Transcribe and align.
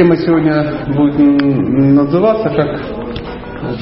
Тема 0.00 0.16
сегодня 0.16 0.86
будет 0.94 1.18
называться 1.18 2.50
как, 2.50 2.80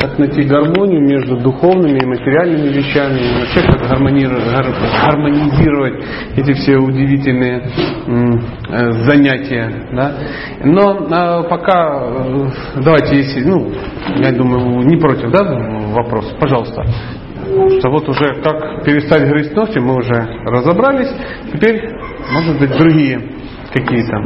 как 0.00 0.18
найти 0.18 0.44
гармонию 0.44 1.02
между 1.02 1.36
духовными 1.36 1.98
и 1.98 2.06
материальными 2.06 2.68
вещами, 2.68 3.18
и 3.18 3.34
вообще 3.38 3.60
как 3.70 3.86
гармонизировать, 3.86 5.94
эти 6.34 6.54
все 6.54 6.78
удивительные 6.78 7.58
э, 7.58 7.62
занятия. 9.04 9.70
Да? 9.92 10.14
Но 10.64 11.06
а, 11.10 11.42
пока 11.42 12.00
э, 12.00 12.48
давайте, 12.82 13.18
если, 13.18 13.44
ну, 13.44 13.70
я 14.16 14.32
думаю, 14.32 14.86
не 14.86 14.96
против, 14.96 15.30
да, 15.30 15.42
вопрос, 15.92 16.34
пожалуйста. 16.40 16.82
Что 17.78 17.90
вот 17.90 18.08
уже 18.08 18.36
как 18.42 18.82
перестать 18.86 19.28
грызть 19.28 19.54
ногти, 19.54 19.80
мы 19.80 19.96
уже 19.96 20.14
разобрались. 20.46 21.12
Теперь, 21.52 21.90
может 22.32 22.58
быть, 22.58 22.74
другие 22.74 23.20
какие-то. 23.70 24.16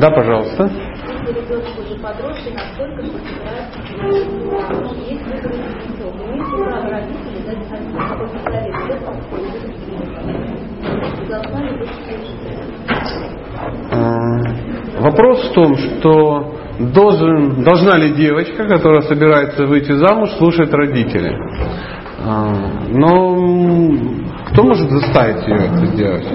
Да, 0.00 0.10
пожалуйста 0.10 0.87
ребенок 1.32 1.78
уже 1.78 1.94
подросший 2.00 2.52
настолько, 2.52 3.04
что 3.04 3.18
собирается 3.18 3.78
есть 5.08 5.24
выбор 5.24 5.52
ребенок. 5.52 6.14
Имеет 6.28 6.46
право 6.50 6.88
родители 6.90 7.38
дать 7.46 7.62
какой-то 8.08 8.38
совет 8.44 8.74
в 8.74 8.88
этом 8.90 9.14
должна 11.28 11.60
ли 11.62 11.78
быть 11.78 11.90
Вопрос 15.00 15.50
в 15.50 15.52
том, 15.54 15.76
что 15.76 16.54
должен, 16.78 17.62
должна 17.62 17.98
ли 17.98 18.14
девочка, 18.14 18.66
которая 18.66 19.02
собирается 19.02 19.66
выйти 19.66 19.92
замуж, 19.92 20.30
слушать 20.38 20.72
родителей. 20.72 21.36
А, 22.20 22.52
но 22.88 23.36
кто 24.50 24.62
может 24.64 24.90
заставить 24.90 25.46
ее 25.46 25.56
это 25.56 25.86
сделать? 25.86 26.26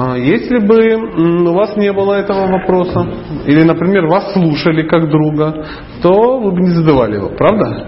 А 0.00 0.16
если 0.16 0.58
бы 0.58 1.50
у 1.50 1.54
вас 1.54 1.76
не 1.76 1.92
было 1.92 2.14
этого 2.14 2.46
вопроса, 2.46 3.04
или, 3.46 3.64
например, 3.64 4.06
вас 4.06 4.32
слушали 4.32 4.86
как 4.86 5.08
друга, 5.10 5.66
то 6.00 6.38
вы 6.38 6.52
бы 6.52 6.60
не 6.60 6.70
задавали 6.70 7.16
его, 7.16 7.30
правда? 7.30 7.84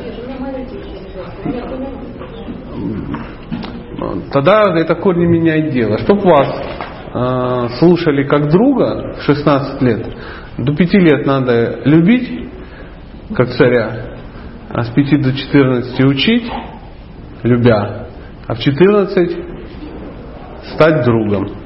Тогда 4.32 4.76
это 4.76 4.96
корни 4.96 5.24
меняет 5.24 5.72
дело. 5.72 5.98
Чтобы 5.98 6.22
вас 6.22 6.48
э, 7.14 7.78
слушали 7.78 8.24
как 8.24 8.50
друга 8.50 9.14
в 9.20 9.22
16 9.22 9.80
лет, 9.82 10.06
до 10.58 10.74
5 10.74 10.94
лет 10.94 11.26
надо 11.26 11.82
любить, 11.84 12.50
как 13.36 13.50
царя, 13.50 14.16
а 14.68 14.82
с 14.82 14.90
5 14.90 15.22
до 15.22 15.32
14 15.32 16.00
учить, 16.06 16.50
любя, 17.44 18.08
а 18.48 18.54
в 18.54 18.58
14 18.58 19.38
стать 20.74 21.04
другом 21.04 21.59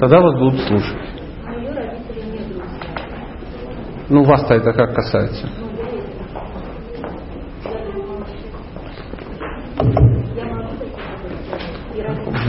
тогда 0.00 0.18
вас 0.18 0.34
будут 0.38 0.60
слушать. 0.62 0.96
Ну, 4.08 4.24
вас-то 4.24 4.54
это 4.54 4.72
как 4.72 4.94
касается? 4.94 5.46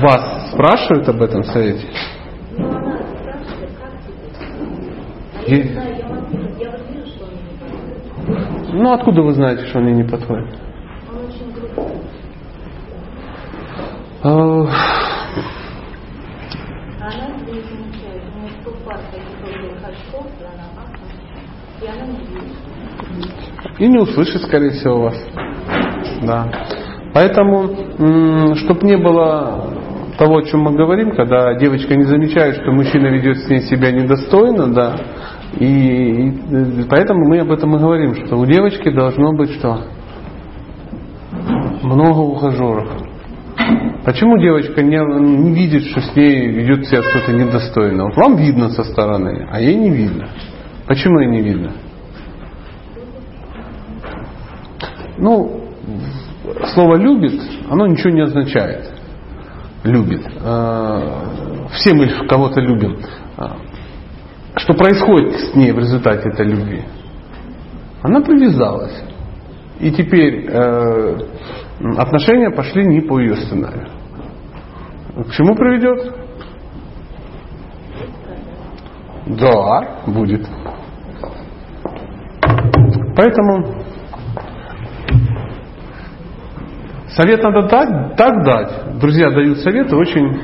Вас 0.02 0.52
спрашивают 0.54 1.08
об 1.10 1.22
этом 1.22 1.44
совете? 1.44 1.88
И... 5.48 5.78
Ну, 8.74 8.94
откуда 8.94 9.22
вы 9.22 9.34
знаете, 9.34 9.66
что 9.66 9.80
они 9.80 9.92
не 9.92 10.04
подходят? 10.04 10.58
И 23.80 23.88
не 23.88 23.98
услышит, 23.98 24.42
скорее 24.44 24.72
всего, 24.72 25.02
вас. 25.02 25.16
Да. 26.22 26.48
Поэтому, 27.14 28.56
чтобы 28.56 28.88
не 28.88 28.98
было 28.98 29.74
того, 30.18 30.38
о 30.38 30.44
чем 30.44 30.62
мы 30.62 30.76
говорим, 30.76 31.16
когда 31.16 31.56
девочка 31.56 31.96
не 31.96 32.04
замечает, 32.04 32.62
что 32.62 32.72
мужчина 32.72 33.08
ведет 33.08 33.38
с 33.38 33.50
ней 33.50 33.62
себя 33.62 33.92
недостойно, 33.92 34.68
да, 34.72 34.96
и, 35.60 36.30
и 36.30 36.84
поэтому 36.90 37.28
мы 37.28 37.40
об 37.40 37.52
этом 37.52 37.76
и 37.76 37.80
говорим, 37.80 38.26
что 38.26 38.38
у 38.38 38.46
девочки 38.46 38.90
должно 38.90 39.34
быть 39.34 39.52
что? 39.54 39.82
Много 41.82 42.20
ухажеров. 42.20 42.88
Почему 44.06 44.38
девочка 44.38 44.82
не, 44.82 44.98
не 44.98 45.54
видит, 45.54 45.84
что 45.86 46.02
с 46.02 46.16
ней 46.16 46.48
ведет 46.48 46.86
себя 46.88 47.02
кто-то 47.02 47.34
недостойно? 47.34 48.06
Вот 48.06 48.16
вам 48.16 48.36
видно 48.38 48.70
со 48.70 48.84
стороны, 48.84 49.48
а 49.52 49.60
ей 49.60 49.76
не 49.76 49.90
видно. 49.90 50.30
Почему 50.88 51.20
ей 51.20 51.30
не 51.30 51.42
видно? 51.42 51.72
Ну, 55.18 55.62
слово 56.74 56.96
любит, 56.96 57.42
оно 57.70 57.88
ничего 57.88 58.10
не 58.12 58.22
означает. 58.22 58.92
Любит. 59.84 60.26
А, 60.44 61.68
все 61.74 61.94
мы 61.94 62.08
кого-то 62.28 62.60
любим. 62.60 62.98
А, 63.38 63.58
что 64.56 64.74
происходит 64.74 65.34
с 65.40 65.56
ней 65.56 65.72
в 65.72 65.80
результате 65.80 66.30
этой 66.30 66.46
любви? 66.46 66.84
Она 68.04 68.22
привязалась. 68.22 69.04
И 69.80 69.92
теперь 69.92 70.46
э, 70.48 71.18
отношения 71.98 72.52
пошли 72.52 72.86
не 72.86 73.02
по 73.02 73.20
ее 73.20 73.36
сценарию. 73.36 73.88
К 75.28 75.32
чему 75.32 75.56
приведет? 75.56 76.14
Да, 79.26 80.02
будет. 80.08 80.48
Поэтому 83.16 83.84
совет 87.10 87.44
надо 87.44 87.68
так, 87.68 88.16
так 88.16 88.44
дать. 88.44 89.00
Друзья 89.00 89.30
дают 89.32 89.60
советы 89.60 89.96
очень 89.96 90.42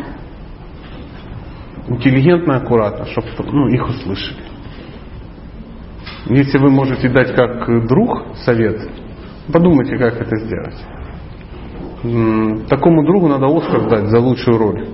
интеллигентно, 1.87 2.57
аккуратно, 2.57 3.05
чтобы 3.05 3.27
ну, 3.51 3.67
их 3.67 3.87
услышали. 3.87 4.43
Если 6.29 6.57
вы 6.57 6.69
можете 6.69 7.07
дать 7.09 7.33
как 7.33 7.87
друг 7.87 8.35
совет, 8.43 8.89
подумайте, 9.51 9.97
как 9.97 10.19
это 10.19 10.35
сделать. 10.37 10.75
Такому 12.67 13.05
другу 13.05 13.27
надо 13.27 13.47
Оскар 13.47 13.89
дать 13.89 14.09
за 14.09 14.19
лучшую 14.19 14.57
роль. 14.57 14.85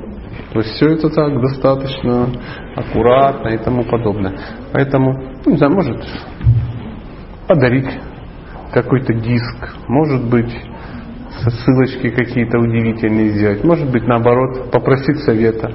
То 0.54 0.60
есть 0.60 0.76
все 0.76 0.90
это 0.90 1.10
так 1.10 1.42
достаточно 1.42 2.30
аккуратно 2.76 3.50
и 3.50 3.58
тому 3.58 3.84
подобное. 3.84 4.38
Поэтому, 4.72 5.40
ну, 5.44 5.52
не 5.52 5.58
знаю, 5.58 5.74
может 5.74 6.06
подарить 7.48 7.90
какой-то 8.72 9.14
диск, 9.14 9.76
может 9.88 10.30
быть 10.30 10.54
ссылочки 11.42 12.10
какие-то 12.10 12.60
удивительные 12.60 13.30
сделать, 13.30 13.64
может 13.64 13.92
быть 13.92 14.04
наоборот 14.08 14.72
попросить 14.72 15.20
совета. 15.20 15.72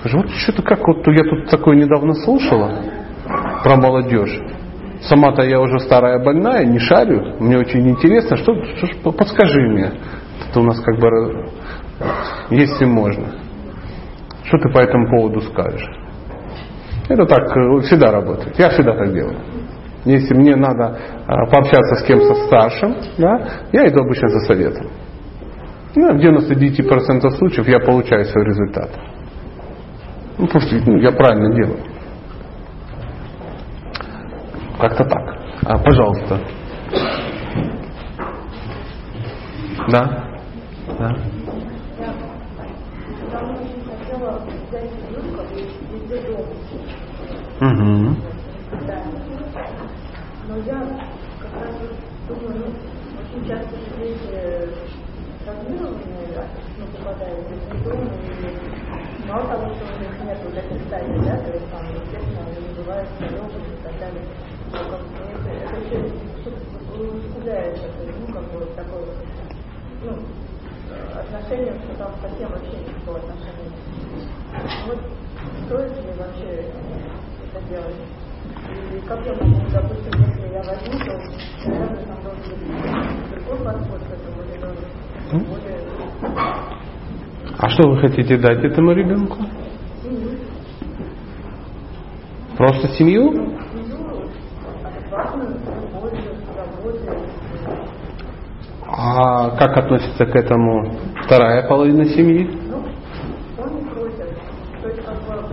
Скажи, 0.00 0.16
вот 0.16 0.30
что-то 0.30 0.62
как 0.62 0.86
вот 0.86 1.06
я 1.06 1.24
тут 1.24 1.50
такое 1.50 1.76
недавно 1.76 2.14
слушала 2.14 2.82
про 3.62 3.76
молодежь. 3.76 4.38
Сама-то 5.02 5.42
я 5.42 5.60
уже 5.60 5.80
старая 5.80 6.22
больная, 6.22 6.64
не 6.64 6.78
шарю, 6.78 7.36
мне 7.40 7.58
очень 7.58 7.88
интересно, 7.88 8.36
что, 8.36 8.54
что 8.64 9.12
подскажи 9.12 9.60
мне. 9.60 9.92
Это 10.48 10.60
у 10.60 10.64
нас 10.64 10.80
как 10.80 10.98
бы 10.98 11.50
если 12.50 12.84
можно. 12.84 13.26
Что 14.44 14.58
ты 14.58 14.72
по 14.72 14.78
этому 14.78 15.08
поводу 15.08 15.40
скажешь? 15.40 15.88
Это 17.08 17.26
так 17.26 17.56
э, 17.56 17.80
всегда 17.82 18.12
работает. 18.12 18.58
Я 18.58 18.70
всегда 18.70 18.94
так 18.94 19.12
делаю. 19.12 19.36
Если 20.04 20.34
мне 20.34 20.56
надо 20.56 20.98
а, 21.26 21.46
пообщаться 21.46 21.96
с 21.96 22.02
кем-то 22.02 22.34
старшим, 22.46 22.96
да, 23.18 23.62
я 23.72 23.86
иду 23.88 24.00
обычно 24.00 24.28
за 24.28 24.40
советом. 24.40 24.88
Ну, 25.94 26.12
в 26.12 26.20
99% 26.20 27.30
случаев 27.38 27.68
я 27.68 27.78
получаю 27.78 28.24
свой 28.24 28.44
результат. 28.44 28.90
Ну, 30.38 30.48
просто 30.48 30.76
ну, 30.86 30.96
я 30.96 31.12
правильно 31.12 31.54
делаю. 31.54 31.78
Как-то 34.80 35.04
так. 35.04 35.38
А, 35.64 35.78
пожалуйста. 35.78 36.40
Да? 39.88 40.24
Да? 40.98 41.16
Угу. 47.60 48.16
Но 50.48 50.56
я 50.66 50.74
как 51.38 51.62
раз 51.62 51.74
думаю, 52.28 52.58
ну, 52.58 52.66
очень 53.22 53.31
часто 53.46 53.76
дети 53.98 54.68
травмированные, 55.44 56.48
ну, 56.78 56.86
попадают 56.98 57.46
в 57.46 57.84
дом, 57.84 58.08
и 58.08 59.28
мало 59.28 59.46
того, 59.48 59.74
что 59.74 59.84
у 59.84 59.98
них 59.98 60.24
нет 60.24 60.38
вот 60.44 60.54
этой 60.54 60.78
стадии, 60.86 61.24
да, 61.24 61.36
то 61.38 61.52
есть 61.52 61.70
там, 61.70 61.84
естественно, 61.90 62.46
они 62.46 62.68
не 62.68 62.74
бывают 62.74 63.08
здоровыми 63.18 63.74
и 63.74 63.82
так 63.82 63.98
далее. 63.98 64.22
Но 64.70 64.78
как 64.90 65.00
бы 65.00 65.16
это, 65.32 65.50
это 65.50 65.76
еще 65.76 65.98
усугубляет, 66.98 67.78
ну, 68.20 68.32
как 68.32 68.44
бы 68.52 68.58
вот 68.60 68.76
такой 68.76 69.00
вот, 69.00 69.16
ну, 70.04 70.12
отношениям, 71.18 71.78
что 71.82 71.94
там 71.96 72.14
совсем 72.20 72.50
вообще 72.50 72.76
никакого 72.76 73.18
отношения. 73.18 73.72
Вот 74.86 74.98
стоит 75.66 75.96
ли 76.04 76.12
вообще 76.12 76.64
это 77.52 77.68
делать? 77.68 77.96
И 78.94 79.00
как 79.06 79.24
я 79.26 79.32
могу, 79.34 79.60
допустим, 79.70 80.12
если 80.20 80.52
я 80.52 80.62
возьму, 80.62 80.98
то, 81.04 81.12
наверное, 81.68 82.04
там 82.06 82.16
должен 82.22 82.42
быть 82.42 83.30
другой 83.30 83.58
подход 83.64 84.00
к 84.00 84.10
этому, 84.12 84.36
быть 85.30 85.46
более 85.46 85.80
А 87.58 87.68
что 87.68 87.88
вы 87.88 87.98
хотите 88.00 88.36
дать 88.38 88.64
этому 88.64 88.92
ребенку? 88.92 89.36
семью, 90.02 90.30
Просто 92.56 92.88
семью? 92.96 93.32
семью, 93.32 94.30
адекватную, 94.84 95.50
любовь, 95.50 96.20
заботу. 96.54 97.26
А 98.86 99.50
как 99.56 99.76
относится 99.78 100.26
к 100.26 100.34
этому 100.36 100.94
вторая 101.24 101.66
половина 101.66 102.04
семьи? 102.04 102.46
Ну, 102.68 102.84
он 103.62 103.74
не 103.76 103.84
просит. 103.90 104.28
То 104.82 104.88
есть, 104.88 105.02
как 105.04 105.14
бы, 105.22 105.46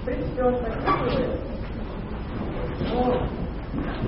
в 0.00 0.04
принципе, 0.04 0.42
он 0.42 0.54
поддерживает, 0.56 1.40
но 2.92 3.26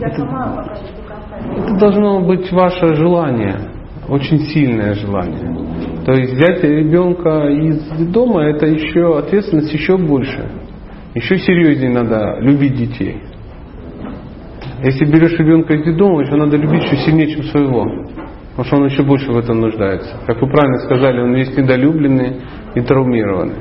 я 0.00 0.10
сама 0.10 0.56
пока 0.56 0.74
не 0.74 0.90
до 0.90 1.08
конца 1.08 1.38
не 1.40 1.62
Это 1.62 1.78
должно 1.78 2.20
быть 2.20 2.50
ваше 2.52 2.94
желание, 2.94 3.56
очень 4.08 4.38
сильное 4.40 4.94
желание. 4.94 6.04
То 6.04 6.12
есть 6.12 6.34
взять 6.34 6.62
ребенка 6.62 7.48
из 7.48 8.10
дома, 8.12 8.44
это 8.44 8.66
еще 8.66 9.18
ответственность 9.18 9.72
еще 9.72 9.96
больше. 9.96 10.48
Еще 11.14 11.38
серьезнее 11.38 11.90
надо 11.90 12.38
любить 12.40 12.76
детей. 12.76 13.22
Если 14.82 15.06
берешь 15.06 15.38
ребенка 15.38 15.74
из 15.74 15.84
детдома, 15.84 16.20
еще 16.22 16.36
надо 16.36 16.56
любить 16.56 16.84
еще 16.84 16.96
сильнее, 16.96 17.28
чем 17.28 17.44
своего. 17.44 17.84
Потому 18.50 18.64
что 18.64 18.76
он 18.76 18.84
еще 18.86 19.02
больше 19.02 19.32
в 19.32 19.38
этом 19.38 19.60
нуждается. 19.60 20.16
Как 20.26 20.40
вы 20.40 20.48
правильно 20.48 20.78
сказали, 20.80 21.20
он 21.20 21.34
весь 21.34 21.56
недолюбленный 21.56 22.42
и 22.74 22.80
травмированный. 22.82 23.56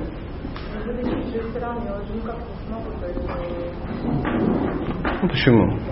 Ну 5.21 5.29
почему? 5.29 5.84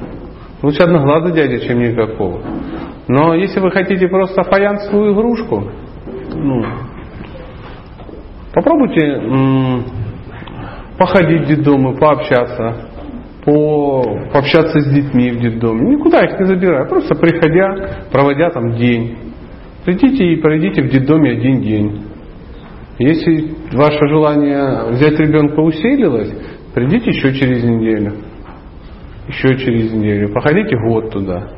Лучше 0.63 0.83
одноглазый 0.83 1.33
дядя, 1.33 1.59
чем 1.59 1.79
никакого. 1.79 2.41
Но 3.09 3.35
если 3.35 3.59
вы 3.59 3.69
хотите 3.69 4.07
просто 4.07 4.43
фаянсовую 4.43 5.13
игрушку, 5.13 5.69
ну, 6.33 6.63
попробуйте 8.53 9.05
м, 9.05 9.83
походить 10.97 11.41
в 11.41 11.47
детдомы, 11.47 11.97
пообщаться, 11.97 12.77
по, 13.43 14.03
пообщаться 14.31 14.79
с 14.79 14.93
детьми 14.93 15.31
в 15.31 15.41
детдоме. 15.41 15.97
Никуда 15.97 16.23
их 16.23 16.39
не 16.39 16.45
забирая, 16.45 16.87
просто 16.87 17.13
приходя, 17.15 18.05
проводя 18.09 18.49
там 18.51 18.77
день. 18.77 19.17
Придите 19.83 20.23
и 20.23 20.37
пройдите 20.37 20.81
в 20.81 20.89
детдоме 20.89 21.31
один 21.31 21.61
день. 21.61 22.03
Если 22.99 23.53
ваше 23.73 24.07
желание 24.07 24.91
взять 24.91 25.19
ребенка 25.19 25.59
усилилось, 25.59 26.31
придите 26.73 27.09
еще 27.09 27.33
через 27.33 27.65
неделю 27.65 28.13
еще 29.27 29.57
через 29.57 29.93
неделю. 29.93 30.33
Походите 30.33 30.75
год 30.77 31.11
туда. 31.11 31.49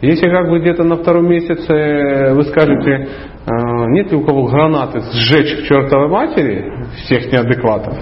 Если 0.00 0.28
как 0.28 0.50
бы 0.50 0.60
где-то 0.60 0.84
на 0.84 0.96
втором 0.96 1.28
месяце 1.28 2.34
вы 2.34 2.44
скажете, 2.44 3.08
э, 3.46 3.50
нет 3.88 4.10
ли 4.10 4.18
у 4.18 4.24
кого 4.24 4.44
гранаты 4.46 5.00
сжечь 5.00 5.56
к 5.56 5.66
чертовой 5.66 6.08
матери 6.08 6.72
всех 7.04 7.32
неадекватов, 7.32 7.96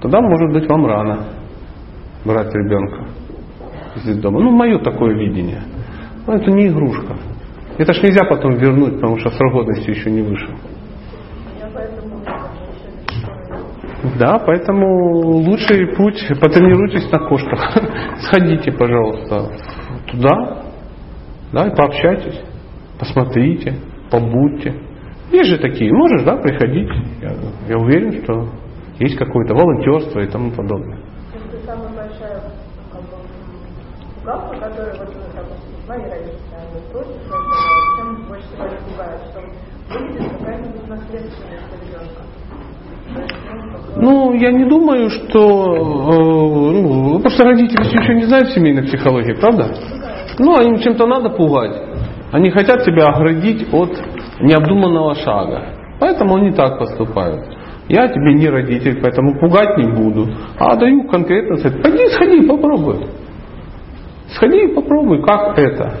тогда 0.00 0.20
может 0.20 0.52
быть 0.52 0.68
вам 0.68 0.86
рано 0.86 1.26
брать 2.24 2.54
ребенка 2.54 3.08
из 3.96 4.18
дома. 4.18 4.40
Ну, 4.40 4.50
мое 4.50 4.78
такое 4.78 5.14
видение. 5.14 5.62
Но 6.26 6.34
это 6.34 6.50
не 6.50 6.68
игрушка. 6.68 7.16
Это 7.78 7.92
ж 7.92 8.02
нельзя 8.02 8.24
потом 8.24 8.56
вернуть, 8.56 8.94
потому 8.94 9.18
что 9.18 9.30
срок 9.30 9.52
годности 9.52 9.90
еще 9.90 10.10
не 10.10 10.22
вышел. 10.22 10.48
я 11.60 11.68
поэтому 11.74 12.22
как 12.24 12.50
бы, 12.50 12.66
еще 12.74 13.12
не 13.12 13.20
знаю. 13.20 13.64
Да, 14.18 14.38
поэтому 14.38 14.86
лучший 15.42 15.94
путь, 15.96 16.26
потренируйтесь 16.40 17.10
на 17.10 17.18
кошках. 17.18 17.76
Сходите, 18.20 18.72
пожалуйста, 18.72 19.52
туда, 20.10 20.62
да, 21.52 21.66
и 21.66 21.74
пообщайтесь, 21.74 22.40
посмотрите, 22.98 23.74
побудьте. 24.10 24.74
Есть 25.32 25.50
же 25.50 25.58
такие, 25.58 25.92
можешь, 25.92 26.24
да, 26.24 26.36
приходить. 26.36 26.88
Я, 27.20 27.32
я 27.68 27.78
уверен, 27.78 28.22
что 28.22 28.48
есть 28.98 29.16
какое-то 29.16 29.54
волонтерство 29.54 30.20
и 30.20 30.28
тому 30.28 30.50
подобное. 30.50 30.98
Это 31.34 31.66
самая 31.66 31.90
большая 31.94 32.40
которая 34.26 34.98
вот, 34.98 35.14
ну, 35.14 35.22
допустим, 35.34 35.86
мои 35.86 36.02
родители, 36.02 36.34
они 36.52 36.80
против 36.90 37.26
этого, 37.26 37.46
чем 37.96 38.26
больше 38.26 38.48
они 38.58 38.76
пугают, 38.90 39.22
что 39.30 39.40
будет 39.88 40.32
какая-нибудь 40.32 40.88
наследственность 40.88 41.72
ребенка. 41.82 43.45
Ну, 43.96 44.26
Ну, 44.26 44.32
я 44.34 44.52
не 44.52 44.64
думаю, 44.64 45.08
что... 45.10 45.40
э, 45.40 46.82
ну, 46.82 47.20
просто 47.20 47.44
родители 47.44 47.82
все 47.82 48.02
еще 48.02 48.14
не 48.14 48.24
знают 48.24 48.50
семейной 48.50 48.84
психологии, 48.84 49.34
правда? 49.34 49.74
Ну, 50.38 50.60
им 50.60 50.78
чем-то 50.78 51.06
надо 51.06 51.30
пугать. 51.30 51.76
Они 52.32 52.50
хотят 52.50 52.84
тебя 52.84 53.06
оградить 53.06 53.72
от 53.72 53.90
необдуманного 54.40 55.14
шага. 55.14 55.62
Поэтому 55.98 56.36
они 56.36 56.52
так 56.52 56.78
поступают. 56.78 57.46
Я 57.88 58.08
тебе 58.08 58.34
не 58.34 58.48
родитель, 58.48 59.00
поэтому 59.00 59.38
пугать 59.38 59.78
не 59.78 59.90
буду. 59.90 60.28
А 60.58 60.76
даю 60.76 61.04
конкретно 61.04 61.56
совет. 61.56 61.82
Пойди, 61.82 62.06
сходи, 62.08 62.46
попробуй. 62.46 63.06
Сходи 64.34 64.64
и 64.64 64.74
попробуй, 64.74 65.22
как 65.22 65.58
это. 65.58 65.94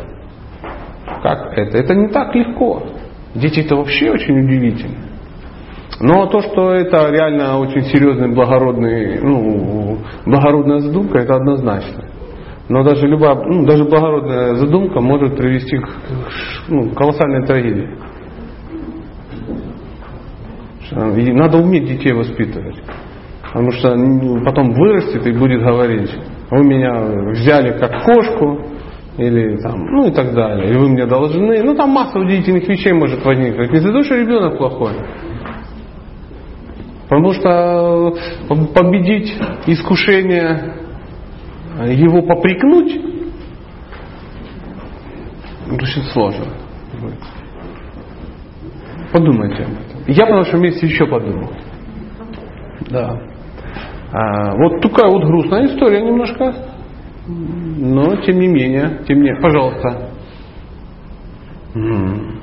Как 1.22 1.56
это? 1.56 1.78
Это 1.78 1.94
не 1.94 2.08
так 2.08 2.34
легко. 2.34 2.82
Дети 3.34 3.60
это 3.60 3.76
вообще 3.76 4.10
очень 4.10 4.38
удивительно. 4.38 5.05
Но 6.00 6.26
то, 6.26 6.40
что 6.40 6.72
это 6.72 7.10
реально 7.10 7.58
очень 7.58 7.82
серьезный, 7.82 8.34
благородный, 8.34 9.18
ну, 9.22 9.98
благородная 10.26 10.80
задумка, 10.80 11.20
это 11.20 11.36
однозначно. 11.36 12.04
Но 12.68 12.82
даже 12.82 13.06
любая, 13.06 13.34
ну, 13.36 13.64
даже 13.64 13.84
благородная 13.84 14.56
задумка 14.56 15.00
может 15.00 15.36
привести 15.36 15.78
к 15.78 15.88
ну, 16.68 16.90
колоссальной 16.90 17.46
трагедии. 17.46 17.96
И 20.90 21.32
надо 21.32 21.58
уметь 21.58 21.86
детей 21.86 22.12
воспитывать. 22.12 22.76
Потому 23.42 23.70
что 23.70 23.96
потом 24.44 24.72
вырастет 24.72 25.26
и 25.26 25.32
будет 25.32 25.62
говорить, 25.62 26.10
вы 26.50 26.64
меня 26.64 27.30
взяли 27.30 27.78
как 27.78 28.04
кошку, 28.04 28.60
или 29.16 29.56
там, 29.62 29.80
ну 29.86 30.08
и 30.08 30.10
так 30.10 30.34
далее, 30.34 30.74
и 30.74 30.76
вы 30.76 30.90
мне 30.90 31.06
должны. 31.06 31.62
Ну 31.62 31.74
там 31.74 31.90
масса 31.90 32.18
удивительных 32.18 32.68
вещей 32.68 32.92
может 32.92 33.24
возникнуть. 33.24 33.72
Не 33.72 33.78
за 33.78 33.90
то, 33.90 34.02
что 34.02 34.14
ребенок 34.14 34.58
плохой. 34.58 34.92
Потому 37.08 37.32
что 37.32 38.16
победить 38.74 39.32
искушение 39.66 40.74
его 41.86 42.22
попрекнуть 42.22 43.00
очень 45.70 46.02
сложно. 46.12 46.46
Подумайте 49.12 49.62
об 49.62 49.70
этом. 49.70 50.02
Я 50.08 50.26
по 50.26 50.36
нашем 50.36 50.62
месте 50.62 50.86
еще 50.86 51.06
подумал. 51.06 51.50
Да. 52.90 53.20
А, 54.12 54.56
вот 54.56 54.80
такая 54.80 55.10
вот 55.10 55.24
грустная 55.24 55.66
история 55.66 56.02
немножко. 56.02 56.54
Но 57.28 58.16
тем 58.16 58.38
не 58.38 58.48
менее, 58.48 59.02
тем 59.06 59.18
не 59.18 59.24
менее, 59.24 59.42
пожалуйста. 59.42 60.10
М. 61.74 62.40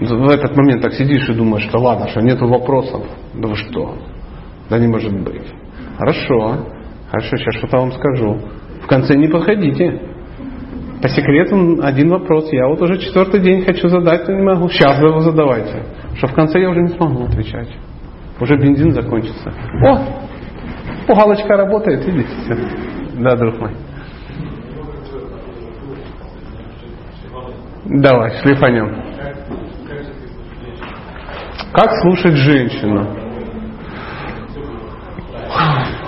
В 0.00 0.30
этот 0.30 0.56
момент 0.56 0.80
так 0.80 0.94
сидишь 0.94 1.28
и 1.28 1.34
думаешь, 1.34 1.64
что 1.64 1.78
ладно, 1.78 2.08
что 2.08 2.22
нету 2.22 2.48
вопросов. 2.48 3.04
Да 3.34 3.48
вы 3.48 3.54
что? 3.54 3.98
Да 4.70 4.78
не 4.78 4.86
может 4.86 5.12
быть. 5.12 5.46
Хорошо. 5.98 6.64
Хорошо, 7.10 7.36
сейчас 7.36 7.56
что-то 7.56 7.76
вам 7.76 7.92
скажу. 7.92 8.40
В 8.82 8.86
конце 8.86 9.14
не 9.14 9.28
подходите. 9.28 10.00
По 11.02 11.08
секрету 11.08 11.80
один 11.82 12.08
вопрос. 12.08 12.50
Я 12.50 12.68
вот 12.68 12.80
уже 12.80 12.98
четвертый 12.98 13.40
день 13.40 13.62
хочу 13.62 13.88
задать, 13.88 14.26
но 14.26 14.34
не 14.34 14.42
могу. 14.42 14.70
Сейчас 14.70 14.98
вы 15.00 15.08
его 15.08 15.20
задавайте. 15.20 15.82
Что 16.16 16.28
в 16.28 16.32
конце 16.32 16.60
я 16.60 16.70
уже 16.70 16.80
не 16.80 16.88
смогу 16.88 17.24
отвечать. 17.24 17.68
Уже 18.40 18.56
бензин 18.56 18.92
закончится. 18.92 19.52
О! 19.86 19.98
Пугалочка 21.06 21.58
работает, 21.58 22.06
видите? 22.06 22.30
Всё. 22.44 22.54
Да, 23.18 23.36
друг 23.36 23.60
мой. 23.60 23.72
Давай, 27.84 28.30
шлифанем. 28.40 29.09
Как 31.72 31.90
слушать 32.02 32.36
женщину? 32.36 33.06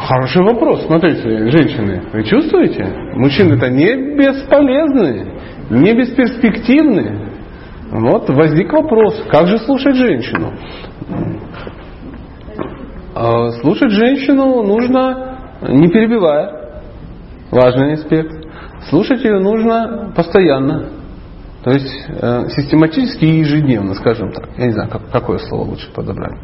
Хороший 0.06 0.42
вопрос. 0.42 0.85
Смотрите, 0.87 1.50
женщины, 1.50 2.02
вы 2.12 2.25
чувствуете? 2.25 2.85
Мужчины-то 3.14 3.71
не 3.71 4.16
бесполезны, 4.16 5.40
не 5.71 5.94
бесперспективны. 5.94 7.28
Вот 7.90 8.28
возник 8.30 8.73
вопрос, 8.73 9.23
как 9.30 9.47
же 9.47 9.59
слушать 9.59 9.97
женщину? 9.97 10.52
А 13.14 13.50
Слушать 13.61 13.90
женщину 13.90 14.62
нужно 14.62 15.38
не 15.68 15.88
перебивая. 15.88 16.82
Важный 17.50 17.94
аспект. 17.94 18.32
Слушать 18.88 19.23
ее 19.25 19.38
нужно 19.38 20.12
постоянно. 20.16 21.01
То 21.62 21.71
есть 21.71 21.95
э, 22.09 22.49
систематически 22.57 23.25
и 23.25 23.38
ежедневно, 23.38 23.95
скажем 23.95 24.33
так. 24.33 24.49
Я 24.59 24.66
не 24.66 24.73
знаю, 24.73 24.90
как, 24.90 25.11
какое 25.12 25.38
слово 25.38 25.71
лучше 25.71 25.92
подобрать. 25.95 26.37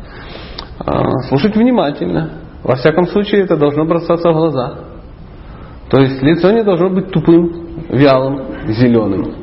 Э, 0.87 1.11
слушать 1.29 1.57
внимательно. 1.57 2.31
Во 2.63 2.77
всяком 2.77 3.07
случае, 3.09 3.43
это 3.43 3.57
должно 3.57 3.85
бросаться 3.85 4.31
в 4.31 4.35
глаза. 4.35 4.79
То 5.91 6.01
есть 6.01 6.23
лицо 6.23 6.53
не 6.53 6.63
должно 6.63 6.91
быть 6.91 7.11
тупым, 7.11 7.87
вялым, 7.89 8.43
зеленым. 8.69 9.35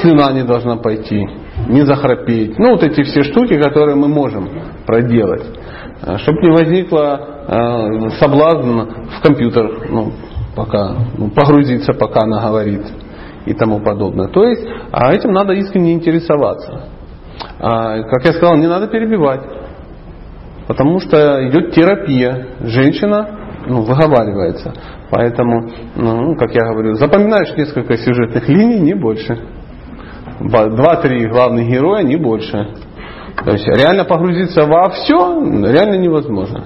Слюна 0.00 0.32
не 0.32 0.42
должна 0.42 0.76
пойти, 0.76 1.26
не 1.68 1.86
захрапеть. 1.86 2.58
Ну, 2.58 2.72
вот 2.72 2.82
эти 2.82 3.04
все 3.04 3.22
штуки, 3.22 3.58
которые 3.58 3.96
мы 3.96 4.08
можем 4.08 4.50
проделать. 4.84 5.46
Э, 6.02 6.18
Чтобы 6.18 6.42
не 6.42 6.50
возникло 6.50 7.20
э, 7.48 8.10
соблазн 8.20 8.80
в 9.16 9.22
компьютер, 9.22 9.88
ну, 9.88 10.12
пока, 10.54 10.94
ну, 11.16 11.30
погрузиться, 11.30 11.94
пока 11.94 12.24
она 12.24 12.46
говорит 12.46 12.82
и 13.46 13.54
тому 13.54 13.80
подобное. 13.80 14.28
То 14.28 14.44
есть, 14.44 14.66
а 14.92 15.12
этим 15.14 15.32
надо 15.32 15.54
искренне 15.54 15.94
интересоваться. 15.94 16.90
А, 17.58 18.02
как 18.02 18.24
я 18.24 18.32
сказал, 18.32 18.56
не 18.56 18.66
надо 18.66 18.88
перебивать. 18.88 19.40
Потому 20.66 21.00
что 21.00 21.48
идет 21.48 21.72
терапия. 21.72 22.48
Женщина 22.60 23.28
ну, 23.66 23.82
выговаривается. 23.82 24.72
Поэтому, 25.10 25.70
ну, 25.94 26.36
как 26.36 26.52
я 26.54 26.64
говорю, 26.72 26.94
запоминаешь 26.94 27.56
несколько 27.56 27.96
сюжетных 27.96 28.48
линий, 28.48 28.80
не 28.80 28.94
больше. 28.94 29.38
Два-три 30.40 31.26
главных 31.28 31.68
героя, 31.68 32.02
не 32.02 32.16
больше. 32.16 32.68
То 33.44 33.52
есть 33.52 33.66
реально 33.66 34.04
погрузиться 34.04 34.66
во 34.66 34.90
все 34.90 35.40
реально 35.40 35.96
невозможно. 35.96 36.64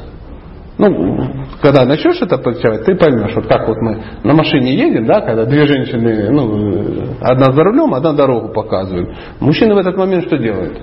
Ну, 0.80 1.44
когда 1.60 1.84
начнешь 1.84 2.22
это 2.22 2.38
подчеркивать, 2.38 2.86
ты 2.86 2.94
поймешь, 2.94 3.34
вот 3.34 3.46
как 3.46 3.68
вот 3.68 3.76
мы 3.82 4.02
на 4.24 4.32
машине 4.32 4.74
едем, 4.74 5.04
да, 5.04 5.20
когда 5.20 5.44
две 5.44 5.66
женщины, 5.66 6.30
ну, 6.30 7.16
одна 7.20 7.52
за 7.52 7.62
рулем, 7.62 7.92
одна 7.92 8.14
дорогу 8.14 8.48
показывают. 8.48 9.10
Мужчины 9.40 9.74
в 9.74 9.78
этот 9.78 9.98
момент 9.98 10.24
что 10.24 10.38
делают? 10.38 10.80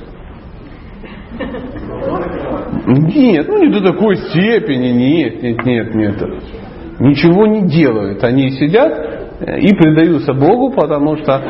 Нет, 2.85 3.47
ну 3.47 3.63
не 3.63 3.73
до 3.73 3.91
такой 3.91 4.17
степени, 4.17 4.89
нет, 4.89 5.41
нет, 5.41 5.65
нет, 5.65 5.95
нет. 5.95 6.23
Ничего 6.99 7.47
не 7.47 7.67
делают. 7.67 8.23
Они 8.23 8.51
сидят 8.51 8.93
и 9.41 9.75
предаются 9.75 10.33
Богу, 10.33 10.73
потому 10.75 11.17
что 11.17 11.41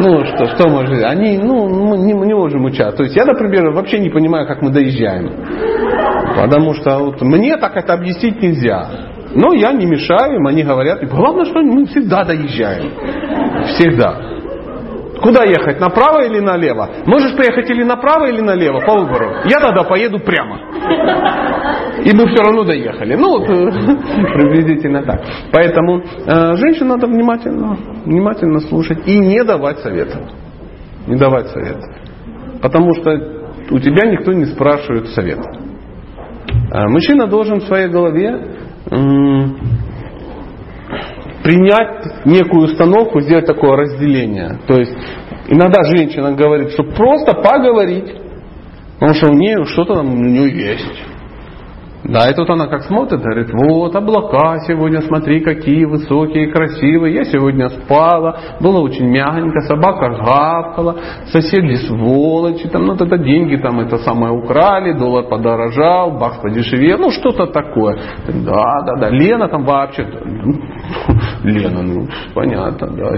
ну, 0.00 0.24
что, 0.24 0.46
что 0.46 0.68
может, 0.68 1.02
они, 1.04 1.38
ну, 1.38 1.68
мы 1.68 1.98
не, 1.98 2.12
не 2.12 2.34
можем 2.34 2.64
участвовать. 2.64 2.96
То 2.96 3.02
есть 3.04 3.16
я, 3.16 3.24
например, 3.24 3.70
вообще 3.70 3.98
не 3.98 4.08
понимаю, 4.08 4.46
как 4.46 4.62
мы 4.62 4.70
доезжаем. 4.70 5.30
Потому 6.36 6.74
что 6.74 6.98
вот, 6.98 7.20
мне 7.20 7.56
так 7.56 7.76
это 7.76 7.92
объяснить 7.92 8.40
нельзя. 8.40 8.88
Но 9.34 9.52
я 9.52 9.72
не 9.72 9.86
мешаю 9.86 10.36
им, 10.36 10.46
они 10.46 10.62
говорят, 10.62 11.06
главное, 11.08 11.44
что 11.44 11.60
мы 11.60 11.86
всегда 11.86 12.24
доезжаем. 12.24 12.92
Всегда. 13.74 14.39
Куда 15.22 15.44
ехать, 15.44 15.80
направо 15.80 16.24
или 16.24 16.40
налево? 16.40 16.88
Можешь 17.06 17.36
поехать 17.36 17.68
или 17.70 17.84
направо, 17.84 18.26
или 18.26 18.40
налево, 18.40 18.80
по 18.80 18.94
выбору. 18.94 19.30
Я 19.44 19.60
тогда 19.60 19.84
поеду 19.84 20.18
прямо. 20.18 20.58
И 22.04 22.14
мы 22.14 22.26
все 22.28 22.42
равно 22.42 22.64
доехали. 22.64 23.14
Ну, 23.14 23.28
вот, 23.28 23.46
приблизительно 23.46 25.02
так. 25.02 25.20
Поэтому 25.52 25.98
э, 26.00 26.54
женщин 26.54 26.88
надо 26.88 27.06
внимательно, 27.06 27.76
внимательно 28.04 28.60
слушать 28.60 29.06
и 29.06 29.18
не 29.18 29.44
давать 29.44 29.80
советов. 29.80 30.22
Не 31.06 31.16
давать 31.16 31.48
советов. 31.48 31.84
Потому 32.62 32.94
что 32.94 33.10
у 33.70 33.78
тебя 33.78 34.10
никто 34.10 34.32
не 34.32 34.46
спрашивает 34.46 35.08
совета. 35.08 35.50
Э, 36.72 36.88
мужчина 36.88 37.26
должен 37.26 37.60
в 37.60 37.64
своей 37.64 37.88
голове 37.88 38.56
принять 41.42 42.26
некую 42.26 42.64
установку, 42.64 43.20
сделать 43.20 43.46
такое 43.46 43.76
разделение. 43.76 44.58
То 44.66 44.74
есть 44.74 44.92
иногда 45.48 45.82
женщина 45.84 46.32
говорит, 46.32 46.70
что 46.72 46.84
просто 46.84 47.34
поговорить, 47.34 48.14
потому 48.94 49.14
что 49.14 49.28
у 49.28 49.34
нее 49.34 49.64
что-то 49.64 49.94
там 49.94 50.12
у 50.12 50.16
нее 50.16 50.72
есть. 50.72 51.09
Да, 52.04 52.30
и 52.30 52.34
тут 52.34 52.48
она 52.48 52.66
как 52.66 52.82
смотрит, 52.84 53.20
говорит, 53.20 53.50
вот 53.52 53.94
облака 53.94 54.58
сегодня, 54.66 55.02
смотри, 55.02 55.40
какие 55.40 55.84
высокие, 55.84 56.50
красивые. 56.50 57.14
Я 57.14 57.24
сегодня 57.24 57.68
спала, 57.68 58.38
было 58.60 58.80
очень 58.80 59.06
мягенько, 59.06 59.60
собака 59.60 60.08
гавкала, 60.08 60.96
соседи 61.26 61.74
сволочи, 61.86 62.68
там, 62.68 62.86
ну, 62.86 62.96
тогда 62.96 63.18
деньги 63.18 63.56
там 63.56 63.80
это 63.80 63.98
самое 63.98 64.32
украли, 64.32 64.92
доллар 64.92 65.24
подорожал, 65.24 66.18
бакс 66.18 66.38
подешевел, 66.38 66.98
ну, 66.98 67.10
что-то 67.10 67.46
такое. 67.46 67.98
Да, 68.26 68.82
да, 68.86 68.96
да, 68.98 69.10
Лена 69.10 69.48
там 69.48 69.64
вообще, 69.64 70.02
Лена, 71.44 71.82
ну, 71.82 72.08
понятно, 72.34 72.88
да. 72.96 73.16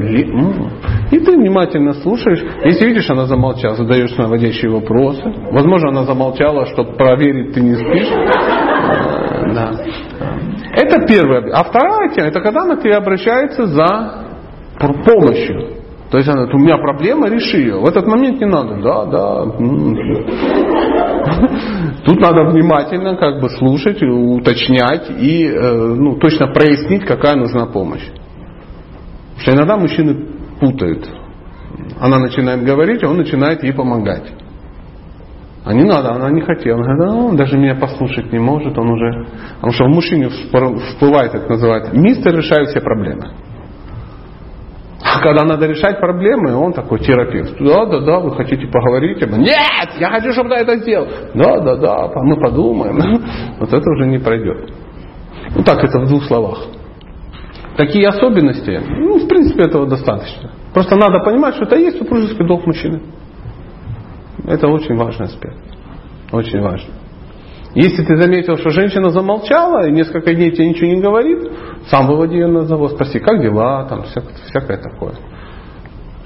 И 1.13 1.19
ты 1.21 1.37
внимательно 1.37 1.95
слушаешь. 1.95 2.43
Если 2.65 2.87
видишь, 2.87 3.09
она 3.11 3.27
замолчала, 3.27 3.77
задаешь 3.77 4.17
наводящие 4.17 4.73
вопросы. 4.73 5.23
Возможно, 5.53 5.91
она 5.91 6.05
замолчала, 6.05 6.67
чтобы 6.67 6.95
проверить, 6.95 7.55
ты 7.55 7.61
не 7.61 7.77
спишь. 7.77 8.72
Да. 9.55 9.73
Это 10.75 11.07
первое. 11.07 11.53
А 11.53 11.63
вторая 11.65 12.09
тема, 12.11 12.29
это 12.29 12.41
когда 12.41 12.63
она 12.63 12.77
к 12.77 12.83
тебе 12.83 12.95
обращается 12.95 13.67
за 13.67 14.25
помощью. 15.05 15.83
То 16.11 16.19
есть 16.19 16.29
она, 16.29 16.45
у 16.45 16.59
меня 16.59 16.77
проблема, 16.77 17.29
реши 17.29 17.57
ее. 17.59 17.81
В 17.81 17.87
этот 17.87 18.07
момент 18.07 18.39
не 18.39 18.47
надо, 18.47 18.77
да, 18.83 19.07
да. 19.07 19.45
Тут 22.05 22.21
надо 22.21 22.51
внимательно 22.51 23.17
как 23.17 23.41
бы 23.41 23.49
слушать, 23.49 24.03
уточнять 24.03 25.09
и 25.09 25.51
ну, 25.51 26.17
точно 26.17 26.49
прояснить, 26.49 27.07
какая 27.07 27.37
нужна 27.37 27.65
помощь. 27.67 28.05
Потому 28.05 29.41
что 29.41 29.53
иногда 29.53 29.79
мужчины 29.79 30.27
путают. 30.61 31.09
Она 31.99 32.19
начинает 32.19 32.63
говорить, 32.63 33.03
а 33.03 33.09
он 33.09 33.17
начинает 33.17 33.63
ей 33.63 33.73
помогать. 33.73 34.31
А 35.65 35.73
не 35.75 35.85
надо, 35.85 36.13
она 36.13 36.31
не 36.31 36.41
хотела. 36.41 36.81
Она 36.83 36.95
говорит, 36.97 37.15
ну, 37.15 37.37
даже 37.37 37.57
меня 37.57 37.77
послушать 37.77 38.33
не 38.33 38.39
может, 38.39 38.77
он 38.77 38.91
уже... 38.91 39.27
Потому 39.57 39.73
что 39.73 39.85
в 39.85 39.89
мужчине 39.89 40.29
всплывает, 40.29 41.35
это 41.35 41.49
называется, 41.49 41.97
мистер 41.97 42.35
решает 42.37 42.71
все 42.71 42.81
проблемы. 42.81 43.31
А 45.05 45.21
когда 45.21 45.45
надо 45.45 45.67
решать 45.67 46.01
проблемы, 46.01 46.55
он 46.55 46.73
такой 46.73 46.99
терапевт. 47.01 47.57
Да, 47.61 47.87
да, 47.87 48.01
да, 48.01 48.19
вы 48.21 48.35
хотите 48.35 48.67
поговорить? 48.67 49.21
Нет, 49.21 50.01
я 50.01 50.11
хочу, 50.11 50.33
чтобы 50.33 50.51
ты 50.51 50.57
это 50.57 50.77
сделал. 50.79 51.07
Да, 51.35 51.61
да, 51.61 51.77
да, 51.77 52.09
мы 52.23 52.41
подумаем. 52.41 52.97
Вот 53.61 53.73
это 53.73 53.91
уже 53.91 54.07
не 54.07 54.19
пройдет. 54.19 54.73
Ну 55.55 55.63
так, 55.63 55.79
это 55.85 56.01
в 56.01 56.09
двух 56.09 56.25
словах. 56.25 56.59
Такие 57.77 58.09
особенности, 58.09 58.81
ну, 58.99 59.19
в 59.19 59.29
принципе, 59.29 59.65
этого 59.65 59.87
достаточно. 59.87 60.51
Просто 60.75 60.97
надо 60.97 61.21
понимать, 61.25 61.55
что 61.55 61.65
это 61.65 61.77
есть 61.77 61.99
супружеский 61.99 62.47
долг 62.47 62.67
мужчины. 62.67 63.01
Это 64.47 64.69
очень 64.69 64.97
важный 64.97 65.27
аспект. 65.27 65.59
Очень 66.33 66.61
важно. 66.61 66.93
Если 67.75 68.05
ты 68.05 68.17
заметил, 68.17 68.59
что 68.59 68.71
женщина 68.71 69.11
замолчала 69.11 69.87
и 69.87 69.93
несколько 69.93 70.35
дней 70.35 70.51
тебе 70.51 70.69
ничего 70.69 70.89
не 70.89 71.01
говорит, 71.01 71.51
сам 71.89 72.07
выводи 72.07 72.35
ее 72.35 72.47
на 72.47 72.65
завод, 72.65 72.93
спроси, 72.93 73.19
как 73.19 73.41
дела, 73.41 73.87
там 73.89 74.03
всякое, 74.05 74.35
всякое 74.49 74.77
такое. 74.77 75.15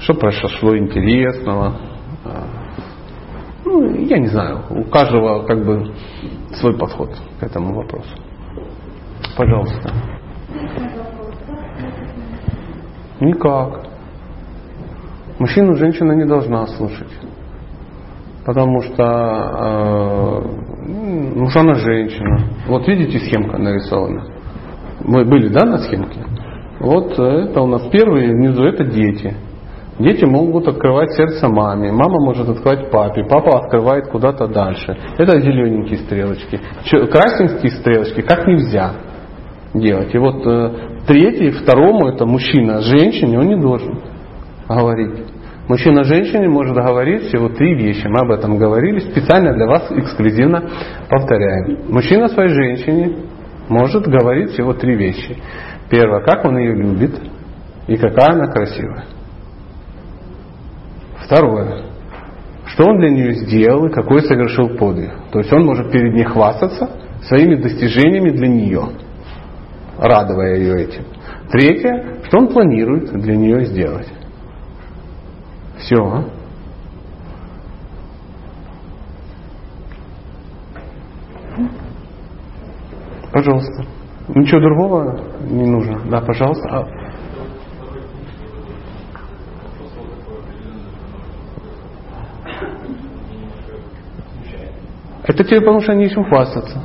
Что 0.00 0.14
произошло 0.14 0.76
интересного. 0.76 1.76
А, 2.25 2.46
ну, 3.64 3.94
я 4.06 4.18
не 4.18 4.26
знаю, 4.26 4.64
у 4.70 4.85
каждого 4.85 5.44
как 5.46 5.64
бы 5.64 5.92
свой 6.54 6.76
подход 6.76 7.11
к 7.38 7.42
этому 7.42 7.75
вопросу. 7.75 8.11
Пожалуйста. 9.37 9.92
Никак. 13.20 13.87
Мужчину 15.38 15.75
женщина 15.76 16.12
не 16.12 16.25
должна 16.25 16.66
слушать. 16.66 17.12
Потому 18.46 18.80
что 18.82 19.02
э, 19.02 20.66
ну, 20.86 21.48
она 21.52 21.74
женщина. 21.74 22.38
Вот 22.68 22.86
видите, 22.86 23.18
схемка 23.18 23.58
нарисована. 23.58 24.24
Мы 25.04 25.24
были, 25.24 25.48
да, 25.48 25.66
на 25.66 25.78
схемке? 25.78 26.24
Вот 26.78 27.18
это 27.18 27.60
у 27.60 27.66
нас 27.66 27.88
первые, 27.90 28.30
внизу 28.30 28.64
это 28.64 28.84
дети. 28.84 29.34
Дети 29.98 30.24
могут 30.24 30.68
открывать 30.68 31.12
сердце 31.12 31.48
маме, 31.48 31.90
мама 31.90 32.20
может 32.20 32.48
открывать 32.48 32.90
папе, 32.90 33.24
папа 33.24 33.64
открывает 33.64 34.08
куда-то 34.08 34.46
дальше. 34.46 34.96
Это 35.18 35.40
зелененькие 35.40 35.98
стрелочки. 36.00 36.60
Красненькие 36.88 37.72
стрелочки 37.72 38.20
как 38.20 38.46
нельзя 38.46 38.92
делать. 39.74 40.14
И 40.14 40.18
вот 40.18 40.46
э, 40.46 40.70
третий, 41.06 41.50
второму, 41.50 42.08
это 42.08 42.26
мужчина, 42.26 42.80
женщине 42.80 43.38
он 43.38 43.48
не 43.48 43.60
должен 43.60 43.98
говорить. 44.68 45.25
Мужчина 45.68 46.04
женщине 46.04 46.49
может 46.49 46.76
говорить 46.76 47.25
всего 47.25 47.49
три 47.49 47.75
вещи. 47.75 48.06
Мы 48.06 48.20
об 48.20 48.30
этом 48.30 48.56
говорили, 48.56 49.00
специально 49.00 49.52
для 49.52 49.66
вас 49.66 49.90
эксклюзивно 49.90 50.62
повторяем. 51.11 51.92
Мужчина 51.92 52.28
своей 52.28 52.50
женщине 52.50 53.16
может 53.68 54.06
говорить 54.06 54.50
всего 54.50 54.75
три 54.75 54.94
вещи. 54.94 55.37
Первое, 55.90 56.20
как 56.25 56.44
он 56.44 56.56
ее 56.58 56.73
любит 56.73 57.20
и 57.88 57.96
какая 57.96 58.35
она 58.35 58.46
красивая. 58.46 59.06
Второе, 61.25 61.87
что 62.66 62.85
он 62.85 62.99
для 62.99 63.11
нее 63.11 63.32
сделал 63.32 63.87
и 63.87 63.92
какой 63.92 64.23
совершил 64.23 64.68
подвиг. 64.76 65.11
То 65.32 65.40
есть 65.40 65.52
он 65.52 65.64
может 65.64 65.90
перед 65.90 66.14
ней 66.14 66.25
хвастаться 66.25 66.90
своими 67.23 67.56
достижениями 67.56 68.30
для 68.30 68.46
нее. 68.46 68.88
радуя 69.99 70.54
ее 70.56 70.85
этим. 70.85 71.04
Третье, 71.50 72.20
что 72.28 72.38
он 72.38 72.49
планирует 72.49 73.11
для 73.12 73.35
нее 73.35 73.64
сделать. 73.64 74.06
Все. 75.78 75.97
А? 75.97 76.25
Пожалуйста. 83.33 83.85
Ничего 84.28 84.61
другого 84.61 85.21
не 85.42 85.66
нужно. 85.66 86.00
Да, 86.11 86.21
пожалуйста. 86.21 86.68
А... 86.71 86.87
Это 95.25 95.45
тебе 95.45 95.61
потому 95.61 95.80
что 95.80 95.95
нечем 95.95 96.25
хвастаться. 96.25 96.80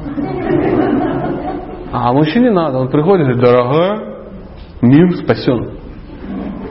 А 1.94 2.12
мужчине 2.12 2.52
надо. 2.52 2.80
Он 2.80 2.90
приходит 2.90 3.28
и 3.28 3.34
говорит, 3.34 3.42
дорогая, 3.42 4.00
мир 4.82 5.16
спасен. 5.18 5.81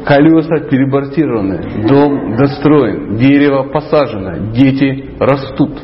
Колеса 0.04 0.68
перебортированы, 0.68 1.86
дом 1.86 2.36
достроен, 2.36 3.16
дерево 3.16 3.64
посажено, 3.64 4.52
дети 4.52 5.14
растут. 5.18 5.82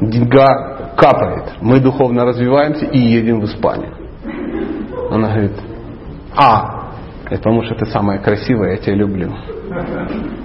Деньга 0.00 0.92
капает. 0.96 1.54
Мы 1.60 1.80
духовно 1.80 2.24
развиваемся 2.24 2.86
и 2.86 2.98
едем 2.98 3.40
в 3.40 3.44
Испанию. 3.44 3.94
Она 5.10 5.28
говорит, 5.28 5.52
а, 6.36 6.82
это 7.26 7.38
потому 7.38 7.62
что 7.62 7.74
ты 7.74 7.86
самая 7.86 8.18
красивая, 8.18 8.72
я 8.72 8.76
тебя 8.76 8.96
люблю. 8.96 9.32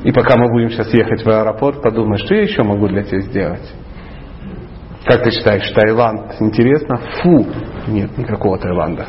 И 0.03 0.11
пока 0.11 0.37
мы 0.37 0.49
будем 0.49 0.69
сейчас 0.69 0.93
ехать 0.93 1.23
в 1.23 1.27
аэропорт, 1.27 1.81
подумай, 1.81 2.17
что 2.17 2.35
я 2.35 2.43
еще 2.43 2.63
могу 2.63 2.87
для 2.87 3.03
тебя 3.03 3.21
сделать? 3.21 3.73
Как 5.05 5.23
ты 5.23 5.31
считаешь, 5.31 5.69
Таиланд 5.71 6.35
интересно? 6.39 6.97
Фу, 7.21 7.45
нет 7.87 8.17
никакого 8.17 8.57
Таиланда. 8.57 9.05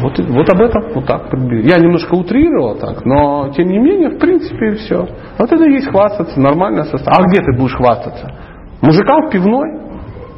Вот, 0.00 0.18
вот 0.18 0.48
об 0.50 0.60
этом 0.60 0.92
вот 0.94 1.06
так. 1.06 1.32
Я 1.32 1.78
немножко 1.78 2.14
утрировал 2.14 2.76
так, 2.76 3.04
но 3.04 3.50
тем 3.50 3.68
не 3.68 3.78
менее, 3.78 4.10
в 4.10 4.18
принципе, 4.18 4.74
все. 4.76 5.06
Вот 5.38 5.52
это 5.52 5.64
и 5.64 5.72
есть 5.72 5.88
хвастаться, 5.88 6.40
нормальное 6.40 6.84
состояние. 6.84 7.26
А 7.26 7.28
где 7.28 7.40
ты 7.40 7.58
будешь 7.58 7.74
хвастаться? 7.74 8.32
Мужикам 8.80 9.28
в 9.28 9.30
пивной? 9.30 9.68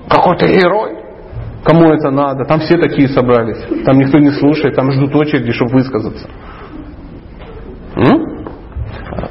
Какой-то 0.08 0.46
герой? 0.48 0.98
Кому 1.64 1.92
это 1.92 2.10
надо? 2.10 2.44
Там 2.44 2.60
все 2.60 2.76
такие 2.76 3.08
собрались. 3.08 3.64
Там 3.84 3.98
никто 3.98 4.18
не 4.18 4.30
слушает, 4.30 4.76
там 4.76 4.90
ждут 4.92 5.14
очереди, 5.14 5.52
чтобы 5.52 5.72
высказаться. 5.72 6.28
М? 7.96 8.34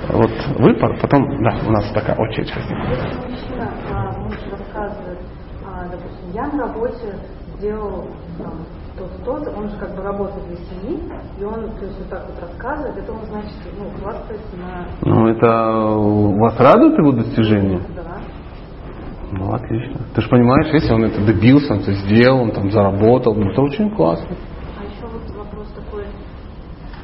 Вот 0.10 0.32
вы, 0.58 0.74
потом, 0.76 1.44
да, 1.44 1.58
у 1.68 1.72
нас 1.72 1.92
такая 1.92 2.16
очередь 2.16 2.54
Мужчина, 2.56 3.74
а, 3.92 4.20
муж 4.20 4.36
рассказывает, 4.52 5.20
а, 5.66 5.84
допустим, 5.90 6.32
я 6.34 6.48
на 6.48 6.68
работе 6.68 7.16
сделал 7.58 8.08
там, 8.38 8.66
то-то, 9.24 9.52
он 9.52 9.70
же 9.70 9.78
как 9.78 9.96
бы 9.96 10.02
работает 10.02 10.46
для 10.48 10.58
семьи, 10.58 11.00
и 11.40 11.44
он, 11.44 11.72
то 11.72 11.86
есть, 11.86 11.98
вот 12.00 12.10
так 12.10 12.26
вот 12.28 12.40
рассказывает, 12.42 12.98
это 12.98 13.12
он, 13.12 13.26
значит, 13.26 13.54
ну, 13.78 13.90
хвастается 14.00 14.58
на... 14.58 14.88
Ну, 15.02 15.28
это 15.28 15.48
вас 16.40 16.60
радует 16.60 16.98
его 16.98 17.12
достижение? 17.12 17.82
Да. 17.96 18.18
Ну, 19.32 19.54
отлично. 19.54 20.00
Ты 20.14 20.22
же 20.22 20.30
понимаешь, 20.30 20.72
если 20.74 20.94
он 20.94 21.06
это 21.06 21.26
добился, 21.26 21.74
он 21.74 21.80
это 21.80 21.94
сделал, 21.94 22.42
он 22.42 22.52
там 22.52 22.70
заработал, 22.72 23.34
ну, 23.34 23.52
это 23.52 23.62
очень 23.62 23.90
классно. 23.96 24.36
А 24.80 24.84
еще 24.84 25.08
вот 25.08 25.36
вопрос 25.36 25.68
такой, 25.76 26.06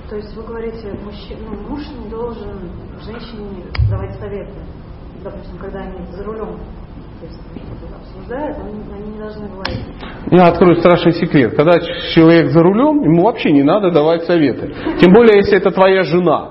то 0.09 0.15
есть 0.15 0.35
вы 0.35 0.43
говорите, 0.43 0.93
мужчина, 1.03 1.39
ну, 1.49 1.69
муж 1.69 1.81
не 2.03 2.09
должен 2.09 2.71
женщине 3.03 3.65
давать 3.89 4.15
советы, 4.19 4.59
допустим, 5.23 5.57
когда 5.57 5.79
они 5.79 6.05
за 6.11 6.23
рулем 6.23 6.59
то 7.19 7.25
есть, 7.25 7.39
обсуждают, 8.29 8.57
они, 8.59 8.81
они 8.93 9.13
не 9.13 9.19
должны 9.19 9.47
говорить. 9.49 9.85
Я 10.31 10.43
открою 10.47 10.75
страшный 10.75 11.13
секрет. 11.13 11.55
Когда 11.55 11.79
человек 12.13 12.51
за 12.51 12.61
рулем, 12.61 13.01
ему 13.03 13.23
вообще 13.23 13.51
не 13.51 13.63
надо 13.63 13.91
давать 13.91 14.23
советы. 14.23 14.73
Тем 14.99 15.13
более, 15.13 15.37
если 15.37 15.57
это 15.57 15.71
твоя 15.71 16.03
жена. 16.03 16.49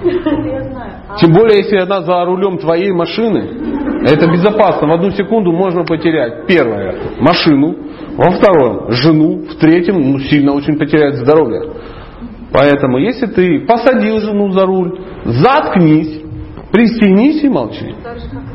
А 0.00 1.16
Тем 1.16 1.32
более, 1.32 1.58
если 1.58 1.76
она 1.76 2.02
за 2.02 2.24
рулем 2.24 2.58
твоей 2.58 2.92
машины, 2.92 4.04
это 4.04 4.26
безопасно. 4.30 4.88
В 4.88 4.92
одну 4.92 5.10
секунду 5.10 5.52
можно 5.52 5.84
потерять. 5.84 6.46
Первое, 6.46 6.96
машину. 7.20 7.76
Во 8.16 8.30
втором, 8.30 8.90
жену. 8.92 9.44
В 9.48 9.56
третьем, 9.56 10.00
ну, 10.00 10.18
сильно 10.18 10.52
очень 10.52 10.78
потерять 10.78 11.16
здоровье. 11.16 11.72
Поэтому, 12.52 12.98
если 12.98 13.26
ты 13.26 13.60
посадил 13.66 14.18
жену 14.20 14.50
за 14.52 14.66
руль, 14.66 15.00
заткнись, 15.24 16.22
пристегнись 16.72 17.42
и 17.42 17.48
молчи. 17.48 17.94
так 18.02 18.18
же, 18.18 18.28
как 18.30 18.47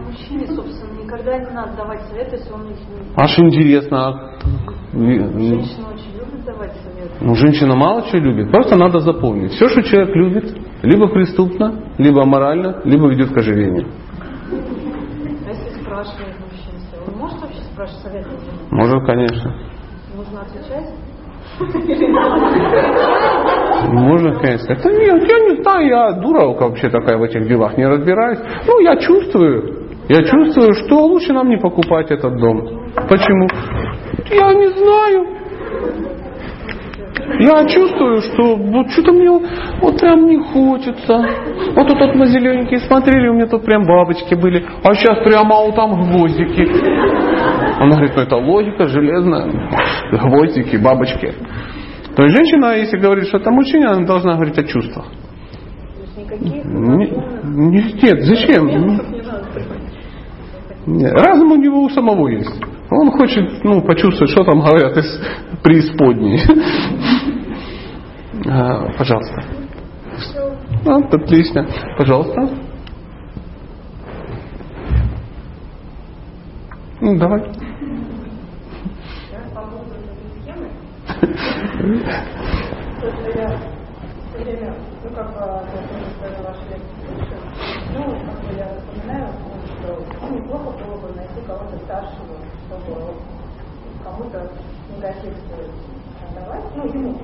никогда 1.24 1.38
не 1.40 1.56
надо 1.56 1.78
давать 1.78 2.02
советы, 2.10 2.36
если 2.36 2.52
он 2.52 2.62
их 2.64 2.78
не... 2.78 3.14
Аж 3.16 3.40
интересно. 3.40 4.08
а, 4.08 4.40
Женщина 4.94 5.88
очень 5.90 6.20
любит 6.20 6.46
давать 6.46 6.72
советы. 6.74 7.12
Ну, 7.22 7.36
женщина 7.36 7.76
мало 7.76 8.04
чего 8.04 8.20
любит. 8.20 8.52
Просто 8.52 8.78
надо 8.78 9.00
запомнить. 9.00 9.52
Все, 9.52 9.68
что 9.70 9.82
человек 9.84 10.16
любит, 10.16 10.58
либо 10.84 11.08
преступно, 11.08 11.94
либо 11.98 12.22
аморально, 12.24 12.82
либо 12.84 13.10
ведет 13.10 13.34
к 13.34 13.38
ожирению. 13.38 13.88
А 14.52 15.50
если 15.50 15.82
спрашивает 15.82 16.36
мужчина, 16.40 16.80
он 17.08 17.18
может 17.20 17.42
вообще 17.42 17.62
спрашивать 17.74 18.02
советы? 18.02 18.30
Может, 18.72 19.06
конечно. 19.06 19.56
Нужно 20.16 20.42
отвечать? 20.42 20.90
Можно, 23.90 24.40
конечно. 24.40 24.74
Это 24.74 24.90
нет, 24.92 25.30
я 25.30 25.40
не 25.40 25.62
знаю, 25.62 25.88
я 25.88 26.12
дуралка 26.14 26.64
вообще 26.68 26.90
такая 26.90 27.18
в 27.18 27.24
этих 27.24 27.48
делах, 27.48 27.78
не 27.78 27.86
разбираюсь. 27.86 28.40
Ну, 28.66 28.80
я 28.80 28.96
чувствую, 28.98 29.83
я 30.10 30.24
чувствую, 30.24 30.74
что 30.74 31.06
лучше 31.06 31.34
нам 31.34 31.50
не 31.50 31.58
покупать 31.58 32.12
этот 32.12 32.38
дом. 32.38 32.84
Почему? 33.10 33.48
Я 34.30 34.54
не 34.54 34.68
знаю. 34.68 35.28
Я 37.39 37.66
чувствую, 37.68 38.22
что 38.22 38.56
вот 38.56 38.89
что-то 38.92 39.13
мне 39.13 39.30
вот 39.82 40.00
прям 40.00 40.26
не 40.28 40.38
хочется. 40.38 41.26
Вот 41.76 41.88
тут 41.88 41.98
вот 42.00 42.16
мы 42.16 42.26
зелененькие 42.28 42.80
смотрели, 42.82 43.30
у 43.30 43.34
меня 43.34 43.48
тут 43.48 43.63
прям 43.66 43.86
бабочки 43.86 44.36
были, 44.36 44.66
а 44.84 44.94
сейчас 44.94 45.24
прямо 45.24 45.56
вот 45.56 45.76
там 45.76 45.92
гвоздики. 46.12 46.68
Она 47.80 47.92
говорит, 47.96 48.12
ну 48.16 48.22
это 48.24 48.36
логика 48.36 48.88
железная, 48.88 49.48
гвоздики, 50.12 50.76
бабочки. 50.78 51.34
То 52.16 52.24
есть 52.24 52.36
женщина, 52.36 52.76
если 52.78 52.98
говорит, 52.98 53.26
что 53.28 53.38
это 53.38 53.50
мужчина, 53.52 53.94
она 53.94 54.06
должна 54.06 54.36
говорить 54.36 54.58
о 54.60 54.63
чувствах. 54.63 55.06
Никаких 56.16 56.42
Не- 56.44 56.62
разумных 56.62 57.10
не- 57.96 58.02
нет, 58.04 58.22
зачем? 58.24 58.66
моментов 58.68 59.10
не 59.10 59.22
надо 59.22 59.46
принимать. 59.54 59.80
Нет, 60.70 60.73
разум 60.86 61.52
у 61.52 61.56
него 61.56 61.84
у 61.84 61.89
самого 61.89 62.28
есть. 62.28 62.62
Он 62.89 63.12
хочет 63.12 63.63
ну, 63.63 63.82
почувствовать, 63.82 64.32
что 64.32 64.43
там 64.43 64.60
говорят 64.62 64.98
из 64.98 65.22
преисподней. 65.63 66.41
А, 68.46 68.91
Пожалуйста. 68.98 69.43
А, 70.86 70.98
отлично. 70.98 71.65
Пожалуйста. 71.98 72.50
Ну, 77.00 77.17
давай. 77.17 77.41
Просто 83.00 83.30
я 83.36 83.58
все 84.30 84.43
время, 84.43 84.74
ну 85.04 85.10
как 85.15 85.28
бы, 85.28 85.39
когда 86.22 86.41
ваши 86.50 86.63
лекции 86.69 86.96
слушаю, 87.06 87.39
ну, 87.93 88.00
как 88.26 88.38
бы 88.43 88.58
я 88.58 88.67
вспоминаю, 88.80 89.28
неплохо 90.54 90.78
было 90.86 90.98
бы 90.98 91.16
найти 91.16 91.42
кого-то 91.48 91.78
старшего, 91.86 92.36
чтобы 92.68 93.13
кому-то 94.04 94.50
негатив 94.96 95.34
отдавать, 96.30 96.63
ну, 96.76 96.86
ему. 96.86 97.18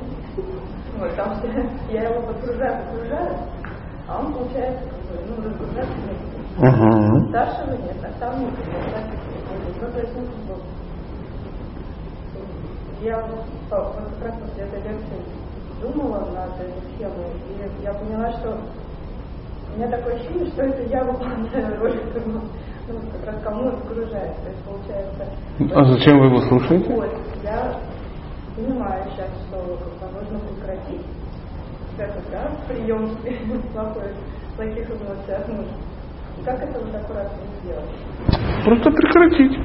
Вот, 0.97 1.09
потому 1.11 1.35
что 1.35 1.47
я 1.91 2.09
его 2.09 2.21
подгружаю, 2.21 2.85
подгружаю, 2.85 3.37
а 4.07 4.19
он, 4.19 4.33
получается, 4.33 4.89
как 4.89 4.99
бы, 4.99 5.23
ну, 5.27 5.43
разгружать 5.43 5.89
некуда. 5.89 6.39
Угу. 6.57 7.29
Старшего 7.29 7.71
нет, 7.71 7.97
а 8.03 8.19
там 8.19 8.41
нет. 8.41 8.53
Ну, 9.81 9.91
то 9.91 9.99
есть, 9.99 10.13
ну, 10.15 10.21
как 10.21 10.57
бы, 10.57 10.63
я 13.01 13.21
вот 13.21 13.45
как 13.69 14.27
раз 14.27 14.35
после 14.41 14.63
этой 14.63 14.81
лекции 14.81 15.23
думала 15.81 16.19
над 16.31 16.59
этой 16.59 16.81
схемой, 16.95 17.31
и 17.47 17.83
я 17.83 17.93
поняла, 17.93 18.31
что 18.33 18.57
у 19.73 19.77
меня 19.77 19.87
такое 19.89 20.15
ощущение, 20.15 20.47
что 20.47 20.63
это 20.63 20.81
я 20.89 21.03
выполняю 21.03 21.79
роль 21.79 21.97
ну, 22.89 22.99
как 23.11 23.33
раз 23.33 23.43
кому 23.43 23.71
загружает. 23.71 24.35
То 24.43 24.49
есть, 24.49 24.63
получается... 24.63 25.25
А 25.75 25.83
зачем 25.85 26.19
вы 26.19 26.25
его 26.25 26.41
слушаете? 26.41 26.93
Вот, 26.93 27.09
я 27.43 27.79
понимаю 28.55 29.03
сейчас, 29.11 29.29
что 29.47 29.77
как 29.99 30.11
нужно 30.13 30.39
прекратить 30.39 31.05
этот, 31.97 32.23
да, 32.31 32.51
прием 32.67 33.09
плохой, 33.73 34.11
плохих 34.55 34.89
эмоций 34.89 35.35
от 35.35 35.47
мужа. 35.49 35.69
И 36.39 36.45
как 36.45 36.61
это 36.61 36.79
вот 36.79 36.95
аккуратно 36.95 37.39
сделать? 37.61 38.65
Просто 38.65 38.91
прекратить. 38.91 39.59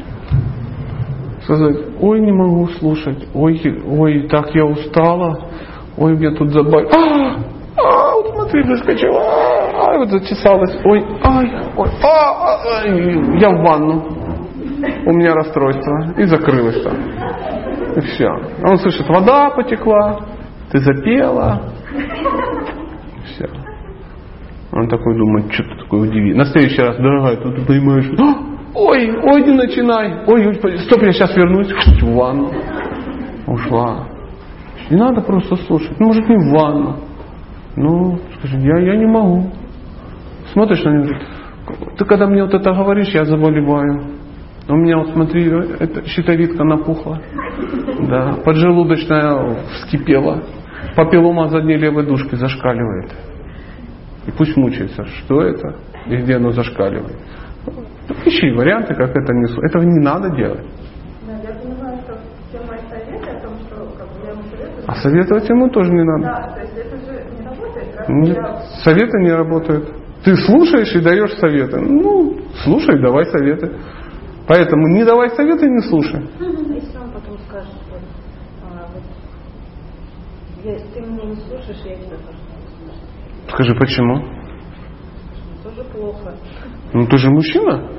Сказать, 1.43 1.77
ой, 2.01 2.21
не 2.21 2.33
могу 2.33 2.69
слушать, 2.79 3.29
ой, 3.35 3.61
ой, 3.87 4.29
так 4.29 4.55
я 4.55 4.65
устала, 4.65 5.51
ой, 5.99 6.17
мне 6.17 6.31
тут 6.31 6.51
забавили. 6.51 6.89
А, 6.97 7.37
а, 7.77 8.15
вот 8.15 8.31
смотри, 8.35 8.63
заскочила, 8.65 9.21
а, 9.21 9.99
вот 9.99 10.09
зачесалась, 10.11 10.79
ой, 10.85 11.05
ай, 11.23 11.53
ой, 11.77 11.89
а, 12.03 12.59
ай, 12.83 13.41
я 13.41 13.51
в 13.51 13.63
ванну, 13.63 14.05
у 15.07 15.13
меня 15.13 15.35
расстройство, 15.35 16.15
и 16.17 16.25
закрылась 16.25 16.83
там. 16.83 16.95
И 17.97 18.01
все. 18.01 18.29
Он 18.63 18.77
слышит, 18.79 19.09
вода 19.09 19.51
потекла, 19.51 20.21
ты 20.71 20.79
запела. 20.81 21.73
Все. 23.25 23.49
Он 24.73 24.89
такой 24.89 25.17
думает, 25.17 25.53
что 25.53 25.63
ты 25.63 25.77
такой 25.83 26.09
удивительный. 26.09 26.39
На 26.39 26.45
следующий 26.47 26.83
раз, 26.83 26.97
дорогая, 26.97 27.37
тут 27.37 27.57
ты 27.57 27.65
понимаешь, 27.65 28.11
«А, 28.19 28.35
ой, 28.75 29.17
ой, 29.23 29.43
не 29.43 29.53
начинай, 29.53 30.25
ой, 30.27 30.55
стоп, 30.81 31.03
я 31.03 31.13
сейчас 31.13 31.37
вернусь 31.37 31.73
в 31.73 32.15
ванну. 32.15 32.51
Ушла. 33.47 34.09
Не 34.91 34.97
надо 34.97 35.21
просто 35.21 35.57
слушать. 35.57 35.99
Ну, 36.01 36.09
может, 36.09 36.29
не 36.29 36.37
в 36.37 36.53
ванну. 36.53 36.97
Ну, 37.77 38.19
скажи, 38.39 38.59
я, 38.59 38.79
я 38.79 38.97
не 38.97 39.07
могу. 39.07 39.51
Смотришь 40.53 40.85
на 40.85 40.91
него, 40.91 41.19
ты 41.97 42.05
когда 42.05 42.27
мне 42.27 42.45
вот 42.45 42.55
это 42.55 42.73
говоришь, 42.73 43.09
я 43.09 43.25
заболеваю. 43.25 44.15
У 44.69 44.77
меня 44.77 44.99
вот 44.99 45.11
смотри, 45.11 45.47
это 45.79 46.07
щитовидка 46.07 46.65
напухла. 46.65 47.21
Да, 48.09 48.37
поджелудочная 48.45 49.57
вскипела. 49.73 50.43
Папиллома 50.97 51.49
задней 51.49 51.77
левой 51.77 52.07
дужки 52.07 52.35
зашкаливает. 52.35 53.13
И 54.27 54.31
пусть 54.31 54.57
мучается, 54.57 55.05
что 55.05 55.43
это 55.43 55.77
и 56.07 56.17
где 56.17 56.37
оно 56.37 56.51
зашкаливает. 56.51 57.17
Ищи 58.25 58.51
варианты, 58.53 58.95
как 58.95 59.11
это 59.11 59.33
не... 59.33 59.67
Этого 59.67 59.83
не 59.83 60.01
надо 60.01 60.31
делать. 60.31 60.67
Да, 61.27 61.33
я 61.43 61.55
понимаю, 61.59 61.99
что 62.05 62.19
все 62.49 62.59
мои 62.67 62.79
советы 62.89 63.31
о 63.31 63.41
том, 63.41 63.55
что 63.67 63.77
как 63.99 64.09
бы, 64.09 64.27
я 64.27 64.33
ему 64.33 64.43
советую. 64.51 64.85
А 64.87 64.95
советовать 64.97 65.49
ему 65.49 65.71
тоже 65.71 65.91
не 65.91 66.05
надо. 66.05 66.23
Да, 66.23 66.55
то 66.55 66.61
есть 66.61 66.77
это 66.77 66.97
же 66.97 67.25
не 67.39 67.47
работает. 67.47 67.94
Раз 67.94 67.94
Нет, 68.09 68.39
советы 68.83 69.19
не 69.21 69.33
работают. 69.33 69.89
Ты 70.25 70.37
слушаешь 70.37 70.95
и 70.95 71.01
даешь 71.01 71.35
советы. 71.39 71.79
Ну, 71.81 72.39
слушай, 72.65 73.01
давай 73.01 73.27
советы. 73.27 73.73
Поэтому 74.47 74.89
не 74.89 75.05
давай 75.05 75.31
советы, 75.31 75.67
не 75.69 75.81
слушай. 75.83 76.21
Если 76.21 76.99
он 76.99 77.11
потом 77.11 77.39
скажет, 77.49 77.73
что 77.87 77.97
а, 78.63 78.87
вот, 78.93 79.03
если 80.65 80.87
ты 80.89 81.01
меня 81.01 81.25
не 81.25 81.37
слушаешь, 81.37 81.81
я 81.85 81.97
тебя 81.97 82.17
тоже 82.17 82.39
не 82.39 82.69
слушаю. 82.79 83.51
Скажи, 83.51 83.75
почему? 83.75 84.25
Тоже 85.63 85.85
плохо. 85.85 86.35
Ну 86.93 87.07
ты 87.07 87.17
же 87.17 87.31
мужчина, 87.31 87.91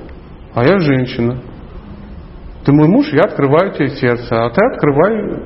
а 0.54 0.64
я 0.64 0.78
женщина. 0.80 1.42
Ты 2.64 2.72
мой 2.72 2.88
муж, 2.88 3.12
я 3.12 3.22
открываю 3.22 3.72
тебе 3.74 3.90
сердце, 3.90 4.46
а 4.46 4.50
ты 4.50 4.62
открывай 4.66 5.44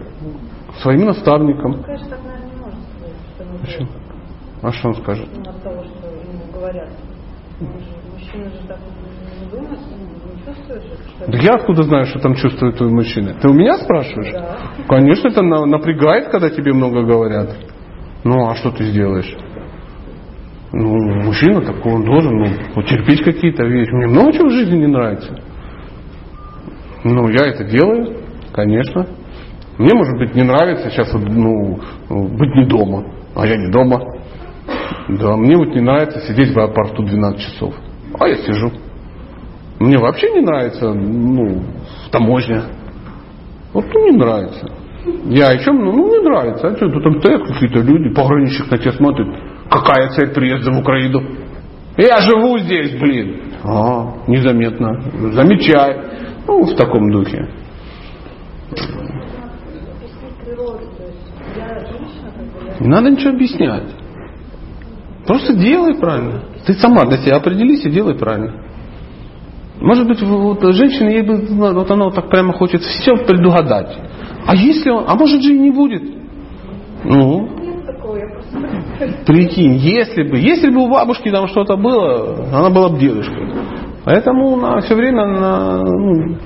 своим 0.81 1.05
наставникам. 1.05 1.83
Конечно, 1.83 2.09
так, 2.09 2.19
наверное, 2.23 2.47
не 2.47 2.59
может 2.59 2.79
сказать, 2.95 3.15
что 3.35 3.65
Почему? 3.65 3.98
А 4.61 4.71
что 4.71 4.89
он 4.89 4.95
скажет? 4.95 5.27
Ну, 5.33 5.49
от 5.49 5.63
того, 5.63 5.83
что 5.83 6.07
ему 6.07 6.51
говорят. 6.53 6.89
Мужчина 7.59 8.49
же 8.49 8.67
так 8.67 8.77
не 9.39 9.49
думает, 9.49 9.79
не 9.79 10.45
чувствует 10.45 10.83
же, 10.83 10.89
что 11.17 11.31
Да 11.31 11.37
я 11.37 11.53
откуда 11.55 11.83
знаю, 11.83 12.05
что 12.05 12.19
там 12.19 12.35
чувствует 12.35 12.77
твой 12.77 12.89
мужчина? 12.91 13.35
Ты 13.41 13.49
у 13.49 13.53
меня 13.53 13.77
спрашиваешь? 13.77 14.33
Да. 14.33 14.57
Конечно, 14.87 15.29
это 15.29 15.41
на- 15.41 15.65
напрягает, 15.65 16.29
когда 16.29 16.49
тебе 16.49 16.73
много 16.73 17.03
говорят. 17.03 17.55
Ну, 18.23 18.49
а 18.49 18.55
что 18.55 18.71
ты 18.71 18.83
сделаешь? 18.85 19.35
Ну, 20.71 20.95
мужчина 21.23 21.61
такой, 21.61 21.93
он 21.93 22.03
должен 22.03 22.37
ну, 22.37 22.47
потерпеть 22.75 23.23
какие-то 23.23 23.65
вещи. 23.65 23.91
Мне 23.91 24.07
много 24.07 24.33
чего 24.33 24.47
в 24.49 24.51
жизни 24.51 24.77
не 24.77 24.87
нравится. 24.87 25.39
Ну, 27.03 27.29
я 27.29 27.47
это 27.47 27.63
делаю, 27.63 28.17
конечно. 28.53 29.07
Мне, 29.77 29.93
может 29.93 30.17
быть, 30.17 30.35
не 30.35 30.43
нравится 30.43 30.89
сейчас 30.89 31.13
вот, 31.13 31.23
ну, 31.23 31.79
быть 32.09 32.53
не 32.55 32.65
дома, 32.65 33.05
а 33.35 33.47
я 33.47 33.55
не 33.55 33.71
дома. 33.71 33.99
Да, 35.10 35.36
мне 35.36 35.58
вот 35.58 35.75
не 35.75 35.82
нравится 35.82 36.19
сидеть 36.21 36.54
в 36.54 36.60
аэропорту 36.60 37.04
12 37.04 37.41
часов, 37.41 37.73
а 38.19 38.28
я 38.28 38.38
сижу. 38.38 38.71
Мне 39.80 39.97
вообще 39.97 40.30
не 40.32 40.41
нравится, 40.41 40.93
ну, 40.93 41.63
таможня. 42.12 42.63
Вот 43.73 43.86
ну, 43.93 44.12
не 44.12 44.17
нравится. 44.17 44.71
Я 45.25 45.49
о 45.49 45.58
чем? 45.58 45.78
Ну, 45.78 45.91
ну, 45.93 46.08
не 46.10 46.23
нравится. 46.28 46.67
А 46.67 46.75
что, 46.75 46.89
там 46.99 47.19
стоят 47.21 47.43
какие-то 47.47 47.80
люди, 47.80 48.13
пограничник 48.13 48.69
на 48.69 48.78
тебя 48.78 48.91
смотрит. 48.91 49.28
Какая 49.69 50.10
цель 50.10 50.34
приезда 50.34 50.71
в 50.71 50.80
Украину? 50.80 51.21
Я 51.97 52.19
живу 52.21 52.58
здесь, 52.60 52.99
блин. 52.99 53.41
А, 53.63 54.13
незаметно. 54.28 55.02
Замечай. 55.32 55.97
Ну, 56.47 56.63
в 56.63 56.75
таком 56.75 57.12
духе. 57.12 57.47
Не 62.80 62.88
надо 62.88 63.12
ничего 63.12 63.32
объяснять. 63.32 63.98
Просто 65.25 65.53
делай 65.53 65.95
правильно. 65.95 66.43
Ты 66.65 66.73
сама 66.73 67.05
для 67.05 67.17
себя 67.17 67.38
определись 67.38 67.86
и 67.86 67.89
делай 67.89 68.15
правильно. 68.15 68.63
Может 69.79 70.08
быть, 70.08 70.21
вот 70.21 70.62
женщина, 70.73 71.10
ей 71.10 71.21
бы, 71.21 71.38
вот 71.73 71.89
она 71.89 72.05
вот 72.05 72.15
так 72.15 72.29
прямо 72.29 72.53
хочет 72.53 72.82
все 72.82 73.15
предугадать. 73.15 73.97
А 74.45 74.55
если 74.55 74.89
он, 74.89 75.05
а 75.08 75.15
может 75.15 75.41
же 75.41 75.53
и 75.53 75.60
не 75.60 75.71
будет? 75.71 76.03
Ну, 77.03 77.49
прикинь, 79.25 79.75
если 79.75 80.23
бы, 80.23 80.38
если 80.38 80.69
бы 80.69 80.84
у 80.84 80.89
бабушки 80.89 81.29
там 81.29 81.47
что-то 81.47 81.77
было, 81.77 82.47
она 82.51 82.69
была 82.69 82.89
бы 82.89 82.99
дедушкой. 82.99 83.47
Поэтому 84.03 84.55
на 84.58 84.82
все 84.82 84.95
время 84.95 85.25
на, 85.25 85.84
ну, 85.84 86.38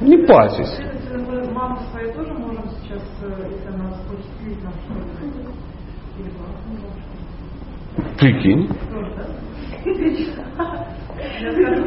не 0.00 0.18
парьтесь. 0.26 0.74
Следовательно, 0.76 1.44
мы 1.44 1.52
маму 1.52 1.78
свою 1.90 2.12
тоже 2.14 2.32
можем 2.34 2.64
сейчас, 2.82 3.02
э, 3.22 3.50
если 3.50 3.68
она 3.68 3.90
хочет 4.08 4.30
пить 4.38 4.62
нам 4.62 4.72
что-то, 4.84 5.24
или 6.18 6.30
папу 6.30 6.68
можем. 6.68 6.98
Прикинь. 8.18 8.68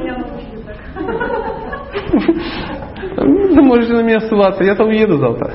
Я. 0.03 0.17
Ты 3.15 3.61
можешь 3.61 3.89
на 3.89 4.01
меня 4.03 4.21
ссылаться, 4.21 4.63
я-то 4.63 4.85
уеду 4.85 5.17
завтра. 5.17 5.51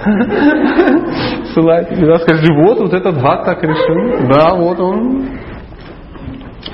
Ссылайтесь, 1.52 1.98
да, 1.98 2.18
скажи, 2.18 2.52
вот, 2.52 2.80
вот 2.80 2.92
этот 2.92 3.20
гад 3.20 3.44
так 3.44 3.62
решил. 3.62 4.28
Да, 4.28 4.54
вот 4.54 4.78
он. 4.78 5.28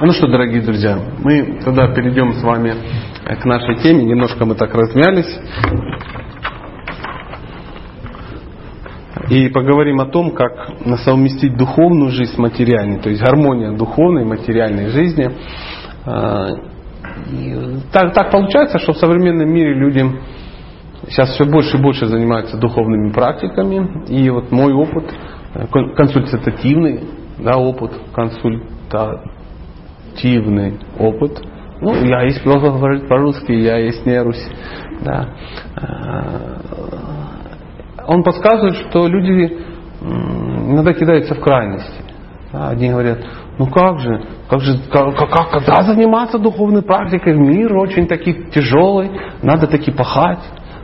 Ну 0.01 0.13
что, 0.13 0.27
дорогие 0.27 0.63
друзья, 0.63 0.99
мы 1.21 1.61
тогда 1.65 1.87
перейдем 1.95 2.33
с 2.33 2.43
вами 2.43 2.75
к 3.25 3.45
нашей 3.45 3.77
теме. 3.77 4.05
Немножко 4.05 4.45
мы 4.45 4.55
так 4.55 4.75
размялись. 4.75 5.39
И 9.29 9.49
поговорим 9.49 10.01
о 10.01 10.07
том, 10.07 10.33
как 10.33 10.53
совместить 11.05 11.57
духовную 11.57 12.11
жизнь 12.11 12.35
с 12.35 12.39
материальной, 12.39 12.99
то 12.99 13.09
есть 13.09 13.23
гармония 13.23 13.73
духовной 13.73 14.23
и 14.23 14.27
материальной 14.27 14.89
жизни. 14.89 15.31
А, 16.05 16.49
Так, 17.93 18.15
так 18.15 18.31
получается, 18.31 18.79
что 18.79 18.93
в 18.93 18.97
современном 18.97 19.49
мире 19.49 19.75
люди 19.75 20.05
сейчас 21.09 21.31
все 21.35 21.45
больше 21.45 21.77
и 21.77 21.81
больше 21.81 22.07
занимаются 22.07 22.57
духовными 22.57 23.13
практиками. 23.13 24.05
И 24.09 24.29
вот 24.31 24.51
мой 24.51 24.73
опыт, 24.73 25.05
э, 25.55 25.67
кон- 25.67 25.95
консультативный 25.95 27.01
да, 27.39 27.59
опыт, 27.59 27.93
консультативный 28.15 30.79
опыт. 30.99 31.43
Ну, 31.81 31.95
я 31.95 32.23
есть 32.23 32.43
плохо 32.43 32.71
говорить 32.71 33.09
по-русски, 33.09 33.53
я 33.53 33.77
есть 33.79 34.07
нерусь. 34.07 34.43
Да. 35.05 35.29
Он 38.07 38.23
подсказывает, 38.23 38.75
что 38.89 39.07
люди 39.07 39.59
иногда 40.01 40.93
кидаются 40.93 41.35
в 41.35 41.41
крайности. 41.41 42.03
Одни 42.53 42.91
говорят, 42.91 43.19
ну 43.59 43.67
как 43.67 43.99
же, 44.01 44.23
как 44.51 44.61
же, 44.61 44.79
как- 44.91 45.17
как- 45.17 45.51
когда 45.51 45.83
заниматься 45.83 46.39
духовной 46.39 46.83
практикой, 46.83 47.35
мир 47.35 47.75
очень 47.77 48.07
таки 48.07 48.51
тяжелый, 48.53 49.11
надо 49.43 49.67
таки 49.67 49.91
пахать, 49.91 50.41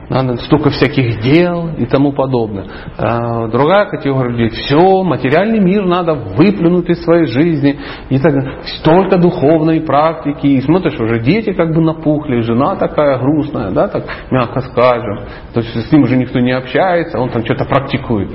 надо 0.09 0.37
столько 0.39 0.71
всяких 0.71 1.21
дел 1.21 1.69
и 1.77 1.87
тому 1.87 2.13
подобное. 2.13 2.67
А 2.97 3.49
другая 3.49 3.87
категория 3.87 4.31
людей, 4.31 4.49
все, 4.51 5.03
материальный 5.03 5.61
мир 5.61 5.85
надо 5.85 6.15
выплюнуть 6.15 6.89
из 6.89 7.03
своей 7.05 7.27
жизни, 7.27 7.79
и 8.09 8.19
так. 8.19 8.35
Столько 8.81 9.19
духовной 9.19 9.81
практики, 9.81 10.47
и 10.47 10.61
смотришь, 10.61 10.99
уже 10.99 11.21
дети 11.21 11.53
как 11.53 11.75
бы 11.75 11.81
напухли, 11.81 12.41
жена 12.41 12.77
такая 12.77 13.19
грустная, 13.19 13.71
да, 13.71 13.89
так 13.89 14.05
мягко 14.31 14.61
скажем, 14.61 15.21
то 15.53 15.61
есть 15.61 15.89
с 15.89 15.93
ним 15.93 16.03
уже 16.03 16.17
никто 16.17 16.39
не 16.39 16.53
общается, 16.53 17.19
он 17.19 17.31
там 17.31 17.45
что-то 17.45 17.65
практикует 17.65 18.31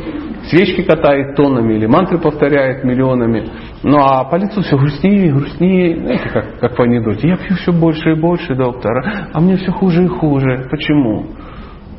свечки 0.49 0.83
катает 0.83 1.35
тоннами 1.35 1.75
или 1.75 1.85
мантры 1.85 2.19
повторяет 2.19 2.83
миллионами. 2.83 3.49
Ну 3.83 3.99
а 3.99 4.23
по 4.25 4.35
лицу 4.35 4.61
все 4.61 4.77
грустнее 4.77 5.27
и 5.27 5.31
грустнее. 5.31 5.99
Знаете, 5.99 6.29
как, 6.29 6.59
как 6.59 6.75
по 6.75 6.83
анекдоте. 6.83 7.27
Я 7.27 7.37
пью 7.37 7.55
все 7.57 7.71
больше 7.71 8.11
и 8.11 8.19
больше, 8.19 8.55
доктор, 8.55 8.91
а 9.33 9.39
мне 9.39 9.57
все 9.57 9.71
хуже 9.71 10.03
и 10.05 10.07
хуже. 10.07 10.67
Почему? 10.69 11.27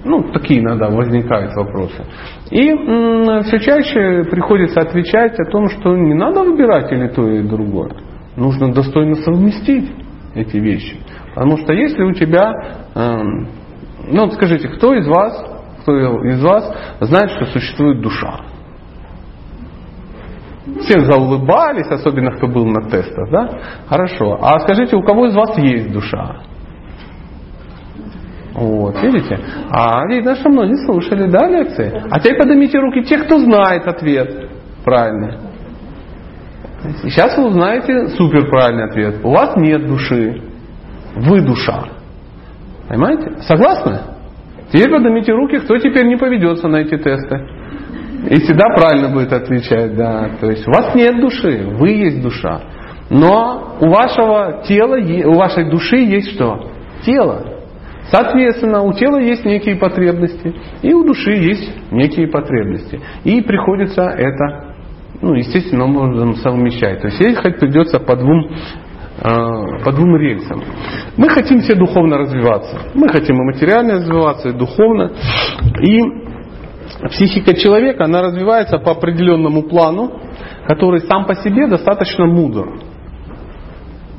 Ну, 0.05 0.23
такие 0.33 0.61
иногда 0.61 0.91
возникают 0.91 1.55
вопросы. 1.55 2.05
И 2.51 2.73
все 3.45 3.59
чаще 3.59 4.25
приходится 4.31 4.81
отвечать 4.81 5.39
о 5.41 5.51
том, 5.51 5.69
что 5.71 5.97
не 5.97 6.15
надо 6.15 6.43
выбирать 6.43 6.93
или 6.93 7.09
то, 7.09 7.27
или 7.27 7.47
другое. 7.47 7.93
Нужно 8.37 8.73
достойно 8.73 9.15
совместить 9.17 9.91
эти 10.35 10.57
вещи. 10.59 10.99
Потому 11.35 11.57
что 11.59 11.73
если 11.73 12.03
у 12.03 12.13
тебя, 12.13 12.53
эм, 12.95 13.49
ну 14.09 14.25
вот 14.25 14.35
скажите, 14.35 14.69
кто 14.69 14.95
из 14.95 15.07
вас, 15.07 15.45
кто 15.83 15.97
из 16.25 16.43
вас 16.43 16.73
знает, 17.01 17.31
что 17.31 17.47
существует 17.47 18.01
душа? 18.01 18.41
Все 20.81 21.01
заулыбались, 21.01 21.89
особенно 21.91 22.33
кто 22.33 22.47
был 22.47 22.67
на 22.67 22.89
тестах, 22.89 23.31
да? 23.31 23.61
Хорошо. 23.87 24.39
А 24.41 24.61
скажите, 24.61 24.97
у 24.97 25.03
кого 25.03 25.27
из 25.27 25.35
вас 25.35 25.57
есть 25.59 25.93
душа? 25.93 26.43
Вот, 28.55 29.03
видите? 29.03 29.39
А 29.69 30.07
видно, 30.07 30.37
что 30.37 30.49
многие 30.49 30.77
слушали, 30.87 31.29
да, 31.29 31.49
лекции? 31.49 31.93
А 32.09 32.21
теперь 32.21 32.39
поднимите 32.39 32.79
руки 32.79 33.03
те, 33.03 33.19
кто 33.19 33.39
знает 33.39 33.87
ответ 33.87 34.49
правильный. 34.85 35.39
Сейчас 37.03 37.37
вы 37.37 37.47
узнаете 37.47 38.09
супер 38.11 38.49
правильный 38.49 38.85
ответ. 38.85 39.25
У 39.25 39.31
вас 39.31 39.57
нет 39.57 39.87
души. 39.87 40.41
Вы 41.17 41.41
душа. 41.41 41.85
Понимаете? 42.89 43.41
Согласны? 43.43 44.01
Теперь 44.73 44.91
поднимите 44.91 45.33
руки, 45.33 45.59
кто 45.59 45.79
теперь 45.79 46.07
не 46.07 46.17
поведется 46.17 46.69
на 46.69 46.77
эти 46.77 46.97
тесты. 46.97 47.41
И 48.31 48.41
всегда 48.41 48.69
правильно 48.75 49.09
будет 49.09 49.33
отвечать, 49.33 49.97
да. 49.97 50.31
То 50.41 50.51
есть 50.51 50.67
у 50.69 50.71
вас 50.71 50.95
нет 50.95 51.21
души, 51.21 51.67
вы 51.73 51.91
есть 51.91 52.23
душа. 52.23 52.61
Но 53.11 53.77
у 53.81 53.89
вашего 53.89 54.63
тела, 54.67 54.97
у 55.29 55.35
вашей 55.35 55.71
души 55.71 55.97
есть 55.97 56.35
что? 56.35 56.71
Тело. 57.05 57.54
Соответственно, 58.11 58.83
у 58.83 58.93
тела 58.93 59.19
есть 59.19 59.45
некие 59.45 59.77
потребности, 59.77 60.55
и 60.83 60.93
у 60.93 61.05
души 61.05 61.33
есть 61.33 61.91
некие 61.91 62.29
потребности. 62.29 63.01
И 63.25 63.41
приходится 63.41 64.03
это, 64.03 64.75
ну, 65.23 65.35
естественно, 65.35 65.85
образом 65.85 66.37
совмещать. 66.37 67.01
То 67.01 67.09
есть 67.09 67.21
ехать 67.21 67.59
придется 67.59 67.99
по 68.01 68.17
двум, 68.17 68.47
э, 68.47 69.85
по 69.85 69.93
двум 69.93 70.17
рельсам. 70.17 70.63
Мы 71.17 71.29
хотим 71.29 71.61
все 71.61 71.75
духовно 71.75 72.19
развиваться. 72.19 72.79
Мы 72.95 73.09
хотим 73.09 73.37
и 73.37 73.45
материально 73.55 73.95
развиваться, 73.95 74.51
и 74.51 74.53
духовно. 74.53 75.11
И 75.81 76.01
психика 77.09 77.55
человека, 77.55 78.05
она 78.05 78.23
развивается 78.23 78.79
по 78.79 78.93
определенному 78.93 79.63
плану, 79.63 80.21
который 80.67 81.01
сам 81.01 81.27
по 81.27 81.35
себе 81.37 81.67
достаточно 81.67 82.27
мудр. 82.27 82.94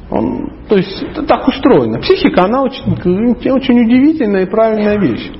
Он, 0.10 0.52
то 0.70 0.78
есть 0.78 1.02
это 1.02 1.24
так 1.24 1.48
устроено. 1.48 2.00
Психика, 2.00 2.44
она 2.44 2.62
очень, 2.62 2.84
очень 3.52 3.82
удивительная 3.82 4.44
и 4.44 4.50
правильная 4.50 5.00
вещь. 5.00 5.32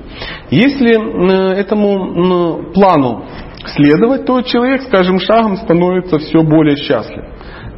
Если 0.50 0.92
э, 0.92 1.60
этому 1.60 2.72
плану 2.72 3.24
следовать, 3.66 4.24
то 4.26 4.42
человек 4.42 4.82
с 4.82 4.86
каждым 4.86 5.20
шагом 5.20 5.56
становится 5.56 6.18
все 6.18 6.42
более 6.42 6.76
счастлив. 6.76 7.24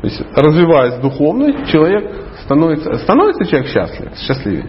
То 0.00 0.06
есть, 0.06 0.22
развиваясь 0.34 0.94
духовно, 1.00 1.66
человек 1.66 2.10
становится, 2.44 2.94
становится 2.98 3.44
человек 3.44 3.68
счастлив, 3.68 4.12
счастливее. 4.16 4.66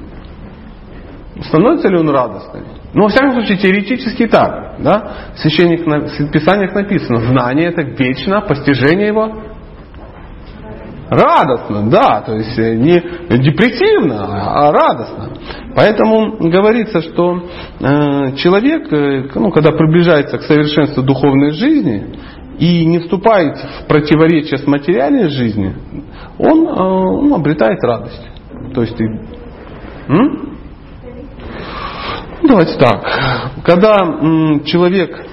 Становится 1.42 1.88
ли 1.88 1.98
он 1.98 2.10
радостным? 2.10 2.66
Ну, 2.94 3.04
во 3.04 3.10
всяком 3.10 3.32
случае, 3.34 3.58
теоретически 3.60 4.28
так. 4.28 4.76
Да? 4.80 5.32
В 5.36 5.40
священных 5.40 5.82
в 5.86 6.32
Писаниях 6.32 6.74
написано, 6.74 7.22
знание 7.22 7.70
это 7.70 7.84
вечно, 7.84 8.42
постижение 8.42 9.08
его 9.08 9.32
радостно, 11.10 11.90
да, 11.90 12.22
то 12.22 12.36
есть 12.36 12.58
э, 12.58 12.76
не 12.76 13.00
депрессивно, 13.40 14.26
а 14.28 14.72
радостно. 14.72 15.30
Поэтому 15.76 16.38
говорится, 16.50 17.02
что 17.02 17.44
э, 17.80 18.36
человек, 18.38 18.94
э, 18.94 19.28
ну, 19.34 19.52
когда 19.52 19.72
приближается 19.72 20.38
к 20.38 20.44
совершенству 20.44 21.02
духовной 21.02 21.52
жизни 21.52 22.16
и 22.60 22.86
не 22.86 23.00
вступает 23.00 23.58
в 23.58 23.88
противоречие 23.88 24.60
с 24.60 24.68
материальной 24.68 25.30
жизнью, 25.30 25.76
он 26.38 26.64
ну, 26.64 27.36
обретает 27.36 27.82
радость. 27.84 28.22
То 28.74 28.82
есть, 28.82 29.00
м? 30.10 30.58
Давайте 32.44 32.78
так. 32.78 33.04
Когда 33.64 33.96
человек 34.66 35.26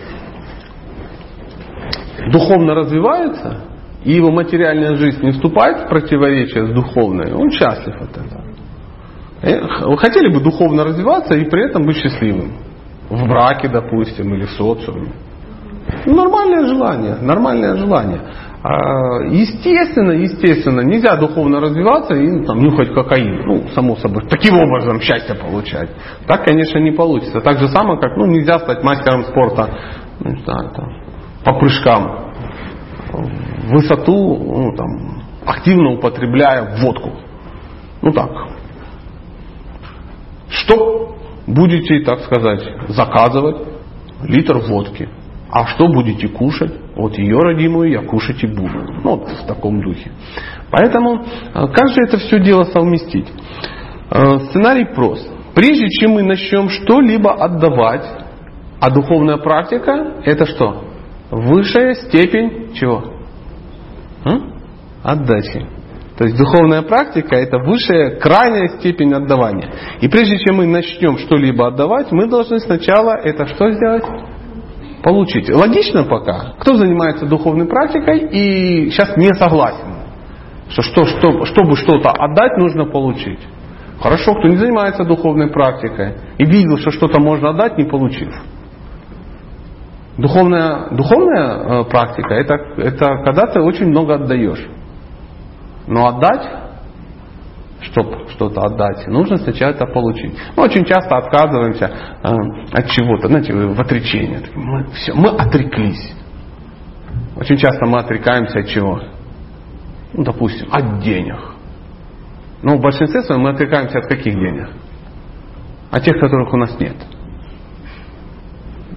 духовно 2.32 2.74
развивается, 2.74 3.60
и 4.06 4.12
его 4.12 4.30
материальная 4.30 4.94
жизнь 4.94 5.20
не 5.20 5.32
вступает 5.32 5.80
в 5.80 5.88
противоречие 5.88 6.66
с 6.68 6.70
духовной, 6.70 7.32
он 7.32 7.50
счастлив 7.50 7.96
от 8.00 8.10
этого. 8.16 8.44
Э, 9.42 9.86
вы 9.88 9.98
хотели 9.98 10.32
бы 10.32 10.40
духовно 10.40 10.84
развиваться 10.84 11.34
и 11.34 11.44
при 11.50 11.68
этом 11.68 11.84
быть 11.84 11.96
счастливым? 11.96 12.52
В 13.10 13.26
браке, 13.26 13.68
допустим, 13.68 14.32
или 14.34 14.44
в 14.44 14.50
социуме. 14.50 15.10
Нормальное 16.06 16.66
желание, 16.66 17.16
нормальное 17.20 17.76
желание. 17.76 18.20
А, 18.62 19.22
естественно, 19.24 20.12
естественно, 20.12 20.82
нельзя 20.82 21.16
духовно 21.16 21.60
развиваться 21.60 22.14
и 22.14 22.28
ну, 22.28 22.44
там, 22.44 22.60
нюхать 22.60 22.94
кокаин. 22.94 23.42
Ну, 23.44 23.68
само 23.74 23.96
собой, 23.96 24.22
таким 24.28 24.56
образом 24.56 25.00
счастье 25.00 25.34
получать. 25.34 25.90
Так, 26.28 26.44
конечно, 26.44 26.78
не 26.78 26.92
получится. 26.92 27.40
Так 27.40 27.58
же 27.58 27.68
самое, 27.68 28.00
как 28.00 28.16
ну, 28.16 28.26
нельзя 28.26 28.60
стать 28.60 28.84
мастером 28.84 29.24
спорта 29.24 29.68
ну, 30.20 30.36
знаю, 30.44 30.70
там, 30.74 30.86
по 31.44 31.58
прыжкам 31.58 32.25
высоту, 33.12 34.36
ну, 34.36 34.76
там, 34.76 35.22
активно 35.44 35.92
употребляя 35.92 36.76
водку. 36.80 37.12
Ну 38.02 38.12
так. 38.12 38.30
Что 40.48 41.16
будете, 41.46 42.00
так 42.04 42.20
сказать, 42.20 42.62
заказывать? 42.88 43.56
Литр 44.22 44.58
водки. 44.58 45.08
А 45.50 45.66
что 45.66 45.88
будете 45.88 46.28
кушать? 46.28 46.72
Вот 46.96 47.16
ее 47.18 47.38
родимую 47.38 47.90
я 47.90 48.02
кушать 48.02 48.42
и 48.42 48.46
буду. 48.46 48.78
Ну, 49.04 49.16
вот 49.16 49.28
в 49.28 49.46
таком 49.46 49.80
духе. 49.80 50.10
Поэтому, 50.70 51.22
э, 51.22 51.66
как 51.68 51.88
же 51.90 52.02
это 52.06 52.18
все 52.18 52.40
дело 52.40 52.64
совместить? 52.64 53.28
Э, 54.10 54.38
сценарий 54.50 54.86
прост. 54.94 55.30
Прежде 55.54 55.88
чем 55.88 56.12
мы 56.12 56.22
начнем 56.22 56.68
что-либо 56.68 57.32
отдавать, 57.32 58.04
а 58.80 58.90
духовная 58.90 59.36
практика 59.38 60.14
это 60.24 60.46
что? 60.46 60.85
Высшая 61.30 61.94
степень 61.94 62.74
чего? 62.74 63.02
Отдачи. 65.02 65.66
То 66.18 66.24
есть 66.24 66.36
духовная 66.36 66.82
практика 66.82 67.36
это 67.36 67.58
высшая, 67.58 68.18
крайняя 68.18 68.78
степень 68.78 69.12
отдавания. 69.12 69.70
И 70.00 70.08
прежде 70.08 70.38
чем 70.38 70.56
мы 70.56 70.66
начнем 70.66 71.18
что-либо 71.18 71.68
отдавать, 71.68 72.10
мы 72.10 72.26
должны 72.26 72.58
сначала 72.60 73.16
это 73.22 73.46
что 73.46 73.70
сделать? 73.72 74.04
Получить. 75.02 75.48
Логично 75.50 76.04
пока. 76.04 76.54
Кто 76.58 76.76
занимается 76.76 77.26
духовной 77.26 77.66
практикой 77.66 78.28
и 78.30 78.90
сейчас 78.90 79.16
не 79.16 79.32
согласен, 79.34 79.94
что, 80.70 80.82
что, 80.82 81.04
что 81.04 81.44
чтобы 81.44 81.76
что-то 81.76 82.10
отдать, 82.10 82.56
нужно 82.56 82.86
получить. 82.86 83.38
Хорошо, 84.00 84.34
кто 84.34 84.48
не 84.48 84.56
занимается 84.56 85.04
духовной 85.04 85.50
практикой 85.50 86.14
и 86.38 86.44
видел, 86.44 86.78
что 86.78 86.90
что-то 86.90 87.20
можно 87.20 87.50
отдать, 87.50 87.78
не 87.78 87.84
получив. 87.84 88.34
Духовная, 90.18 90.88
духовная 90.92 91.82
э, 91.82 91.84
практика 91.84 92.34
это, 92.34 92.54
это 92.78 93.06
когда 93.22 93.46
ты 93.46 93.60
очень 93.60 93.86
много 93.88 94.14
отдаешь. 94.14 94.66
Но 95.86 96.06
отдать, 96.06 96.48
чтобы 97.82 98.26
что-то 98.30 98.62
отдать, 98.62 99.06
нужно 99.08 99.36
сначала 99.36 99.72
это 99.72 99.86
получить. 99.86 100.34
Мы 100.56 100.64
очень 100.64 100.84
часто 100.86 101.18
отказываемся 101.18 101.90
э, 102.22 102.28
от 102.72 102.90
чего-то, 102.90 103.28
знаете, 103.28 103.52
в 103.52 103.78
отречении. 103.78 104.40
Мы, 104.54 104.86
все, 104.92 105.12
мы 105.12 105.28
отреклись. 105.28 106.14
Очень 107.36 107.58
часто 107.58 107.84
мы 107.84 107.98
отрекаемся 107.98 108.60
от 108.60 108.68
чего? 108.68 108.98
Ну, 110.14 110.24
допустим, 110.24 110.68
от 110.72 111.00
денег. 111.00 111.38
Но 112.62 112.78
в 112.78 112.80
большинстве 112.80 113.22
своем 113.22 113.42
мы 113.42 113.50
отрекаемся 113.50 113.98
от 113.98 114.06
каких 114.06 114.32
денег? 114.32 114.70
От 115.90 116.02
тех, 116.02 116.18
которых 116.18 116.52
у 116.54 116.56
нас 116.56 116.80
нет. 116.80 116.96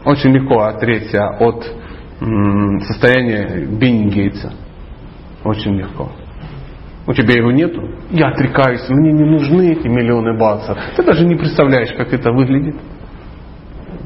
Очень 0.06 0.32
легко 0.32 0.62
отречься 0.62 1.28
от 1.40 1.66
состояния 2.88 3.66
Бенни. 3.66 4.32
Очень 5.44 5.78
легко. 5.78 6.12
У 7.08 7.14
тебя 7.14 7.34
его 7.34 7.52
нету? 7.52 7.82
Я 8.12 8.28
отрекаюсь, 8.28 8.88
мне 8.90 9.12
не 9.12 9.24
нужны 9.24 9.72
эти 9.72 9.88
миллионы 9.88 10.38
баксов. 10.38 10.78
Ты 10.96 11.04
даже 11.04 11.26
не 11.26 11.36
представляешь, 11.36 11.92
как 11.94 12.14
это 12.14 12.32
выглядит. 12.32 12.76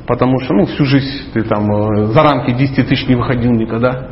Потому 0.07 0.39
что 0.39 0.53
ну, 0.53 0.65
всю 0.65 0.85
жизнь 0.85 1.31
ты 1.33 1.43
там 1.43 1.69
э, 1.71 2.05
за 2.07 2.23
рамки 2.23 2.51
10 2.51 2.87
тысяч 2.87 3.07
не 3.07 3.15
выходил 3.15 3.51
никогда. 3.51 4.09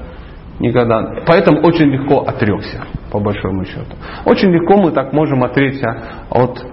Никогда. 0.59 1.23
Поэтому 1.25 1.61
очень 1.61 1.85
легко 1.85 2.21
отрекся, 2.21 2.85
по 3.11 3.19
большому 3.19 3.65
счету. 3.65 3.95
Очень 4.25 4.51
легко 4.51 4.77
мы 4.77 4.91
так 4.91 5.11
можем 5.11 5.43
отречься 5.43 6.25
от 6.29 6.63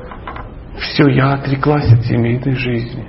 все, 0.79 1.09
я 1.09 1.35
отреклась 1.35 1.93
от 1.93 2.05
семейной 2.05 2.55
жизни. 2.55 3.08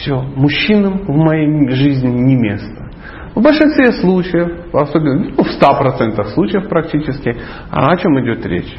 Все, 0.00 0.20
мужчинам 0.20 1.04
в 1.06 1.16
моей 1.16 1.68
жизни 1.70 2.08
не 2.08 2.36
место. 2.36 2.90
В 3.34 3.42
большинстве 3.42 3.92
случаев, 3.92 4.72
особенно 4.72 5.30
ну, 5.36 5.42
в 5.42 5.60
100% 5.60 6.24
случаев 6.34 6.68
практически, 6.68 7.36
а 7.70 7.90
о 7.90 7.96
чем 7.96 8.20
идет 8.20 8.44
речь? 8.46 8.76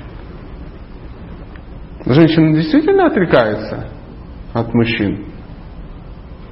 Женщина 2.05 2.53
действительно 2.53 3.07
отрекается 3.07 3.89
от 4.53 4.73
мужчин. 4.73 5.25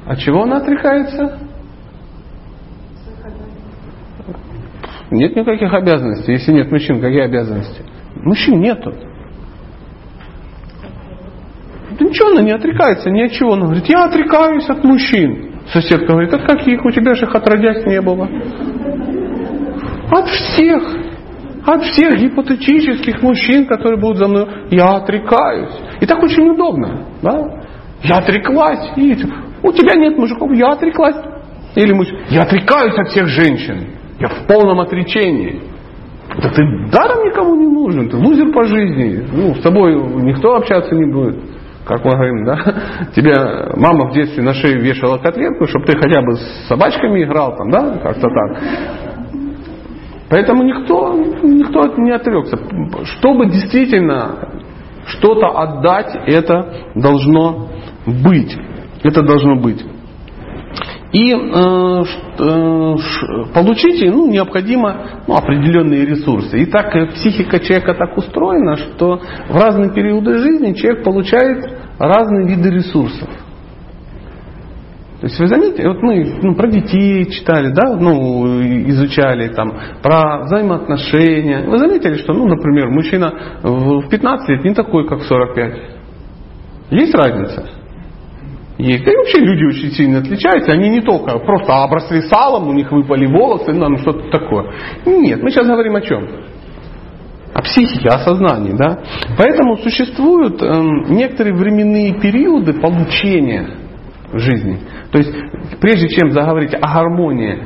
От 0.06 0.20
чего 0.20 0.44
она 0.44 0.58
отрекается? 0.58 1.40
Нет 5.12 5.36
никаких 5.36 5.72
обязанностей. 5.74 6.34
Если 6.34 6.52
нет 6.52 6.72
мужчин, 6.72 7.00
какие 7.00 7.22
обязанности? 7.22 7.84
Мужчин 8.16 8.60
нету. 8.60 8.94
Да 12.00 12.06
ничего, 12.06 12.30
она 12.32 12.42
не 12.42 12.52
отрекается 12.52 13.10
ни 13.10 13.22
от 13.22 13.32
чего. 13.32 13.54
Она 13.54 13.66
говорит, 13.66 13.86
я 13.88 14.06
отрекаюсь 14.06 14.68
от 14.70 14.84
мужчин. 14.84 15.60
Соседка 15.72 16.08
говорит, 16.08 16.34
от 16.34 16.46
каких? 16.46 16.84
У 16.84 16.92
тебя 16.92 17.16
же 17.16 17.26
их 17.26 17.36
отродясь 17.36 17.86
не 17.86 18.02
было. 18.02 18.30
От 20.12 20.28
всех. 20.28 20.84
От 21.66 21.84
всех 21.84 22.20
гипотетических 22.20 23.22
мужчин, 23.22 23.66
которые 23.66 24.00
будут 24.00 24.18
за 24.18 24.28
мной. 24.28 24.48
Я 24.70 24.96
отрекаюсь. 24.98 25.74
И 26.02 26.06
так 26.06 26.22
очень 26.22 26.50
удобно. 26.50 27.06
Да? 27.22 27.64
Я 28.04 28.18
отреклась. 28.18 28.92
И 28.98 29.18
у 29.62 29.72
тебя 29.72 29.96
нет 29.96 30.18
мужиков, 30.18 30.52
я 30.54 30.74
отреклась. 30.74 31.16
Или 31.76 31.94
муж, 31.94 32.08
я 32.30 32.42
отрекаюсь 32.42 32.98
от 32.98 33.08
всех 33.10 33.28
женщин. 33.28 33.88
Я 34.20 34.28
в 34.28 34.46
полном 34.48 34.80
отречении. 34.82 35.62
Да 36.42 36.50
ты 36.50 36.64
даром 36.92 37.26
никому 37.26 37.56
не 37.56 37.68
нужен, 37.68 38.10
ты 38.10 38.18
лузер 38.18 38.52
по 38.52 38.64
жизни. 38.66 39.26
Ну, 39.32 39.56
с 39.56 39.62
тобой 39.62 39.96
никто 40.24 40.56
общаться 40.56 40.94
не 40.96 41.12
будет. 41.12 41.53
Как 41.86 42.04
мы 42.06 42.12
говорим, 42.12 42.46
да? 42.46 42.58
Тебя 43.16 43.72
мама 43.76 44.10
в 44.10 44.14
детстве 44.14 44.42
на 44.42 44.54
шею 44.54 44.82
вешала 44.82 45.18
котлетку, 45.18 45.68
чтобы 45.68 45.86
ты 45.86 45.98
хотя 45.98 46.22
бы 46.22 46.36
с 46.36 46.68
собачками 46.68 47.24
играл 47.24 47.56
там, 47.58 47.70
да? 47.70 47.98
Как-то 48.02 48.28
так. 48.30 48.64
Поэтому 50.30 50.64
никто, 50.64 51.14
никто 51.44 51.86
не 51.98 52.12
отрекся. 52.12 52.58
Чтобы 53.04 53.48
действительно 53.48 54.50
что-то 55.06 55.48
отдать, 55.48 56.22
это 56.26 56.74
должно 56.96 57.68
быть. 58.06 58.58
Это 59.04 59.22
должно 59.22 59.58
быть. 59.58 59.86
И 61.14 61.32
э, 61.32 61.36
э, 61.36 62.96
получить 63.54 64.02
ну, 64.12 64.32
необходимо 64.32 65.22
ну, 65.28 65.36
определенные 65.36 66.08
ресурсы. 66.08 66.58
И 66.58 66.66
так 66.66 66.96
э, 66.96 67.06
психика 67.14 67.60
человека 67.60 67.94
так 67.94 68.18
устроена, 68.18 68.78
что 68.78 69.22
в 69.48 69.56
разные 69.56 69.94
периоды 69.94 70.40
жизни 70.40 70.74
человек 70.74 71.04
получает 71.04 71.70
разные 72.00 72.48
виды 72.48 72.72
ресурсов. 72.72 73.30
То 75.22 75.28
есть 75.28 75.40
вы 75.40 75.48
заметите, 75.48 75.88
вот 75.88 76.02
мы 76.02 76.40
ну, 76.42 76.56
про 76.56 76.68
детей 76.68 77.30
читали, 77.30 77.72
да, 77.72 77.96
ну, 77.96 78.60
изучали 78.90 79.50
там, 79.50 79.72
про 80.02 80.46
взаимоотношения. 80.46 81.64
Вы 81.68 81.78
заметили, 81.78 82.16
что, 82.16 82.34
ну, 82.34 82.48
например, 82.48 82.90
мужчина 82.90 83.60
в 83.62 84.10
15 84.10 84.50
лет 84.50 84.64
не 84.66 84.74
такой, 84.74 85.08
как 85.08 85.20
в 85.20 85.26
45. 85.28 85.80
Есть 86.90 87.14
разница? 87.14 87.83
Есть. 88.78 89.06
Да 89.06 89.12
и 89.12 89.16
вообще 89.16 89.40
люди 89.40 89.66
очень 89.66 89.92
сильно 89.92 90.20
отличаются. 90.20 90.72
Они 90.72 90.90
не 90.90 91.02
только 91.02 91.38
просто 91.40 91.84
обросли 91.84 92.22
салом, 92.22 92.68
у 92.70 92.74
них 92.74 92.92
выпали 92.92 93.28
волосы, 93.28 93.72
ну, 93.72 93.88
ну 93.88 93.98
что-то 94.00 94.30
такое. 94.32 94.72
Нет, 95.06 95.42
мы 95.42 95.52
сейчас 95.52 95.68
говорим 95.68 95.96
о 95.96 96.02
чем? 96.02 96.28
О 97.54 97.62
психике, 97.62 98.10
о 98.10 98.18
сознании. 98.20 98.76
Да? 98.76 99.00
Поэтому 99.38 99.78
существуют 99.78 100.62
э, 100.64 100.82
некоторые 101.10 101.56
временные 101.56 102.20
периоды 102.20 102.74
получения 102.74 103.78
жизни. 104.34 104.80
То 105.12 105.20
есть, 105.20 105.32
прежде 105.80 106.10
чем 106.10 106.32
заговорить 106.32 106.74
о 106.74 106.80
гармонии 106.80 107.60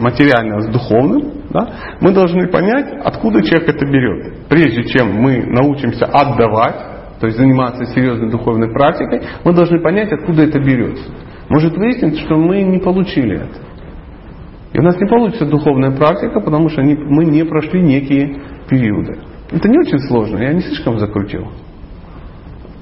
материального 0.00 0.60
с 0.62 0.66
духовным, 0.66 1.38
да, 1.50 1.68
мы 2.00 2.12
должны 2.12 2.48
понять, 2.48 2.92
откуда 3.04 3.42
человек 3.42 3.68
это 3.68 3.86
берет. 3.86 4.48
Прежде 4.48 4.82
чем 4.84 5.14
мы 5.14 5.44
научимся 5.46 6.04
отдавать, 6.06 6.87
то 7.20 7.26
есть 7.26 7.38
заниматься 7.38 7.84
серьезной 7.86 8.30
духовной 8.30 8.72
практикой, 8.72 9.22
мы 9.44 9.52
должны 9.52 9.80
понять, 9.80 10.12
откуда 10.12 10.42
это 10.42 10.58
берется. 10.58 11.04
Может 11.48 11.76
выясниться, 11.76 12.20
что 12.22 12.36
мы 12.36 12.62
не 12.62 12.78
получили 12.78 13.36
это. 13.36 13.68
И 14.72 14.78
у 14.78 14.82
нас 14.82 14.96
не 15.00 15.08
получится 15.08 15.46
духовная 15.46 15.90
практика, 15.96 16.40
потому 16.40 16.68
что 16.68 16.82
мы 16.82 17.24
не 17.24 17.44
прошли 17.44 17.82
некие 17.82 18.40
периоды. 18.68 19.18
Это 19.50 19.68
не 19.68 19.78
очень 19.78 19.98
сложно, 20.00 20.38
я 20.38 20.52
не 20.52 20.60
слишком 20.60 20.98
закрутил. 20.98 21.48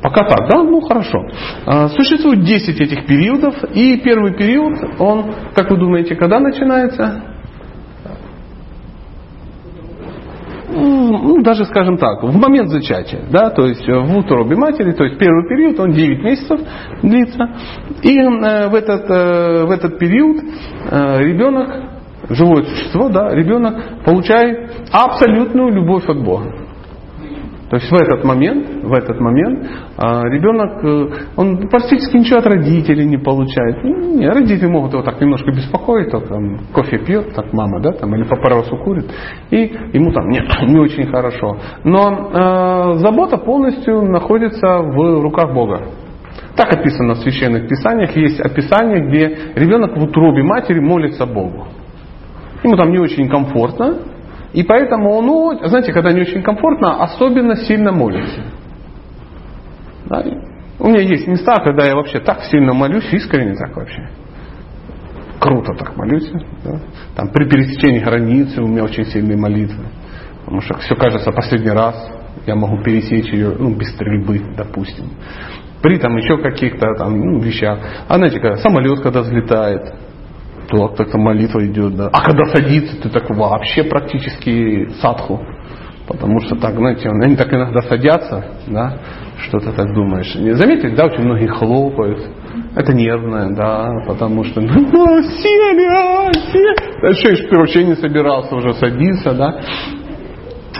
Пока 0.03 0.29
так, 0.29 0.49
да? 0.49 0.63
Ну 0.63 0.81
хорошо. 0.81 1.19
А, 1.65 1.89
существует 1.89 2.45
10 2.45 2.81
этих 2.81 3.07
периодов, 3.07 3.55
и 3.75 3.99
первый 3.99 4.35
период, 4.35 4.75
он, 4.99 5.33
как 5.55 5.71
вы 5.71 5.79
думаете, 5.79 6.17
когда 6.17 6.39
начинается? 6.39 7.36
Ну, 10.69 11.43
даже 11.43 11.65
скажем 11.65 11.97
так, 11.99 12.23
в 12.23 12.37
момент 12.37 12.71
зачатия, 12.71 13.25
да, 13.31 13.51
то 13.51 13.67
есть 13.67 13.87
в 13.87 14.19
утробе 14.19 14.57
матери, 14.57 14.93
то 14.93 15.05
есть 15.05 15.19
первый 15.19 15.49
период, 15.49 15.79
он 15.79 15.93
9 15.93 16.25
месяцев 16.25 16.61
длится, 17.03 17.51
и 18.03 18.19
э, 18.19 18.69
в, 18.69 18.75
этот, 18.75 19.11
э, 19.11 19.65
в 19.65 19.71
этот 19.71 19.99
период 19.99 20.39
э, 20.91 21.19
ребенок, 21.21 21.69
живое 22.31 22.65
существо, 22.65 23.09
да, 23.09 23.35
ребенок 23.35 24.05
получает 24.05 24.71
абсолютную 24.93 25.73
любовь 25.73 26.09
от 26.09 26.23
Бога. 26.23 26.66
То 27.71 27.77
есть 27.77 27.91
в 27.91 27.95
этот 27.95 28.23
момент, 28.23 28.85
в 28.85 28.93
этот 28.93 29.21
момент 29.21 29.67
а, 29.97 30.23
ребенок, 30.29 30.85
э, 30.85 31.27
он 31.37 31.69
практически 31.69 32.17
ничего 32.17 32.39
от 32.39 32.47
родителей 32.47 33.05
не 33.05 33.19
получает. 33.19 33.83
Ну, 33.83 34.19
не, 34.19 34.29
родители 34.29 34.69
могут 34.69 34.93
его 34.93 35.03
так 35.03 35.21
немножко 35.21 35.51
беспокоить, 35.51 36.11
то 36.11 36.21
там 36.21 36.61
кофе 36.73 36.99
пьет, 36.99 37.35
так 37.35 37.53
мама, 37.53 37.81
да, 37.81 37.91
там, 37.93 38.15
или 38.15 38.23
папоросу 38.23 38.77
курит, 38.77 39.11
и 39.51 39.73
ему 39.93 40.13
там 40.13 40.29
нет, 40.29 40.45
не 40.69 40.79
очень 40.79 41.07
хорошо. 41.07 41.57
Но 41.83 42.31
э, 42.33 42.99
забота 42.99 43.39
полностью 43.39 44.03
находится 44.03 44.79
в 44.79 45.23
руках 45.23 45.53
Бога. 45.53 45.89
Так 46.55 46.73
описано 46.73 47.15
в 47.15 47.19
священных 47.19 47.69
писаниях. 47.69 48.17
Есть 48.17 48.41
описание, 48.41 49.09
где 49.09 49.39
ребенок 49.57 49.97
в 49.97 50.05
утробе 50.05 50.43
матери 50.45 50.79
молится 50.79 51.27
Богу. 51.27 51.67
Ему 52.63 52.77
там 52.77 52.91
не 52.91 52.99
очень 52.99 53.29
комфортно, 53.29 53.99
и 54.57 54.63
поэтому 54.63 55.11
он, 55.11 55.27
ну, 55.27 55.69
знаете, 55.69 55.93
когда 55.93 56.13
не 56.13 56.23
очень 56.23 56.43
комфортно, 56.43 57.03
особенно 57.03 57.57
сильно 57.57 57.93
молится. 57.93 58.41
Да? 60.07 60.25
У 60.79 60.89
меня 60.89 61.03
есть 61.03 61.27
места, 61.27 61.57
когда 61.63 61.85
я 61.85 61.95
вообще 61.95 62.21
так 62.21 62.41
сильно 62.45 62.73
молюсь, 62.73 63.07
искренне 63.13 63.55
так 63.55 63.77
вообще. 63.77 64.09
Круто 65.39 65.75
так 65.75 65.95
молюсь. 65.95 66.33
Да? 66.65 66.81
Там 67.17 67.29
при 67.33 67.47
пересечении 67.47 67.99
границы 67.99 68.63
у 68.63 68.67
меня 68.67 68.85
очень 68.85 69.05
сильные 69.05 69.37
молитвы. 69.37 69.85
Потому 70.47 70.63
что 70.63 70.79
все 70.79 70.95
кажется 70.95 71.31
последний 71.33 71.73
раз, 71.73 72.11
я 72.47 72.55
могу 72.55 72.83
пересечь 72.83 73.31
ее 73.31 73.55
ну, 73.59 73.75
без 73.75 73.93
стрельбы, 73.93 74.41
допустим. 74.57 75.11
При 75.83 75.99
там 75.99 76.17
еще 76.17 76.39
каких-то 76.39 76.95
там 76.97 77.21
ну, 77.21 77.41
вещах. 77.41 77.79
А 78.09 78.17
знаете, 78.17 78.41
когда 78.41 78.57
самолет 78.57 79.01
когда 79.01 79.21
взлетает, 79.21 79.83
то 80.69 80.89
как-то 80.89 81.19
молитва 81.19 81.67
идет, 81.67 81.97
да. 81.97 82.09
А 82.13 82.21
когда 82.23 82.45
садится, 82.47 83.01
ты 83.01 83.09
так 83.09 83.29
вообще 83.31 83.85
практически 83.85 84.89
садху. 85.01 85.41
Потому 86.07 86.39
что 86.41 86.55
так, 86.57 86.75
знаете, 86.75 87.09
они 87.09 87.35
так 87.35 87.53
иногда 87.53 87.81
садятся, 87.83 88.45
да, 88.69 88.99
что 89.39 89.59
ты 89.59 89.73
так 89.73 89.93
думаешь. 89.93 90.33
Заметили, 90.57 90.95
да, 90.95 91.07
очень 91.07 91.25
многие 91.25 91.49
хлопают. 91.49 92.21
Это 92.77 92.95
нервное, 92.95 93.51
да, 93.51 93.91
потому 94.07 94.45
что, 94.45 94.61
ну, 94.61 95.23
сели, 95.23 95.87
а, 95.89 96.33
сели. 96.33 96.77
Да 97.03 97.13
что, 97.13 97.31
я 97.33 97.59
вообще 97.59 97.85
не 97.85 97.95
собирался 97.97 98.55
уже 98.55 98.75
садиться, 98.75 99.33
да. 99.33 99.61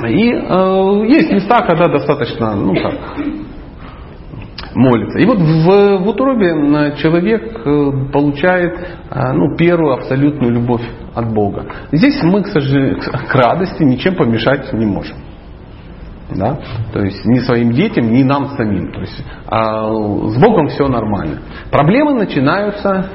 И 0.07 0.31
э, 0.31 1.07
есть 1.09 1.33
места, 1.33 1.63
когда 1.67 1.89
достаточно, 1.89 2.55
ну 2.55 2.75
так, 2.75 2.95
молится. 4.77 5.19
И 5.19 5.25
вот 5.25 5.39
в, 5.39 6.05
в 6.05 6.09
утробе 6.09 6.95
человек 6.97 7.61
э, 7.65 7.91
получает 8.13 8.75
э, 9.11 9.33
ну, 9.33 9.57
первую 9.57 9.95
абсолютную 9.95 10.53
любовь 10.53 10.83
от 11.15 11.33
Бога. 11.33 11.67
Здесь 11.93 12.23
мы, 12.23 12.43
к, 12.43 12.49
сожалению, 12.49 13.01
к 13.01 13.35
радости 13.35 13.83
ничем 13.83 14.15
помешать 14.15 14.73
не 14.73 14.87
можем. 14.87 15.17
Да? 16.31 16.59
То 16.93 17.01
есть 17.01 17.25
ни 17.25 17.39
своим 17.39 17.73
детям, 17.73 18.13
ни 18.13 18.23
нам 18.23 18.49
самим. 18.57 18.93
То 18.93 19.01
есть 19.01 19.25
а 19.47 19.89
с 20.29 20.37
Богом 20.39 20.69
все 20.69 20.87
нормально. 20.89 21.39
Проблемы 21.71 22.15
начинаются 22.15 23.11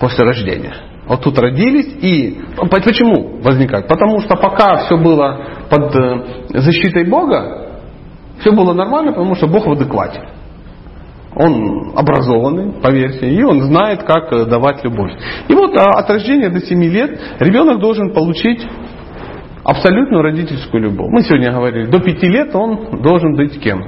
после 0.00 0.24
рождения. 0.24 0.74
Вот 1.06 1.22
тут 1.22 1.38
родились 1.38 1.96
и 2.02 2.40
почему 2.70 3.40
возникают? 3.42 3.88
Потому 3.88 4.20
что 4.20 4.36
пока 4.36 4.86
все 4.86 4.96
было 4.96 5.40
под 5.70 5.94
э, 5.94 6.60
защитой 6.60 7.08
Бога, 7.08 7.68
все 8.40 8.52
было 8.52 8.72
нормально, 8.72 9.12
потому 9.12 9.34
что 9.34 9.46
Бог 9.46 9.66
в 9.66 9.72
адеквате. 9.72 10.20
Он 11.38 11.92
образованный, 11.94 12.72
поверьте, 12.82 13.28
и 13.28 13.42
он 13.42 13.62
знает, 13.62 14.02
как 14.02 14.32
э, 14.32 14.44
давать 14.46 14.82
любовь. 14.82 15.12
И 15.48 15.54
вот 15.54 15.76
а, 15.76 16.00
от 16.00 16.10
рождения 16.10 16.48
до 16.48 16.60
7 16.60 16.82
лет 16.84 17.20
ребенок 17.38 17.78
должен 17.78 18.12
получить 18.12 18.66
абсолютную 19.64 20.22
родительскую 20.22 20.82
любовь. 20.82 21.10
Мы 21.10 21.22
сегодня 21.22 21.52
говорили, 21.52 21.86
до 21.86 22.00
5 22.00 22.22
лет 22.24 22.54
он 22.54 23.02
должен 23.02 23.36
быть 23.36 23.60
кем? 23.60 23.84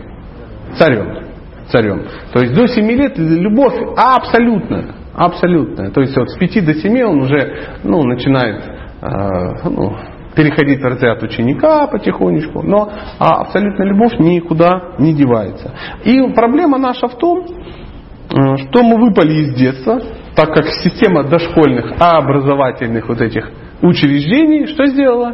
Царем. 0.79 1.25
Царем. 1.69 2.05
То 2.33 2.41
есть 2.41 2.55
до 2.55 2.69
7 2.69 2.87
лет 2.87 3.19
любовь 3.19 3.75
абсолютная. 3.97 4.95
Абсолютная. 5.15 5.91
То 5.91 6.03
есть 6.03 6.17
вот 6.17 6.31
с 6.31 6.37
5 6.37 6.65
до 6.65 6.75
7 6.75 7.03
он 7.03 7.23
уже 7.23 7.79
ну, 7.83 8.03
начинает 8.05 8.63
э, 9.03 9.69
ну, 9.69 9.97
переходить 10.35 10.81
в 10.81 10.85
разряд 10.85 11.23
ученика 11.23 11.87
потихонечку, 11.87 12.63
но 12.63 12.91
а 13.19 13.41
абсолютная 13.43 13.89
любовь 13.89 14.19
никуда 14.19 14.95
не 14.99 15.15
девается. 15.15 15.73
И 16.05 16.21
проблема 16.35 16.79
наша 16.79 17.09
в 17.09 17.17
том, 17.17 17.45
э, 17.45 18.57
что 18.57 18.83
мы 18.83 19.01
выпали 19.01 19.33
из 19.33 19.55
детства, 19.55 20.01
так 20.35 20.55
как 20.55 20.67
система 20.83 21.25
дошкольных 21.25 21.95
образовательных 21.99 23.09
вот 23.09 23.21
этих 23.21 23.51
учреждений 23.83 24.67
что 24.67 24.87
сделала? 24.87 25.33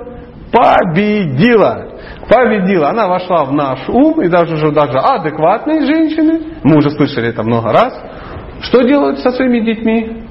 Победила. 0.53 1.88
Победила. 2.28 2.90
Она 2.90 3.09
вошла 3.09 3.44
в 3.44 3.53
наш 3.53 3.88
ум, 3.88 4.22
и 4.22 4.28
даже 4.28 4.55
уже 4.55 4.70
даже 4.70 4.99
адекватные 4.99 5.84
женщины, 5.84 6.40
мы 6.62 6.76
уже 6.78 6.90
слышали 6.90 7.28
это 7.28 7.42
много 7.42 7.72
раз, 7.72 7.92
что 8.62 8.82
делают 8.82 9.18
со 9.18 9.30
своими 9.32 9.61
детьми? 9.61 10.26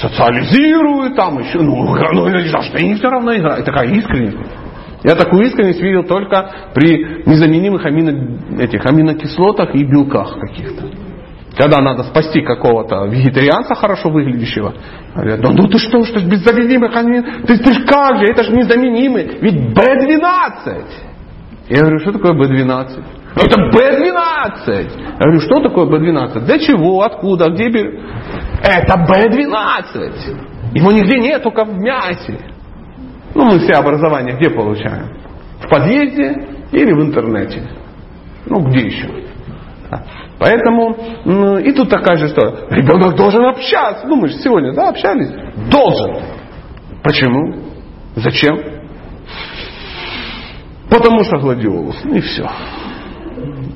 Социализируют, 0.00 1.16
там 1.16 1.38
еще, 1.38 1.60
ну, 1.60 1.84
ну 1.84 2.28
за 2.48 2.62
что 2.62 2.78
они 2.78 2.94
все 2.94 3.08
равно 3.08 3.34
играют. 3.34 3.64
Такая 3.66 3.88
искренность. 3.88 4.38
Я 5.04 5.16
такую 5.16 5.46
искренность 5.46 5.80
видел 5.80 6.04
только 6.04 6.70
при 6.74 7.24
незаменимых 7.26 7.84
амино, 7.84 8.60
этих 8.60 8.84
аминокислотах 8.86 9.74
и 9.74 9.84
белках 9.84 10.38
каких-то. 10.38 10.84
Когда 11.56 11.82
надо 11.82 12.04
спасти 12.04 12.40
какого-то 12.40 13.04
вегетарианца 13.06 13.74
хорошо 13.74 14.08
выглядящего, 14.08 14.74
говорят, 15.14 15.40
да 15.40 15.50
ну 15.50 15.68
ты 15.68 15.78
что, 15.78 16.04
что 16.04 16.20
без 16.20 16.42
заменимых 16.44 16.96
аминов? 16.96 17.46
Ты, 17.46 17.58
ты 17.58 17.84
как 17.84 18.18
же, 18.18 18.26
это 18.26 18.44
же 18.44 18.52
незаменимый, 18.52 19.38
ведь 19.40 19.76
B12. 19.76 20.84
Я 21.68 21.80
говорю, 21.80 21.98
что 21.98 22.12
такое 22.12 22.32
B12? 22.32 23.02
Это 23.34 23.56
B12. 23.70 24.90
Я 25.18 25.18
говорю, 25.18 25.40
что 25.40 25.60
такое 25.62 25.86
B12? 25.86 26.40
Для 26.44 26.58
чего, 26.58 27.02
откуда, 27.02 27.48
где? 27.50 27.68
бер- 27.68 28.00
Это 28.62 28.94
B12. 28.94 30.74
Его 30.74 30.92
нигде 30.92 31.18
нет, 31.18 31.42
только 31.42 31.64
в 31.64 31.72
мясе. 31.78 32.38
Ну, 33.34 33.44
мы 33.44 33.58
все 33.60 33.72
образование 33.74 34.36
где 34.36 34.50
получаем? 34.50 35.16
В 35.60 35.68
подъезде 35.68 36.34
или 36.72 36.92
в 36.92 37.00
интернете? 37.02 37.62
Ну, 38.46 38.60
где 38.68 38.86
еще? 38.86 39.08
Поэтому 40.38 40.96
м, 41.24 41.58
и 41.58 41.72
тут 41.72 41.88
такая 41.88 42.16
же 42.16 42.26
история. 42.26 42.66
Ребенок 42.70 43.14
должен 43.14 43.44
общаться. 43.44 44.06
Ну, 44.06 44.16
мы 44.16 44.28
же 44.28 44.34
сегодня, 44.38 44.72
да, 44.74 44.88
общались? 44.88 45.30
Должен. 45.70 46.16
Почему? 47.02 47.54
Зачем? 48.16 48.58
Потому 50.90 51.24
что 51.24 51.38
гладиолус. 51.38 51.96
И 52.04 52.20
все. 52.20 52.48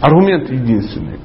Аргумент 0.01 0.51
единственный. 0.51 1.18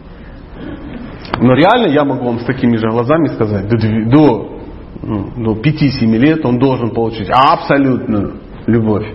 Но 1.40 1.54
реально 1.54 1.88
я 1.88 2.04
могу 2.04 2.26
вам 2.26 2.40
с 2.40 2.46
такими 2.46 2.78
же 2.78 2.88
глазами 2.90 3.28
сказать, 3.28 3.68
до, 3.68 3.78
до, 4.10 4.60
ну, 5.02 5.32
до 5.38 5.62
5-7 5.62 6.18
лет 6.18 6.46
он 6.46 6.60
должен 6.60 6.92
получить 6.92 7.30
абсолютную 7.30 8.34
любовь. 8.68 9.08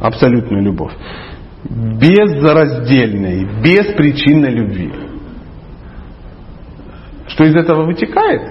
Абсолютную 0.00 0.62
любовь. 0.62 0.92
Безраздельной, 1.64 3.46
беспричинной 3.62 4.50
любви. 4.50 4.92
Что 7.26 7.44
из 7.44 7.54
этого 7.54 7.84
вытекает? 7.84 8.42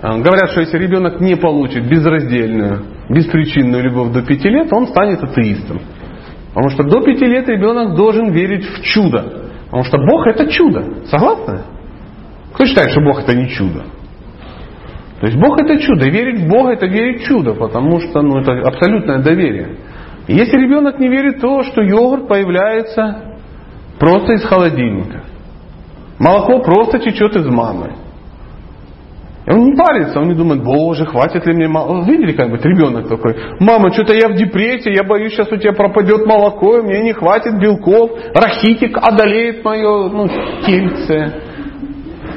А, 0.00 0.18
Говорят, 0.18 0.50
что 0.50 0.60
если 0.60 0.78
ребенок 0.78 1.20
не 1.20 1.36
получит 1.36 1.88
безраздельную, 1.88 2.84
беспричинную 3.08 3.82
любовь 3.84 4.12
до 4.12 4.22
5 4.22 4.44
лет, 4.44 4.72
он 4.72 4.88
станет 4.88 5.22
атеистом. 5.22 5.80
Потому 6.48 6.70
что 6.70 6.82
до 6.84 7.00
5 7.00 7.20
лет 7.22 7.48
ребенок 7.48 7.94
должен 7.96 8.30
верить 8.32 8.64
в 8.64 8.82
чудо. 8.82 9.37
Потому 9.68 9.84
что 9.84 9.98
Бог 9.98 10.26
это 10.26 10.50
чудо. 10.50 11.06
Согласны? 11.06 11.60
Кто 12.54 12.64
считает, 12.64 12.90
что 12.90 13.00
Бог 13.00 13.20
это 13.20 13.34
не 13.34 13.48
чудо? 13.48 13.84
То 15.20 15.26
есть 15.26 15.38
Бог 15.38 15.60
это 15.60 15.78
чудо. 15.80 16.08
Верить 16.08 16.40
в 16.40 16.48
Бога 16.48 16.72
это 16.72 16.86
верить 16.86 17.22
в 17.22 17.26
чудо, 17.26 17.54
потому 17.54 18.00
что 18.00 18.22
ну, 18.22 18.40
это 18.40 18.52
абсолютное 18.66 19.22
доверие. 19.22 19.76
И 20.26 20.34
если 20.34 20.56
ребенок 20.56 20.98
не 20.98 21.08
верит 21.08 21.38
в 21.38 21.40
то, 21.40 21.62
что 21.64 21.82
йогурт 21.82 22.28
появляется 22.28 23.36
просто 23.98 24.34
из 24.34 24.44
холодильника. 24.44 25.24
Молоко 26.18 26.60
просто 26.60 26.98
течет 26.98 27.36
из 27.36 27.46
мамы. 27.46 27.92
И 29.48 29.50
он 29.50 29.64
не 29.64 29.76
парится, 29.76 30.20
он 30.20 30.28
не 30.28 30.34
думает, 30.34 30.62
боже, 30.62 31.06
хватит 31.06 31.46
ли 31.46 31.54
мне 31.54 31.68
молока. 31.68 32.06
Видели, 32.10 32.32
как 32.32 32.50
бы 32.50 32.58
ребенок 32.58 33.08
такой, 33.08 33.34
мама, 33.60 33.90
что-то 33.92 34.12
я 34.12 34.28
в 34.28 34.34
депрессии, 34.34 34.94
я 34.94 35.04
боюсь, 35.04 35.32
сейчас 35.32 35.50
у 35.50 35.56
тебя 35.56 35.72
пропадет 35.72 36.26
молоко, 36.26 36.78
и 36.78 36.82
мне 36.82 37.02
не 37.04 37.12
хватит 37.14 37.58
белков, 37.58 38.10
рахитик 38.34 38.98
одолеет 38.98 39.64
мое 39.64 40.10
ну, 40.10 40.28
тельце. 40.66 41.40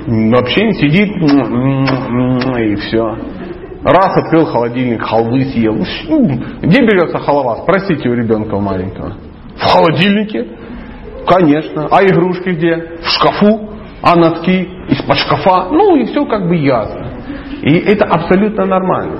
Вообще 0.07 0.65
не 0.67 0.73
сидит, 0.73 1.09
и 2.59 2.75
все. 2.75 3.17
Раз 3.83 4.15
открыл 4.15 4.45
холодильник, 4.45 5.01
халвы 5.01 5.41
съел. 5.45 5.75
Где 6.61 6.81
берется 6.81 7.17
халва? 7.17 7.63
Спросите 7.63 8.07
у 8.07 8.13
ребенка 8.13 8.57
маленького. 8.57 9.17
В 9.57 9.63
холодильнике? 9.63 10.47
Конечно. 11.27 11.87
А 11.91 12.03
игрушки 12.03 12.49
где? 12.49 12.99
В 13.01 13.07
шкафу. 13.07 13.69
А 14.01 14.15
носки 14.15 14.67
из-под 14.89 15.17
шкафа. 15.17 15.69
Ну 15.71 15.95
и 15.95 16.05
все 16.05 16.25
как 16.25 16.47
бы 16.47 16.55
ясно. 16.55 17.07
И 17.61 17.77
это 17.77 18.05
абсолютно 18.05 18.65
нормально. 18.65 19.19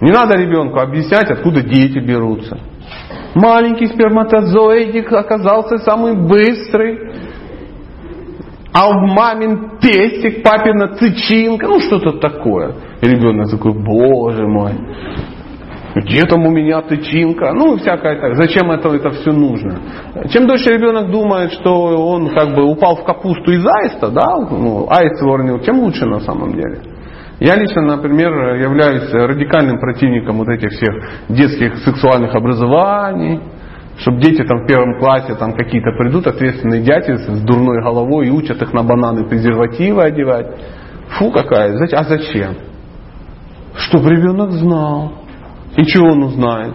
Не 0.00 0.12
надо 0.12 0.36
ребенку 0.36 0.78
объяснять, 0.80 1.30
откуда 1.30 1.62
дети 1.62 1.98
берутся. 1.98 2.58
Маленький 3.34 3.86
сперматозоидик 3.86 5.12
оказался 5.12 5.78
самый 5.78 6.16
быстрый. 6.16 6.98
А 8.72 8.88
в 8.88 9.14
мамин 9.14 9.78
пестик, 9.80 10.42
папина 10.42 10.96
тычинка, 10.96 11.66
ну 11.66 11.80
что-то 11.80 12.18
такое. 12.18 12.74
И 13.00 13.08
ребенок 13.08 13.50
такой, 13.50 13.72
боже 13.72 14.46
мой, 14.46 14.72
где 15.94 16.24
там 16.24 16.46
у 16.46 16.50
меня 16.50 16.80
тычинка? 16.82 17.52
Ну, 17.52 17.76
всякое 17.76 18.20
так. 18.20 18.36
Зачем 18.36 18.70
это, 18.70 18.88
это 18.90 19.10
все 19.10 19.32
нужно? 19.32 19.78
Чем 20.30 20.46
дольше 20.46 20.70
ребенок 20.70 21.10
думает, 21.10 21.52
что 21.52 21.72
он 22.10 22.30
как 22.30 22.54
бы 22.54 22.64
упал 22.64 22.96
в 22.96 23.04
капусту 23.04 23.50
из 23.50 23.64
аиста, 23.66 24.08
да, 24.10 24.36
ну, 24.50 24.86
аист 24.88 25.20
воронил, 25.22 25.58
тем 25.60 25.80
лучше 25.80 26.06
на 26.06 26.20
самом 26.20 26.54
деле. 26.54 26.80
Я 27.40 27.56
лично, 27.56 27.82
например, 27.82 28.56
являюсь 28.56 29.10
радикальным 29.12 29.80
противником 29.80 30.38
вот 30.38 30.48
этих 30.48 30.70
всех 30.70 30.94
детских 31.30 31.78
сексуальных 31.78 32.34
образований, 32.34 33.40
чтобы 33.96 34.20
дети 34.20 34.42
там 34.42 34.64
в 34.64 34.66
первом 34.66 34.98
классе 34.98 35.34
там 35.34 35.54
какие-то 35.54 35.92
придут, 35.92 36.26
ответственные 36.26 36.82
дяди 36.82 37.16
с 37.16 37.40
дурной 37.42 37.82
головой 37.82 38.28
и 38.28 38.30
учат 38.30 38.60
их 38.60 38.72
на 38.74 38.82
бананы 38.82 39.24
презервативы 39.24 40.02
одевать. 40.02 40.48
Фу 41.18 41.30
какая, 41.30 41.74
а 41.92 42.04
зачем? 42.04 42.56
Чтобы 43.74 44.10
ребенок 44.10 44.52
знал. 44.52 45.19
И 45.76 45.84
чего 45.84 46.08
он 46.08 46.24
узнает? 46.24 46.74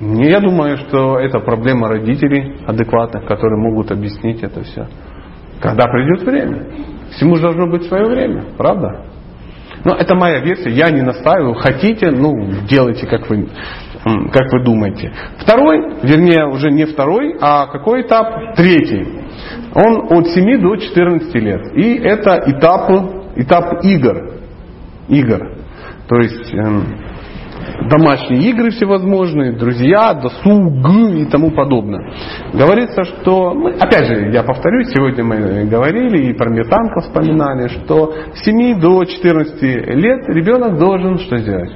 Не, 0.00 0.30
Я 0.30 0.40
думаю, 0.40 0.78
что 0.78 1.18
это 1.18 1.40
проблема 1.40 1.88
родителей 1.88 2.56
адекватных, 2.66 3.26
которые 3.26 3.60
могут 3.60 3.90
объяснить 3.90 4.42
это 4.42 4.62
все. 4.62 4.88
Когда 5.60 5.84
придет 5.84 6.22
время. 6.22 6.66
Всему 7.12 7.36
же 7.36 7.42
должно 7.42 7.66
быть 7.66 7.84
свое 7.84 8.06
время, 8.06 8.44
правда? 8.56 9.04
Но 9.84 9.94
это 9.94 10.14
моя 10.14 10.40
версия, 10.40 10.70
я 10.70 10.90
не 10.90 11.02
настаиваю. 11.02 11.54
Хотите, 11.54 12.10
ну, 12.10 12.34
делайте, 12.68 13.06
как 13.06 13.28
вы, 13.28 13.48
как 14.32 14.52
вы 14.52 14.64
думаете. 14.64 15.12
Второй, 15.38 15.96
вернее, 16.02 16.46
уже 16.46 16.70
не 16.70 16.84
второй, 16.84 17.36
а 17.40 17.66
какой 17.66 18.02
этап? 18.02 18.54
Третий. 18.56 19.06
Он 19.74 20.18
от 20.18 20.28
7 20.28 20.60
до 20.60 20.76
14 20.76 21.34
лет. 21.36 21.74
И 21.74 21.94
это 21.94 22.42
этап, 22.46 22.90
этап 23.36 23.84
игр. 23.84 24.32
Игр. 25.08 25.59
То 26.10 26.16
есть 26.16 26.52
эм, 26.52 26.86
домашние 27.88 28.50
игры 28.50 28.70
всевозможные, 28.70 29.52
друзья, 29.52 30.12
досуг 30.14 30.72
и 31.14 31.24
тому 31.26 31.52
подобное. 31.52 32.12
Говорится, 32.52 33.04
что, 33.04 33.54
мы- 33.54 33.74
опять 33.74 34.06
же, 34.06 34.32
я 34.32 34.42
повторюсь, 34.42 34.88
сегодня 34.92 35.22
мы 35.22 35.66
говорили 35.66 36.30
и 36.30 36.32
про 36.34 36.50
метанков 36.50 37.04
вспоминали, 37.04 37.68
что 37.68 38.12
с 38.34 38.42
7 38.44 38.80
до 38.80 39.04
14 39.04 39.62
лет 39.62 40.28
ребенок 40.28 40.78
должен 40.78 41.16
что 41.18 41.38
сделать? 41.38 41.70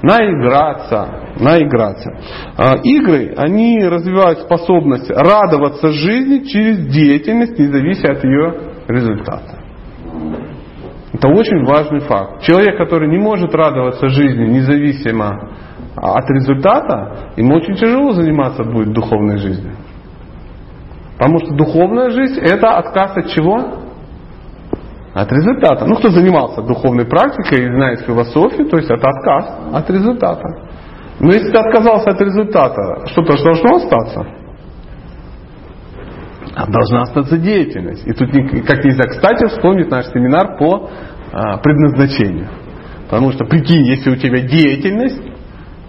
Наиграться, 0.00 1.06
наиграться. 1.38 2.10
А, 2.56 2.76
Игры, 2.82 3.34
они 3.36 3.84
развивают 3.84 4.40
способность 4.40 5.10
радоваться 5.10 5.88
жизни 5.92 6.46
через 6.46 6.86
деятельность, 6.86 7.58
не 7.58 7.66
завися 7.66 8.12
от 8.12 8.24
ее 8.24 8.54
результата. 8.88 9.51
Это 11.12 11.28
очень 11.28 11.64
важный 11.64 12.00
факт. 12.00 12.42
Человек, 12.42 12.78
который 12.78 13.08
не 13.08 13.18
может 13.18 13.54
радоваться 13.54 14.08
жизни 14.08 14.46
независимо 14.46 15.50
от 15.94 16.28
результата, 16.30 17.32
ему 17.36 17.56
очень 17.56 17.74
тяжело 17.74 18.12
заниматься 18.12 18.64
будет 18.64 18.92
духовной 18.92 19.36
жизнью. 19.36 19.74
Потому 21.18 21.38
что 21.40 21.54
духовная 21.54 22.10
жизнь 22.10 22.40
это 22.40 22.78
отказ 22.78 23.16
от 23.16 23.28
чего? 23.28 23.82
От 25.14 25.30
результата. 25.30 25.84
Ну, 25.84 25.96
кто 25.96 26.08
занимался 26.08 26.62
духовной 26.62 27.04
практикой 27.04 27.66
и 27.66 27.72
знает 27.74 28.00
философию, 28.00 28.68
то 28.70 28.78
есть 28.78 28.90
это 28.90 29.06
отказ 29.06 29.58
от 29.74 29.90
результата. 29.90 30.42
Но 31.20 31.30
если 31.30 31.50
ты 31.50 31.58
отказался 31.58 32.10
от 32.10 32.20
результата, 32.22 33.06
что-то 33.06 33.36
же 33.36 33.44
должно 33.44 33.76
остаться. 33.76 34.41
А 36.54 36.66
должна 36.66 37.02
остаться 37.02 37.38
деятельность. 37.38 38.06
И 38.06 38.12
тут 38.12 38.30
как 38.66 38.84
нельзя 38.84 39.04
кстати 39.04 39.46
вспомнить 39.46 39.90
наш 39.90 40.06
семинар 40.06 40.58
по 40.58 40.90
а, 41.32 41.56
предназначению. 41.58 42.48
Потому 43.12 43.32
что 43.32 43.44
прикинь, 43.44 43.86
если 43.86 44.10
у 44.10 44.16
тебя 44.16 44.40
деятельность 44.40 45.20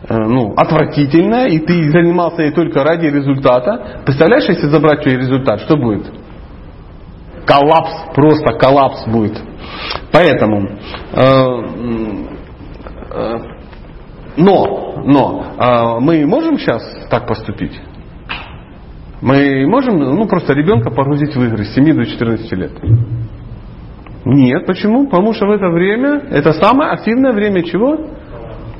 э, 0.10 0.14
ну, 0.14 0.54
отвратительная, 0.58 1.48
и 1.48 1.60
ты 1.60 1.90
занимался 1.90 2.42
ей 2.44 2.52
только 2.52 2.84
ради 2.84 3.06
результата, 3.06 4.02
представляешь, 4.06 4.50
если 4.50 4.68
забрать 4.68 5.06
нее 5.06 5.18
результат, 5.18 5.62
что 5.62 5.78
будет? 5.78 6.12
Коллапс, 7.46 8.14
просто 8.14 8.58
коллапс 8.58 9.08
будет. 9.08 9.42
Поэтому, 10.12 10.68
э, 11.14 11.24
э, 13.12 13.38
но, 14.36 14.96
но, 15.06 15.46
э, 15.58 16.00
мы 16.02 16.26
можем 16.26 16.58
сейчас 16.58 16.84
так 17.10 17.26
поступить? 17.26 17.80
Мы 19.24 19.66
можем, 19.68 20.00
ну, 20.00 20.28
просто 20.28 20.54
ребенка 20.54 20.92
погрузить 20.92 21.34
в 21.34 21.42
игры 21.42 21.64
с 21.64 21.74
7 21.74 21.96
до 21.96 22.06
14 22.06 22.52
лет? 22.52 22.72
Нет, 24.26 24.66
почему? 24.66 25.06
Потому 25.06 25.32
что 25.32 25.48
в 25.48 25.52
это 25.52 25.70
время, 25.70 26.24
это 26.30 26.52
самое 26.52 26.92
активное 26.92 27.32
время 27.32 27.64
чего? 27.64 28.06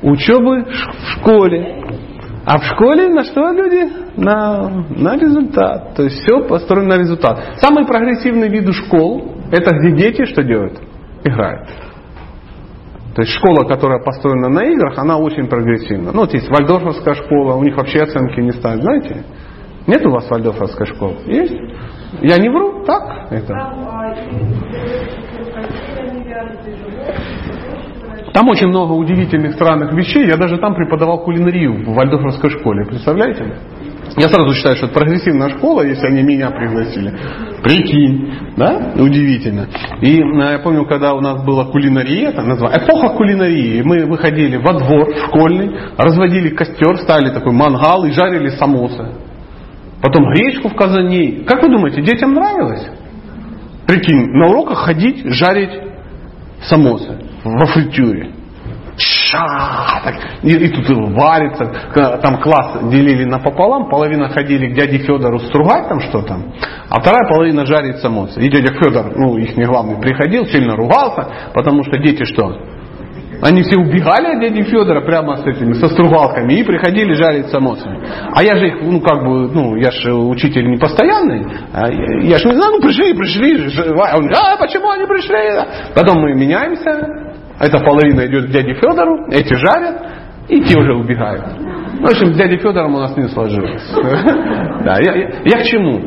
Учебы 0.02 0.66
в 0.66 1.18
школе. 1.18 1.82
А 2.44 2.58
в 2.58 2.64
школе 2.64 3.08
на 3.08 3.24
что 3.24 3.52
люди? 3.52 3.90
На, 4.18 4.84
на 4.90 5.16
результат. 5.16 5.94
То 5.94 6.02
есть 6.02 6.22
все 6.22 6.46
построено 6.46 6.96
на 6.96 6.98
результат. 6.98 7.54
Самый 7.56 7.86
прогрессивный 7.86 8.50
вид 8.50 8.70
школ 8.74 9.34
это 9.50 9.74
где 9.76 9.92
дети 9.92 10.26
что 10.26 10.42
делают? 10.42 10.78
Играют. 11.24 11.70
То 13.14 13.22
есть 13.22 13.32
школа, 13.32 13.66
которая 13.66 14.02
построена 14.02 14.50
на 14.50 14.64
играх, 14.64 14.98
она 14.98 15.16
очень 15.16 15.46
прогрессивна. 15.46 16.12
Ну, 16.12 16.20
вот 16.20 16.34
есть 16.34 16.50
вальдорфовская 16.50 17.14
школа, 17.14 17.54
у 17.54 17.62
них 17.62 17.76
вообще 17.76 18.00
оценки 18.00 18.40
не 18.40 18.52
ставят, 18.52 18.82
знаете? 18.82 19.24
Нет 19.86 20.04
у 20.06 20.10
вас 20.10 20.28
вальдорфовской 20.30 20.86
школы? 20.86 21.16
Есть? 21.26 21.54
Я 22.22 22.38
не 22.38 22.48
вру, 22.48 22.84
так? 22.84 23.30
Это. 23.30 23.54
Там 28.32 28.48
очень 28.48 28.66
много 28.66 28.92
удивительных 28.92 29.54
странных 29.54 29.92
вещей. 29.92 30.26
Я 30.26 30.36
даже 30.36 30.58
там 30.58 30.74
преподавал 30.74 31.22
кулинарию 31.22 31.84
в 31.84 31.94
вальдорфовской 31.94 32.50
школе. 32.50 32.84
Представляете? 32.84 33.58
Я 34.16 34.28
сразу 34.28 34.54
считаю, 34.54 34.76
что 34.76 34.86
это 34.86 34.94
прогрессивная 34.94 35.50
школа, 35.50 35.82
если 35.82 36.06
они 36.06 36.22
меня 36.22 36.50
пригласили. 36.50 37.12
Прикинь, 37.62 38.32
да? 38.56 38.92
Удивительно. 38.96 39.66
И 40.00 40.16
я 40.16 40.58
помню, 40.60 40.84
когда 40.86 41.14
у 41.14 41.20
нас 41.20 41.44
была 41.44 41.66
кулинария, 41.66 42.30
это 42.30 42.42
называется, 42.42 42.84
эпоха 42.84 43.16
кулинарии. 43.16 43.82
Мы 43.82 44.06
выходили 44.06 44.56
во 44.56 44.74
двор 44.74 45.08
школьный, 45.26 45.76
разводили 45.96 46.50
костер, 46.50 46.96
ставили 46.98 47.30
такой 47.30 47.52
мангал 47.52 48.04
и 48.04 48.10
жарили 48.12 48.50
самосы. 48.50 49.23
Потом 50.04 50.30
гречку 50.34 50.68
в 50.68 50.76
казане. 50.76 51.44
Как 51.46 51.62
вы 51.62 51.70
думаете, 51.70 52.02
детям 52.02 52.34
нравилось? 52.34 52.86
Прикинь, 53.86 54.32
на 54.32 54.48
уроках 54.48 54.80
ходить, 54.80 55.24
жарить 55.24 55.80
самосы 56.60 57.20
во 57.42 57.64
фритюре. 57.64 58.34
Ша, 58.98 60.02
так, 60.04 60.14
и, 60.42 60.50
и 60.50 60.68
тут 60.68 60.88
варится, 60.90 61.64
там 62.22 62.38
класс 62.42 62.82
делили 62.90 63.24
напополам, 63.24 63.88
половина 63.88 64.28
ходили 64.28 64.68
к 64.68 64.74
дяде 64.74 64.98
Федору 64.98 65.38
стругать 65.40 65.88
там 65.88 66.00
что-то, 66.00 66.38
а 66.90 67.00
вторая 67.00 67.26
половина 67.28 67.64
жарить 67.64 67.96
самосы. 67.96 68.40
И 68.40 68.48
дядя 68.50 68.74
Федор, 68.74 69.16
ну 69.16 69.38
их 69.38 69.56
не 69.56 69.64
главный, 69.64 69.98
приходил, 70.00 70.44
сильно 70.44 70.76
ругался, 70.76 71.28
потому 71.54 71.82
что 71.82 71.96
дети 71.96 72.24
что? 72.24 72.60
Они 73.42 73.62
все 73.62 73.78
убегали 73.78 74.34
от 74.34 74.40
дяди 74.40 74.62
Федора 74.62 75.00
прямо 75.02 75.36
с 75.36 75.46
этими, 75.46 75.74
со 75.74 75.88
стругалками 75.88 76.54
и 76.54 76.62
приходили 76.62 77.12
жарить 77.14 77.48
самосы. 77.48 77.88
А 78.32 78.42
я 78.42 78.56
же 78.56 78.68
их, 78.68 78.82
ну 78.82 79.00
как 79.00 79.24
бы, 79.24 79.52
ну 79.52 79.76
я 79.76 79.90
же 79.90 80.14
учитель 80.14 80.68
не 80.70 80.76
постоянный, 80.76 81.44
а 81.72 81.90
я 81.90 82.38
же 82.38 82.48
не 82.48 82.54
знаю, 82.54 82.72
ну 82.72 82.80
пришли, 82.80 83.12
пришли, 83.14 83.68
а 83.98 84.16
он, 84.16 84.30
а 84.34 84.56
почему 84.56 84.90
они 84.90 85.06
пришли? 85.06 85.92
Потом 85.94 86.20
мы 86.20 86.34
меняемся, 86.34 87.06
эта 87.60 87.78
половина 87.78 88.26
идет 88.26 88.46
к 88.46 88.50
дяде 88.50 88.74
Федору, 88.74 89.26
эти 89.30 89.54
жарят, 89.54 90.02
и 90.48 90.60
те 90.62 90.78
уже 90.78 90.94
убегают. 90.94 91.44
В 92.00 92.04
общем, 92.04 92.34
с 92.34 92.36
дядей 92.36 92.58
Федором 92.58 92.94
у 92.94 92.98
нас 92.98 93.16
не 93.16 93.28
сложилось. 93.28 93.82
Да, 94.84 94.98
я, 95.00 95.14
я, 95.14 95.28
я 95.44 95.62
к 95.62 95.64
чему? 95.64 95.98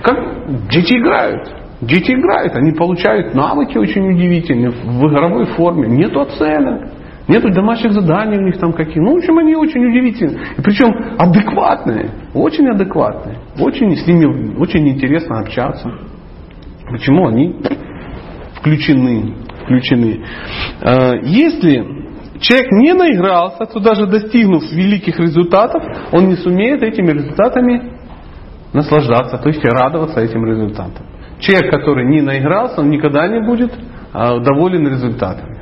Как 0.00 0.68
дети 0.68 0.94
играют. 0.94 1.63
Дети 1.86 2.12
играют, 2.12 2.54
они 2.54 2.72
получают 2.72 3.34
навыки 3.34 3.76
очень 3.78 4.08
удивительные 4.08 4.70
в 4.70 5.06
игровой 5.08 5.46
форме. 5.46 5.88
Нету 5.88 6.20
оценок. 6.20 6.90
Нету 7.26 7.50
домашних 7.50 7.92
заданий 7.92 8.36
у 8.36 8.42
них 8.42 8.58
там 8.58 8.72
какие. 8.72 9.02
Ну, 9.02 9.14
в 9.14 9.18
общем, 9.18 9.38
они 9.38 9.54
очень 9.54 9.84
удивительные. 9.84 10.38
И 10.58 10.62
причем 10.62 10.92
адекватные. 11.18 12.10
Очень 12.34 12.68
адекватные. 12.68 13.38
Очень 13.58 13.96
с 13.96 14.06
ними 14.06 14.58
очень 14.58 14.86
интересно 14.88 15.40
общаться. 15.40 15.90
Почему 16.90 17.28
они 17.28 17.56
включены 18.56 19.44
включены. 19.64 20.24
А, 20.82 21.14
если 21.22 21.84
человек 22.40 22.70
не 22.72 22.92
наигрался, 22.92 23.66
то 23.66 23.80
даже 23.80 24.06
достигнув 24.06 24.70
великих 24.72 25.18
результатов, 25.18 25.82
он 26.12 26.28
не 26.28 26.36
сумеет 26.36 26.82
этими 26.82 27.10
результатами 27.10 27.94
наслаждаться, 28.72 29.38
то 29.38 29.48
есть 29.48 29.64
радоваться 29.64 30.20
этим 30.20 30.44
результатам. 30.44 31.06
Человек, 31.38 31.70
который 31.70 32.06
не 32.06 32.20
наигрался, 32.20 32.80
он 32.80 32.90
никогда 32.90 33.26
не 33.28 33.40
будет 33.40 33.72
а, 34.12 34.38
доволен 34.38 34.88
результатами. 34.88 35.58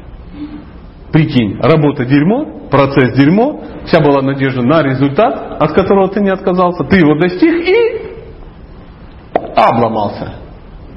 Прикинь, 1.12 1.58
работа 1.60 2.04
дерьмо, 2.04 2.68
процесс 2.70 3.14
дерьмо, 3.16 3.62
вся 3.84 4.00
была 4.00 4.22
надежда 4.22 4.62
на 4.62 4.82
результат, 4.82 5.60
от 5.60 5.72
которого 5.72 6.08
ты 6.08 6.20
не 6.20 6.30
отказался, 6.30 6.84
ты 6.84 6.96
его 6.96 7.18
достиг 7.18 7.68
и 7.68 8.12
обломался. 9.54 10.34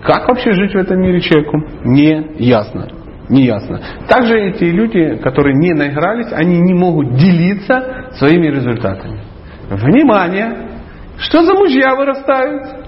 Как 0.03 0.27
вообще 0.27 0.53
жить 0.53 0.73
в 0.73 0.77
этом 0.77 1.01
мире 1.01 1.19
человеку? 1.19 1.63
Не 1.83 2.35
ясно. 2.37 2.87
Не 3.27 3.43
ясно. 3.43 3.81
Также 4.07 4.39
эти 4.39 4.65
люди, 4.65 5.17
которые 5.17 5.55
не 5.55 5.73
наигрались, 5.73 6.31
они 6.31 6.59
не 6.61 6.73
могут 6.73 7.15
делиться 7.15 8.11
своими 8.13 8.47
результатами. 8.47 9.21
Внимание! 9.69 10.69
Что 11.17 11.43
за 11.43 11.53
мужья 11.55 11.95
вырастают? 11.95 12.84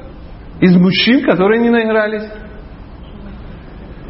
Из 0.59 0.75
мужчин, 0.75 1.23
которые 1.23 1.61
не 1.61 1.69
наигрались. 1.69 2.29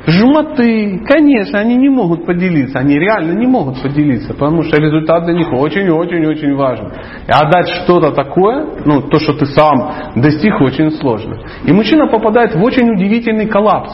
Жмоты, 0.06 1.02
конечно, 1.06 1.60
они 1.60 1.76
не 1.76 1.90
могут 1.90 2.26
поделиться, 2.26 2.80
они 2.80 2.98
реально 2.98 3.34
не 3.34 3.46
могут 3.46 3.82
поделиться, 3.82 4.34
потому 4.34 4.64
что 4.64 4.78
результат 4.78 5.26
для 5.26 5.34
них 5.34 5.52
очень-очень-очень 5.52 6.56
важен. 6.56 6.94
И 7.28 7.30
отдать 7.30 7.68
что-то 7.84 8.12
такое, 8.12 8.84
ну, 8.86 9.02
то, 9.02 9.20
что 9.20 9.34
ты 9.34 9.46
сам 9.48 10.14
достиг, 10.16 10.62
очень 10.62 10.92
сложно. 10.92 11.40
И 11.66 11.74
мужчина 11.74 12.08
попадает 12.08 12.56
в 12.56 12.64
очень 12.64 12.90
удивительный 12.90 13.48
коллапс. 13.48 13.92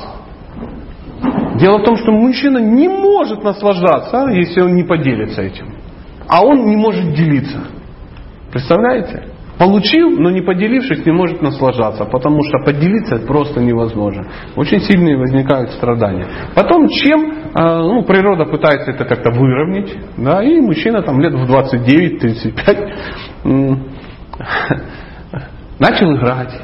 Дело 1.56 1.80
в 1.80 1.84
том, 1.84 1.98
что 1.98 2.12
мужчина 2.12 2.60
не 2.60 2.88
может 2.88 3.44
наслаждаться, 3.44 4.28
если 4.28 4.62
он 4.62 4.76
не 4.76 4.84
поделится 4.84 5.42
этим. 5.42 5.74
А 6.28 6.46
он 6.46 6.68
не 6.68 6.76
может 6.76 7.14
делиться. 7.16 7.60
Представляете? 8.52 9.33
Получил, 9.58 10.10
но 10.10 10.32
не 10.32 10.42
поделившись, 10.42 11.06
не 11.06 11.12
может 11.12 11.42
наслаждаться, 11.42 12.06
потому 12.06 12.44
что 12.44 12.58
поделиться 12.66 13.18
просто 13.28 13.62
невозможно. 13.62 14.28
Очень 14.56 14.80
сильные 14.80 15.16
возникают 15.16 15.72
страдания. 15.72 16.28
Потом, 16.56 16.88
чем 16.88 17.34
а, 17.54 17.82
ну, 17.82 18.04
природа 18.04 18.46
пытается 18.46 18.92
это 18.92 19.06
как-то 19.06 19.30
выровнять, 19.32 19.96
да, 20.18 20.44
и 20.44 20.60
мужчина 20.60 21.04
там 21.04 21.22
лет 21.22 21.34
в 21.34 21.44
29-35 21.46 22.94
начал 25.80 26.16
играть. 26.16 26.60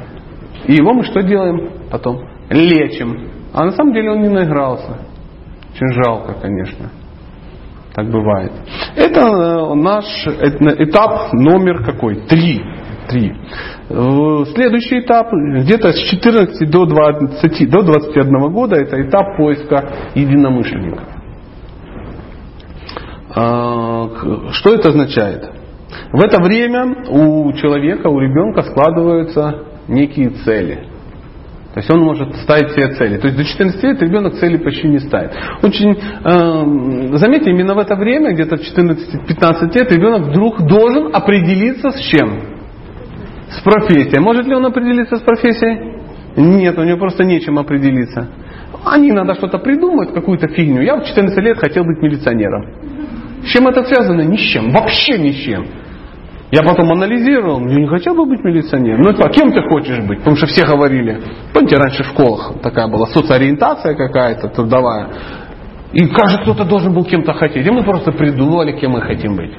И 0.66 0.74
его 0.74 0.94
мы 0.94 1.04
что 1.04 1.22
делаем 1.22 1.72
потом? 1.92 2.22
Лечим. 2.50 3.30
А 3.54 3.66
на 3.66 3.72
самом 3.72 3.94
деле 3.94 4.12
он 4.12 4.22
не 4.22 4.30
наигрался. 4.30 4.98
Очень 5.74 5.94
жалко, 6.04 6.34
конечно. 6.42 6.90
Так 8.00 8.08
бывает. 8.12 8.54
Это 8.96 9.20
э, 9.20 9.74
наш 9.74 10.06
этап 10.26 11.34
номер 11.34 11.84
какой? 11.84 12.16
Три. 12.28 12.62
Три. 13.10 13.34
Э, 13.90 14.46
следующий 14.56 15.02
этап, 15.02 15.28
где-то 15.34 15.92
с 15.92 15.98
14 16.10 16.70
до, 16.70 16.86
20, 16.86 17.70
до 17.70 17.82
21 17.82 18.54
года, 18.54 18.78
это 18.78 19.02
этап 19.02 19.36
поиска 19.36 19.90
единомышленников. 20.16 21.04
А, 23.36 24.08
что 24.54 24.76
это 24.76 24.90
означает? 24.90 25.52
В 26.14 26.24
это 26.24 26.42
время 26.42 27.04
у 27.10 27.52
человека, 27.52 28.08
у 28.08 28.18
ребенка 28.22 28.62
складываются 28.62 29.66
некие 29.90 30.30
цели– 30.30 30.88
то 31.74 31.82
есть 31.82 31.92
он 31.92 32.00
может 32.00 32.36
ставить 32.38 32.72
себе 32.72 32.88
цели. 32.96 33.18
То 33.18 33.28
есть 33.28 33.38
до 33.38 33.46
14 33.46 33.84
лет 33.84 34.02
ребенок 34.02 34.34
цели 34.36 34.58
почти 34.58 34.88
не 34.88 34.98
ставит. 35.00 35.32
Очень, 35.62 35.92
э, 35.92 37.18
заметьте, 37.18 37.52
именно 37.52 37.76
в 37.76 37.78
это 37.78 37.96
время, 37.96 38.34
где-то 38.34 38.56
14-15 38.56 39.76
лет, 39.76 39.92
ребенок 39.92 40.30
вдруг 40.30 40.62
должен 40.66 41.16
определиться 41.16 41.92
с 41.92 42.00
чем? 42.00 42.42
С 43.50 43.62
профессией. 43.62 44.20
Может 44.20 44.48
ли 44.48 44.56
он 44.56 44.66
определиться 44.66 45.18
с 45.18 45.22
профессией? 45.22 46.00
Нет, 46.38 46.78
у 46.78 46.84
него 46.84 46.98
просто 46.98 47.24
нечем 47.24 47.60
определиться. 47.60 48.30
Они 48.86 49.12
надо 49.12 49.36
что-то 49.36 49.60
придумать, 49.60 50.12
какую-то 50.14 50.48
фигню. 50.48 50.82
Я 50.82 50.96
в 50.96 51.06
14 51.06 51.38
лет 51.38 51.58
хотел 51.60 51.84
быть 51.84 52.02
милиционером. 52.02 52.66
С 53.44 53.48
чем 53.50 53.68
это 53.68 53.84
связано? 53.84 54.22
Ни 54.22 54.38
с 54.38 54.52
чем. 54.52 54.72
Вообще 54.72 55.20
ни 55.20 55.32
с 55.32 55.36
чем. 55.36 55.66
Я 56.52 56.64
потом 56.64 56.92
анализировал, 56.92 57.60
я 57.68 57.76
не 57.76 57.88
хотел 57.88 58.16
бы 58.16 58.26
быть 58.26 58.44
милиционером. 58.44 59.02
Ну, 59.02 59.10
а 59.12 59.30
кем 59.30 59.52
ты 59.52 59.62
хочешь 59.70 60.00
быть? 60.00 60.20
Потому 60.20 60.36
что 60.36 60.48
все 60.48 60.66
говорили, 60.66 61.22
помните, 61.54 61.76
раньше 61.76 62.04
в 62.04 62.08
школах 62.08 62.54
такая 62.64 62.88
была 62.88 63.06
социориентация 63.08 63.96
какая-то 63.96 64.48
трудовая. 64.50 65.10
И 65.94 66.08
каждый 66.08 66.42
кто-то 66.42 66.66
должен 66.66 66.94
был 66.94 67.04
кем-то 67.04 67.34
хотеть. 67.34 67.66
И 67.66 67.70
мы 67.70 67.84
просто 67.84 68.12
придумывали, 68.12 68.80
кем 68.80 68.92
мы 68.92 69.02
хотим 69.02 69.36
быть. 69.36 69.54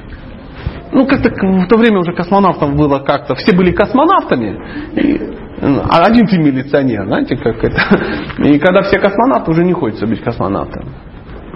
Ну, 0.91 1.05
как-то 1.05 1.29
в 1.29 1.67
то 1.67 1.77
время 1.77 1.99
уже 1.99 2.13
космонавтов 2.13 2.75
было 2.75 2.99
как-то. 2.99 3.35
Все 3.35 3.55
были 3.55 3.71
космонавтами. 3.71 4.59
И, 4.95 5.21
а 5.61 6.05
один 6.05 6.27
ты 6.27 6.37
милиционер, 6.37 7.05
знаете, 7.05 7.37
как 7.37 7.63
это. 7.63 7.79
И 8.43 8.59
когда 8.59 8.81
все 8.81 8.99
космонавты, 8.99 9.51
уже 9.51 9.63
не 9.63 9.73
хочется 9.73 10.05
быть 10.07 10.21
космонавтом. 10.21 10.89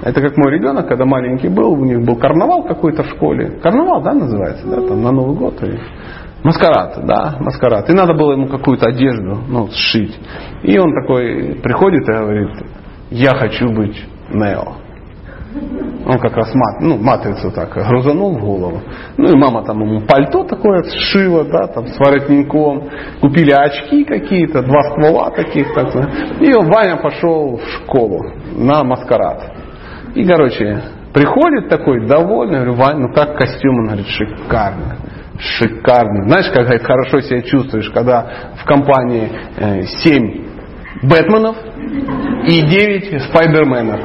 Это 0.02 0.22
как 0.22 0.38
мой 0.38 0.52
ребенок, 0.52 0.88
когда 0.88 1.06
маленький 1.06 1.48
был, 1.48 1.72
у 1.72 1.86
них 1.86 2.02
был 2.02 2.16
карнавал 2.18 2.64
какой-то 2.64 3.04
в 3.04 3.10
школе. 3.10 3.60
Карнавал, 3.62 4.02
да, 4.02 4.14
называется, 4.14 4.68
да, 4.68 4.76
там 4.76 5.02
на 5.02 5.12
Новый 5.12 5.38
год. 5.38 5.62
И... 5.64 5.80
Маскарад, 6.44 7.06
да, 7.06 7.38
маскарад. 7.40 7.90
И 7.90 7.94
надо 7.94 8.14
было 8.14 8.34
ему 8.34 8.48
какую-то 8.48 8.88
одежду, 8.88 9.40
ну, 9.48 9.68
сшить. 9.72 10.16
И 10.64 10.78
он 10.78 10.94
такой 10.94 11.60
приходит 11.64 12.08
и 12.08 12.12
говорит, 12.12 12.52
я 13.10 13.32
хочу 13.36 13.70
быть 13.70 14.00
Нео. 14.32 14.86
Он 16.06 16.20
как 16.20 16.36
раз 16.36 16.54
мат, 16.54 16.82
ну, 16.82 16.98
матрицу 16.98 17.50
так 17.50 17.74
грузанул 17.74 18.38
в 18.38 18.42
голову. 18.42 18.82
Ну 19.18 19.32
и 19.32 19.36
мама 19.36 19.64
там 19.64 19.82
ему 19.82 20.02
пальто 20.02 20.44
такое 20.44 20.84
сшила, 20.84 21.46
да, 21.46 21.68
там 21.68 21.88
с 21.88 21.98
воротником. 21.98 22.90
Купили 23.22 23.52
очки 23.52 24.04
какие-то, 24.04 24.62
два 24.62 24.84
ствола 24.92 25.32
таких. 25.32 25.74
Так, 25.74 25.96
и 26.42 26.54
Ваня 26.54 26.98
пошел 26.98 27.58
в 27.58 27.64
школу 27.70 28.20
на 28.56 28.84
маскарад. 28.84 29.55
И, 30.16 30.26
короче, 30.26 30.82
приходит 31.14 31.70
такой 31.70 32.08
довольный, 32.08 32.56
говорю, 32.56 32.74
Ваня, 32.74 33.00
ну 33.00 33.14
как 33.14 33.38
костюм? 33.38 33.80
Он 33.80 33.86
говорит, 33.88 34.08
шикарно. 34.08 34.96
Шикарно. 35.38 36.24
Знаешь, 36.30 36.50
как 36.52 36.82
хорошо 36.82 37.20
себя 37.20 37.42
чувствуешь, 37.42 37.90
когда 37.90 38.54
в 38.58 38.66
компании 38.66 39.30
э, 39.58 39.82
7 39.84 40.46
Бэтменов 41.04 41.58
и 42.48 42.62
9 42.62 43.24
Спайдерменов. 43.24 44.00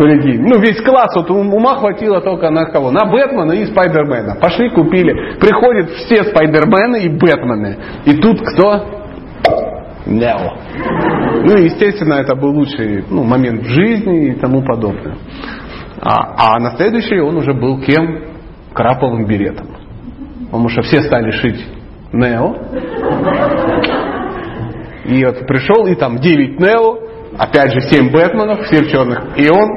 Ну, 0.00 0.58
весь 0.60 0.80
класс, 0.82 1.14
вот 1.14 1.30
ума 1.30 1.76
хватило 1.76 2.20
только 2.22 2.50
на 2.50 2.64
кого? 2.64 2.90
На 2.90 3.04
Бэтмена 3.04 3.52
и 3.52 3.66
Спайдермена. 3.66 4.36
Пошли, 4.40 4.70
купили. 4.70 5.38
Приходят 5.38 5.90
все 5.90 6.24
Спайдермены 6.24 7.04
и 7.04 7.08
Бэтмены. 7.08 7.78
И 8.06 8.14
тут 8.14 8.40
кто? 8.40 9.02
Нео. 10.06 10.56
Ну, 11.42 11.56
естественно, 11.56 12.14
это 12.14 12.34
был 12.34 12.50
лучший 12.50 13.04
ну, 13.08 13.24
момент 13.24 13.62
в 13.62 13.68
жизни 13.68 14.28
и 14.28 14.34
тому 14.34 14.62
подобное. 14.62 15.16
А, 16.00 16.54
а 16.56 16.60
на 16.60 16.76
следующий 16.76 17.18
он 17.20 17.36
уже 17.36 17.54
был 17.54 17.80
кем? 17.80 18.24
Краповым 18.72 19.26
беретом. 19.26 19.68
Потому 20.46 20.68
что 20.68 20.82
все 20.82 21.02
стали 21.02 21.30
шить 21.30 21.64
Нео. 22.12 22.54
И 25.06 25.24
вот 25.24 25.46
пришел, 25.46 25.86
и 25.86 25.94
там 25.94 26.18
9 26.18 26.60
Нео, 26.60 26.98
опять 27.38 27.72
же 27.72 27.80
7 27.80 28.12
Бэтменов, 28.12 28.66
все 28.66 28.84
в 28.84 28.90
черных. 28.90 29.36
И 29.36 29.48
он 29.50 29.76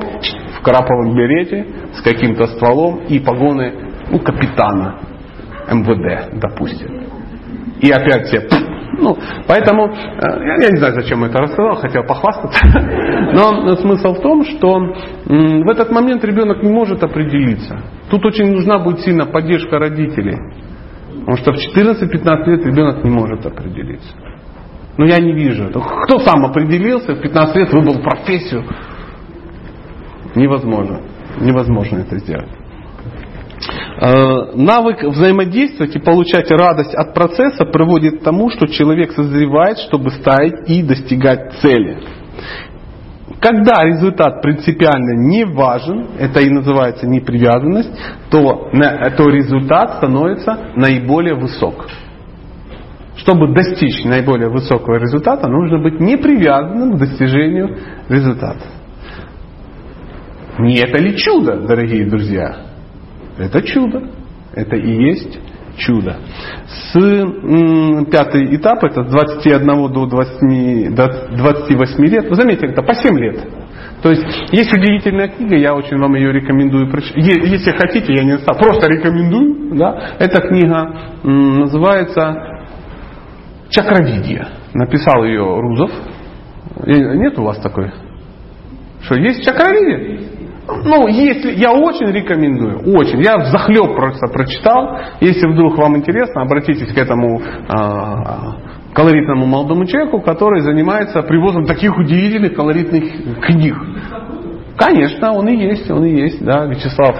в 0.58 0.62
краповом 0.62 1.16
берете 1.16 1.66
с 1.96 2.02
каким-то 2.02 2.48
стволом 2.48 3.04
и 3.08 3.20
погоны 3.20 3.74
ну, 4.12 4.20
капитана 4.20 5.00
МВД, 5.72 6.40
допустим. 6.40 7.08
И 7.82 7.90
опять 7.90 8.28
все 8.28 8.42
ну, 8.98 9.18
поэтому, 9.48 9.88
э, 9.88 10.62
я, 10.62 10.70
не 10.70 10.78
знаю, 10.78 10.94
зачем 10.94 11.22
я 11.22 11.28
это 11.28 11.40
рассказал, 11.40 11.76
хотел 11.76 12.04
похвастаться. 12.04 12.60
Но 13.34 13.76
смысл 13.78 14.14
в 14.14 14.22
том, 14.22 14.44
что 14.46 14.80
в 15.26 15.70
этот 15.70 15.92
момент 15.92 16.24
ребенок 16.24 16.62
не 16.62 16.72
может 16.72 17.04
определиться. 17.04 17.80
Тут 18.10 18.26
очень 18.26 18.54
нужна 18.54 18.80
будет 18.80 19.00
сильно 19.00 19.26
поддержка 19.26 19.80
родителей. 19.80 20.38
Потому 21.22 21.38
что 21.38 21.54
в 21.54 21.56
14-15 21.56 22.46
лет 22.46 22.66
ребенок 22.66 23.04
не 23.04 23.10
может 23.10 23.46
определиться. 23.46 24.14
Но 24.98 25.06
я 25.06 25.20
не 25.20 25.34
вижу. 25.34 25.70
Кто 25.70 26.20
сам 26.20 26.46
определился, 26.46 27.16
в 27.16 27.22
15 27.22 27.56
лет 27.56 27.74
выбрал 27.74 28.00
профессию? 28.02 28.64
Невозможно. 30.36 31.02
Невозможно 31.40 32.00
это 32.00 32.18
сделать. 32.20 32.50
Э, 33.70 34.56
навык 34.56 35.04
взаимодействовать 35.04 35.96
и 35.96 36.00
получать 36.00 36.50
радость 36.52 36.94
от 36.94 37.14
процесса 37.14 37.66
приводит 37.66 38.20
к 38.20 38.24
тому, 38.24 38.50
что 38.50 38.68
человек 38.68 39.12
созревает, 39.12 39.78
чтобы 39.80 40.12
ставить 40.12 40.70
и 40.70 40.84
достигать 40.84 41.54
цели. 41.62 42.00
Когда 43.40 43.84
результат 43.84 44.42
принципиально 44.42 45.28
не 45.28 45.46
важен, 45.46 46.08
это 46.18 46.40
и 46.40 46.50
называется 46.50 47.08
непривязанность, 47.08 47.92
то, 48.30 48.70
то 48.72 49.30
результат 49.30 49.98
становится 49.98 50.72
наиболее 50.76 51.36
высок. 51.36 51.88
Чтобы 53.18 53.54
достичь 53.54 54.04
наиболее 54.06 54.50
высокого 54.50 54.96
результата, 54.96 55.48
нужно 55.48 55.80
быть 55.80 56.00
непривязанным 56.00 56.96
к 56.96 57.00
достижению 57.00 57.78
результата. 58.10 58.66
Не 60.60 60.78
это 60.78 61.00
ли 61.00 61.16
чудо, 61.18 61.68
дорогие 61.68 62.10
друзья? 62.10 62.73
Это 63.38 63.62
чудо. 63.62 64.10
Это 64.54 64.76
и 64.76 64.92
есть 64.92 65.40
чудо. 65.78 66.18
С 66.68 66.96
м, 66.96 68.06
пятый 68.06 68.56
этап, 68.56 68.84
это 68.84 69.04
с 69.04 69.12
21 69.12 69.92
до, 69.92 70.06
20, 70.06 70.96
до 70.96 71.28
28 71.36 72.06
лет, 72.06 72.30
вы 72.30 72.36
заметите, 72.36 72.68
это 72.68 72.84
по 72.84 72.94
7 72.94 73.18
лет. 73.18 73.48
То 74.02 74.10
есть 74.10 74.24
есть 74.52 74.72
удивительная 74.74 75.30
книга, 75.30 75.56
я 75.56 75.74
очень 75.74 75.98
вам 75.98 76.14
ее 76.16 76.32
рекомендую 76.32 76.92
прочитать. 76.92 77.26
Если 77.26 77.72
хотите, 77.72 78.14
я 78.14 78.24
не 78.24 78.38
знаю, 78.38 78.60
просто 78.60 78.88
рекомендую. 78.88 79.76
Да? 79.76 80.16
Эта 80.20 80.42
книга 80.42 80.94
м, 81.24 81.60
называется 81.62 82.36
Чакравидия. 83.70 84.48
Написал 84.74 85.24
ее 85.24 85.42
Рузов. 85.44 85.92
Нет 86.86 87.40
у 87.40 87.44
вас 87.44 87.60
такой? 87.60 87.92
Что, 89.02 89.16
есть 89.16 89.44
Чакравидия? 89.44 90.33
Ну, 90.68 91.08
если, 91.08 91.52
я 91.52 91.72
очень 91.74 92.08
рекомендую, 92.12 92.80
очень. 92.96 93.22
Я 93.22 93.40
захлеб 93.52 93.96
просто 93.96 94.28
прочитал. 94.28 94.98
Если 95.20 95.46
вдруг 95.48 95.78
вам 95.78 95.98
интересно, 95.98 96.44
обратитесь 96.44 96.94
к 96.94 96.98
этому 96.98 97.42
а, 97.68 98.56
колоритному 98.94 99.46
молодому 99.46 99.86
человеку, 99.86 100.22
который 100.22 100.62
занимается 100.62 101.22
привозом 101.24 101.66
таких 101.66 101.98
удивительных 101.98 102.56
колоритных 102.56 103.42
книг. 103.42 103.76
Конечно, 104.78 105.34
он 105.34 105.50
и 105.50 105.56
есть, 105.56 105.90
он 105.92 106.06
и 106.06 106.12
есть, 106.12 106.44
да, 106.44 106.66
Вячеслав 106.66 107.16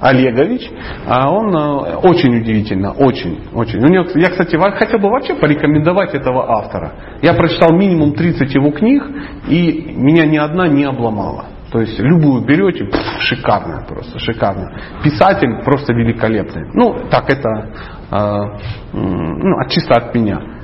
Олегович, 0.00 0.68
а 1.06 1.32
он 1.32 1.56
а, 1.56 1.98
очень 1.98 2.36
удивительно, 2.36 2.92
очень, 2.92 3.40
очень. 3.54 3.78
У 3.78 3.88
него, 3.88 4.06
я, 4.16 4.30
кстати, 4.30 4.56
хотел 4.56 4.98
бы 4.98 5.08
вообще 5.08 5.34
порекомендовать 5.34 6.14
этого 6.14 6.50
автора. 6.50 6.92
Я 7.22 7.34
прочитал 7.34 7.72
минимум 7.72 8.12
30 8.12 8.52
его 8.54 8.70
книг, 8.72 9.04
и 9.48 9.92
меня 9.94 10.26
ни 10.26 10.36
одна 10.36 10.66
не 10.66 10.84
обломала. 10.84 11.46
То 11.70 11.80
есть 11.80 11.98
любую 11.98 12.44
берете, 12.44 12.84
пфф, 12.84 13.20
шикарно 13.20 13.84
просто, 13.86 14.18
шикарно. 14.18 14.72
Писатель 15.02 15.62
просто 15.64 15.92
великолепный. 15.92 16.70
Ну, 16.72 17.08
так 17.10 17.28
это 17.30 17.72
э, 18.10 18.58
ну, 18.92 19.68
чисто 19.68 19.94
от 19.94 20.14
меня. 20.14 20.57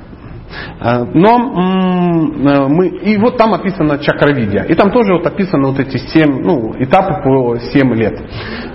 Э, 0.80 1.04
но 1.14 1.30
э, 1.38 2.68
мы, 2.68 2.88
и 2.88 3.16
вот 3.16 3.36
там 3.36 3.54
описано 3.54 3.98
чакравидия. 3.98 4.64
И 4.64 4.74
там 4.74 4.90
тоже 4.90 5.14
вот 5.14 5.26
описаны 5.26 5.68
вот 5.68 5.80
эти 5.80 5.96
семь, 5.96 6.42
ну, 6.42 6.74
этапы 6.78 7.22
по 7.22 7.56
семь 7.72 7.94
лет. 7.94 8.14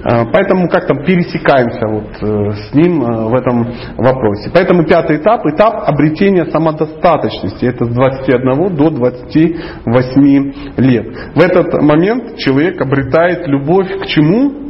Э, 0.03 0.25
поэтому 0.31 0.67
как-то 0.69 0.95
пересекаемся 0.95 1.87
вот 1.87 2.57
с 2.57 2.73
ним 2.73 2.99
в 3.01 3.35
этом 3.35 3.67
вопросе. 3.97 4.49
Поэтому 4.53 4.85
пятый 4.85 5.17
этап, 5.17 5.45
этап 5.45 5.83
обретения 5.87 6.45
самодостаточности. 6.45 7.65
Это 7.65 7.85
с 7.85 7.89
21 7.89 8.75
до 8.75 8.89
28 8.89 10.53
лет. 10.77 11.05
В 11.35 11.39
этот 11.39 11.81
момент 11.81 12.37
человек 12.37 12.81
обретает 12.81 13.47
любовь 13.47 13.89
к 14.01 14.05
чему? 14.07 14.69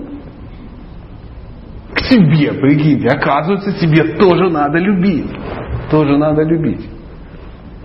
К 1.93 1.99
себе, 2.01 2.53
прикиньте, 2.53 3.07
оказывается, 3.07 3.71
себе 3.71 4.15
тоже 4.15 4.49
надо 4.49 4.77
любить. 4.77 5.25
Тоже 5.89 6.17
надо 6.17 6.43
любить 6.43 6.89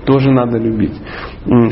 тоже 0.05 0.31
надо 0.31 0.59
любить. 0.59 0.95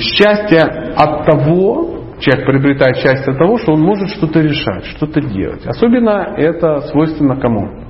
Счастье 0.00 0.62
от 0.62 1.24
того, 1.26 2.16
человек 2.18 2.46
приобретает 2.46 2.96
счастье 2.96 3.32
от 3.32 3.38
того, 3.38 3.58
что 3.58 3.72
он 3.72 3.80
может 3.80 4.08
что-то 4.10 4.40
решать, 4.40 4.84
что-то 4.86 5.20
делать. 5.20 5.66
Особенно 5.66 6.34
это 6.36 6.80
свойственно 6.88 7.36
кому? 7.36 7.82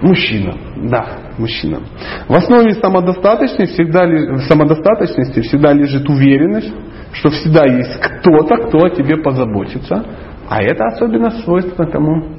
Мужчина, 0.00 0.54
да, 0.88 1.06
мужчина. 1.38 1.80
В 2.28 2.32
основе 2.32 2.72
самодостаточности 2.74 3.72
всегда, 3.72 4.06
самодостаточности 4.48 5.40
всегда 5.40 5.72
лежит 5.72 6.08
уверенность, 6.08 6.72
что 7.12 7.30
всегда 7.30 7.64
есть 7.64 7.98
кто-то, 8.00 8.68
кто 8.68 8.78
о 8.84 8.90
тебе 8.90 9.16
позаботится. 9.16 10.04
А 10.48 10.62
это 10.62 10.84
особенно 10.84 11.30
свойственно 11.30 11.90
кому? 11.90 12.38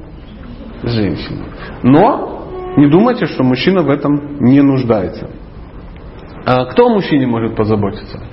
Женщине. 0.84 1.44
Но 1.84 2.39
не 2.80 2.88
думайте, 2.88 3.26
что 3.26 3.44
мужчина 3.44 3.82
в 3.82 3.90
этом 3.90 4.38
не 4.40 4.62
нуждается. 4.62 5.30
А 6.46 6.66
кто 6.66 6.88
о 6.88 6.94
мужчине 6.94 7.28
может 7.28 7.56
позаботиться? 7.56 8.24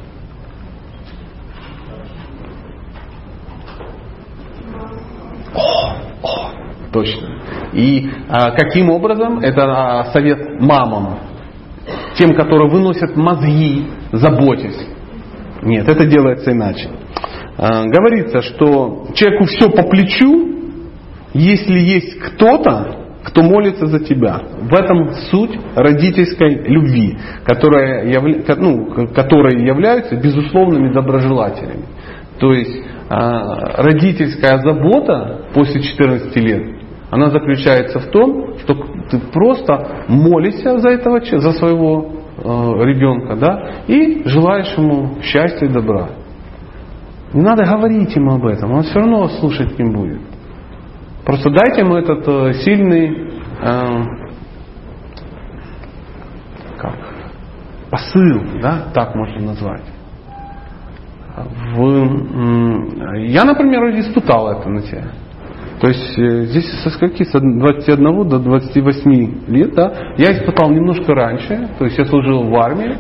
О, 5.53 5.97
о, 6.23 6.51
точно. 6.93 7.29
И 7.73 8.09
а, 8.29 8.53
каким 8.53 8.91
образом? 8.91 9.41
Это 9.41 9.65
а, 9.65 10.05
совет 10.13 10.61
мамам. 10.61 11.19
Тем, 12.17 12.35
которые 12.37 12.71
выносят 12.71 13.17
мозги, 13.17 13.87
заботясь. 14.13 14.87
Нет, 15.63 15.89
это 15.89 16.07
делается 16.07 16.53
иначе. 16.53 16.89
А, 17.59 17.85
говорится, 17.85 18.43
что 18.43 19.09
человеку 19.15 19.47
все 19.47 19.69
по 19.71 19.83
плечу, 19.83 20.53
если 21.35 21.81
есть 21.81 22.21
кто-то, 22.21 22.96
кто 23.27 23.43
молится 23.43 23.87
за 23.87 23.99
тебя. 23.99 24.41
В 24.61 24.73
этом 24.73 25.11
суть 25.31 25.59
родительской 25.75 26.63
любви, 26.69 27.19
которая, 27.45 28.09
ну, 28.57 29.09
которые 29.15 29.67
являются 29.67 30.15
безусловными 30.15 30.93
доброжелателями. 30.93 31.85
То 32.39 32.53
есть 32.53 32.81
а, 33.09 33.83
родительская 33.83 34.59
забота 34.59 35.47
после 35.55 35.83
14 35.83 36.37
лет, 36.37 36.77
она 37.11 37.31
заключается 37.31 37.99
в 37.99 38.07
том, 38.07 38.59
что 38.59 38.75
ты 39.11 39.19
просто 39.33 40.05
молишься 40.09 40.79
за 40.79 40.91
этого, 40.91 41.21
за 41.21 41.53
своего 41.53 42.07
э, 42.37 42.43
ребенка, 42.43 43.37
да, 43.37 43.71
и 43.87 44.23
желаешь 44.25 44.77
ему 44.77 45.21
счастья 45.23 45.67
и 45.67 45.73
добра. 45.73 46.11
Не 47.33 47.43
надо 47.43 47.65
говорить 47.65 48.15
ему 48.17 48.35
об 48.35 48.47
этом, 48.47 48.73
он 48.73 48.83
все 48.83 48.99
равно 48.99 49.29
слушать 49.29 49.79
не 49.79 49.89
будет. 49.89 50.21
Просто 51.27 51.51
дайте 51.51 51.81
ему 51.81 51.97
этот 51.97 52.27
э, 52.29 52.53
сильный 52.63 53.31
э, 53.61 54.05
как, 56.79 56.95
посыл, 57.91 58.43
да, 58.63 58.85
так 58.95 59.17
можно 59.17 59.41
назвать. 59.41 59.83
В, 61.75 63.17
я, 63.17 63.45
например, 63.45 63.91
испытал 63.99 64.53
это 64.53 64.69
на 64.69 64.83
себе. 64.83 65.05
То 65.81 65.89
есть 65.89 66.17
э, 66.17 66.45
здесь 66.45 66.71
со 66.85 66.91
скольки? 66.91 67.25
С 67.25 67.33
21 67.33 68.29
до 68.29 68.39
28 68.39 69.49
лет, 69.49 69.75
да, 69.75 70.13
я 70.19 70.33
испытал 70.33 70.71
немножко 70.71 71.13
раньше, 71.13 71.71
то 71.77 71.87
есть 71.87 71.99
я 71.99 72.05
служил 72.05 72.45
в 72.45 72.55
армии 72.55 72.97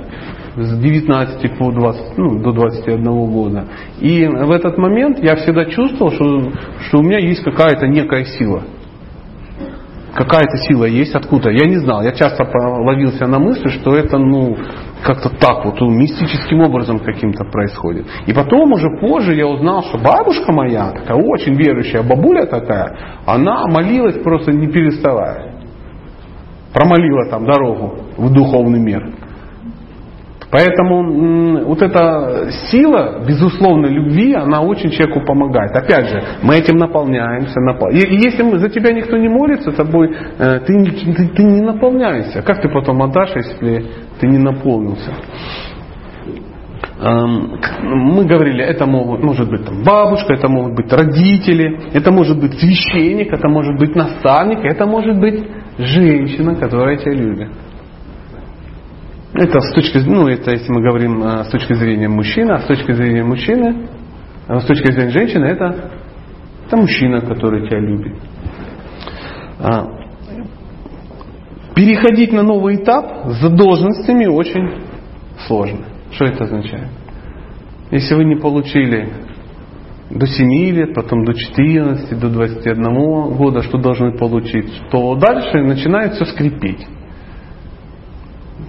с 0.56 0.78
19 0.78 1.58
по 1.58 1.70
20, 1.70 2.18
ну, 2.18 2.38
до 2.40 2.52
21 2.52 3.04
года. 3.30 3.64
И 4.00 4.26
в 4.26 4.50
этот 4.50 4.78
момент 4.78 5.18
я 5.22 5.36
всегда 5.36 5.66
чувствовал, 5.66 6.12
что, 6.12 6.50
что 6.86 6.98
у 6.98 7.02
меня 7.02 7.18
есть 7.18 7.42
какая-то 7.42 7.86
некая 7.86 8.24
сила. 8.24 8.62
Какая-то 10.14 10.56
сила 10.66 10.86
есть 10.86 11.14
откуда. 11.14 11.50
Я 11.50 11.66
не 11.66 11.76
знал. 11.76 12.02
Я 12.02 12.12
часто 12.12 12.44
ловился 12.44 13.26
на 13.26 13.38
мысли, 13.38 13.68
что 13.68 13.94
это, 13.94 14.16
ну, 14.16 14.56
как-то 15.02 15.28
так 15.28 15.62
вот, 15.66 15.78
мистическим 15.82 16.62
образом 16.62 17.00
каким-то 17.00 17.44
происходит. 17.44 18.06
И 18.26 18.32
потом 18.32 18.72
уже 18.72 18.88
позже 18.98 19.34
я 19.34 19.46
узнал, 19.46 19.82
что 19.82 19.98
бабушка 19.98 20.52
моя, 20.52 20.90
такая 20.92 21.18
очень 21.18 21.54
верующая 21.54 22.02
бабуля 22.02 22.46
такая, 22.46 22.96
она 23.26 23.66
молилась 23.66 24.22
просто 24.22 24.52
не 24.52 24.68
переставая. 24.68 25.54
Промолила 26.72 27.28
там 27.28 27.44
дорогу 27.44 27.98
в 28.16 28.32
духовный 28.32 28.80
мир. 28.80 29.25
Поэтому 30.56 31.66
вот 31.66 31.82
эта 31.82 32.48
сила, 32.70 33.22
безусловно, 33.28 33.88
любви, 33.88 34.32
она 34.32 34.62
очень 34.62 34.88
человеку 34.88 35.20
помогает. 35.20 35.76
Опять 35.76 36.08
же, 36.08 36.22
мы 36.42 36.56
этим 36.56 36.78
наполняемся. 36.78 37.60
Напол... 37.60 37.90
И 37.90 37.98
если 37.98 38.42
за 38.56 38.70
тебя 38.70 38.92
никто 38.92 39.18
не 39.18 39.28
молится, 39.28 39.70
тобой, 39.72 40.16
э, 40.38 40.60
ты, 40.60 40.82
ты, 40.82 41.28
ты 41.28 41.44
не 41.44 41.60
наполняешься. 41.60 42.40
Как 42.40 42.62
ты 42.62 42.70
потом 42.70 43.02
отдашь, 43.02 43.36
если 43.36 43.84
ты 44.18 44.28
не 44.28 44.38
наполнился? 44.38 45.10
Эм, 47.02 47.60
мы 47.82 48.24
говорили, 48.24 48.64
это 48.64 48.86
могут, 48.86 49.22
может 49.22 49.50
быть 49.50 49.62
там, 49.66 49.82
бабушка, 49.84 50.32
это 50.32 50.48
могут 50.48 50.74
быть 50.74 50.90
родители, 50.90 51.90
это 51.92 52.10
может 52.10 52.40
быть 52.40 52.58
священник, 52.58 53.30
это 53.30 53.46
может 53.50 53.76
быть 53.76 53.94
наставник, 53.94 54.64
это 54.64 54.86
может 54.86 55.20
быть 55.20 55.44
женщина, 55.76 56.54
которая 56.54 56.96
тебя 56.96 57.12
любит. 57.12 57.50
Это 59.38 59.60
с 59.60 59.74
точки, 59.74 59.98
ну, 59.98 60.28
это 60.28 60.52
если 60.52 60.72
мы 60.72 60.80
говорим 60.80 61.22
а, 61.22 61.44
с 61.44 61.48
точки 61.48 61.74
зрения 61.74 62.08
мужчины, 62.08 62.52
а 62.52 62.60
с 62.60 62.66
точки 62.66 62.92
зрения 62.92 63.22
мужчины, 63.22 63.86
а 64.48 64.60
с 64.60 64.64
точки 64.64 64.90
зрения 64.90 65.10
женщины, 65.10 65.44
это, 65.44 65.90
это 66.66 66.76
мужчина, 66.76 67.20
который 67.20 67.66
тебя 67.66 67.78
любит. 67.78 68.16
А, 69.58 69.88
переходить 71.74 72.32
на 72.32 72.42
новый 72.42 72.76
этап 72.76 73.26
с 73.26 73.40
задолженностями 73.42 74.24
очень 74.24 74.82
сложно. 75.46 75.84
Что 76.12 76.24
это 76.24 76.44
означает? 76.44 76.88
Если 77.90 78.14
вы 78.14 78.24
не 78.24 78.36
получили 78.36 79.12
до 80.08 80.26
7 80.26 80.48
лет, 80.72 80.94
потом 80.94 81.26
до 81.26 81.34
14, 81.34 82.18
до 82.18 82.30
21 82.30 83.36
года, 83.36 83.60
что 83.62 83.76
должны 83.76 84.16
получить, 84.16 84.72
то 84.90 85.14
дальше 85.16 85.60
начинает 85.62 86.14
все 86.14 86.24
скрипеть. 86.24 86.86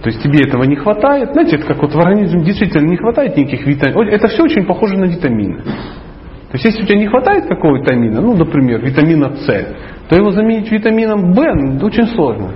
То 0.01 0.09
есть 0.09 0.21
тебе 0.21 0.47
этого 0.47 0.63
не 0.63 0.75
хватает. 0.75 1.31
Знаете, 1.33 1.55
это 1.55 1.65
как 1.65 1.81
вот 1.81 1.93
в 1.93 1.99
организме 1.99 2.43
действительно 2.43 2.87
не 2.87 2.97
хватает 2.97 3.35
никаких 3.35 3.65
витаминов. 3.65 4.07
Это 4.07 4.27
все 4.27 4.43
очень 4.43 4.65
похоже 4.65 4.97
на 4.97 5.05
витамины. 5.05 5.61
То 5.63 6.53
есть 6.53 6.65
если 6.65 6.83
у 6.83 6.85
тебя 6.85 6.99
не 6.99 7.07
хватает 7.07 7.47
какого 7.47 7.77
витамина, 7.77 8.21
ну, 8.21 8.35
например, 8.35 8.79
витамина 8.81 9.35
С, 9.35 9.75
то 10.07 10.15
его 10.15 10.31
заменить 10.31 10.71
витамином 10.71 11.33
В 11.33 11.83
очень 11.83 12.07
сложно. 12.07 12.53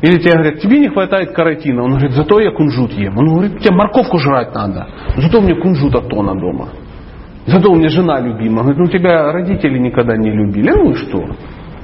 Или 0.00 0.18
тебе 0.18 0.32
говорят, 0.32 0.60
тебе 0.60 0.80
не 0.80 0.88
хватает 0.88 1.32
каротина. 1.32 1.84
Он 1.84 1.90
говорит, 1.90 2.12
зато 2.12 2.40
я 2.40 2.50
кунжут 2.50 2.92
ем. 2.92 3.16
Он 3.18 3.34
говорит, 3.34 3.60
тебе 3.60 3.74
морковку 3.74 4.18
жрать 4.18 4.52
надо. 4.54 4.88
Зато 5.16 5.38
у 5.38 5.42
меня 5.42 5.60
кунжута 5.60 6.00
тона 6.00 6.34
дома. 6.34 6.70
Зато 7.46 7.70
у 7.70 7.76
меня 7.76 7.88
жена 7.88 8.20
любима. 8.20 8.60
Он 8.60 8.66
говорит, 8.66 8.78
ну 8.78 8.86
тебя 8.86 9.32
родители 9.32 9.78
никогда 9.78 10.16
не 10.16 10.30
любили. 10.30 10.70
Ну 10.70 10.90
и 10.90 10.94
что? 10.94 11.24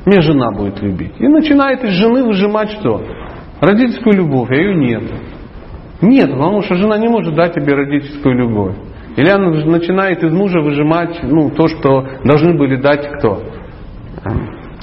Меня 0.06 0.20
жена 0.20 0.50
будет 0.50 0.80
любить. 0.82 1.12
И 1.18 1.28
начинает 1.28 1.84
из 1.84 1.90
жены 1.90 2.24
выжимать 2.24 2.70
что? 2.70 3.02
Родительскую 3.60 4.16
любовь, 4.16 4.50
а 4.50 4.54
ее 4.54 4.74
нет. 4.74 5.02
Нет, 6.00 6.30
потому 6.30 6.62
что 6.62 6.76
жена 6.76 6.96
не 6.98 7.08
может 7.08 7.34
дать 7.34 7.54
тебе 7.54 7.74
родительскую 7.74 8.36
любовь. 8.36 8.76
Или 9.16 9.30
она 9.30 9.50
начинает 9.50 10.22
из 10.22 10.32
мужа 10.32 10.60
выжимать 10.60 11.18
ну, 11.24 11.50
то, 11.50 11.66
что 11.66 12.06
должны 12.24 12.56
были 12.56 12.80
дать 12.80 13.10
кто? 13.18 13.42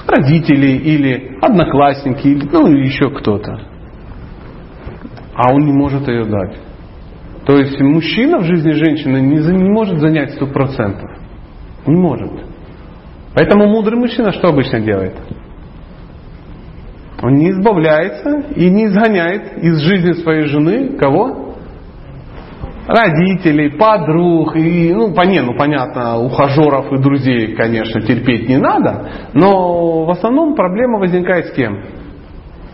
Родители 0.07 0.71
или 0.71 1.37
одноклассники, 1.41 2.27
или, 2.27 2.49
ну 2.51 2.67
еще 2.67 3.09
кто-то. 3.11 3.61
А 5.33 5.53
он 5.53 5.65
не 5.65 5.71
может 5.71 6.07
ее 6.07 6.25
дать. 6.25 6.57
То 7.45 7.57
есть 7.57 7.79
мужчина 7.79 8.39
в 8.39 8.43
жизни 8.43 8.71
женщины 8.71 9.19
не, 9.19 9.37
не 9.37 9.69
может 9.69 9.99
занять 9.99 10.33
сто 10.33 10.47
процентов. 10.47 11.09
Не 11.85 11.95
может. 11.95 12.31
Поэтому 13.35 13.67
мудрый 13.67 13.99
мужчина 13.99 14.31
что 14.31 14.49
обычно 14.49 14.81
делает? 14.81 15.13
Он 17.21 17.35
не 17.35 17.51
избавляется 17.51 18.29
и 18.55 18.69
не 18.69 18.87
изгоняет 18.87 19.57
из 19.57 19.77
жизни 19.79 20.13
своей 20.21 20.47
жены 20.47 20.97
кого? 20.97 21.53
Родителей, 22.87 23.77
подруг, 23.77 24.55
и, 24.55 24.93
ну, 24.93 25.13
по 25.13 25.21
не, 25.21 25.41
ну, 25.41 25.55
понятно, 25.57 26.19
ухажеров 26.19 26.93
и 26.93 26.97
друзей, 26.97 27.55
конечно, 27.55 27.99
терпеть 28.01 28.47
не 28.47 28.57
надо, 28.57 29.09
но 29.33 30.05
в 30.05 30.11
основном 30.11 30.53
проблема 30.53 30.99
возникает 30.99 31.47
с 31.47 31.53
кем? 31.53 31.83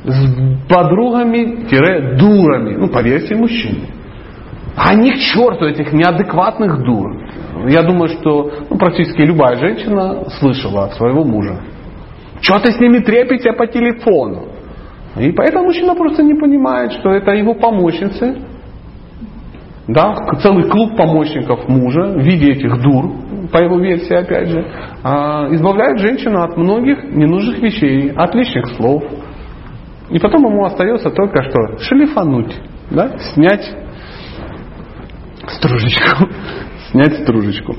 С 0.04 0.68
подругами-дурами, 0.68 2.76
ну, 2.76 2.90
по 2.90 3.02
версии 3.02 3.36
мужчины. 3.36 3.88
А 4.76 4.94
не 4.96 5.12
к 5.12 5.18
черту 5.18 5.66
этих 5.66 5.94
неадекватных 5.94 6.84
дур. 6.84 7.18
Я 7.68 7.84
думаю, 7.84 8.10
что 8.10 8.52
ну, 8.70 8.78
практически 8.78 9.22
любая 9.22 9.58
женщина 9.58 10.26
слышала 10.40 10.86
от 10.86 10.96
своего 10.96 11.24
мужа. 11.24 11.58
Что 12.42 12.60
ты 12.60 12.72
с 12.72 12.80
ними 12.80 13.00
трепите 13.00 13.54
по 13.54 13.68
телефону? 13.68 14.48
И 15.18 15.32
поэтому 15.32 15.66
мужчина 15.66 15.96
просто 15.96 16.24
не 16.24 16.34
понимает, 16.34 16.94
что 16.94 17.12
это 17.12 17.32
его 17.32 17.54
помощницы. 17.54 18.42
Да, 19.88 20.16
целый 20.42 20.70
клуб 20.70 20.96
помощников 20.96 21.68
мужа 21.68 22.14
в 22.14 22.20
виде 22.20 22.52
этих 22.52 22.82
дур, 22.82 23.12
по 23.52 23.58
его 23.58 23.78
версии 23.78 24.14
опять 24.14 24.48
же, 24.48 24.66
а, 25.04 25.48
избавляют 25.52 26.00
женщину 26.00 26.42
от 26.42 26.56
многих 26.56 27.04
ненужных 27.04 27.60
вещей, 27.60 28.12
от 28.12 28.34
лишних 28.34 28.68
слов. 28.78 29.04
И 30.10 30.20
потом 30.20 30.46
ему 30.46 30.64
остается 30.64 31.10
только 31.10 31.44
что 31.44 31.78
шлифануть, 31.80 32.56
да, 32.90 33.18
снять 33.34 33.70
стружечку. 35.48 36.28
Снять 36.92 37.14
стружечку. 37.24 37.76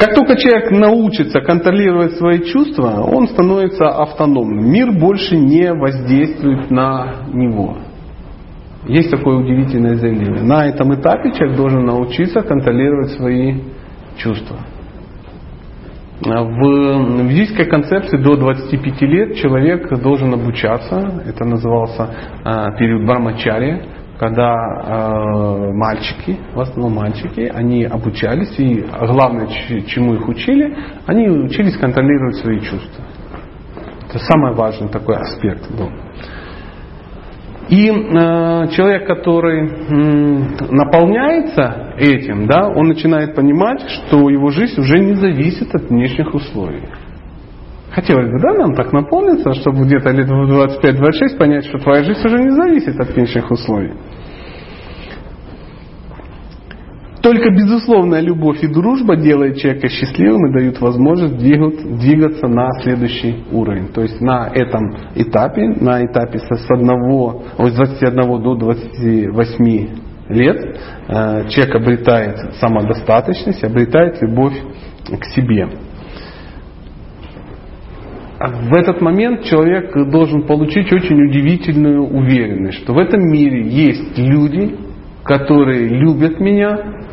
Как 0.00 0.14
только 0.14 0.34
человек 0.34 0.70
научится 0.70 1.42
контролировать 1.42 2.16
свои 2.16 2.42
чувства, 2.44 3.02
он 3.02 3.28
становится 3.28 3.86
автономным. 3.86 4.72
Мир 4.72 4.92
больше 4.92 5.36
не 5.36 5.74
воздействует 5.74 6.70
на 6.70 7.26
него. 7.34 7.76
Есть 8.86 9.10
такое 9.10 9.36
удивительное 9.36 9.96
заявление. 9.96 10.42
На 10.42 10.66
этом 10.66 10.94
этапе 10.94 11.32
человек 11.32 11.54
должен 11.54 11.84
научиться 11.84 12.40
контролировать 12.40 13.10
свои 13.10 13.60
чувства. 14.16 14.56
В 16.22 17.26
ведической 17.26 17.66
концепции 17.66 18.16
до 18.16 18.36
25 18.36 19.02
лет 19.02 19.36
человек 19.36 19.86
должен 20.00 20.32
обучаться. 20.32 21.22
Это 21.26 21.44
назывался 21.44 22.08
а, 22.42 22.70
период 22.78 23.06
Брамачария 23.06 23.84
когда 24.20 24.52
э, 24.54 25.72
мальчики, 25.72 26.38
в 26.52 26.60
основном 26.60 26.96
мальчики, 26.96 27.40
они 27.40 27.84
обучались, 27.84 28.54
и 28.58 28.84
главное, 29.00 29.48
чему 29.86 30.12
их 30.12 30.28
учили, 30.28 30.76
они 31.06 31.30
учились 31.30 31.74
контролировать 31.78 32.36
свои 32.36 32.60
чувства. 32.60 33.02
Это 34.06 34.18
самый 34.18 34.52
важный 34.52 34.90
такой 34.90 35.16
аспект 35.16 35.70
был. 35.70 35.88
И 37.70 37.88
э, 37.88 38.68
человек, 38.72 39.06
который 39.06 39.66
э, 39.66 40.70
наполняется 40.70 41.94
этим, 41.96 42.46
да, 42.46 42.68
он 42.68 42.88
начинает 42.88 43.34
понимать, 43.34 43.80
что 43.88 44.28
его 44.28 44.50
жизнь 44.50 44.78
уже 44.82 44.98
не 44.98 45.14
зависит 45.14 45.74
от 45.74 45.84
внешних 45.84 46.34
условий. 46.34 46.82
Хотелось 47.92 48.30
бы, 48.30 48.38
да, 48.40 48.52
нам 48.54 48.74
так 48.74 48.92
наполниться, 48.92 49.52
чтобы 49.54 49.84
где-то 49.84 50.10
лет 50.10 50.28
в 50.28 50.32
25-26 50.32 51.38
понять, 51.38 51.66
что 51.66 51.78
твоя 51.78 52.04
жизнь 52.04 52.24
уже 52.24 52.38
не 52.38 52.50
зависит 52.50 53.00
от 53.00 53.14
внешних 53.14 53.50
условий. 53.50 53.92
Только 57.22 57.50
безусловная 57.50 58.20
любовь 58.20 58.62
и 58.62 58.66
дружба 58.66 59.16
делает 59.16 59.58
человека 59.58 59.88
счастливым 59.88 60.46
и 60.46 60.52
дают 60.52 60.80
возможность 60.80 61.36
двигаться 61.36 62.46
на 62.46 62.70
следующий 62.82 63.44
уровень. 63.52 63.88
То 63.88 64.00
есть 64.00 64.20
на 64.20 64.48
этом 64.54 64.96
этапе, 65.16 65.68
на 65.80 66.04
этапе 66.06 66.38
с, 66.38 66.70
одного, 66.70 67.42
с 67.58 67.74
21 67.74 68.42
до 68.42 68.54
28 68.54 69.88
лет 70.30 70.78
э, 71.08 71.48
человек 71.48 71.74
обретает 71.74 72.54
самодостаточность, 72.54 73.64
обретает 73.64 74.22
любовь 74.22 74.54
к 75.04 75.24
себе. 75.34 75.68
В 78.40 78.72
этот 78.72 79.02
момент 79.02 79.44
человек 79.44 79.92
должен 80.10 80.46
получить 80.46 80.90
очень 80.90 81.28
удивительную 81.28 82.04
уверенность, 82.04 82.78
что 82.78 82.94
в 82.94 82.98
этом 82.98 83.20
мире 83.20 83.68
есть 83.68 84.16
люди, 84.16 84.78
которые 85.22 85.86
любят 85.88 86.40
меня 86.40 87.04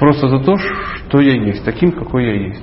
просто 0.00 0.28
за 0.28 0.40
то, 0.40 0.56
что 0.56 1.20
я 1.20 1.40
есть, 1.40 1.64
таким, 1.64 1.92
какой 1.92 2.24
я 2.24 2.46
есть. 2.48 2.62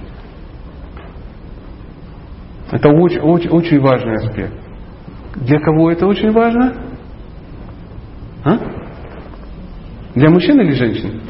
Это 2.70 2.90
очень, 2.90 3.22
очень, 3.22 3.50
очень 3.50 3.80
важный 3.80 4.16
аспект. 4.16 4.54
Для 5.36 5.60
кого 5.60 5.90
это 5.90 6.08
очень 6.08 6.32
важно? 6.32 6.76
А? 8.44 8.58
Для 10.16 10.30
мужчин 10.30 10.60
или 10.60 10.72
женщин? 10.72 11.22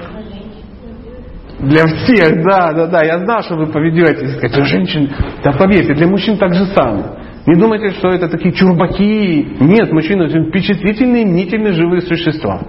Для 1.62 1.86
всех, 1.86 2.44
да, 2.44 2.74
да, 2.74 2.88
да. 2.88 3.04
Я 3.04 3.20
знал, 3.20 3.44
что 3.44 3.56
вы 3.56 3.68
поведетесь. 3.68 4.40
Для 4.40 4.66
женщин, 4.66 5.10
да 5.44 5.52
поверьте, 5.52 5.94
для 5.94 6.08
мужчин 6.08 6.38
так 6.38 6.54
же 6.54 6.66
самое. 6.68 7.06
Не 7.46 7.56
думайте, 7.56 7.90
что 7.98 8.10
это 8.10 8.28
такие 8.28 8.54
чурбаки. 8.54 9.58
Нет, 9.60 9.92
мужчины 9.92 10.26
очень 10.26 10.50
впечатлительные, 10.50 11.26
мнительные, 11.26 11.74
живые 11.74 12.02
существа. 12.02 12.62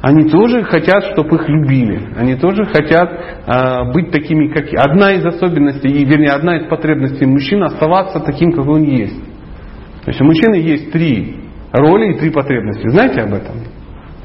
Они 0.00 0.28
тоже 0.28 0.64
хотят, 0.64 1.04
чтобы 1.12 1.36
их 1.36 1.48
любили. 1.48 2.08
Они 2.16 2.34
тоже 2.34 2.64
хотят 2.64 3.08
э, 3.46 3.92
быть 3.92 4.10
такими, 4.10 4.48
как... 4.48 4.66
Одна 4.76 5.12
из 5.12 5.24
особенностей, 5.24 6.04
вернее, 6.04 6.32
одна 6.32 6.56
из 6.58 6.68
потребностей 6.68 7.24
мужчины 7.24 7.64
оставаться 7.64 8.18
таким, 8.18 8.50
как 8.50 8.66
он 8.66 8.82
есть. 8.82 9.20
То 10.04 10.10
есть 10.10 10.20
у 10.20 10.24
мужчины 10.24 10.56
есть 10.56 10.90
три 10.90 11.36
роли 11.72 12.14
и 12.14 12.18
три 12.18 12.30
потребности. 12.30 12.88
Знаете 12.88 13.20
об 13.20 13.32
этом? 13.32 13.54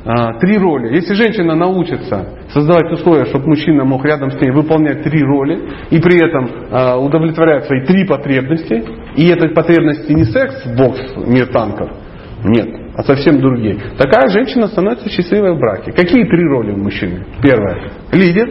А, 0.10 0.40
три 0.40 0.58
роли. 0.58 0.96
Если 0.96 1.14
женщина 1.16 1.54
научится 1.54 2.46
создавать 2.54 2.90
условия, 2.94 3.26
чтобы 3.26 3.48
мужчина 3.48 3.84
мог 3.84 4.06
рядом 4.06 4.32
с 4.32 4.40
ней 4.40 4.52
выполнять 4.52 5.04
три 5.04 5.22
роли 5.22 5.60
и 5.90 6.00
при 6.00 6.26
этом 6.26 6.50
а, 6.72 6.98
удовлетворять 6.98 7.66
свои 7.66 7.82
три 7.82 8.08
потребности, 8.08 8.86
и 9.18 9.28
этой 9.28 9.50
потребности 9.50 10.14
не 10.14 10.24
секс, 10.24 10.66
бокс, 10.78 11.02
мир 11.18 11.48
танков, 11.48 11.90
нет, 12.46 12.70
а 12.96 13.04
совсем 13.04 13.42
другие. 13.42 13.82
Такая 13.98 14.30
женщина 14.30 14.68
становится 14.68 15.10
счастливой 15.10 15.56
в 15.56 15.60
браке. 15.60 15.92
Какие 15.92 16.24
три 16.24 16.44
роли 16.48 16.72
у 16.72 16.78
мужчины? 16.78 17.26
Первое– 17.44 17.92
лидер. 18.14 18.48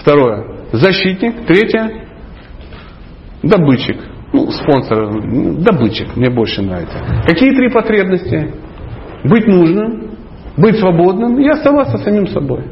Второе– 0.00 0.44
защитник. 0.72 1.44
Третье– 1.44 2.04
добытчик. 3.42 3.96
Ну, 4.32 4.48
спонсор, 4.52 5.10
добытчик, 5.60 6.14
мне 6.16 6.30
больше 6.30 6.62
нравится. 6.62 6.98
Какие 7.26 7.50
три 7.50 7.68
потребности? 7.70 8.52
Быть 9.24 9.46
нужным, 9.46 10.13
быть 10.56 10.78
свободным 10.78 11.38
и 11.38 11.48
оставаться 11.48 11.98
самим 11.98 12.26
собой. 12.28 12.64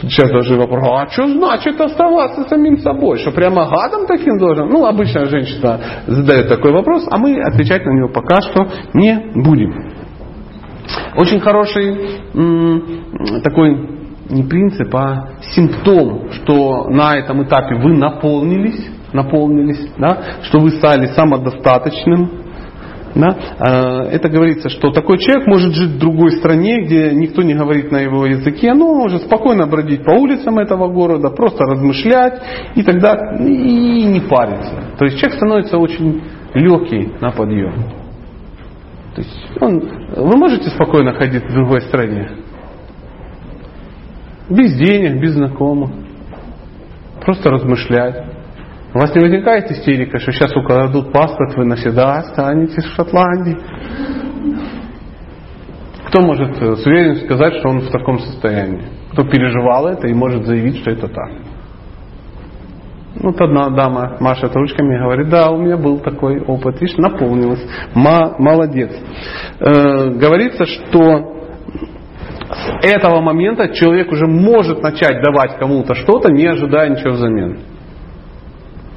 Тут 0.00 0.10
сейчас 0.10 0.30
даже 0.30 0.56
вопрос, 0.56 0.82
а 0.86 1.08
что 1.08 1.26
значит 1.28 1.80
оставаться 1.80 2.42
самим 2.48 2.78
собой? 2.78 3.18
Что 3.18 3.30
прямо 3.30 3.68
гадом 3.68 4.06
таким 4.06 4.38
должен? 4.38 4.68
Ну, 4.68 4.84
обычная 4.84 5.26
женщина 5.26 5.80
задает 6.06 6.48
такой 6.48 6.72
вопрос, 6.72 7.06
а 7.10 7.16
мы 7.16 7.40
отвечать 7.40 7.84
на 7.84 7.90
него 7.90 8.08
пока 8.08 8.40
что 8.40 8.66
не 8.92 9.32
будем. 9.34 9.92
Очень 11.16 11.40
хороший 11.40 12.18
м- 12.34 13.40
такой 13.42 13.88
не 14.30 14.42
принцип, 14.42 14.94
а 14.94 15.28
симптом, 15.54 16.30
что 16.32 16.88
на 16.88 17.16
этом 17.16 17.42
этапе 17.44 17.76
вы 17.76 17.96
наполнились, 17.96 18.90
наполнились, 19.12 19.90
да, 19.96 20.18
что 20.42 20.58
вы 20.58 20.70
стали 20.70 21.06
самодостаточным, 21.06 22.30
да? 23.14 23.36
А, 23.58 24.04
это 24.04 24.28
говорится, 24.28 24.68
что 24.68 24.90
такой 24.90 25.18
человек 25.18 25.46
может 25.46 25.74
жить 25.74 25.90
в 25.90 25.98
другой 25.98 26.32
стране, 26.32 26.82
где 26.84 27.12
никто 27.12 27.42
не 27.42 27.54
говорит 27.54 27.90
на 27.92 27.98
его 27.98 28.26
языке, 28.26 28.74
но 28.74 28.94
может 28.94 29.22
спокойно 29.22 29.66
бродить 29.66 30.04
по 30.04 30.10
улицам 30.10 30.58
этого 30.58 30.88
города, 30.88 31.30
просто 31.30 31.64
размышлять 31.64 32.42
и 32.74 32.82
тогда 32.82 33.36
и 33.38 34.04
не 34.04 34.20
париться. 34.20 34.94
То 34.98 35.04
есть 35.04 35.18
человек 35.18 35.36
становится 35.36 35.78
очень 35.78 36.22
легкий 36.54 37.12
на 37.20 37.30
подъем. 37.30 37.74
То 39.14 39.20
есть 39.20 39.50
он, 39.60 39.80
вы 40.16 40.36
можете 40.36 40.70
спокойно 40.70 41.12
ходить 41.12 41.44
в 41.44 41.52
другой 41.52 41.82
стране? 41.82 42.30
Без 44.50 44.76
денег, 44.76 45.22
без 45.22 45.34
знакомых. 45.34 45.90
Просто 47.24 47.50
размышлять. 47.50 48.33
У 48.94 48.98
вас 48.98 49.12
не 49.12 49.20
возникает 49.20 49.68
истерика, 49.72 50.20
что 50.20 50.30
сейчас 50.30 50.54
украдут 50.56 51.10
паспорт, 51.12 51.56
вы 51.56 51.64
навсегда 51.64 52.18
останетесь 52.18 52.84
в 52.84 52.94
Шотландии? 52.94 53.58
Кто 56.06 56.22
может 56.22 56.56
с 56.56 56.86
уверенностью 56.86 57.26
сказать, 57.26 57.54
что 57.54 57.70
он 57.70 57.80
в 57.80 57.90
таком 57.90 58.20
состоянии? 58.20 58.84
Кто 59.10 59.24
переживал 59.24 59.88
это 59.88 60.06
и 60.06 60.14
может 60.14 60.46
заявить, 60.46 60.78
что 60.78 60.92
это 60.92 61.08
так? 61.08 61.30
Вот 63.16 63.40
одна 63.40 63.70
дама 63.70 64.16
машет 64.20 64.54
ручками 64.54 64.94
и 64.94 64.98
говорит, 64.98 65.28
да, 65.28 65.50
у 65.50 65.56
меня 65.56 65.76
был 65.76 65.98
такой 65.98 66.40
опыт. 66.40 66.80
Видишь, 66.80 66.96
наполнилась. 66.96 67.66
Ма, 67.94 68.36
молодец. 68.38 68.92
Э, 69.58 70.10
говорится, 70.10 70.66
что 70.66 71.34
с 72.48 72.84
этого 72.84 73.20
момента 73.20 73.70
человек 73.70 74.12
уже 74.12 74.26
может 74.26 74.82
начать 74.82 75.20
давать 75.20 75.58
кому-то 75.58 75.94
что-то, 75.94 76.30
не 76.30 76.46
ожидая 76.46 76.90
ничего 76.90 77.14
взамен. 77.14 77.73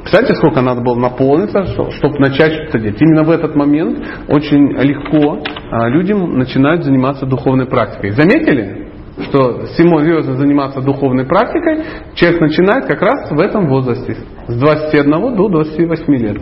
Представляете, 0.08 0.39
сколько 0.39 0.62
надо 0.62 0.80
было 0.80 0.95
наполниться, 0.95 1.66
чтобы 1.66 2.20
начать 2.20 2.53
что-то 2.53 2.80
делать. 2.80 3.01
Именно 3.01 3.24
в 3.26 3.30
этот 3.30 3.58
момент 3.58 3.99
очень 4.30 4.72
легко 4.72 5.43
а, 5.70 5.89
людям 5.89 6.38
начинают 6.38 6.86
заниматься 6.86 7.26
духовной 7.26 7.66
практикой. 7.66 8.12
Заметили, 8.12 8.88
что 9.24 9.66
серьезно 9.76 10.38
заниматься 10.38 10.80
духовной 10.80 11.26
практикой 11.26 11.84
человек 12.16 12.39
начинает 12.39 12.86
как 12.86 13.01
раз 13.01 13.32
в 13.32 13.38
этом 13.38 13.68
возрасте, 13.68 14.16
с 14.47 14.55
21 14.58 15.36
до 15.36 15.49
28 15.49 16.16
лет. 16.16 16.38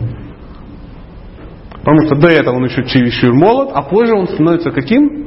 Потому 1.72 2.06
что 2.06 2.14
до 2.14 2.28
этого 2.28 2.54
он 2.54 2.66
еще 2.66 2.84
чересчур 2.84 3.34
молод, 3.34 3.70
а 3.74 3.82
позже 3.82 4.14
он 4.14 4.28
становится 4.28 4.70
каким? 4.70 5.25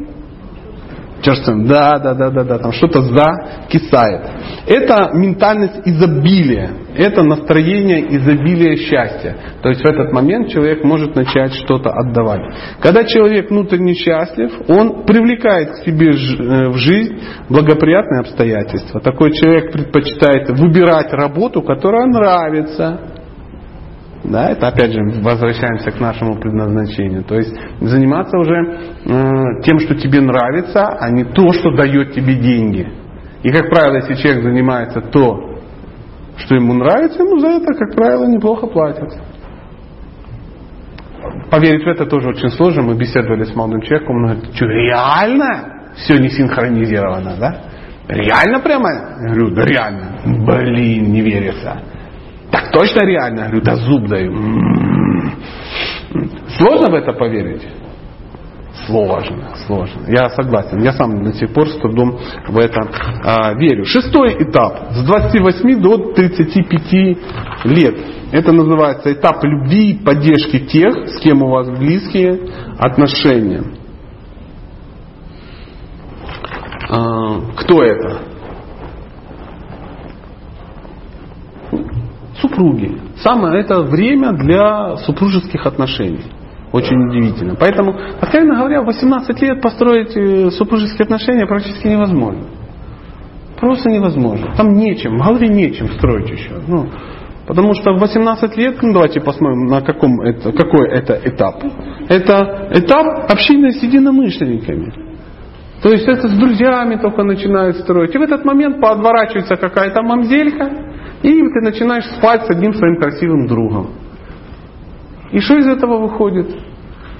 Черствым. 1.21 1.65
Да, 1.67 1.99
да, 1.99 2.13
да, 2.13 2.29
да, 2.29 2.43
да, 2.43 2.57
там 2.59 2.71
что-то 2.71 3.01
закисает. 3.01 4.21
Это 4.67 5.11
ментальность 5.13 5.81
изобилия. 5.85 6.71
Это 6.95 7.23
настроение 7.23 8.15
изобилия 8.15 8.75
счастья. 8.77 9.35
То 9.61 9.69
есть 9.69 9.81
в 9.81 9.85
этот 9.85 10.11
момент 10.11 10.49
человек 10.49 10.83
может 10.83 11.15
начать 11.15 11.53
что-то 11.53 11.89
отдавать. 11.91 12.41
Когда 12.79 13.03
человек 13.03 13.49
внутренне 13.49 13.93
счастлив, 13.93 14.51
он 14.67 15.03
привлекает 15.05 15.71
к 15.71 15.75
себе 15.85 16.11
э, 16.11 16.69
в 16.69 16.77
жизнь 16.77 17.19
благоприятные 17.49 18.21
обстоятельства. 18.21 18.99
Такой 19.01 19.31
человек 19.33 19.71
предпочитает 19.71 20.49
выбирать 20.49 21.11
работу, 21.13 21.61
которая 21.61 22.07
нравится, 22.07 23.18
да, 24.23 24.49
это 24.49 24.67
опять 24.67 24.91
же 24.91 25.01
возвращаемся 25.21 25.91
к 25.91 25.99
нашему 25.99 26.39
предназначению. 26.39 27.23
То 27.23 27.35
есть 27.35 27.53
заниматься 27.79 28.37
уже 28.37 28.53
э, 28.53 29.61
тем, 29.63 29.79
что 29.79 29.95
тебе 29.95 30.21
нравится, 30.21 30.87
а 30.99 31.09
не 31.09 31.23
то, 31.23 31.53
что 31.53 31.75
дает 31.75 32.13
тебе 32.13 32.35
деньги. 32.35 32.87
И 33.43 33.51
как 33.51 33.69
правило, 33.69 33.95
если 33.95 34.15
человек 34.15 34.43
занимается 34.43 35.01
то, 35.01 35.61
что 36.37 36.55
ему 36.55 36.73
нравится, 36.73 37.23
ему 37.23 37.39
за 37.39 37.47
это, 37.47 37.73
как 37.73 37.95
правило, 37.95 38.25
неплохо 38.25 38.67
платят. 38.67 39.09
Поверить 41.49 41.85
в 41.85 41.87
это 41.87 42.05
тоже 42.05 42.29
очень 42.29 42.49
сложно. 42.49 42.81
Мы 42.81 42.95
беседовали 42.95 43.43
с 43.43 43.55
молодым 43.55 43.81
человеком, 43.81 44.15
он 44.17 44.23
говорит, 44.23 44.55
что 44.55 44.65
реально 44.65 45.91
все 45.95 46.17
не 46.17 46.29
синхронизировано, 46.29 47.35
да? 47.39 47.61
Реально 48.09 48.59
прямо? 48.59 48.89
Я 48.91 49.27
говорю, 49.27 49.55
да 49.55 49.65
реально. 49.65 50.19
Блин, 50.25 51.11
не 51.11 51.21
верится. 51.21 51.81
Так 52.51 52.71
точно 52.71 53.05
реально? 53.05 53.39
Я 53.39 53.45
говорю, 53.47 53.61
да 53.63 53.75
зуб 53.75 54.07
даю. 54.07 54.33
Сложно 56.57 56.91
в 56.91 56.95
это 56.95 57.13
поверить? 57.13 57.67
Сложно, 58.85 59.55
сложно. 59.67 60.05
Я 60.07 60.29
согласен. 60.29 60.81
Я 60.81 60.93
сам 60.93 61.23
до 61.23 61.33
сих 61.33 61.53
пор 61.53 61.67
с 61.67 61.77
трудом 61.77 62.17
в 62.47 62.57
это 62.57 62.81
а, 63.23 63.53
верю. 63.53 63.85
Шестой 63.85 64.35
этап. 64.39 64.91
С 64.91 65.03
28 65.03 65.81
до 65.81 66.13
35 66.13 67.65
лет. 67.65 67.95
Это 68.31 68.51
называется 68.51 69.11
этап 69.11 69.43
любви 69.43 69.91
и 69.91 70.03
поддержки 70.03 70.59
тех, 70.59 71.07
с 71.07 71.19
кем 71.19 71.41
у 71.43 71.49
вас 71.49 71.69
близкие 71.69 72.39
отношения. 72.77 73.63
А, 76.89 77.41
кто 77.57 77.83
это? 77.83 78.38
Супруги. 82.41 82.97
Самое 83.17 83.61
это 83.61 83.81
время 83.81 84.33
для 84.33 84.97
супружеских 84.97 85.65
отношений. 85.65 86.23
Очень 86.71 86.97
удивительно. 87.09 87.55
Поэтому, 87.59 87.95
откровенно 88.21 88.55
говоря, 88.55 88.81
в 88.81 88.85
18 88.85 89.41
лет 89.41 89.61
построить 89.61 90.15
э, 90.15 90.51
супружеские 90.51 91.05
отношения 91.05 91.47
практически 91.47 91.87
невозможно. 91.87 92.43
Просто 93.59 93.89
невозможно. 93.89 94.53
Там 94.55 94.73
нечем, 94.73 95.17
в 95.17 95.21
голове 95.21 95.47
нечем 95.47 95.87
строить 95.93 96.29
еще. 96.29 96.51
Ну, 96.67 96.87
потому 97.47 97.73
что 97.73 97.93
в 97.93 97.99
18 97.99 98.55
лет, 98.55 98.77
ну 98.81 98.93
давайте 98.93 99.19
посмотрим, 99.19 99.65
на 99.65 99.81
каком 99.81 100.21
это, 100.21 100.51
какой 100.51 100.89
это 100.91 101.19
этап. 101.25 101.63
это 102.07 102.69
этап 102.71 103.31
общения 103.31 103.71
с 103.71 103.81
единомышленниками. 103.81 104.93
То 105.81 105.89
есть 105.89 106.07
это 106.07 106.27
с 106.27 106.37
друзьями 106.37 106.97
только 107.01 107.23
начинают 107.23 107.77
строить. 107.77 108.13
И 108.13 108.17
в 108.17 108.21
этот 108.21 108.45
момент 108.45 108.79
подворачивается 108.79 109.55
какая-то 109.55 110.03
мамзелька, 110.03 110.88
и 111.23 111.29
ты 111.29 111.61
начинаешь 111.61 112.05
спать 112.17 112.45
с 112.45 112.49
одним 112.49 112.73
своим 112.73 112.97
красивым 112.97 113.47
другом. 113.47 113.87
И 115.31 115.39
что 115.39 115.57
из 115.57 115.67
этого 115.67 115.97
выходит? 115.97 116.49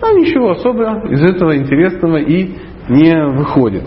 А 0.02 0.14
ничего 0.14 0.52
особого 0.52 1.08
из 1.12 1.22
этого 1.22 1.58
интересного 1.58 2.18
и 2.18 2.56
не 2.88 3.26
выходит. 3.38 3.84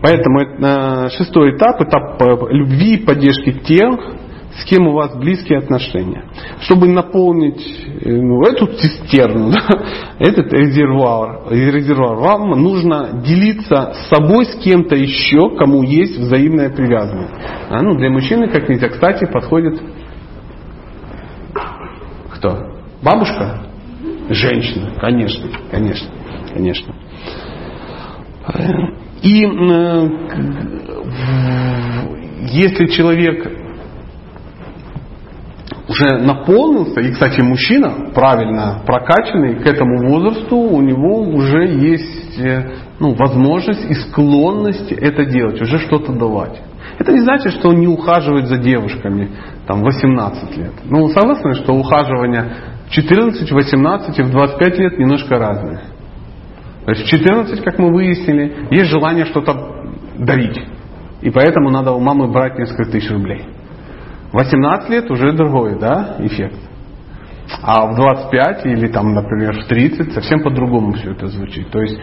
Поэтому 0.00 0.40
э, 0.40 1.08
шестой 1.10 1.56
этап, 1.56 1.80
этап 1.82 2.22
э, 2.22 2.52
любви 2.52 2.94
и 2.94 3.04
поддержки 3.04 3.52
тех, 3.52 3.98
с 4.60 4.64
кем 4.64 4.88
у 4.88 4.92
вас 4.92 5.16
близкие 5.16 5.58
отношения. 5.58 6.24
Чтобы 6.60 6.88
наполнить 6.88 7.60
э, 8.02 8.10
ну, 8.10 8.42
эту 8.42 8.66
цистерну, 8.66 9.50
да, 9.52 9.84
этот 10.18 10.52
резервуар, 10.52 11.50
резервуар, 11.50 12.16
вам 12.16 12.50
нужно 12.50 13.22
делиться 13.24 13.94
с 13.94 14.08
собой 14.08 14.44
с 14.44 14.56
кем-то 14.56 14.96
еще, 14.96 15.56
кому 15.56 15.82
есть 15.82 16.18
взаимная 16.18 16.70
привязанность. 16.70 17.34
А, 17.70 17.82
ну, 17.82 17.96
для 17.96 18.10
мужчины, 18.10 18.48
как 18.48 18.68
нельзя, 18.68 18.88
кстати, 18.88 19.24
подходит 19.26 19.80
кто? 22.40 22.56
Бабушка? 23.02 23.66
Женщина, 24.30 24.94
конечно, 24.98 25.46
конечно, 25.70 26.08
конечно. 26.54 26.94
И 29.22 29.44
э, 29.44 30.08
если 32.50 32.86
человек 32.86 33.59
уже 35.90 36.18
наполнился, 36.18 37.00
и, 37.00 37.10
кстати, 37.10 37.40
мужчина, 37.40 38.12
правильно 38.14 38.80
прокачанный 38.86 39.56
к 39.56 39.66
этому 39.66 40.08
возрасту, 40.08 40.56
у 40.56 40.80
него 40.80 41.22
уже 41.22 41.66
есть 41.66 42.38
э, 42.38 42.70
ну, 43.00 43.14
возможность 43.14 43.90
и 43.90 43.94
склонность 43.94 44.92
это 44.92 45.24
делать, 45.24 45.60
уже 45.60 45.78
что-то 45.78 46.12
давать. 46.12 46.62
Это 46.98 47.12
не 47.12 47.20
значит, 47.20 47.54
что 47.54 47.70
он 47.70 47.80
не 47.80 47.88
ухаживает 47.88 48.46
за 48.46 48.58
девушками 48.58 49.30
там, 49.66 49.82
18 49.82 50.56
лет. 50.58 50.72
Ну, 50.84 51.08
согласны, 51.08 51.54
что 51.54 51.72
ухаживание 51.72 52.54
в 52.86 52.90
14, 52.90 53.50
18 53.50 54.18
и 54.18 54.22
в 54.22 54.30
25 54.30 54.78
лет 54.78 54.98
немножко 54.98 55.38
разные. 55.38 55.80
То 56.84 56.92
есть 56.92 57.04
в 57.04 57.08
14, 57.08 57.64
как 57.64 57.78
мы 57.78 57.92
выяснили, 57.92 58.68
есть 58.70 58.90
желание 58.90 59.24
что-то 59.24 59.54
дарить. 60.18 60.60
И 61.20 61.30
поэтому 61.30 61.70
надо 61.70 61.92
у 61.92 62.00
мамы 62.00 62.28
брать 62.28 62.58
несколько 62.58 62.90
тысяч 62.90 63.10
рублей. 63.10 63.44
18 64.32 64.90
лет 64.90 65.10
уже 65.10 65.32
другой 65.32 65.78
да, 65.78 66.16
эффект. 66.18 66.58
А 67.62 67.86
в 67.86 67.96
25 67.96 68.66
или 68.66 68.86
там, 68.88 69.12
например, 69.12 69.64
в 69.64 69.66
30 69.66 70.12
совсем 70.12 70.42
по-другому 70.42 70.92
все 70.92 71.12
это 71.12 71.26
звучит. 71.26 71.68
То 71.70 71.80
есть 71.80 71.98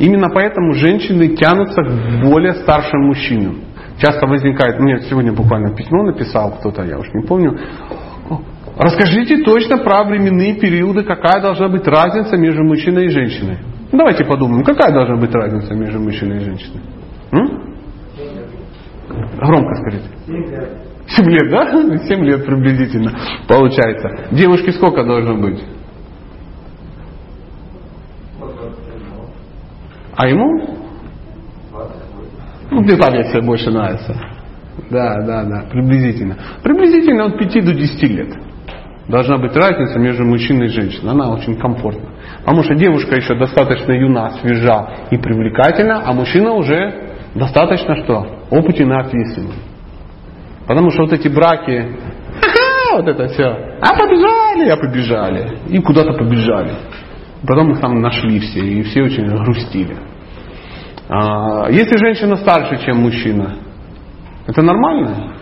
именно 0.00 0.28
поэтому 0.28 0.72
женщины 0.74 1.36
тянутся 1.36 1.82
к 1.82 2.24
более 2.24 2.54
старшим 2.54 3.06
мужчинам. 3.06 3.60
Часто 3.98 4.26
возникает, 4.26 4.80
мне 4.80 5.00
сегодня 5.02 5.32
буквально 5.32 5.74
письмо 5.76 6.02
написал 6.02 6.50
кто-то, 6.58 6.82
я 6.82 6.98
уж 6.98 7.06
не 7.14 7.24
помню, 7.26 7.56
Расскажите 8.76 9.44
точно 9.44 9.78
про 9.78 10.04
временные 10.04 10.54
периоды, 10.54 11.04
какая 11.04 11.40
должна 11.40 11.68
быть 11.68 11.86
разница 11.86 12.36
между 12.36 12.64
мужчиной 12.64 13.06
и 13.06 13.08
женщиной. 13.08 13.58
Давайте 13.92 14.24
подумаем, 14.24 14.64
какая 14.64 14.92
должна 14.92 15.16
быть 15.16 15.32
разница 15.32 15.74
между 15.74 16.00
мужчиной 16.00 16.38
и 16.38 16.40
женщиной? 16.40 16.80
М? 17.30 17.76
Громко 19.36 19.74
скажите. 19.76 20.83
Семь 21.08 21.30
лет, 21.30 21.50
да? 21.50 21.98
Семь 22.08 22.24
лет 22.24 22.44
приблизительно 22.44 23.12
получается. 23.46 24.28
Девушке 24.30 24.72
сколько 24.72 25.04
должно 25.04 25.36
быть? 25.36 25.62
А 30.16 30.28
ему? 30.28 30.78
Ну, 32.70 32.82
где 32.82 32.96
там 32.96 33.14
если 33.14 33.40
больше 33.40 33.70
нравится. 33.70 34.14
Да, 34.90 35.20
да, 35.22 35.44
да, 35.44 35.64
приблизительно. 35.70 36.36
Приблизительно 36.62 37.26
от 37.26 37.38
5 37.38 37.64
до 37.64 37.74
10 37.74 38.02
лет. 38.10 38.34
Должна 39.08 39.36
быть 39.38 39.54
разница 39.54 39.98
между 39.98 40.24
мужчиной 40.24 40.66
и 40.66 40.70
женщиной. 40.70 41.12
Она 41.12 41.30
очень 41.30 41.56
комфортна. 41.56 42.10
Потому 42.40 42.62
что 42.62 42.74
девушка 42.74 43.16
еще 43.16 43.34
достаточно 43.34 43.92
юна, 43.92 44.30
свежа 44.40 45.06
и 45.10 45.18
привлекательна, 45.18 46.02
а 46.04 46.12
мужчина 46.12 46.52
уже 46.52 47.14
достаточно 47.34 47.96
что? 48.04 48.44
Опытен 48.50 48.90
и 48.90 49.00
ответственный. 49.00 49.73
Потому 50.66 50.90
что 50.90 51.02
вот 51.02 51.12
эти 51.12 51.28
браки, 51.28 51.96
вот 52.92 53.06
это 53.08 53.28
все, 53.28 53.44
а 53.80 53.98
побежали, 53.98 54.68
а 54.68 54.76
побежали. 54.76 55.58
И 55.68 55.80
куда-то 55.80 56.12
побежали. 56.12 56.72
Потом 57.46 57.72
их 57.72 57.80
там 57.80 58.00
нашли 58.00 58.40
все, 58.40 58.60
и 58.60 58.82
все 58.82 59.02
очень 59.02 59.26
грустили. 59.26 59.96
А, 61.08 61.68
если 61.70 61.98
женщина 61.98 62.36
старше, 62.36 62.78
чем 62.84 62.98
мужчина, 62.98 63.56
это 64.46 64.62
нормально? 64.62 65.34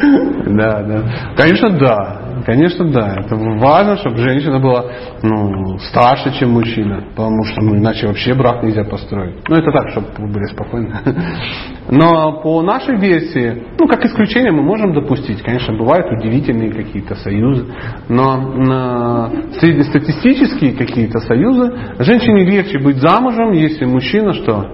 Да, 0.46 0.82
да. 0.82 1.02
Конечно, 1.36 1.70
да. 1.78 2.19
Конечно, 2.44 2.90
да. 2.90 3.16
Это 3.18 3.36
важно, 3.36 3.96
чтобы 3.96 4.18
женщина 4.18 4.58
была 4.58 4.84
ну, 5.22 5.78
старше, 5.78 6.32
чем 6.38 6.50
мужчина. 6.50 7.04
Потому 7.10 7.44
что 7.44 7.60
ну, 7.62 7.76
иначе 7.76 8.06
вообще 8.06 8.34
брак 8.34 8.62
нельзя 8.62 8.84
построить. 8.84 9.36
Ну, 9.48 9.56
это 9.56 9.70
так, 9.72 9.90
чтобы 9.90 10.08
вы 10.18 10.32
были 10.32 10.44
спокойны. 10.52 10.94
Но 11.90 12.40
по 12.42 12.62
нашей 12.62 12.96
версии, 12.98 13.64
ну, 13.78 13.86
как 13.86 14.04
исключение 14.04 14.52
мы 14.52 14.62
можем 14.62 14.92
допустить. 14.92 15.42
Конечно, 15.42 15.76
бывают 15.76 16.06
удивительные 16.10 16.72
какие-то 16.72 17.14
союзы. 17.16 17.66
Но 18.08 18.36
на 18.36 19.30
среднестатистические 19.58 20.72
какие-то 20.72 21.20
союзы 21.20 21.72
женщине 21.98 22.44
легче 22.44 22.78
быть 22.78 22.96
замужем, 22.96 23.52
если 23.52 23.84
мужчина 23.84 24.32
что? 24.34 24.72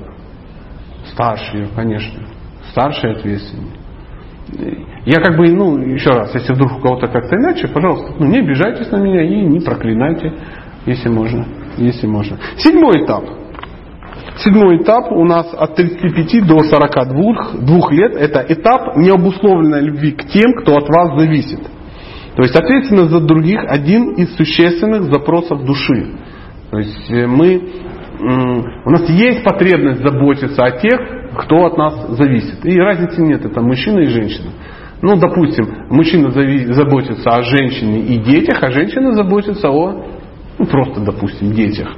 Старше 1.12 1.57
ее, 1.57 1.69
конечно. 1.75 2.21
Старше 2.71 3.09
ответственнее. 3.09 3.76
Я 5.05 5.20
как 5.20 5.36
бы, 5.36 5.49
ну, 5.49 5.78
еще 5.78 6.11
раз, 6.11 6.34
если 6.34 6.53
вдруг 6.53 6.78
у 6.78 6.80
кого-то 6.80 7.09
как-то 7.09 7.36
иначе, 7.36 7.68
пожалуйста, 7.68 8.14
ну, 8.18 8.26
не 8.26 8.38
обижайтесь 8.38 8.90
на 8.90 8.97
меня 8.97 9.22
и 9.22 9.40
не 9.42 9.61
проклинайте, 9.61 10.32
если 10.86 11.09
можно. 11.09 11.47
Если 11.76 12.07
можно. 12.07 12.38
Седьмой 12.57 13.05
этап. 13.05 13.24
Седьмой 14.38 14.82
этап 14.82 15.11
у 15.12 15.24
нас 15.24 15.53
от 15.53 15.76
35 15.76 16.47
до 16.47 16.62
42 16.62 17.64
двух 17.66 17.92
лет. 17.92 18.14
Это 18.14 18.44
этап 18.49 18.97
необусловленной 18.97 19.82
любви 19.82 20.12
к 20.12 20.26
тем, 20.26 20.53
кто 20.61 20.76
от 20.76 20.88
вас 20.88 21.18
зависит. 21.18 21.61
То 22.36 22.42
есть 22.42 22.55
ответственность 22.55 23.11
за 23.11 23.20
других 23.20 23.61
один 23.66 24.12
из 24.12 24.36
существенных 24.36 25.05
запросов 25.05 25.64
души. 25.64 26.12
То 26.70 26.78
есть 26.78 27.11
э, 27.11 27.26
мы, 27.26 27.62
у 28.84 28.90
нас 28.90 29.09
есть 29.09 29.42
потребность 29.42 30.03
заботиться 30.03 30.62
о 30.62 30.70
тех, 30.72 31.01
кто 31.37 31.66
от 31.66 31.76
нас 31.76 32.09
зависит. 32.11 32.64
И 32.64 32.78
разницы 32.78 33.20
нет, 33.20 33.45
это 33.45 33.61
мужчина 33.61 34.01
и 34.01 34.07
женщина. 34.07 34.51
Ну, 35.03 35.16
допустим, 35.16 35.87
мужчина 35.91 36.30
заботится 36.30 37.30
о 37.30 37.43
женщине 37.43 38.01
и 38.01 38.18
детях, 38.18 38.62
а 38.62 38.70
женщина 38.70 39.12
заботится 39.12 39.70
о, 39.70 40.07
ну, 40.59 40.66
просто, 40.66 41.01
допустим, 41.01 41.53
детях. 41.53 41.89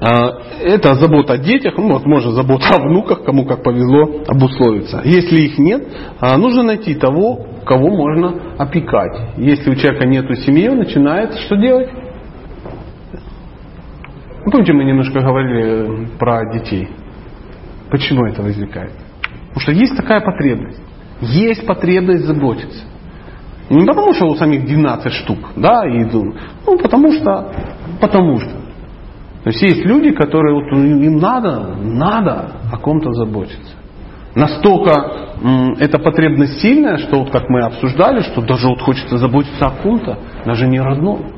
А, 0.00 0.40
это 0.62 0.94
забота 0.94 1.34
о 1.34 1.38
детях, 1.38 1.74
ну, 1.76 1.92
возможно, 1.92 2.32
забота 2.32 2.74
о 2.74 2.80
внуках, 2.80 3.22
кому 3.22 3.44
как 3.44 3.62
повезло 3.62 4.22
обусловиться. 4.26 5.02
Если 5.04 5.40
их 5.42 5.58
нет, 5.58 5.86
а, 6.20 6.36
нужно 6.36 6.64
найти 6.64 6.94
того, 6.94 7.46
кого 7.64 7.90
можно 7.90 8.54
опекать. 8.58 9.36
Если 9.36 9.70
у 9.70 9.74
человека 9.76 10.06
нет 10.06 10.26
семьи, 10.40 10.68
он 10.68 10.78
начинает 10.78 11.34
что 11.46 11.56
делать? 11.56 11.88
Помните, 14.44 14.72
мы 14.72 14.84
немножко 14.84 15.20
говорили 15.20 16.08
про 16.18 16.50
детей. 16.52 16.88
Почему 17.90 18.26
это 18.26 18.42
возникает? 18.42 18.92
Потому 19.48 19.60
что 19.60 19.72
есть 19.72 19.96
такая 19.96 20.20
потребность. 20.20 20.80
Есть 21.20 21.66
потребность 21.66 22.24
заботиться. 22.24 22.84
Не 23.68 23.86
потому, 23.86 24.12
что 24.14 24.26
у 24.26 24.34
самих 24.34 24.64
12 24.64 25.12
штук, 25.12 25.38
да, 25.56 25.86
и. 25.86 26.04
Ну, 26.04 26.78
потому 26.78 27.12
что, 27.12 27.52
потому 28.00 28.40
что. 28.40 28.50
То 29.44 29.50
есть 29.50 29.62
есть 29.62 29.84
люди, 29.84 30.10
которые 30.10 30.54
вот, 30.54 30.72
им 30.72 31.16
надо, 31.18 31.76
надо 31.76 32.52
о 32.72 32.76
ком-то 32.78 33.12
заботиться. 33.12 33.74
Настолько 34.34 35.36
м, 35.42 35.74
эта 35.78 35.98
потребность 35.98 36.60
сильная, 36.60 36.98
что 36.98 37.20
вот 37.20 37.30
как 37.30 37.48
мы 37.48 37.62
обсуждали, 37.62 38.20
что 38.20 38.42
даже 38.42 38.68
вот 38.68 38.80
хочется 38.80 39.16
заботиться 39.18 39.66
о 39.66 39.70
ком-то, 39.70 40.18
даже 40.44 40.66
не 40.66 40.80
родном. 40.80 41.32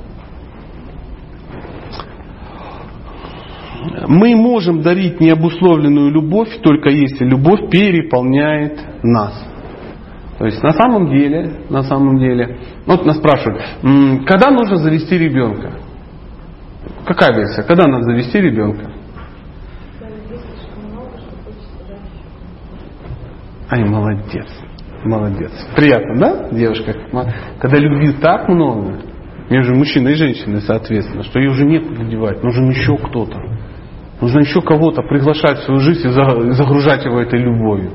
Мы 4.09 4.35
можем 4.37 4.83
дарить 4.83 5.21
необусловленную 5.21 6.11
любовь 6.11 6.61
только 6.63 6.91
если 6.91 7.25
любовь 7.25 7.71
переполняет 7.71 8.81
нас. 9.03 9.49
То 10.39 10.47
есть 10.47 10.63
на 10.63 10.73
самом 10.73 11.09
деле, 11.11 11.53
на 11.71 11.83
самом 11.83 12.19
деле, 12.19 12.59
вот 12.87 13.05
нас 13.07 13.19
спрашивают, 13.19 13.63
когда 14.27 14.51
нужно 14.51 14.77
завести 14.77 15.17
ребенка? 15.17 15.73
Какая 17.05 17.35
версия? 17.37 17.63
Когда 17.63 17.87
надо 17.87 18.05
завести 18.05 18.41
ребенка? 18.41 18.93
Ай, 23.71 23.85
молодец. 23.85 24.47
Молодец. 25.05 25.51
Приятно, 25.75 26.19
да, 26.19 26.49
девушка? 26.51 26.95
Когда 27.59 27.79
любви 27.79 28.13
так 28.21 28.49
много, 28.49 29.01
между 29.49 29.75
мужчиной 29.75 30.13
и 30.13 30.17
женщиной, 30.17 30.61
соответственно, 30.63 31.23
что 31.25 31.39
ее 31.39 31.51
уже 31.51 31.65
некуда 31.65 32.05
девать, 32.05 32.43
нужен 32.43 32.71
еще 32.71 32.97
кто-то. 32.97 33.39
Нужно 34.23 34.39
еще 34.39 34.63
кого-то 34.63 35.03
приглашать 35.03 35.59
в 35.59 35.63
свою 35.65 35.81
жизнь 35.81 36.07
и 36.07 36.53
загружать 36.53 37.05
его 37.05 37.21
этой 37.21 37.41
любовью. 37.41 37.91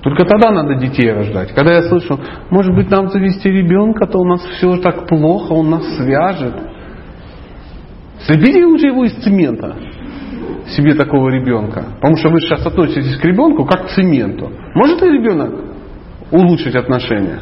Только 0.00 0.24
тогда 0.24 0.52
надо 0.52 0.76
детей 0.76 1.12
рождать. 1.12 1.52
Когда 1.52 1.74
я 1.74 1.82
слышу, 1.82 2.20
может 2.48 2.72
быть 2.72 2.88
нам 2.90 3.08
завести 3.08 3.50
ребенка, 3.50 4.06
то 4.06 4.20
у 4.20 4.24
нас 4.24 4.40
все 4.56 4.76
так 4.76 5.08
плохо, 5.08 5.52
он 5.52 5.70
нас 5.70 5.96
свяжет. 5.96 6.54
Слепите 8.20 8.64
лучше 8.64 8.86
его 8.86 9.04
из 9.04 9.14
цемента 9.14 9.74
себе 10.68 10.94
такого 10.94 11.28
ребенка. 11.28 11.86
Потому 11.96 12.16
что 12.18 12.28
вы 12.28 12.40
сейчас 12.40 12.64
относитесь 12.64 13.16
к 13.16 13.24
ребенку 13.24 13.64
как 13.64 13.86
к 13.86 13.90
цементу. 13.96 14.52
Может 14.76 15.02
ли 15.02 15.10
ребенок 15.10 15.52
улучшить 16.30 16.76
отношения? 16.76 17.40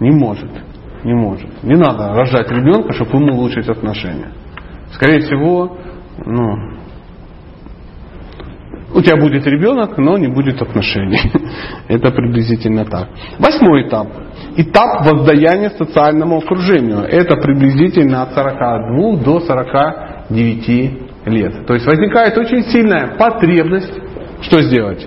Не 0.00 0.10
может. 0.10 0.50
Не 1.04 1.14
может. 1.14 1.62
Не 1.62 1.76
надо 1.76 2.12
рожать 2.12 2.50
ребенка, 2.50 2.92
чтобы 2.92 3.18
ему 3.18 3.38
улучшить 3.38 3.68
отношения. 3.68 4.32
Скорее 4.94 5.20
всего, 5.20 5.78
ну, 6.26 6.77
у 8.94 9.02
тебя 9.02 9.16
будет 9.16 9.46
ребенок, 9.46 9.98
но 9.98 10.16
не 10.16 10.28
будет 10.28 10.62
отношений. 10.62 11.20
Это 11.88 12.10
приблизительно 12.10 12.84
так. 12.84 13.08
Восьмой 13.38 13.86
этап. 13.86 14.08
Этап 14.56 15.04
воздаяния 15.04 15.70
социальному 15.70 16.38
окружению. 16.38 17.00
Это 17.00 17.36
приблизительно 17.36 18.22
от 18.22 18.34
42 18.34 19.16
до 19.22 19.40
49 19.40 20.68
лет. 21.26 21.66
То 21.66 21.74
есть 21.74 21.86
возникает 21.86 22.36
очень 22.38 22.62
сильная 22.64 23.16
потребность, 23.18 23.92
что 24.40 24.60
сделать? 24.62 25.06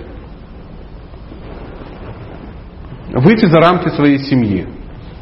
Выйти 3.12 3.46
за 3.46 3.58
рамки 3.58 3.88
своей 3.90 4.18
семьи. 4.18 4.66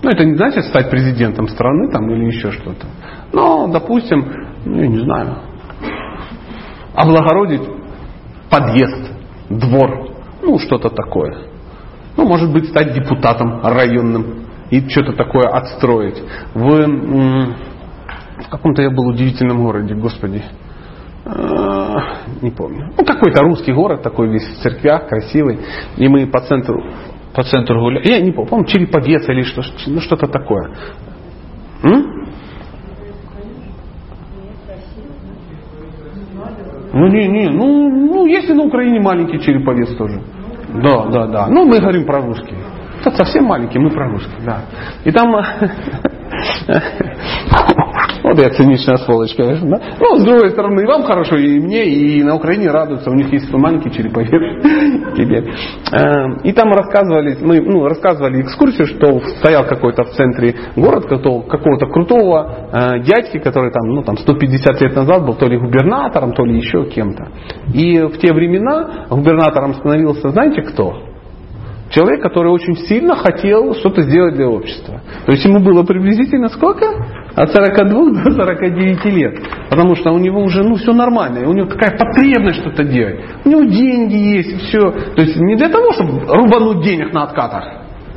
Ну, 0.02 0.10
это 0.10 0.24
не 0.24 0.34
значит 0.34 0.64
стать 0.66 0.90
президентом 0.90 1.48
страны 1.48 1.90
там, 1.90 2.10
или 2.10 2.26
еще 2.26 2.50
что-то. 2.52 2.86
Но, 3.32 3.68
допустим, 3.68 4.24
ну, 4.64 4.80
я 4.80 4.86
не 4.86 5.00
знаю, 5.00 5.38
облагородить 6.94 7.79
подъезд, 8.50 9.12
двор, 9.48 10.10
ну, 10.42 10.58
что-то 10.58 10.90
такое. 10.90 11.44
Ну, 12.16 12.26
может 12.26 12.52
быть, 12.52 12.68
стать 12.68 12.92
депутатом 12.92 13.60
районным 13.62 14.46
и 14.70 14.86
что-то 14.88 15.12
такое 15.12 15.48
отстроить. 15.48 16.22
В, 16.54 16.86
в 18.44 18.48
каком-то 18.50 18.82
я 18.82 18.90
был 18.90 19.06
удивительном 19.08 19.64
городе, 19.64 19.94
господи, 19.94 20.42
Э, 21.24 21.96
не 22.40 22.50
помню. 22.50 22.92
Ну, 22.96 23.04
какой-то 23.04 23.42
русский 23.42 23.72
город 23.72 24.02
такой 24.02 24.28
весь 24.28 24.46
в 24.46 24.62
церквях, 24.62 25.08
красивый. 25.08 25.58
И 25.96 26.08
мы 26.08 26.26
по 26.26 26.40
центру, 26.40 26.82
по 27.34 27.42
центру 27.42 27.80
гуляли. 27.80 28.08
Я 28.08 28.20
не 28.20 28.32
помню, 28.32 28.48
помню, 28.48 28.66
Череповец 28.66 29.28
или 29.28 29.42
что, 29.42 29.62
ну, 29.86 30.00
что-то 30.00 30.26
такое. 30.26 30.70
М? 31.82 32.26
Ну, 36.92 37.06
не, 37.06 37.28
не, 37.28 37.48
ну, 37.48 37.88
ну, 37.88 38.26
если 38.26 38.52
на 38.52 38.64
Украине 38.64 39.00
маленький 39.00 39.40
Череповец 39.40 39.96
тоже. 39.96 40.20
Да, 40.82 41.06
да, 41.06 41.26
да. 41.26 41.46
Ну, 41.48 41.66
мы 41.66 41.78
говорим 41.78 42.04
про 42.04 42.20
русский. 42.20 42.56
Это 43.00 43.16
совсем 43.16 43.44
маленький, 43.44 43.78
мы 43.78 43.90
про 43.90 44.08
русский, 44.08 44.42
да. 44.44 44.62
И 45.04 45.10
там 45.10 45.32
Вот 48.30 48.40
я 48.40 48.50
циничная 48.50 48.96
сволочь, 48.98 49.34
конечно. 49.34 49.68
Да? 49.68 49.80
Ну, 49.98 50.18
с 50.18 50.24
другой 50.24 50.50
стороны, 50.50 50.82
и 50.82 50.86
вам 50.86 51.02
хорошо, 51.02 51.36
и 51.36 51.58
мне, 51.58 51.84
и 51.84 52.22
на 52.22 52.36
Украине 52.36 52.68
радуются. 52.68 53.10
У 53.10 53.14
них 53.14 53.32
есть 53.32 53.52
маленький 53.52 53.90
череповец. 53.90 54.30
Э, 55.20 56.40
и 56.44 56.52
там 56.52 56.72
рассказывали, 56.72 57.36
мы 57.40 57.60
ну, 57.60 57.84
рассказывали 57.86 58.42
экскурсию, 58.42 58.86
что 58.86 59.20
стоял 59.38 59.64
какой-то 59.64 60.04
в 60.04 60.10
центре 60.10 60.54
город, 60.76 61.06
какого-то 61.06 61.86
крутого 61.86 62.68
э, 62.72 63.00
дядьки, 63.00 63.38
который 63.38 63.72
там, 63.72 63.88
ну, 63.88 64.02
там 64.02 64.16
150 64.16 64.80
лет 64.80 64.94
назад 64.94 65.26
был 65.26 65.34
то 65.34 65.46
ли 65.46 65.58
губернатором, 65.58 66.32
то 66.32 66.44
ли 66.44 66.56
еще 66.56 66.84
кем-то. 66.84 67.28
И 67.74 68.00
в 68.00 68.18
те 68.18 68.32
времена 68.32 69.06
губернатором 69.10 69.74
становился, 69.74 70.30
знаете 70.30 70.62
кто? 70.62 71.10
Человек, 71.90 72.22
который 72.22 72.52
очень 72.52 72.76
сильно 72.86 73.16
хотел 73.16 73.74
что-то 73.74 74.02
сделать 74.02 74.36
для 74.36 74.48
общества. 74.48 75.00
То 75.26 75.32
есть 75.32 75.44
ему 75.44 75.58
было 75.58 75.82
приблизительно 75.82 76.48
сколько? 76.48 76.86
От 77.34 77.52
42 77.52 78.22
до 78.24 78.30
49 78.32 79.04
лет. 79.06 79.38
Потому 79.70 79.94
что 79.94 80.12
у 80.12 80.18
него 80.18 80.42
уже 80.42 80.62
ну, 80.62 80.74
все 80.76 80.92
нормально. 80.92 81.48
У 81.48 81.52
него 81.52 81.68
такая 81.68 81.96
потребность 81.96 82.60
что-то 82.60 82.84
делать. 82.84 83.20
У 83.44 83.48
него 83.48 83.62
деньги 83.64 84.16
есть, 84.16 84.62
все. 84.62 84.90
То 84.90 85.22
есть 85.22 85.36
не 85.36 85.56
для 85.56 85.68
того, 85.68 85.92
чтобы 85.92 86.20
рубануть 86.26 86.84
денег 86.84 87.12
на 87.12 87.24
откатах. 87.24 87.64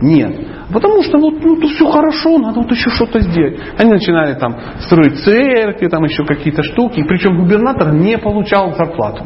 Нет. 0.01 0.35
Потому 0.73 1.03
что 1.03 1.17
вот 1.19 1.35
ну, 1.43 1.55
тут 1.57 1.71
все 1.71 1.85
хорошо, 1.89 2.37
надо 2.39 2.61
вот 2.61 2.71
еще 2.71 2.89
что-то 2.89 3.19
сделать. 3.19 3.59
Они 3.77 3.91
начинали 3.91 4.33
там 4.33 4.57
строить 4.79 5.19
церкви, 5.23 5.87
там 5.87 6.03
еще 6.03 6.25
какие-то 6.25 6.63
штуки. 6.63 7.03
Причем 7.07 7.37
губернатор 7.37 7.93
не 7.93 8.17
получал 8.17 8.73
зарплату. 8.75 9.25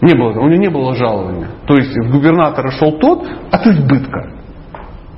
Не 0.00 0.14
было, 0.14 0.30
у 0.40 0.48
него 0.48 0.60
не 0.60 0.70
было 0.70 0.94
жалования. 0.94 1.48
То 1.66 1.74
есть 1.74 1.92
в 1.92 2.10
губернатора 2.10 2.70
шел 2.70 2.98
тот 2.98 3.26
от 3.50 3.66
избытка. 3.66 4.39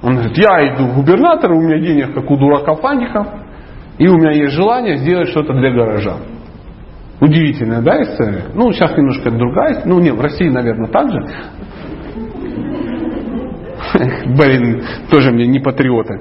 Он 0.03 0.16
говорит, 0.16 0.36
я 0.36 0.74
иду 0.74 0.86
в 0.86 0.96
губернатора, 0.96 1.55
у 1.55 1.61
меня 1.61 1.78
денег 1.78 2.14
как 2.14 2.28
у 2.30 2.36
дурака 2.36 2.74
фанихов, 2.74 3.28
и 3.98 4.09
у 4.09 4.16
меня 4.16 4.32
есть 4.32 4.53
желание 4.55 4.96
сделать 4.96 5.28
что-то 5.28 5.53
для 5.55 5.70
горожан. 5.70 6.22
Удивительная, 7.20 7.82
да, 7.82 8.03
история? 8.03 8.46
Ну, 8.53 8.72
сейчас 8.72 8.96
немножко 8.96 9.30
другая. 9.30 9.82
Ну, 9.84 10.00
нет, 10.00 10.16
в 10.16 10.20
России, 10.20 10.48
наверное, 10.48 10.88
так 10.88 11.09
же. 11.09 11.20
Блин, 14.26 14.82
тоже 15.09 15.30
мне 15.30 15.46
не 15.46 15.61
патриоты. 15.61 16.20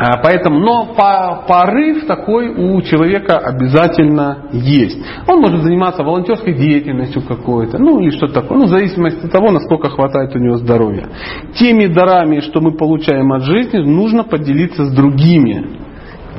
А, 0.00 0.18
поэтому, 0.18 0.60
но 0.60 0.94
по, 0.94 1.44
порыв 1.48 2.06
такой 2.06 2.48
у 2.50 2.80
человека 2.82 3.38
обязательно 3.38 4.48
есть. 4.52 4.96
Он 5.26 5.40
может 5.40 5.62
заниматься 5.62 6.04
волонтерской 6.04 6.54
деятельностью 6.54 7.22
какой-то, 7.22 7.78
ну 7.78 7.98
или 7.98 8.10
что-то 8.10 8.42
такое, 8.42 8.58
ну 8.58 8.64
в 8.66 8.68
зависимости 8.68 9.26
от 9.26 9.32
того, 9.32 9.50
насколько 9.50 9.90
хватает 9.90 10.36
у 10.36 10.38
него 10.38 10.56
здоровья. 10.56 11.08
Теми 11.54 11.86
дарами, 11.86 12.40
что 12.40 12.60
мы 12.60 12.76
получаем 12.76 13.32
от 13.32 13.42
жизни, 13.42 13.78
нужно 13.78 14.22
поделиться 14.22 14.84
с 14.84 14.94
другими. 14.94 15.78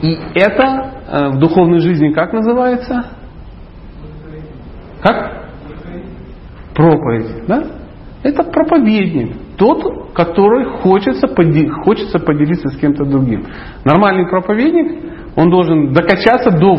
И 0.02 0.18
это 0.36 0.92
э, 1.08 1.30
в 1.32 1.40
духовной 1.40 1.80
жизни 1.80 2.14
как 2.14 2.32
называется? 2.32 3.08
Как? 5.02 5.50
Проповедь, 6.74 7.46
да? 7.46 7.64
Это 8.24 8.44
проповедник. 8.44 9.36
Тот, 9.60 10.14
который 10.14 10.64
хочется, 10.80 11.28
хочется 11.84 12.18
поделиться 12.20 12.70
с 12.70 12.78
кем-то 12.78 13.04
другим. 13.04 13.46
Нормальный 13.84 14.26
проповедник, 14.26 15.04
он 15.36 15.50
должен 15.50 15.92
докачаться 15.92 16.50
до, 16.50 16.76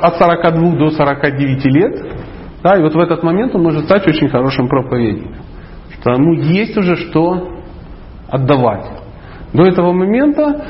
от 0.00 0.14
42 0.14 0.76
до 0.76 0.90
49 0.90 1.64
лет. 1.66 2.06
Да, 2.62 2.76
и 2.76 2.82
вот 2.82 2.94
в 2.94 2.98
этот 3.00 3.24
момент 3.24 3.52
он 3.56 3.64
может 3.64 3.84
стать 3.84 4.06
очень 4.06 4.28
хорошим 4.28 4.68
проповедником. 4.68 5.42
Что 5.98 6.12
ему 6.12 6.34
есть 6.34 6.76
уже 6.76 6.94
что 6.94 7.50
отдавать. 8.28 8.86
До 9.52 9.64
этого 9.64 9.92
момента, 9.92 10.66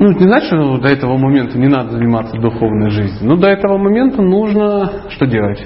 ну 0.00 0.08
не 0.10 0.26
значит, 0.26 0.48
что 0.48 0.78
до 0.78 0.88
этого 0.88 1.16
момента 1.16 1.56
не 1.56 1.68
надо 1.68 1.92
заниматься 1.92 2.36
духовной 2.38 2.90
жизнью, 2.90 3.20
но 3.22 3.36
до 3.36 3.46
этого 3.46 3.78
момента 3.78 4.20
нужно 4.20 4.90
что 5.10 5.26
делать? 5.26 5.64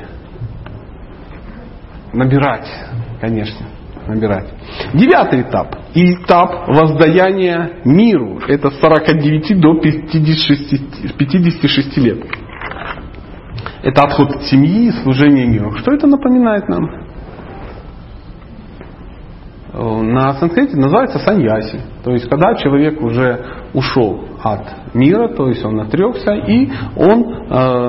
Набирать, 2.13 2.69
конечно 3.19 3.67
набирать. 4.09 4.49
Девятый 4.95 5.43
этап. 5.43 5.77
Этап 5.95 6.69
воздаяния 6.69 7.83
миру. 7.85 8.41
Это 8.49 8.71
с 8.71 8.81
49 8.81 9.61
до 9.61 9.75
56, 9.81 11.17
56 11.17 11.97
лет. 11.99 12.25
Это 13.83 14.03
отход 14.03 14.35
от 14.35 14.43
семьи 14.45 14.89
и 14.89 14.91
служение 14.91 15.47
миру. 15.47 15.77
Что 15.77 15.95
это 15.95 16.07
напоминает 16.07 16.69
нам? 16.69 17.09
На 19.73 20.35
санскрите 20.35 20.77
называется 20.77 21.19
саньяси. 21.19 21.81
То 22.09 22.15
есть, 22.15 22.27
когда 22.27 22.55
человек 22.55 23.03
уже 23.03 23.45
ушел 23.75 24.25
от 24.43 24.95
мира, 24.95 25.29
то 25.29 25.49
есть 25.49 25.63
он 25.63 25.79
отрекся, 25.79 26.33
и 26.37 26.67
он, 26.97 27.23
э, 27.51 27.89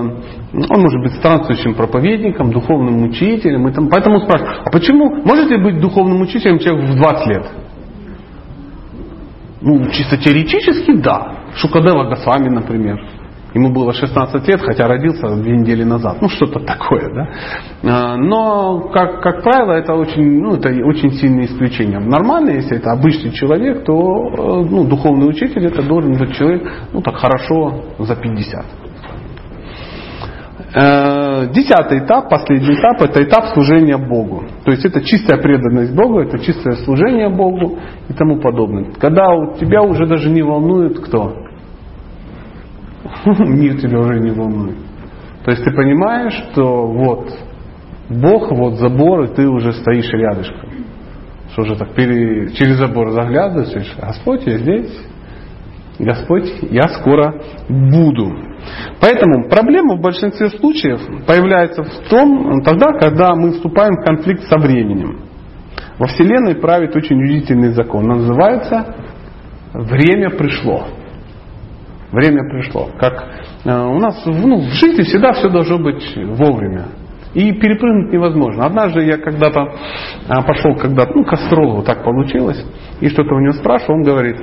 он 0.69 0.81
может 0.81 1.01
быть 1.01 1.13
странствующим 1.13 1.73
проповедником, 1.73 2.51
духовным 2.51 3.01
учителем. 3.03 3.69
И 3.69 3.71
там, 3.71 3.87
поэтому 3.87 4.19
спрашивают, 4.19 4.63
а 4.65 4.71
почему 4.71 5.23
можете 5.23 5.57
быть 5.57 5.79
духовным 5.79 6.19
учителем 6.19 6.59
человек 6.59 6.89
в 6.89 6.95
20 6.97 7.27
лет? 7.27 7.45
Ну, 9.61 9.89
чисто 9.89 10.17
теоретически, 10.17 10.97
да. 10.97 11.45
Шукадева 11.55 12.09
Госвами, 12.09 12.49
например. 12.49 12.99
Ему 13.53 13.71
было 13.71 13.93
16 13.93 14.47
лет, 14.47 14.61
хотя 14.61 14.87
родился 14.87 15.27
две 15.35 15.57
недели 15.57 15.83
назад. 15.83 16.21
Ну, 16.21 16.29
что-то 16.29 16.59
такое, 16.59 17.09
да. 17.13 17.29
А, 17.83 18.15
но, 18.17 18.89
как, 18.93 19.21
как 19.21 19.43
правило, 19.43 19.73
это 19.73 19.93
очень, 19.95 20.39
ну, 20.39 20.55
это 20.55 20.69
очень 20.85 21.11
сильное 21.13 21.45
исключение. 21.45 21.99
Нормально, 21.99 22.51
если 22.51 22.77
это 22.77 22.91
обычный 22.91 23.31
человек, 23.31 23.85
то 23.85 23.93
э, 23.93 24.65
ну, 24.69 24.83
духовный 24.83 25.27
учитель 25.27 25.65
это 25.65 25.81
должен 25.81 26.13
быть 26.13 26.35
человек, 26.35 26.71
ну, 26.93 27.01
так 27.01 27.15
хорошо 27.15 27.85
за 27.97 28.15
50. 28.15 28.65
Э, 30.71 31.47
десятый 31.51 31.99
этап, 32.05 32.29
последний 32.29 32.75
этап, 32.75 33.01
это 33.01 33.23
этап 33.23 33.45
служения 33.53 33.97
Богу. 33.97 34.43
То 34.63 34.71
есть 34.71 34.85
это 34.85 35.01
чистая 35.01 35.41
преданность 35.41 35.95
Богу, 35.95 36.19
это 36.19 36.37
чистое 36.37 36.73
служение 36.85 37.29
Богу 37.29 37.79
и 38.07 38.13
тому 38.13 38.39
подобное. 38.39 38.91
Когда 38.99 39.29
у 39.29 39.55
тебя 39.55 39.81
уже 39.81 40.05
даже 40.05 40.29
не 40.29 40.43
волнует 40.43 40.99
кто? 40.99 41.48
Мир 43.25 43.79
тебя 43.79 43.99
уже 43.99 44.19
не 44.19 44.31
волнует. 44.31 44.77
То 45.43 45.51
есть 45.51 45.63
ты 45.63 45.71
понимаешь, 45.71 46.33
что 46.51 46.87
вот 46.87 47.31
Бог, 48.09 48.51
вот 48.51 48.75
забор, 48.75 49.23
и 49.23 49.35
ты 49.35 49.47
уже 49.47 49.71
стоишь 49.73 50.11
рядышком. 50.11 50.69
Что 51.51 51.61
уже 51.61 51.75
так 51.75 51.93
пере... 51.93 52.51
через 52.53 52.77
забор 52.77 53.11
заглядываешь, 53.11 53.95
Господь, 53.99 54.45
я 54.45 54.57
здесь, 54.57 54.91
Господь, 55.99 56.49
я 56.69 56.87
скоро 56.89 57.41
буду. 57.67 58.31
Поэтому 59.01 59.49
проблема 59.49 59.95
в 59.95 60.01
большинстве 60.01 60.49
случаев 60.49 61.01
появляется 61.25 61.83
в 61.83 62.09
том, 62.09 62.61
тогда, 62.63 62.93
когда 62.99 63.35
мы 63.35 63.51
вступаем 63.51 63.93
в 63.93 64.05
конфликт 64.05 64.43
со 64.43 64.57
временем. 64.57 65.21
Во 65.97 66.07
Вселенной 66.07 66.55
правит 66.55 66.95
очень 66.95 67.21
удивительный 67.21 67.73
закон. 67.73 68.09
Он 68.09 68.19
называется 68.19 68.95
«Время 69.73 70.31
пришло». 70.31 70.85
Время 72.11 72.49
пришло. 72.49 72.89
Как 72.99 73.23
э, 73.65 73.71
у 73.71 73.99
нас 73.99 74.23
ну, 74.25 74.57
в 74.57 74.73
жизни 74.73 75.03
всегда 75.03 75.33
все 75.33 75.49
должно 75.49 75.77
быть 75.77 76.03
вовремя. 76.15 76.87
И 77.35 77.51
перепрыгнуть 77.53 78.11
невозможно. 78.11 78.65
Однажды 78.65 79.03
я 79.03 79.17
когда-то 79.17 79.75
а, 80.27 80.41
пошел 80.41 80.75
когда-то, 80.75 81.11
ну, 81.13 81.23
к 81.23 81.33
астрологу 81.33 81.83
так 81.83 82.03
получилось, 82.03 82.65
и 83.01 83.09
что-то 83.09 83.35
у 83.35 83.39
него 83.39 83.53
спрашивал, 83.53 83.95
он 83.95 84.03
говорит, 84.03 84.35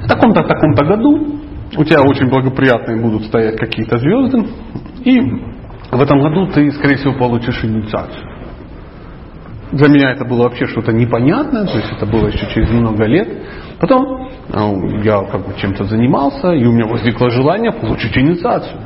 в 0.00 0.06
таком-то, 0.06 0.44
таком-то 0.44 0.84
году 0.84 1.40
у 1.76 1.84
тебя 1.84 2.02
очень 2.02 2.28
благоприятные 2.28 3.00
будут 3.00 3.24
стоять 3.24 3.56
какие-то 3.56 3.98
звезды, 3.98 4.44
и 5.04 5.20
в 5.90 6.00
этом 6.00 6.20
году 6.20 6.46
ты, 6.52 6.70
скорее 6.70 6.96
всего, 6.96 7.14
получишь 7.14 7.64
инициацию. 7.64 8.33
Для 9.74 9.88
меня 9.88 10.12
это 10.12 10.24
было 10.24 10.44
вообще 10.44 10.66
что-то 10.66 10.92
непонятное, 10.92 11.66
то 11.66 11.76
есть 11.76 11.90
это 11.96 12.06
было 12.06 12.28
еще 12.28 12.46
через 12.54 12.70
много 12.70 13.06
лет. 13.06 13.28
Потом 13.80 14.28
э, 14.28 15.02
я 15.02 15.24
как 15.24 15.44
бы 15.44 15.54
чем-то 15.60 15.84
занимался, 15.84 16.52
и 16.52 16.64
у 16.64 16.70
меня 16.70 16.86
возникло 16.86 17.28
желание 17.28 17.72
получить 17.72 18.16
инициацию. 18.16 18.82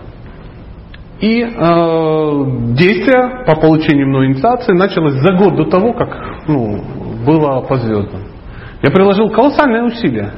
И 1.20 1.42
э, 1.42 2.44
действие 2.74 3.44
по 3.44 3.56
получению 3.56 4.08
мной 4.08 4.28
инициации 4.28 4.72
началось 4.72 5.12
за 5.14 5.32
год 5.34 5.56
до 5.56 5.64
того, 5.66 5.92
как 5.92 6.08
ну, 6.48 6.82
было 7.26 7.60
по 7.60 7.76
звездам. 7.76 8.22
Я 8.82 8.90
приложил 8.90 9.28
колоссальные 9.28 9.82
усилия. 9.82 10.32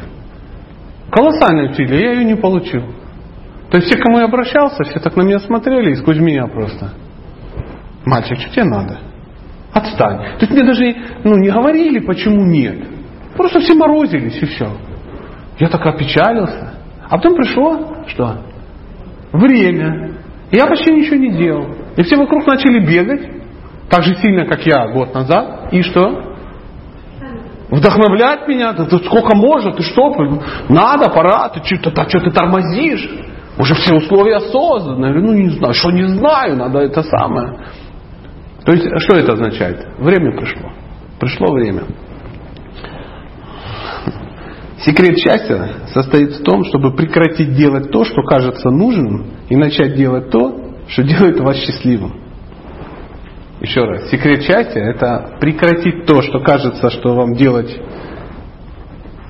Колоссальные 1.13 1.71
усилия, 1.71 2.01
я 2.01 2.13
ее 2.15 2.25
не 2.25 2.35
получил. 2.35 2.83
То 3.71 3.77
есть 3.77 3.89
все, 3.89 4.03
кому 4.03 4.19
я 4.19 4.25
обращался, 4.25 4.83
все 4.83 4.99
так 4.99 5.15
на 5.15 5.23
меня 5.23 5.39
смотрели 5.39 5.93
и 5.93 5.95
сквозь 5.95 6.19
меня 6.19 6.49
просто. 6.49 6.95
Мальчик, 8.05 8.37
что 8.41 8.51
тебе 8.51 8.65
надо? 8.65 9.10
Отстань. 9.73 10.19
То 10.39 10.47
есть 10.47 10.53
мне 10.53 10.65
даже 10.65 10.95
ну, 11.25 11.37
не 11.37 11.51
говорили, 11.51 12.01
почему 12.01 12.45
нет. 12.45 12.77
Просто 13.37 13.61
все 13.61 13.75
морозились 13.75 14.43
и 14.43 14.47
все. 14.47 14.69
Я 15.59 15.69
так 15.69 15.85
опечалился. 15.87 16.75
А 17.09 17.17
потом 17.17 17.37
пришло, 17.37 18.05
что? 18.09 18.39
Время. 19.33 20.15
Я 20.51 20.67
почти 20.67 20.93
ничего 20.93 21.17
не 21.17 21.37
делал. 21.37 21.67
И 21.97 22.03
все 22.03 22.17
вокруг 22.17 22.47
начали 22.47 22.85
бегать, 22.85 23.29
так 23.89 24.03
же 24.03 24.15
сильно, 24.17 24.47
как 24.47 24.65
я 24.67 24.89
год 24.89 25.15
назад. 25.15 25.73
И 25.73 25.83
что? 25.83 26.37
Вдохновлять 27.71 28.49
меня, 28.49 28.73
да, 28.73 28.85
да 28.85 28.99
сколько 28.99 29.37
можно, 29.37 29.73
ты 29.73 29.83
что, 29.83 30.13
надо, 30.69 31.09
пора, 31.11 31.49
ты 31.51 31.63
что, 31.65 31.91
ты, 31.91 32.09
что 32.09 32.21
ты 32.21 32.31
тормозишь? 32.33 33.09
Уже 33.59 33.75
все 33.75 33.95
условия 33.95 34.41
созданы. 34.41 35.07
Я 35.07 35.13
говорю, 35.13 35.27
ну 35.27 35.35
не 35.35 35.51
знаю, 35.51 35.75
что 35.75 35.91
не 35.91 36.07
знаю, 36.09 36.57
надо 36.57 36.81
это 36.81 37.03
самое. 37.03 37.59
То 38.65 38.73
есть, 38.73 38.87
что 39.03 39.17
это 39.17 39.33
означает? 39.33 39.87
Время 39.99 40.37
пришло. 40.37 40.71
Пришло 41.19 41.53
время. 41.53 41.85
Секрет 44.79 45.19
счастья 45.19 45.69
состоит 45.93 46.33
в 46.37 46.43
том, 46.43 46.65
чтобы 46.65 46.95
прекратить 46.95 47.55
делать 47.55 47.91
то, 47.91 48.05
что 48.05 48.23
кажется 48.23 48.71
нужным, 48.71 49.27
и 49.49 49.57
начать 49.57 49.95
делать 49.95 50.31
то, 50.31 50.73
что 50.89 51.03
делает 51.03 51.39
вас 51.41 51.57
счастливым. 51.57 52.21
Еще 53.61 53.85
раз, 53.85 54.09
секрет 54.11 54.43
счастья– 54.43 54.81
это 54.81 55.37
прекратить 55.39 56.07
то, 56.07 56.23
что 56.23 56.41
кажется, 56.41 56.89
что 56.89 57.15
вам 57.15 57.35
делать 57.35 57.79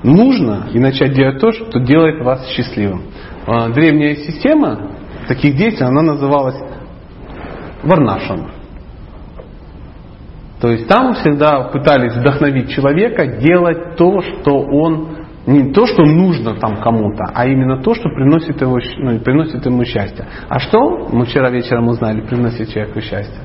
нужно, 0.03 0.69
и 0.73 0.79
начать 0.79 1.13
делать 1.13 1.39
то, 1.39 1.51
что 1.51 1.79
делает 1.81 2.23
вас 2.23 2.47
счастливым. 2.47 3.03
А, 3.45 3.69
древняя 3.69 4.15
система 4.15 4.91
таких 5.27 5.57
действий, 5.57 5.85
она 5.85 6.01
называлась 6.01 6.55
варнашем. 7.83 8.60
То 10.61 10.69
есть 10.69 10.87
там 10.87 11.15
всегда 11.15 11.63
пытались 11.69 12.15
вдохновить 12.15 12.69
человека 12.69 13.25
делать 13.39 13.95
то, 13.95 14.21
что 14.21 14.59
он 14.59 15.17
не 15.47 15.73
то, 15.73 15.87
что 15.87 16.03
нужно 16.03 16.53
там 16.59 16.83
кому-то, 16.83 17.31
а 17.33 17.47
именно 17.47 17.81
то, 17.81 17.95
что 17.95 18.09
приносит, 18.09 18.61
его, 18.61 18.77
ну, 18.99 19.19
приносит 19.21 19.65
ему 19.65 19.83
счастье. 19.85 20.27
А 20.47 20.59
что 20.59 21.09
мы 21.11 21.25
вчера 21.25 21.49
вечером 21.49 21.87
узнали, 21.87 22.21
приносит 22.21 22.69
человеку 22.69 23.01
счастье? 23.01 23.41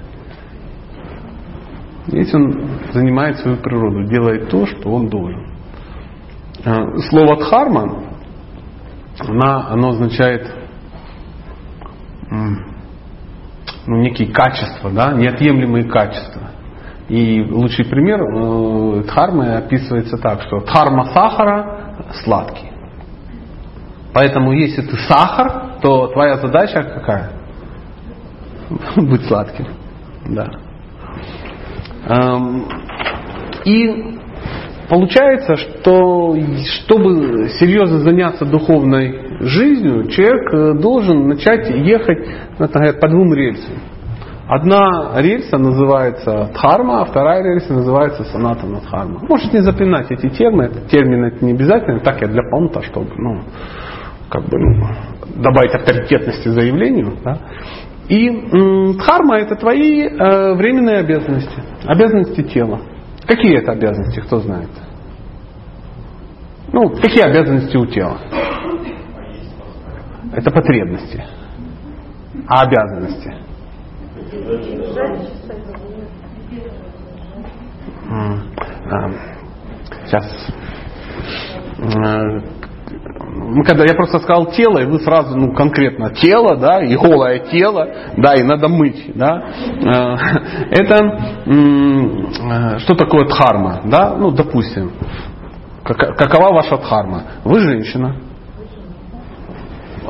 Если 2.08 2.36
он 2.36 2.68
занимает 2.92 3.38
свою 3.38 3.56
природу, 3.56 4.04
делает 4.04 4.50
то, 4.50 4.66
что 4.66 4.90
он 4.90 5.08
должен. 5.08 5.56
А, 6.66 6.98
слово 7.08 7.38
дхарма, 7.38 8.02
она, 9.26 9.68
оно 9.70 9.88
означает 9.88 10.54
ну, 12.30 13.96
некие 13.96 14.30
качества, 14.30 14.90
да, 14.90 15.12
неотъемлемые 15.14 15.84
качества. 15.84 16.50
И 17.08 17.42
лучший 17.42 17.84
пример 17.84 18.20
э, 18.20 19.02
дхармы 19.04 19.54
описывается 19.54 20.16
так, 20.18 20.42
что 20.42 20.60
дхарма 20.60 21.04
сахара 21.12 21.94
сладкий. 22.24 22.70
Поэтому 24.12 24.52
если 24.52 24.82
ты 24.82 24.96
сахар, 25.08 25.78
то 25.82 26.08
твоя 26.08 26.38
задача 26.38 26.82
какая? 26.82 27.30
Быть 28.96 29.24
сладким. 29.26 29.66
Да. 30.28 30.50
Эм, 32.06 32.64
и 33.64 34.18
получается, 34.88 35.56
что 35.56 36.36
чтобы 36.64 37.48
серьезно 37.60 38.00
заняться 38.00 38.44
духовной 38.44 39.38
жизнью, 39.40 40.08
человек 40.08 40.52
э, 40.52 40.72
должен 40.80 41.28
начать 41.28 41.68
ехать 41.70 42.26
по 42.58 43.08
двум 43.08 43.32
рельсам. 43.34 43.74
Одна 44.48 45.20
рельса 45.20 45.58
называется 45.58 46.50
дхарма, 46.54 47.02
а 47.02 47.04
вторая 47.06 47.42
рельса 47.42 47.72
называется 47.72 48.22
санатана 48.24 48.80
дхарма. 48.80 49.20
Можете 49.28 49.58
не 49.58 49.62
запоминать 49.62 50.10
эти 50.10 50.28
термины, 50.28 50.70
термины 50.88 51.26
это 51.26 51.44
не 51.44 51.52
обязательно, 51.52 51.98
так 51.98 52.20
я 52.20 52.28
для 52.28 52.42
понта, 52.48 52.80
чтобы 52.82 53.10
ну, 53.16 53.42
как 54.28 54.44
бы, 54.44 54.56
ну, 54.56 54.86
добавить 55.42 55.74
авторитетности 55.74 56.48
заявлению. 56.48 57.16
Да? 57.24 57.38
И 58.08 58.28
м, 58.28 58.96
дхарма 58.98 59.38
это 59.38 59.56
твои 59.56 60.02
э, 60.02 60.54
временные 60.54 60.98
обязанности, 60.98 61.62
обязанности 61.84 62.42
тела. 62.44 62.80
Какие 63.26 63.58
это 63.58 63.72
обязанности, 63.72 64.20
кто 64.20 64.38
знает? 64.38 64.70
Ну, 66.72 66.90
какие 66.90 67.24
обязанности 67.24 67.76
у 67.76 67.86
тела? 67.86 68.18
Это 70.32 70.52
потребности. 70.52 71.24
А 72.46 72.62
обязанности? 72.62 73.45
Сейчас. 80.06 80.24
Ну, 81.78 83.62
когда 83.64 83.84
я 83.84 83.94
просто 83.94 84.18
сказал 84.20 84.46
тело, 84.52 84.78
и 84.78 84.86
вы 84.86 85.00
сразу, 85.00 85.36
ну, 85.36 85.52
конкретно 85.52 86.08
тело, 86.10 86.56
да, 86.56 86.82
и 86.82 86.96
голое 86.96 87.40
тело, 87.50 87.86
да, 88.16 88.34
и 88.34 88.42
надо 88.42 88.68
мыть, 88.68 89.12
да. 89.14 89.44
А, 89.84 90.16
это 90.70 90.96
что 92.80 92.94
такое 92.94 93.26
дхарма, 93.26 93.82
да, 93.84 94.16
ну, 94.16 94.30
допустим, 94.30 94.92
какова 95.84 96.54
ваша 96.54 96.78
дхарма? 96.78 97.24
Вы 97.44 97.60
женщина, 97.60 98.16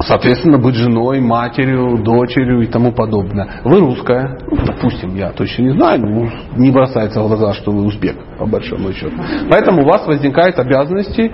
соответственно, 0.00 0.58
быть 0.58 0.74
женой, 0.74 1.20
матерью, 1.20 2.02
дочерью 2.02 2.62
и 2.62 2.66
тому 2.66 2.92
подобное. 2.92 3.60
Вы 3.64 3.80
русская, 3.80 4.38
ну, 4.50 4.58
допустим, 4.64 5.14
я 5.16 5.30
точно 5.32 5.62
не 5.62 5.70
знаю, 5.70 6.00
но 6.00 6.28
не 6.56 6.70
бросается 6.70 7.22
в 7.22 7.28
глаза, 7.28 7.54
что 7.54 7.70
вы 7.70 7.84
узбек, 7.84 8.16
по 8.38 8.46
большому 8.46 8.92
счету. 8.92 9.16
Поэтому 9.50 9.82
у 9.82 9.86
вас 9.86 10.06
возникают 10.06 10.58
обязанности 10.58 11.32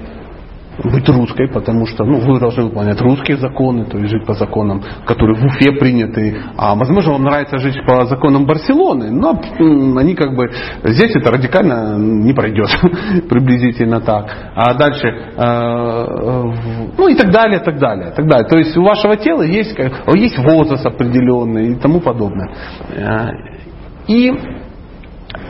быть 0.78 1.08
русской, 1.08 1.48
потому 1.48 1.86
что 1.86 2.04
ну, 2.04 2.18
вы 2.18 2.40
должны 2.40 2.64
выполнять 2.64 3.00
русские 3.00 3.36
законы, 3.36 3.84
то 3.84 3.98
есть 3.98 4.10
жить 4.10 4.26
по 4.26 4.34
законам, 4.34 4.82
которые 5.06 5.38
в 5.38 5.44
Уфе 5.44 5.72
приняты. 5.72 6.36
А 6.56 6.74
возможно, 6.74 7.12
вам 7.12 7.24
нравится 7.24 7.58
жить 7.58 7.76
по 7.86 8.06
законам 8.06 8.46
Барселоны, 8.46 9.10
но 9.10 9.38
они 9.98 10.14
как 10.14 10.34
бы 10.34 10.50
здесь 10.84 11.14
это 11.14 11.30
радикально 11.30 11.96
не 11.98 12.32
пройдет, 12.32 12.70
приблизительно 13.28 14.00
так. 14.00 14.26
А 14.54 14.74
дальше, 14.74 15.06
э, 15.06 16.92
ну 16.96 17.08
и 17.08 17.14
так 17.14 17.30
далее, 17.30 17.60
так 17.60 17.78
далее, 17.78 18.12
так 18.16 18.26
далее. 18.26 18.48
То 18.48 18.58
есть 18.58 18.76
у 18.76 18.82
вашего 18.82 19.16
тела 19.16 19.42
есть, 19.42 19.76
есть 20.14 20.38
возраст 20.38 20.84
определенный 20.86 21.72
и 21.72 21.74
тому 21.76 22.00
подобное. 22.00 22.50
Э, 22.94 23.28
и 24.08 24.32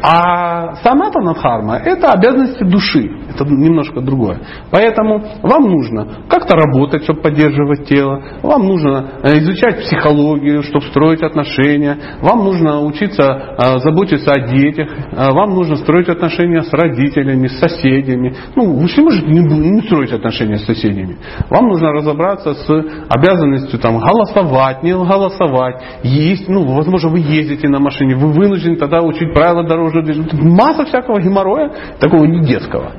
а 0.02 0.74
санатана 0.82 1.34
дхарма– 1.34 1.76
это 1.84 2.12
обязанности 2.12 2.64
души. 2.64 3.08
Это 3.34 3.44
немножко 3.44 4.00
другое. 4.00 4.40
Поэтому 4.70 5.22
вам 5.42 5.70
нужно 5.70 6.06
как-то 6.28 6.54
работать, 6.56 7.04
чтобы 7.04 7.22
поддерживать 7.22 7.86
тело. 7.86 8.22
Вам 8.42 8.66
нужно 8.66 9.20
э, 9.22 9.38
изучать 9.38 9.80
психологию, 9.80 10.62
чтобы 10.62 10.86
строить 10.86 11.22
отношения. 11.22 11.96
Вам 12.20 12.44
нужно 12.44 12.80
учиться 12.82 13.22
э, 13.22 13.78
заботиться 13.78 14.32
о 14.32 14.48
детях. 14.48 14.88
Э, 15.12 15.32
вам 15.32 15.54
нужно 15.54 15.76
строить 15.76 16.08
отношения 16.08 16.62
с 16.62 16.72
родителями, 16.72 17.46
с 17.46 17.58
соседями. 17.58 18.34
Ну, 18.54 18.74
вы 18.74 18.88
же 18.88 19.02
можете 19.02 19.26
не 19.26 19.82
строить 19.82 20.12
отношения 20.12 20.58
с 20.58 20.64
соседями. 20.64 21.16
Вам 21.48 21.68
нужно 21.68 21.92
разобраться 21.92 22.54
с 22.54 22.84
обязанностью 23.08 23.78
там, 23.78 23.98
голосовать, 23.98 24.82
не 24.82 24.92
голосовать, 24.92 25.82
есть. 26.02 26.48
Ну, 26.48 26.64
возможно, 26.74 27.08
вы 27.08 27.20
ездите 27.20 27.68
на 27.68 27.78
машине, 27.78 28.14
вы 28.14 28.32
вынуждены 28.32 28.76
тогда 28.76 29.02
учить 29.02 29.32
правила 29.32 29.66
дорожного 29.66 30.04
движения. 30.04 30.28
Масса 30.32 30.84
всякого 30.84 31.20
геморроя, 31.20 31.70
такого 31.98 32.24
не 32.24 32.40
детского. 32.46 32.92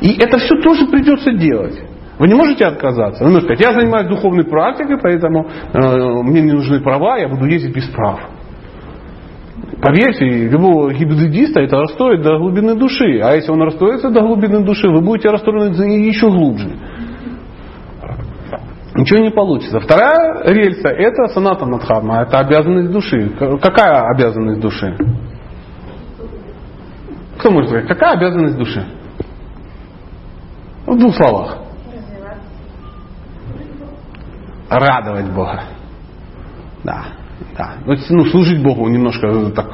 И 0.00 0.16
это 0.18 0.38
все 0.38 0.60
тоже 0.62 0.86
придется 0.86 1.32
делать. 1.32 1.78
Вы 2.18 2.28
не 2.28 2.34
можете 2.34 2.64
отказаться. 2.64 3.24
Вы 3.24 3.30
можете 3.30 3.54
сказать, 3.54 3.74
я 3.74 3.78
занимаюсь 3.80 4.08
духовной 4.08 4.44
практикой, 4.44 4.98
поэтому 4.98 5.46
э, 5.72 6.22
мне 6.22 6.40
не 6.40 6.52
нужны 6.52 6.80
права, 6.80 7.18
я 7.18 7.28
буду 7.28 7.46
ездить 7.46 7.74
без 7.74 7.86
прав. 7.88 8.20
Поверьте, 9.82 10.24
любого 10.24 10.92
гибридиста 10.92 11.60
это 11.60 11.76
расстроит 11.76 12.22
до 12.22 12.38
глубины 12.38 12.74
души. 12.74 13.20
А 13.22 13.34
если 13.34 13.52
он 13.52 13.62
расстроится 13.62 14.10
до 14.10 14.22
глубины 14.22 14.64
души, 14.64 14.88
вы 14.88 15.02
будете 15.02 15.28
расстроены 15.28 16.06
еще 16.06 16.30
глубже. 16.30 16.70
Ничего 18.94 19.20
не 19.20 19.30
получится. 19.30 19.78
Вторая 19.80 20.42
рельса 20.44 20.88
это 20.88 21.26
саната 21.28 21.66
надхарма, 21.66 22.22
это 22.22 22.38
обязанность 22.38 22.90
души. 22.90 23.30
Какая 23.60 24.08
обязанность 24.08 24.60
души? 24.60 24.96
Кто 27.38 27.50
может 27.50 27.68
сказать, 27.68 27.88
какая 27.88 28.12
обязанность 28.12 28.56
души? 28.56 28.82
В 30.86 30.96
двух 30.96 31.16
словах. 31.16 31.58
Радовать 34.70 35.26
Бога. 35.32 35.62
Да, 36.84 37.06
да. 37.56 37.74
Ну, 37.84 38.24
служить 38.26 38.62
Богу 38.62 38.88
немножко 38.88 39.50
так. 39.50 39.68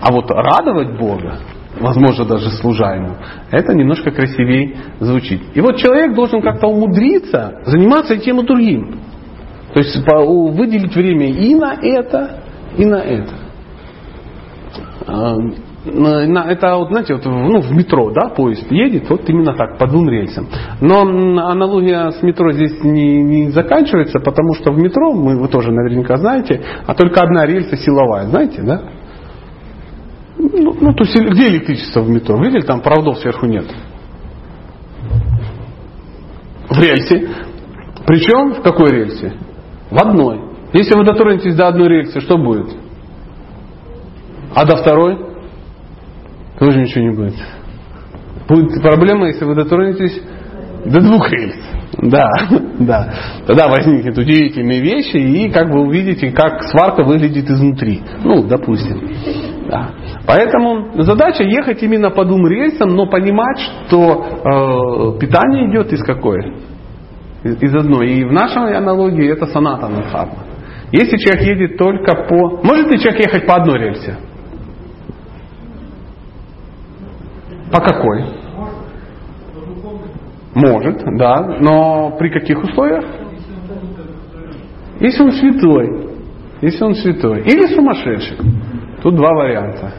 А 0.00 0.12
вот 0.12 0.30
радовать 0.30 0.98
Бога, 0.98 1.38
возможно, 1.80 2.24
даже 2.24 2.50
служа 2.50 2.94
ему, 2.94 3.16
это 3.50 3.74
немножко 3.74 4.10
красивее 4.10 4.76
звучит. 5.00 5.42
И 5.54 5.60
вот 5.60 5.76
человек 5.76 6.14
должен 6.14 6.42
как-то 6.42 6.66
умудриться 6.66 7.62
заниматься 7.64 8.14
и 8.14 8.18
тем 8.18 8.40
и 8.40 8.46
другим. 8.46 9.00
То 9.72 9.80
есть 9.80 9.96
выделить 9.96 10.94
время 10.94 11.28
и 11.28 11.54
на 11.54 11.74
это, 11.74 12.40
и 12.76 12.84
на 12.84 12.96
это 12.96 13.34
это 15.86 16.76
вот, 16.76 16.88
знаете, 16.88 17.14
вот, 17.14 17.24
ну, 17.24 17.60
в 17.60 17.72
метро, 17.72 18.10
да, 18.10 18.28
поезд 18.28 18.70
едет, 18.70 19.08
вот 19.08 19.28
именно 19.28 19.54
так, 19.54 19.78
по 19.78 19.86
двум 19.86 20.08
рельсам. 20.08 20.48
Но 20.80 21.00
аналогия 21.02 22.10
с 22.10 22.22
метро 22.22 22.52
здесь 22.52 22.82
не, 22.82 23.22
не 23.22 23.50
заканчивается, 23.50 24.18
потому 24.20 24.54
что 24.54 24.72
в 24.72 24.78
метро, 24.78 25.12
мы, 25.12 25.38
вы 25.38 25.48
тоже 25.48 25.70
наверняка 25.72 26.16
знаете, 26.16 26.60
а 26.86 26.94
только 26.94 27.20
одна 27.20 27.46
рельса 27.46 27.76
силовая, 27.76 28.26
знаете, 28.26 28.62
да? 28.62 28.82
Ну, 30.38 30.76
ну 30.80 30.94
то 30.94 31.04
есть 31.04 31.16
где 31.16 31.48
электричество 31.48 32.00
в 32.00 32.10
метро? 32.10 32.36
Видели, 32.42 32.62
там 32.62 32.80
проводов 32.80 33.18
сверху 33.18 33.46
нет. 33.46 33.66
В 36.68 36.78
рельсе. 36.78 37.28
Причем 38.06 38.54
в 38.54 38.62
какой 38.62 38.90
рельсе? 38.90 39.34
В 39.90 39.98
одной. 39.98 40.40
Если 40.72 40.94
вы 40.94 41.04
дотронетесь 41.04 41.54
до 41.54 41.68
одной 41.68 41.88
рельсы, 41.88 42.20
что 42.20 42.36
будет? 42.36 42.76
А 44.54 44.64
до 44.64 44.76
второй? 44.76 45.35
Тоже 46.58 46.80
ничего 46.80 47.04
не 47.04 47.14
будет. 47.14 47.34
Будет 48.48 48.82
проблема, 48.82 49.26
если 49.26 49.44
вы 49.44 49.54
дотронетесь 49.54 50.22
до 50.84 51.00
двух 51.00 51.30
рельс. 51.30 51.56
Да, 51.98 52.30
да. 52.78 53.14
Тогда 53.46 53.68
возникнет 53.68 54.16
удивительные 54.16 54.80
вещи, 54.80 55.16
и 55.16 55.50
как 55.50 55.68
вы 55.68 55.86
увидите, 55.86 56.30
как 56.30 56.62
сварка 56.64 57.02
выглядит 57.02 57.48
изнутри. 57.50 58.02
Ну, 58.22 58.46
допустим. 58.46 59.00
Да. 59.68 59.90
Поэтому 60.26 61.02
задача 61.02 61.42
ехать 61.42 61.82
именно 61.82 62.10
по 62.10 62.24
двум 62.24 62.46
рельсам, 62.46 62.90
но 62.90 63.06
понимать, 63.06 63.58
что 63.88 65.14
э, 65.16 65.18
питание 65.18 65.70
идет 65.70 65.92
из 65.92 66.02
какой? 66.04 66.54
Из, 67.42 67.62
из 67.62 67.74
одной. 67.74 68.10
И 68.10 68.24
в 68.24 68.32
нашей 68.32 68.76
аналогии 68.76 69.32
это 69.32 69.46
саната 69.46 69.88
дхарма. 69.88 70.44
Если 70.92 71.16
человек 71.16 71.46
едет 71.46 71.78
только 71.78 72.14
по... 72.28 72.60
Может 72.62 72.90
ли 72.90 72.98
человек 73.00 73.26
ехать 73.26 73.46
по 73.46 73.56
одной 73.56 73.78
рельсе? 73.78 74.16
По 77.70 77.80
какой? 77.80 78.24
Может, 80.54 81.02
да. 81.18 81.58
Но 81.60 82.16
при 82.18 82.30
каких 82.30 82.62
условиях? 82.62 83.04
Если 85.00 85.22
он 85.22 85.32
святой. 85.32 86.08
Если 86.62 86.84
он 86.84 86.94
святой. 86.94 87.42
Или 87.42 87.66
сумасшедший. 87.74 88.38
Тут 89.02 89.16
два 89.16 89.34
варианта. 89.34 89.92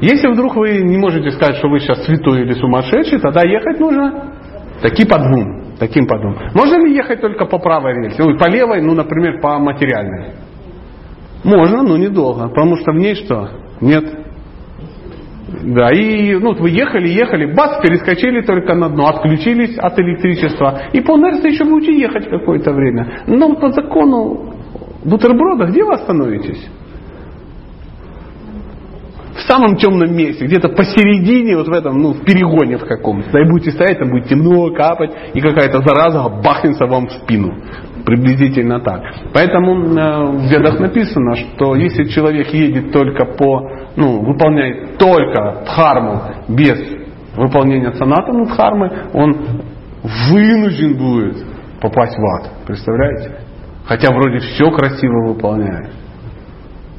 Если 0.00 0.28
вдруг 0.28 0.56
вы 0.56 0.82
не 0.82 0.98
можете 0.98 1.30
сказать, 1.30 1.56
что 1.56 1.68
вы 1.68 1.80
сейчас 1.80 2.04
святой 2.04 2.42
или 2.42 2.52
сумасшедший, 2.52 3.18
тогда 3.18 3.40
ехать 3.46 3.80
нужно 3.80 4.34
таки 4.82 5.06
по 5.06 5.18
двум. 5.18 5.64
Таким 5.78 6.06
по 6.06 6.18
двум. 6.18 6.36
Можно 6.54 6.76
ли 6.84 6.94
ехать 6.94 7.20
только 7.20 7.44
по 7.44 7.58
правой 7.58 7.94
рельсе? 7.94 8.22
Ой, 8.22 8.38
по 8.38 8.48
левой, 8.48 8.82
ну, 8.82 8.94
например, 8.94 9.40
по 9.40 9.58
материальной. 9.58 10.32
Можно, 11.44 11.82
но 11.82 11.96
недолго. 11.96 12.48
Потому 12.48 12.76
что 12.76 12.92
в 12.92 12.96
ней 12.96 13.14
что? 13.14 13.50
Нет 13.80 14.25
да, 15.66 15.90
и 15.90 16.34
ну, 16.36 16.54
вы 16.54 16.70
ехали, 16.70 17.08
ехали, 17.08 17.52
бац, 17.52 17.82
перескочили 17.82 18.42
только 18.42 18.74
на 18.74 18.88
дно, 18.88 19.08
отключились 19.08 19.76
от 19.78 19.98
электричества. 19.98 20.82
И 20.92 21.00
по 21.00 21.16
инерции 21.16 21.50
еще 21.50 21.64
будете 21.64 21.98
ехать 21.98 22.30
какое-то 22.30 22.72
время. 22.72 23.24
Но 23.26 23.52
по 23.56 23.72
закону 23.72 24.54
бутерброда 25.04 25.66
где 25.66 25.82
вы 25.82 25.94
остановитесь? 25.94 26.68
В 29.34 29.40
самом 29.40 29.76
темном 29.76 30.16
месте, 30.16 30.44
где-то 30.44 30.68
посередине, 30.68 31.56
вот 31.56 31.66
в 31.66 31.72
этом, 31.72 32.00
ну, 32.00 32.12
в 32.12 32.24
перегоне 32.24 32.78
в 32.78 32.84
каком-то. 32.84 33.28
Да 33.32 33.40
и 33.40 33.50
будете 33.50 33.72
стоять, 33.72 33.98
там 33.98 34.10
будет 34.10 34.28
темно, 34.28 34.72
капать, 34.72 35.10
и 35.34 35.40
какая-то 35.40 35.80
зараза 35.80 36.28
бахнется 36.44 36.86
вам 36.86 37.08
в 37.08 37.12
спину 37.12 37.54
приблизительно 38.06 38.80
так. 38.80 39.02
Поэтому 39.34 39.74
э, 39.74 40.26
в 40.38 40.50
ведах 40.50 40.78
написано, 40.78 41.34
что 41.34 41.74
если 41.74 42.04
человек 42.04 42.54
едет 42.54 42.92
только 42.92 43.24
по, 43.24 43.68
ну, 43.96 44.20
выполняет 44.20 44.96
только 44.96 45.64
дхарму 45.66 46.22
без 46.48 46.78
выполнения 47.36 47.92
санатана 47.92 48.46
дхармы, 48.46 49.10
он 49.12 49.36
вынужден 50.30 50.96
будет 50.96 51.44
попасть 51.80 52.16
в 52.16 52.24
ад. 52.36 52.50
Представляете? 52.66 53.40
Хотя 53.84 54.14
вроде 54.14 54.38
все 54.38 54.70
красиво 54.70 55.28
выполняет. 55.28 55.90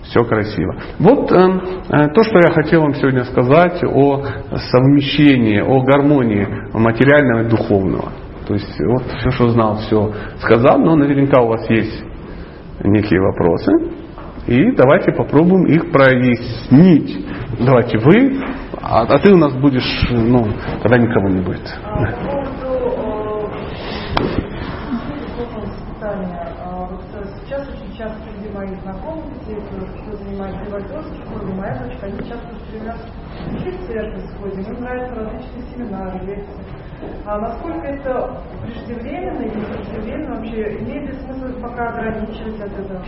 Все 0.03 0.23
красиво. 0.25 0.75
Вот 0.99 1.31
э, 1.31 1.35
э, 1.35 2.07
то, 2.13 2.23
что 2.23 2.39
я 2.39 2.51
хотел 2.51 2.81
вам 2.81 2.93
сегодня 2.95 3.23
сказать 3.23 3.81
о 3.83 4.23
совмещении, 4.71 5.59
о 5.61 5.81
гармонии 5.83 6.47
материального 6.73 7.45
и 7.45 7.49
духовного. 7.49 8.11
То 8.47 8.53
есть 8.53 8.79
вот 8.79 9.03
все, 9.19 9.29
что 9.31 9.49
знал, 9.49 9.77
все 9.77 10.13
сказал, 10.39 10.79
но 10.79 10.95
наверняка 10.95 11.41
у 11.41 11.47
вас 11.47 11.69
есть 11.69 12.01
некие 12.83 13.19
вопросы. 13.19 13.71
И 14.47 14.71
давайте 14.71 15.11
попробуем 15.11 15.65
их 15.65 15.91
прояснить. 15.91 17.25
Давайте 17.59 17.97
вы, 17.97 18.41
а, 18.81 19.01
а 19.01 19.19
ты 19.19 19.33
у 19.33 19.37
нас 19.37 19.53
будешь, 19.55 20.07
ну, 20.09 20.47
когда 20.81 20.97
никого 20.97 21.27
не 21.27 21.41
будет. 21.41 21.67
Сейчас 27.43 27.67
очень 27.69 27.97
часто 27.97 28.17
среди 28.23 28.53
моих 28.53 28.79
знакомых, 28.81 29.25
те, 29.47 29.55
кто 29.55 30.15
занимается 30.17 30.65
револьверской 30.65 31.17
школой, 31.25 31.53
моя 31.53 31.79
дочка, 31.79 32.05
они 32.05 32.19
часто 32.19 32.55
стремятся 32.67 33.07
в 33.47 33.87
церковь 33.87 34.23
сходим, 34.35 34.73
им 34.73 34.81
нравятся 34.81 35.15
различные 35.15 35.63
семинары, 35.73 36.25
лекции. 36.25 36.76
А 37.25 37.39
насколько 37.39 37.85
это 37.85 38.41
преждевременно 38.63 39.41
или 39.41 39.63
преждевременно 39.65 40.35
вообще, 40.35 40.77
имеет 40.79 41.09
ли 41.09 41.19
смысл 41.19 41.61
пока 41.61 41.89
ограничивать 41.89 42.59
от 42.59 42.71
этого? 42.79 43.03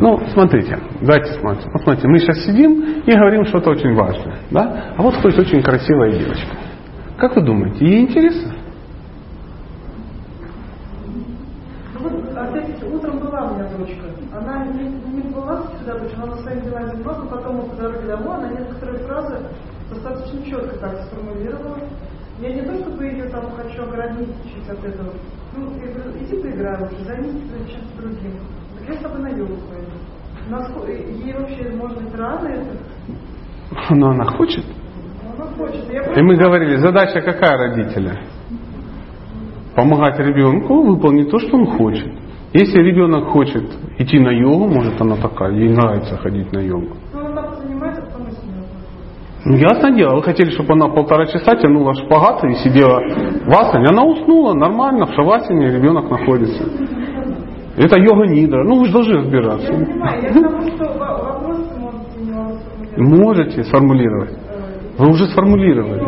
Ну, 0.00 0.20
смотрите, 0.32 0.78
давайте 1.00 1.32
смотрим. 1.34 1.70
Вот 1.72 1.82
смотрите, 1.82 2.08
мы 2.08 2.18
сейчас 2.18 2.44
сидим 2.44 3.02
и 3.06 3.12
говорим 3.12 3.44
что-то 3.46 3.70
очень 3.70 3.94
важное. 3.94 4.38
Да? 4.50 4.92
А 4.96 5.02
вот 5.02 5.14
ходит 5.16 5.38
очень 5.38 5.62
красивая 5.62 6.12
девочка. 6.12 6.56
Как 7.18 7.34
вы 7.34 7.42
думаете, 7.42 7.84
ей 7.84 8.02
интересно? 8.02 8.52
Ну 11.98 12.08
вот, 12.08 12.36
опять 12.36 12.82
утром 12.82 13.18
была 13.18 13.50
у 13.50 13.54
меня 13.54 13.68
дочка. 13.78 14.04
Она 14.36 14.66
не, 14.66 14.88
не 15.14 15.22
была 15.32 15.62
сосредоточена, 15.62 16.24
она 16.24 16.36
своими 16.36 16.60
делами 16.60 16.86
занималась, 16.90 17.18
но 17.22 17.36
потом 17.36 17.70
по 17.70 17.76
дороге 17.76 18.06
домой 18.06 18.36
она 18.36 18.48
некоторые 18.48 18.98
фразы 18.98 19.38
достаточно 19.88 20.44
четко 20.44 20.76
так 20.76 21.00
сформулировала. 21.04 21.78
Я 22.40 22.52
не 22.52 22.62
то 22.62 22.74
чтобы 22.74 23.04
ее 23.04 23.28
там 23.30 23.50
хочу 23.52 23.82
ограничить 23.82 24.68
от 24.68 24.84
этого. 24.84 25.12
Ну, 25.56 25.70
я 25.80 25.92
говорю, 25.92 26.18
иди 26.20 26.36
поиграй 26.42 26.74
уже, 26.84 27.04
займись 27.04 27.32
чем-то 27.66 28.02
другим. 28.02 28.32
Так 28.78 28.88
я 28.88 28.94
с 28.94 29.02
тобой 29.02 29.20
на 29.20 29.28
йогу 29.28 29.54
пойду. 29.70 29.86
Насколько, 30.50 30.92
ей 30.92 31.32
вообще, 31.32 31.70
может 31.76 32.02
быть, 32.02 32.14
рано 32.14 32.46
это? 32.46 32.76
Но 33.90 34.10
она 34.10 34.24
хочет. 34.24 34.64
Ну, 35.22 35.42
Она 35.42 35.52
хочет. 35.54 35.90
Я 35.90 36.02
И 36.02 36.22
мы 36.22 36.36
говорили, 36.36 36.76
задача 36.76 37.20
какая 37.20 37.56
родителя? 37.56 38.20
Помогать 39.74 40.18
ребенку 40.18 40.82
выполнить 40.82 41.30
то, 41.30 41.38
что 41.38 41.56
он 41.56 41.66
хочет. 41.78 42.12
Если 42.52 42.78
ребенок 42.78 43.28
хочет 43.28 43.64
идти 43.98 44.18
на 44.18 44.30
йогу, 44.30 44.66
может 44.68 45.00
она 45.00 45.16
такая, 45.16 45.52
ей 45.52 45.70
нравится 45.70 46.16
ходить 46.16 46.52
на 46.52 46.60
йогу. 46.60 46.96
Ну, 47.12 47.26
она 47.26 47.42
там 47.42 47.54
занимается, 47.56 48.02
потом 48.02 48.28
и 48.28 48.30
с 48.30 48.42
ней. 48.44 48.52
Ну, 49.48 49.54
ясное 49.54 49.92
дело, 49.92 50.16
вы 50.16 50.24
хотели, 50.24 50.50
чтобы 50.50 50.72
она 50.72 50.88
полтора 50.88 51.24
часа 51.26 51.54
тянула 51.54 51.94
шпагат 51.94 52.42
и 52.42 52.54
сидела 52.54 52.98
в 52.98 53.52
асане. 53.52 53.86
Она 53.90 54.02
уснула 54.02 54.54
нормально, 54.54 55.06
в 55.06 55.14
шавасине 55.14 55.70
ребенок 55.70 56.10
находится. 56.10 56.64
Это 57.76 57.96
йога 58.00 58.26
нидра. 58.26 58.64
Ну, 58.64 58.80
вы 58.80 58.86
же 58.86 58.92
должны 58.92 59.18
разбираться. 59.18 59.72
Я 59.72 59.86
понимаю, 59.86 60.22
я 60.22 60.30
к 60.30 60.34
тому, 60.34 60.62
что 60.62 60.84
можете 60.98 61.62
сформулировать. 61.62 62.98
Можете 62.98 63.62
сформулировать. 63.62 64.30
Вы 64.98 65.10
уже 65.10 65.24
сформулировали. 65.26 66.02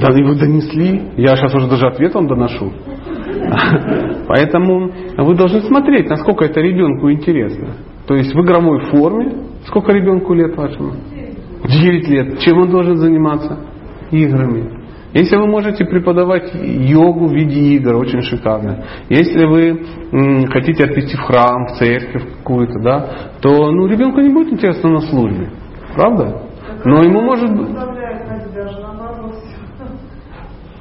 Да, 0.00 0.08
вы 0.10 0.34
донесли. 0.34 1.02
Я 1.16 1.36
сейчас 1.36 1.54
уже 1.54 1.68
даже 1.68 1.86
ответ 1.86 2.14
вам 2.14 2.26
доношу. 2.26 2.72
Поэтому 4.26 4.90
вы 5.18 5.36
должны 5.36 5.60
смотреть, 5.60 6.08
насколько 6.08 6.44
это 6.44 6.60
ребенку 6.60 7.12
интересно. 7.12 7.74
То 8.08 8.16
есть 8.16 8.34
в 8.34 8.40
игровой 8.40 8.80
форме. 8.86 9.34
Сколько 9.66 9.92
ребенку 9.92 10.34
лет 10.34 10.56
вашему? 10.56 10.94
9 11.66 12.08
лет. 12.08 12.38
Чем 12.40 12.58
он 12.58 12.70
должен 12.70 12.96
заниматься? 12.96 13.58
Играми. 14.10 14.84
Если 15.12 15.36
вы 15.36 15.46
можете 15.46 15.84
преподавать 15.86 16.52
йогу 16.54 17.26
в 17.28 17.32
виде 17.32 17.76
игр, 17.76 17.96
очень 17.96 18.20
шикарно. 18.22 18.84
Если 19.08 19.44
вы 19.46 20.46
хотите 20.48 20.84
отвести 20.84 21.16
в 21.16 21.20
храм, 21.20 21.66
в 21.66 21.78
церковь 21.78 22.22
какую-то, 22.38 22.78
да, 22.80 23.08
то 23.40 23.70
ну, 23.72 23.86
ребенку 23.86 24.20
не 24.20 24.28
будет 24.32 24.52
интересно 24.52 24.90
на 24.90 25.00
службе. 25.00 25.48
Правда? 25.94 26.42
Но 26.84 27.02
ему 27.02 27.22
может 27.22 27.50
быть... 27.50 27.68
Заставляет 27.68 28.28
на 28.28 28.40
тебя 28.40 28.68
же 28.68 28.78
наоборот. 28.80 29.34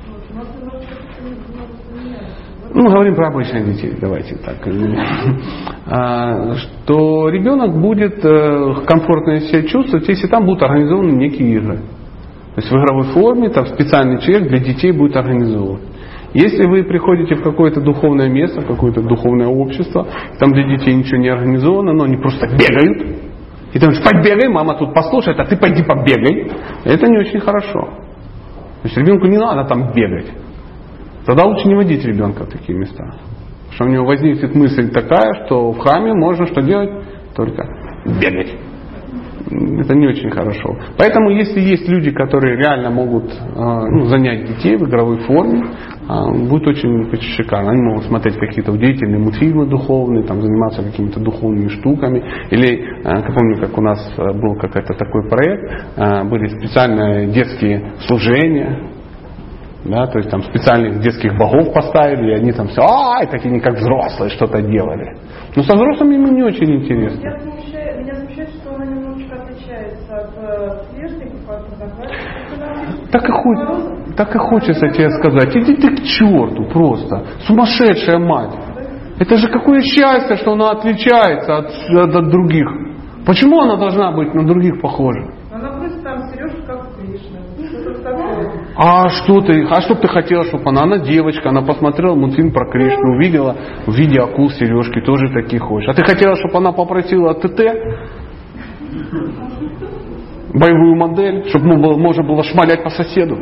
Вот, 0.07 0.23
у 0.31 0.35
нас 0.37 0.47
немножко 0.59 0.93
это 0.93 1.23
не- 1.23 1.29
не- 1.31 1.99
не 1.99 2.09
меняется. 2.09 2.35
Вот 2.49 2.63
Ну, 2.75 2.89
говорим 2.89 3.15
про 3.15 3.29
обычных 3.29 3.65
детей, 3.67 3.93
давайте 3.99 4.35
так. 4.35 4.57
А, 5.87 6.55
Что 6.55 7.29
ребенок 7.29 7.79
будет 7.79 8.19
э, 8.25 8.75
комфортно 8.85 9.39
себя 9.39 9.63
чувствовать, 9.63 10.09
если 10.09 10.27
там 10.27 10.45
будут 10.45 10.61
организованы 10.63 11.11
некие 11.11 11.53
игры. 11.55 11.77
То 11.77 12.61
есть 12.61 12.69
в 12.69 12.75
игровой 12.75 13.03
форме, 13.13 13.49
там 13.49 13.67
специальный 13.67 14.19
человек 14.19 14.49
для 14.49 14.59
детей 14.59 14.91
будет 14.91 15.15
организован. 15.15 15.79
Если 16.33 16.67
вы 16.67 16.83
приходите 16.83 17.35
в 17.35 17.43
какое-то 17.43 17.79
духовное 17.79 18.27
место, 18.27 18.59
в 18.59 18.67
какое-то 18.67 19.01
духовное 19.01 19.47
общество, 19.47 20.05
там 20.39 20.51
для 20.51 20.67
детей 20.75 20.95
ничего 20.95 21.17
не 21.17 21.29
организовано, 21.29 21.93
но 21.93 22.03
они 22.03 22.17
просто 22.17 22.45
бегают, 22.47 23.19
и 23.71 23.79
ты 23.79 23.85
говоришь, 23.85 24.03
побегай, 24.03 24.49
мама 24.49 24.77
тут 24.77 24.93
послушает, 24.93 25.39
а 25.39 25.45
ты 25.45 25.55
пойди 25.55 25.81
побегай. 25.81 26.51
Это 26.83 27.07
не 27.07 27.19
очень 27.19 27.39
хорошо. 27.39 27.79
То 27.79 28.83
есть 28.83 28.97
ребенку 28.97 29.27
не 29.27 29.37
надо 29.37 29.63
там 29.63 29.93
бегать. 29.93 30.27
Тогда 31.25 31.45
лучше 31.45 31.67
не 31.67 31.75
водить 31.75 32.05
ребенка 32.05 32.45
в 32.45 32.49
такие 32.49 32.77
места. 32.77 33.03
Потому 33.03 33.71
что 33.73 33.85
у 33.85 33.89
него 33.89 34.05
возникнет 34.05 34.55
мысль 34.55 34.91
такая, 34.91 35.45
что 35.45 35.71
в 35.71 35.79
храме 35.79 36.13
можно 36.13 36.45
что 36.45 36.61
делать? 36.61 36.91
Только 37.35 37.67
бегать. 38.05 38.55
Это 39.47 39.93
не 39.93 40.07
очень 40.07 40.31
хорошо. 40.31 40.75
Поэтому 40.97 41.29
если 41.29 41.59
есть 41.59 41.87
люди, 41.87 42.09
которые 42.09 42.57
реально 42.57 42.89
могут 42.89 43.25
э, 43.25 43.35
ну, 43.55 44.05
занять 44.05 44.45
детей 44.47 44.75
в 44.75 44.87
игровой 44.87 45.19
форме, 45.19 45.61
э, 45.61 46.47
будет 46.47 46.65
очень, 46.67 47.09
очень 47.11 47.31
шикарно. 47.35 47.71
Они 47.71 47.81
могут 47.81 48.05
смотреть 48.05 48.37
какие-то 48.37 48.71
удивительные 48.71 49.19
мультфильмы 49.19 49.67
духовные, 49.67 50.23
там, 50.23 50.41
заниматься 50.41 50.81
какими-то 50.81 51.19
духовными 51.19 51.67
штуками. 51.67 52.23
Или, 52.49 52.79
э, 52.79 53.01
я 53.03 53.33
помню, 53.33 53.59
как 53.59 53.77
у 53.77 53.81
нас 53.81 54.13
был 54.17 54.55
какой-то 54.55 54.93
такой 54.93 55.29
проект, 55.29 56.29
были 56.29 56.47
специальные 56.47 57.27
детские 57.27 57.93
служения, 58.07 58.94
да, 59.85 60.07
то 60.07 60.17
есть 60.17 60.29
там 60.31 60.41
специальных 60.43 60.99
детских 60.99 61.37
богов 61.37 61.73
поставили, 61.73 62.31
и 62.31 62.35
они 62.35 62.51
там 62.51 62.67
все, 62.67 62.81
ай, 62.81 63.27
как 63.27 63.45
они 63.45 63.59
как 63.59 63.75
взрослые 63.75 64.31
что-то 64.31 64.61
делали. 64.61 65.15
Но 65.55 65.63
со 65.63 65.75
взрослыми 65.75 66.15
ему 66.15 66.27
не 66.27 66.43
очень 66.43 66.75
интересно. 66.81 67.21
Я 67.21 67.37
смущаю- 67.39 68.01
меня 68.03 68.15
смущает, 68.15 68.49
что 68.49 68.75
она 68.75 68.85
немножечко 68.85 69.35
отличается 69.35 70.15
от 70.17 70.29
э, 70.37 70.77
сверстников, 70.91 71.49
от 71.49 73.11
Так 73.11 73.29
и, 73.29 73.31
хочется, 73.31 74.13
так 74.17 74.35
и 74.35 74.39
хочется 74.39 74.87
тебе 74.89 75.09
сказать, 75.11 75.55
иди 75.55 75.75
ты 75.75 75.95
к 75.95 76.03
черту 76.03 76.65
просто, 76.73 77.23
сумасшедшая 77.47 78.17
мать. 78.19 78.51
Это 79.19 79.37
же 79.37 79.47
какое 79.49 79.81
счастье, 79.81 80.35
что 80.37 80.53
она 80.53 80.71
отличается 80.71 81.57
от, 81.57 81.67
от- 81.67 82.15
от 82.15 82.29
других. 82.29 82.67
Почему 83.25 83.61
она 83.61 83.77
должна 83.77 84.11
быть 84.11 84.33
на 84.33 84.45
других 84.45 84.81
похожа? 84.81 85.29
Она 85.53 85.69
просит 85.77 86.03
там 86.03 86.19
сережку, 86.29 86.61
как 86.67 86.85
у 86.85 87.01
Кришны. 87.01 87.39
Что-то 87.81 88.03
такое. 88.03 88.51
А 88.77 89.07
что 89.09 89.39
ты, 89.41 89.65
а 89.69 89.81
что 89.81 89.95
ты 89.95 90.07
хотела, 90.07 90.43
чтобы 90.43 90.69
она, 90.69 90.83
она 90.83 90.97
девочка, 90.99 91.49
она 91.49 91.61
посмотрела 91.61 92.13
мультфильм 92.15 92.51
про 92.51 92.69
Кришну, 92.69 93.15
увидела 93.15 93.55
в 93.85 93.93
виде 93.95 94.19
акул 94.19 94.49
сережки, 94.49 94.99
тоже 94.99 95.29
такие 95.33 95.61
хочешь. 95.61 95.87
А 95.89 95.93
ты 95.93 96.03
хотела, 96.03 96.35
чтобы 96.35 96.57
она 96.57 96.73
попросила 96.73 97.33
ТТ, 97.35 97.61
боевую 100.53 100.95
модель, 100.95 101.45
чтобы 101.49 101.67
ну, 101.67 101.81
было- 101.81 101.97
можно 101.97 102.23
было 102.23 102.43
шмалять 102.43 102.83
по 102.83 102.89
соседу. 102.89 103.37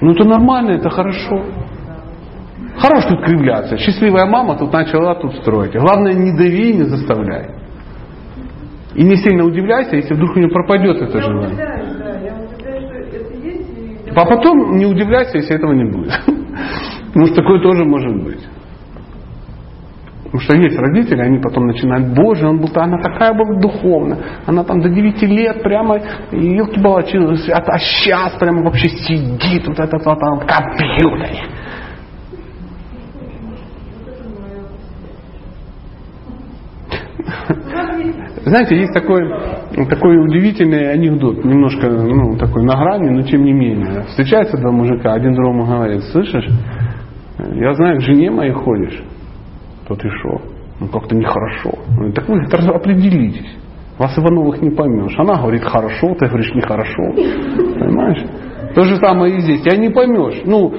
Ну 0.00 0.12
это 0.12 0.24
нормально, 0.24 0.72
это 0.72 0.88
хорошо. 0.90 1.42
Хорош 2.76 3.04
тут 3.04 3.22
кривляться. 3.24 3.76
Счастливая 3.78 4.26
мама 4.26 4.56
тут 4.56 4.72
начала 4.72 5.14
тут 5.14 5.34
строить. 5.36 5.74
Главное, 5.74 6.12
не 6.12 6.32
дави 6.36 6.70
и 6.70 6.76
не 6.78 6.82
заставляй. 6.84 7.50
И 8.94 9.02
не 9.04 9.16
сильно 9.16 9.44
удивляйся, 9.44 9.96
если 9.96 10.14
вдруг 10.14 10.36
у 10.36 10.38
нее 10.38 10.48
пропадет 10.48 11.00
это 11.02 11.20
желание. 11.20 11.48
удивляюсь, 11.48 11.96
да, 11.96 12.10
я 12.20 12.34
удивляюсь, 12.34 13.08
что 13.08 13.16
это 13.16 13.34
есть. 13.46 13.78
И... 13.78 13.98
А 14.14 14.24
потом 14.24 14.76
не 14.76 14.86
удивляйся, 14.86 15.38
если 15.38 15.56
этого 15.56 15.72
не 15.72 15.84
будет. 15.84 16.12
Потому 17.08 17.26
что 17.26 17.36
такое 17.36 17.60
тоже 17.60 17.84
может 17.84 18.22
быть. 18.22 18.46
Потому 20.34 20.40
что 20.40 20.56
есть 20.56 20.76
родители, 20.76 21.20
они 21.20 21.38
потом 21.38 21.66
начинают, 21.66 22.08
боже, 22.08 22.48
он 22.48 22.58
был, 22.58 22.68
она 22.74 22.98
такая 22.98 23.32
была 23.34 23.60
духовная, 23.60 24.18
она 24.46 24.64
там 24.64 24.80
до 24.80 24.88
9 24.88 25.22
лет 25.22 25.62
прямо, 25.62 26.00
елки 26.32 26.80
балачи, 26.80 27.16
а, 27.52 27.58
а 27.58 27.78
сейчас 27.78 28.32
прямо 28.40 28.64
вообще 28.64 28.88
сидит 28.88 29.68
вот 29.68 29.78
этот 29.78 30.04
вот 30.04 30.18
там 30.18 30.40
в 30.40 30.46
компьютере. 30.46 31.44
Знаете, 38.44 38.76
есть 38.76 38.92
такой, 38.92 39.28
такой 39.88 40.18
удивительный 40.18 40.92
анекдот, 40.92 41.44
немножко 41.44 41.88
ну, 41.88 42.36
такой 42.36 42.62
на 42.64 42.76
грани, 42.76 43.08
но 43.10 43.22
тем 43.22 43.44
не 43.44 43.52
менее. 43.52 44.02
Встречаются 44.08 44.58
два 44.58 44.70
мужика, 44.70 45.14
один 45.14 45.34
другому 45.34 45.64
говорит, 45.64 46.02
слышишь, 46.12 46.48
я 47.38 47.74
знаю, 47.74 47.98
к 47.98 48.02
жене 48.02 48.30
моей 48.30 48.52
ходишь. 48.52 49.02
То 49.88 49.94
ты 49.94 50.08
шо? 50.08 50.40
Ну 50.80 50.88
как-то 50.88 51.14
нехорошо. 51.14 51.72
Так 52.14 52.28
вы 52.28 52.42
определитесь. 52.74 53.56
Вас 53.98 54.18
Ивановых 54.18 54.60
не 54.60 54.70
поймешь. 54.70 55.14
Она 55.18 55.36
говорит 55.36 55.62
хорошо, 55.62 56.14
ты 56.14 56.26
говоришь 56.26 56.52
нехорошо. 56.54 57.12
Понимаешь? 57.14 58.24
То 58.74 58.82
же 58.82 58.96
самое 58.96 59.36
и 59.36 59.40
здесь. 59.40 59.62
Я 59.64 59.76
не 59.76 59.88
поймешь. 59.88 60.42
Ну, 60.44 60.74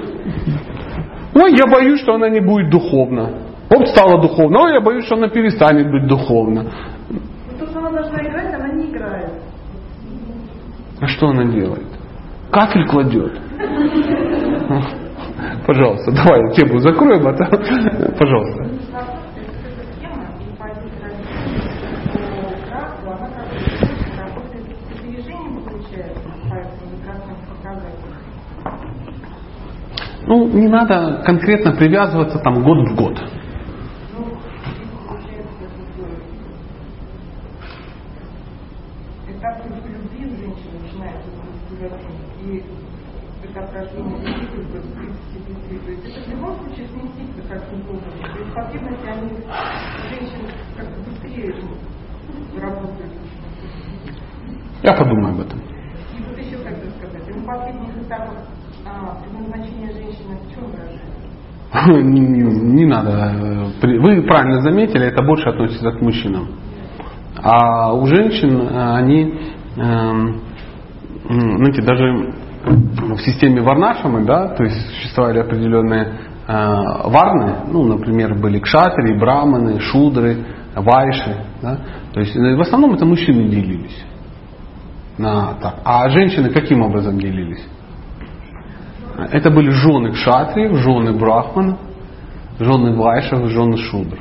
ну, 1.34 1.48
я 1.48 1.66
боюсь, 1.72 2.02
что 2.02 2.16
она 2.16 2.30
не 2.30 2.42
будет 2.42 2.70
духовна. 2.70 3.30
Вот 3.70 3.88
стала 3.88 4.22
духовна, 4.22 4.60
ой, 4.60 4.74
я 4.74 4.82
боюсь, 4.82 5.06
что 5.06 5.16
она 5.16 5.28
перестанет 5.28 5.90
быть 5.90 6.08
духовна. 6.08 6.66
Ну, 7.10 7.20
то, 7.60 7.66
что 7.68 7.80
она 7.80 7.85
должна 7.96 8.20
играть, 8.22 8.54
она 8.54 8.68
не 8.74 8.92
играет. 8.92 9.32
А 11.02 11.08
что 11.08 11.28
она 11.30 11.46
делает? 11.46 11.88
Кафель 12.52 12.88
кладет. 12.88 13.40
Пожалуйста, 15.66 16.12
давай 16.12 16.54
тему 16.54 16.80
закроем, 16.80 17.28
а 17.28 17.34
то... 17.34 17.46
Пожалуйста. 18.18 18.70
Ну, 30.28 30.48
не 30.48 30.68
надо 30.68 31.22
конкретно 31.24 31.74
привязываться 31.74 32.40
там 32.40 32.64
год 32.64 32.90
в 32.90 32.96
год. 32.96 33.22
Ну, 34.18 34.38
получается, 35.08 35.66
этап 39.28 39.66
любви 39.66 40.26
у 40.26 40.36
женщины 40.36 40.80
начинается 40.82 41.30
с 41.30 41.72
девятки. 41.72 42.08
И 42.42 42.64
этап 43.46 43.72
рождения 43.72 44.18
детей, 44.18 44.66
то 44.72 44.78
есть 44.78 44.96
35, 44.96 45.86
то 45.86 45.92
есть 45.92 46.18
это 46.18 46.26
в 46.26 46.34
любом 46.34 46.58
случае 46.58 46.88
сместится 46.88 47.42
каким-то 47.48 47.92
образом. 47.92 48.34
То 48.34 48.40
есть 48.40 48.54
потребности, 48.54 49.08
они 49.08 49.30
женщин 50.10 50.42
как-то 50.76 51.02
быстрее 51.02 51.54
работают. 52.60 53.14
Я 54.82 54.94
подумаю 54.94 55.36
об 55.36 55.42
этом. 55.42 55.60
И 55.60 56.24
вот 56.24 56.38
еще 56.38 56.58
хотел 56.58 56.90
сказать, 56.98 57.30
у 57.30 57.46
последних 57.46 57.98
этапах 58.02 58.38
а, 58.86 59.20
предназначение 59.22 59.92
женщины 59.92 60.38
в 60.38 60.54
чем 60.54 60.66
выражается? 60.70 61.02
Не, 61.88 62.86
надо. 62.86 63.34
Вы 63.82 64.22
правильно 64.24 64.62
заметили, 64.62 65.06
это 65.08 65.22
больше 65.24 65.50
относится 65.50 65.92
к 65.92 66.02
мужчинам. 66.02 66.48
А 67.42 67.94
у 67.94 68.06
женщин 68.08 68.60
э, 68.62 68.94
они, 68.96 69.40
эм, 69.76 70.42
знаете, 71.28 71.82
даже 71.82 72.34
в 72.66 73.20
системе 73.20 73.62
варнашамы, 73.62 74.26
да, 74.26 74.48
то 74.48 74.64
есть 74.64 74.76
существовали 74.96 75.40
определенные 75.40 76.04
э, 76.48 76.54
варны, 77.06 77.56
ну, 77.72 77.84
например, 77.84 78.36
были 78.36 78.60
кшатри, 78.60 79.20
браманы, 79.20 79.80
шудры, 79.80 80.38
вайши, 80.76 81.36
да, 81.62 81.80
то 82.14 82.20
есть 82.20 82.36
э, 82.36 82.56
в 82.56 82.62
основном 82.62 82.94
это 82.94 83.06
мужчины 83.06 83.48
делились. 83.50 84.04
На, 85.18 85.54
так. 85.62 85.76
А 85.86 86.10
женщины 86.10 86.50
каким 86.50 86.82
образом 86.82 87.20
делились? 87.20 87.64
Это 89.32 89.50
были 89.50 89.70
жены 89.70 90.12
кшатриев, 90.12 90.78
жены 90.80 91.14
брахманов, 91.14 91.80
жены 92.60 92.96
вайшев, 92.96 93.50
жены 93.50 93.78
шудр. 93.78 94.18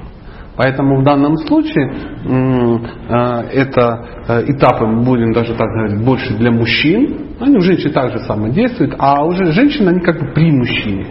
Поэтому 0.56 1.00
в 1.00 1.04
данном 1.04 1.36
случае 1.36 1.92
э, 2.24 3.18
это 3.52 4.06
э, 4.28 4.44
этапы, 4.52 4.86
будем 5.04 5.32
даже 5.32 5.54
так 5.54 5.66
говорить, 5.68 6.04
больше 6.04 6.34
для 6.34 6.52
мужчин. 6.52 7.34
Они 7.40 7.56
у 7.56 7.60
женщин 7.60 7.92
также 7.92 8.20
самое 8.20 8.52
действуют, 8.52 8.94
а 8.98 9.24
уже 9.24 9.50
женщины, 9.52 9.88
они 9.88 10.00
как 10.00 10.20
бы 10.20 10.32
при 10.32 10.52
мужчине. 10.52 11.08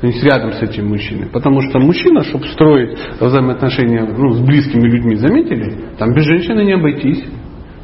То 0.00 0.08
есть 0.08 0.22
рядом 0.22 0.52
с 0.52 0.60
этим 0.60 0.88
мужчиной. 0.88 1.28
Потому 1.32 1.62
что 1.62 1.78
мужчина, 1.78 2.22
чтобы 2.24 2.46
строить 2.48 2.98
взаимоотношения 3.18 4.04
ну, 4.04 4.34
с 4.34 4.40
близкими 4.40 4.86
людьми, 4.86 5.16
заметили, 5.16 5.86
там 5.98 6.12
без 6.12 6.24
женщины 6.24 6.64
не 6.64 6.74
обойтись. 6.74 7.24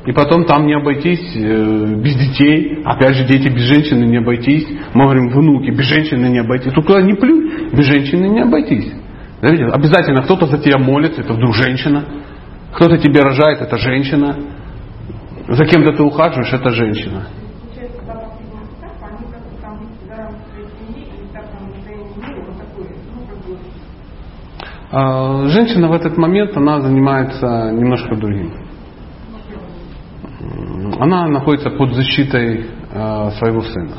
И 0.05 0.11
потом 0.11 0.45
там 0.47 0.67
не 0.67 0.75
обойтись 0.75 1.37
э, 1.37 1.95
без 1.97 2.17
детей. 2.17 2.83
Опять 2.85 3.15
же, 3.15 3.25
дети 3.25 3.49
без 3.49 3.63
женщины 3.63 4.05
не 4.05 4.17
обойтись. 4.17 4.67
Мы 4.95 5.05
говорим, 5.05 5.29
внуки 5.29 5.71
без 5.71 5.85
женщины 5.85 6.27
не 6.27 6.41
обойтись. 6.41 6.73
Только 6.73 7.01
не 7.03 7.15
плюнь, 7.15 7.71
без 7.73 7.85
женщины 7.85 8.27
не 8.27 8.41
обойтись. 8.41 8.93
Знаете, 9.41 9.65
обязательно 9.67 10.23
кто-то 10.23 10.47
за 10.47 10.59
тебя 10.59 10.79
молится, 10.79 11.21
это 11.21 11.33
вдруг 11.35 11.55
женщина. 11.55 12.05
Кто-то 12.75 12.99
тебе 12.99 13.21
рожает, 13.21 13.61
это 13.61 13.77
женщина. 13.77 14.37
За 15.49 15.65
кем-то 15.67 15.93
ты 15.93 16.03
ухаживаешь, 16.03 16.53
это 16.53 16.71
женщина. 16.71 17.27
А, 24.91 25.47
Женщина 25.49 25.89
в 25.89 25.93
этот 25.93 26.19
момент, 26.19 26.57
она 26.57 26.81
занимается 26.81 27.71
немножко 27.73 28.17
другим. 28.17 28.62
Она 30.99 31.27
находится 31.29 31.71
под 31.71 31.93
защитой 31.95 32.67
э, 32.93 33.31
своего 33.39 33.63
сына. 33.63 33.97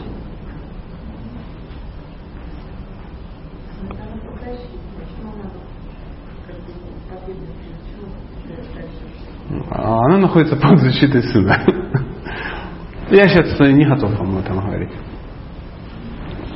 Она 9.69 10.17
находится 10.17 10.55
под 10.55 10.79
защитой 10.79 11.23
сына. 11.23 11.61
Я 13.09 13.27
сейчас 13.27 13.59
не 13.59 13.85
готов 13.85 14.17
вам 14.17 14.37
об 14.37 14.43
этом 14.43 14.59
говорить. 14.59 14.91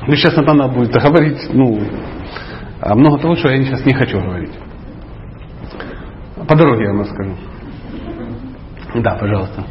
Ну, 0.08 0.16
сейчас 0.16 0.36
надо 0.38 0.68
будет 0.70 0.92
говорить, 0.92 1.50
ну, 1.54 1.80
а 2.80 2.96
много 2.96 3.18
того, 3.20 3.36
что 3.36 3.50
я 3.50 3.62
сейчас 3.64 3.86
не 3.86 3.94
хочу 3.94 4.22
говорить. 4.22 4.54
По 6.48 6.56
дороге 6.56 6.86
я 6.86 6.92
вам 6.92 7.02
расскажу. 7.02 7.36
Да, 8.96 9.16
пожалуйста. 9.16 9.66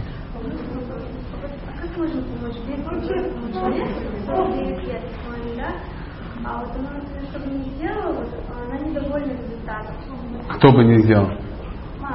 А 1.66 1.80
как 1.80 1.96
можно 1.96 2.20
помочь? 2.20 2.56
Девять 2.66 3.54
человек, 3.54 3.88
49 4.26 4.88
лет, 4.88 5.02
по-моему, 5.24 5.56
да? 5.56 5.70
А 6.44 6.60
вот 6.60 6.76
она, 6.76 6.90
например, 6.92 7.24
что 7.30 7.38
бы 7.38 7.46
не 7.46 7.70
сделала, 7.70 8.12
вот, 8.12 8.28
она 8.66 8.78
недовольна 8.78 9.32
результатом. 9.32 9.94
Кто 10.66 10.74
бы 10.74 10.82
не 10.82 10.98
сделал? 10.98 11.30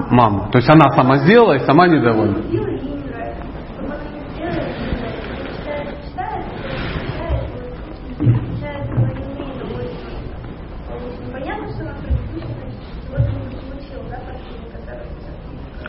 Мама. 0.09 0.49
То 0.51 0.57
есть 0.57 0.69
она 0.69 0.89
сама 0.93 1.19
сделала 1.19 1.53
и 1.53 1.59
сама 1.59 1.87
недовольна. 1.87 2.43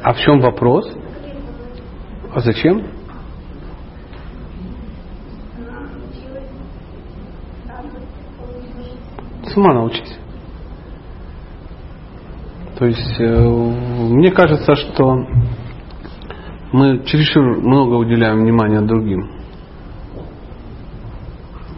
А 0.05 0.12
в 0.12 0.18
чем 0.20 0.40
вопрос? 0.40 0.89
А 2.32 2.39
зачем? 2.39 2.86
Сама 9.52 9.74
научись. 9.74 10.22
То 12.83 12.87
есть 12.87 13.21
э, 13.21 13.49
мне 14.11 14.33
кажется, 14.33 14.75
что 14.75 15.25
мы 16.73 17.05
чересчур 17.05 17.61
много 17.61 17.95
уделяем 17.95 18.41
внимания 18.41 18.81
другим. 18.81 19.31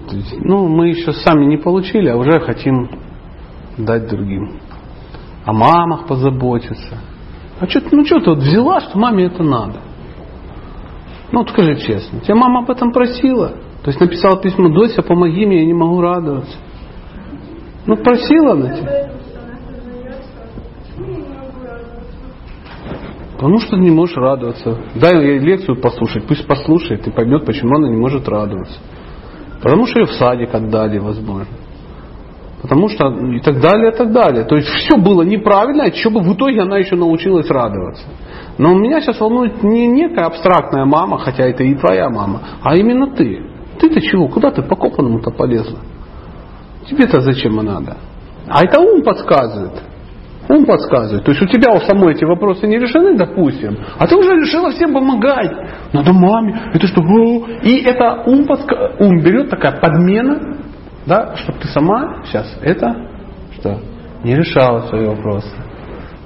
То 0.08 0.16
есть, 0.16 0.34
ну, 0.40 0.66
мы 0.66 0.88
еще 0.88 1.12
сами 1.12 1.44
не 1.44 1.58
получили, 1.58 2.08
а 2.08 2.16
уже 2.16 2.40
хотим 2.40 2.88
дать 3.76 4.08
другим. 4.08 4.52
О 5.44 5.52
мамах 5.52 6.06
позаботиться. 6.06 6.98
А 7.60 7.66
что, 7.68 7.82
ну 7.92 8.06
что 8.06 8.20
ты 8.20 8.30
вот 8.30 8.38
взяла, 8.38 8.80
что 8.80 8.98
маме 8.98 9.26
это 9.26 9.42
надо? 9.42 9.80
Ну 11.32 11.40
вот 11.40 11.50
скажи 11.50 11.76
честно, 11.80 12.20
тебя 12.20 12.36
мама 12.36 12.60
об 12.60 12.70
этом 12.70 12.92
просила? 12.92 13.48
То 13.82 13.90
есть 13.90 14.00
написала 14.00 14.40
письмо, 14.40 14.70
Дося, 14.70 15.02
помоги 15.02 15.44
мне, 15.44 15.60
я 15.60 15.66
не 15.66 15.74
могу 15.74 16.00
радоваться. 16.00 16.56
Ну 17.84 17.94
просила 17.98 18.52
она 18.52 18.74
тебя. 18.74 18.86
Поэтому, 18.86 19.20
что 19.20 19.40
она 19.42 19.58
сознается, 19.68 20.30
почему 20.94 21.10
я 21.10 21.16
не 21.16 21.28
могу 21.28 21.62
радоваться? 21.62 22.14
Потому 23.34 23.58
что 23.58 23.76
не 23.76 23.90
можешь 23.90 24.16
радоваться. 24.16 24.78
Дай 24.94 25.16
ей 25.16 25.38
лекцию 25.38 25.80
послушать, 25.80 26.24
пусть 26.26 26.46
послушает 26.46 27.06
и 27.06 27.10
поймет, 27.10 27.44
почему 27.44 27.76
она 27.76 27.88
не 27.88 27.96
может 27.96 28.28
радоваться. 28.28 28.78
Потому 29.60 29.86
что 29.86 30.00
ее 30.00 30.06
в 30.06 30.12
садик 30.12 30.54
отдали, 30.54 30.98
возможно. 30.98 31.52
Потому 32.62 32.88
что 32.88 33.08
и 33.08 33.40
так 33.40 33.60
далее, 33.60 33.92
и 33.92 33.94
так 33.94 34.12
далее. 34.12 34.44
То 34.44 34.56
есть 34.56 34.68
все 34.68 34.96
было 34.96 35.22
неправильно, 35.22 35.84
а 35.84 36.10
бы 36.10 36.20
в 36.20 36.34
итоге 36.34 36.62
она 36.62 36.78
еще 36.78 36.96
научилась 36.96 37.50
радоваться. 37.50 38.04
Но 38.56 38.72
меня 38.72 39.00
сейчас 39.00 39.20
волнует 39.20 39.62
не 39.62 39.86
некая 39.86 40.26
абстрактная 40.26 40.84
мама, 40.84 41.18
хотя 41.18 41.44
это 41.44 41.64
и 41.64 41.74
твоя 41.74 42.08
мама, 42.08 42.40
а 42.62 42.76
именно 42.76 43.08
ты. 43.14 43.50
Ты-то 43.80 44.00
чего? 44.00 44.28
Куда 44.28 44.50
ты 44.50 44.62
по 44.62 44.76
копанному-то 44.76 45.30
полезла? 45.30 45.78
Тебе-то 46.88 47.20
зачем 47.20 47.56
надо? 47.56 47.96
А 48.48 48.64
это 48.64 48.80
ум 48.80 49.02
подсказывает. 49.02 49.82
Ум 50.48 50.66
подсказывает. 50.66 51.24
То 51.24 51.30
есть 51.32 51.42
у 51.42 51.46
тебя 51.46 51.72
у 51.72 51.80
самой 51.80 52.14
эти 52.14 52.24
вопросы 52.24 52.66
не 52.66 52.78
решены, 52.78 53.16
допустим, 53.16 53.78
а 53.98 54.06
ты 54.06 54.14
уже 54.14 54.32
решила 54.34 54.70
всем 54.70 54.92
помогать. 54.92 55.50
Надо 55.92 56.12
маме. 56.12 56.70
Это 56.74 56.86
что? 56.86 57.00
И 57.62 57.82
это 57.82 58.22
ум, 58.26 58.46
подска... 58.46 58.92
ум 58.98 59.22
берет 59.22 59.48
такая 59.48 59.80
подмена, 59.80 60.58
да, 61.06 61.34
чтобы 61.36 61.58
ты 61.60 61.68
сама 61.68 62.22
сейчас 62.24 62.58
это 62.62 62.94
что? 63.58 63.80
Не 64.22 64.36
решала 64.36 64.80
свои 64.88 65.06
вопросы. 65.06 65.48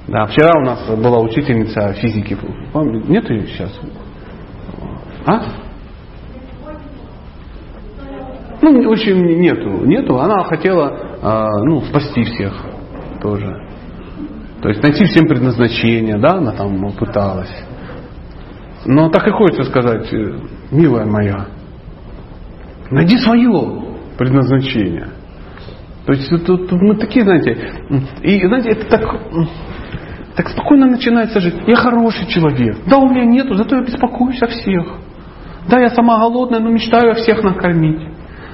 Да, 0.07 0.25
вчера 0.25 0.59
у 0.59 0.65
нас 0.65 0.87
была 0.97 1.19
учительница 1.19 1.93
физики. 1.93 2.37
Нет 2.73 3.29
ее 3.29 3.47
сейчас? 3.47 3.79
А? 5.25 5.41
Ну, 8.61 8.89
очень 8.89 9.15
нету. 9.39 9.85
Нету. 9.85 10.19
Она 10.19 10.43
хотела 10.43 10.89
э, 11.21 11.47
ну, 11.65 11.81
спасти 11.81 12.23
всех 12.23 12.53
тоже. 13.21 13.68
То 14.61 14.69
есть 14.69 14.83
найти 14.83 15.05
всем 15.05 15.27
предназначение, 15.27 16.17
да, 16.17 16.33
она 16.33 16.51
там 16.51 16.91
пыталась. 16.93 17.53
Но 18.85 19.09
так 19.09 19.27
и 19.27 19.31
хочется 19.31 19.63
сказать, 19.63 20.11
э, 20.13 20.39
милая 20.71 21.05
моя, 21.05 21.47
найди 22.91 23.17
свое 23.17 23.83
предназначение. 24.17 25.09
То 26.05 26.13
есть 26.13 26.29
тут, 26.29 26.67
тут 26.67 26.81
мы 26.81 26.95
такие, 26.95 27.23
знаете, 27.23 27.57
и 28.23 28.39
знаете, 28.45 28.69
это 28.69 28.85
так, 28.89 29.01
так 30.35 30.49
спокойно 30.49 30.87
начинается 30.87 31.39
жить. 31.39 31.55
Я 31.67 31.75
хороший 31.75 32.25
человек. 32.27 32.77
Да, 32.87 32.97
у 32.97 33.09
меня 33.09 33.25
нету, 33.25 33.55
зато 33.55 33.75
я 33.75 33.83
беспокоюсь 33.83 34.41
о 34.41 34.47
всех. 34.47 34.85
Да, 35.69 35.79
я 35.79 35.89
сама 35.91 36.17
голодная, 36.17 36.59
но 36.59 36.69
мечтаю 36.69 37.11
о 37.11 37.15
всех 37.15 37.43
накормить. 37.43 38.01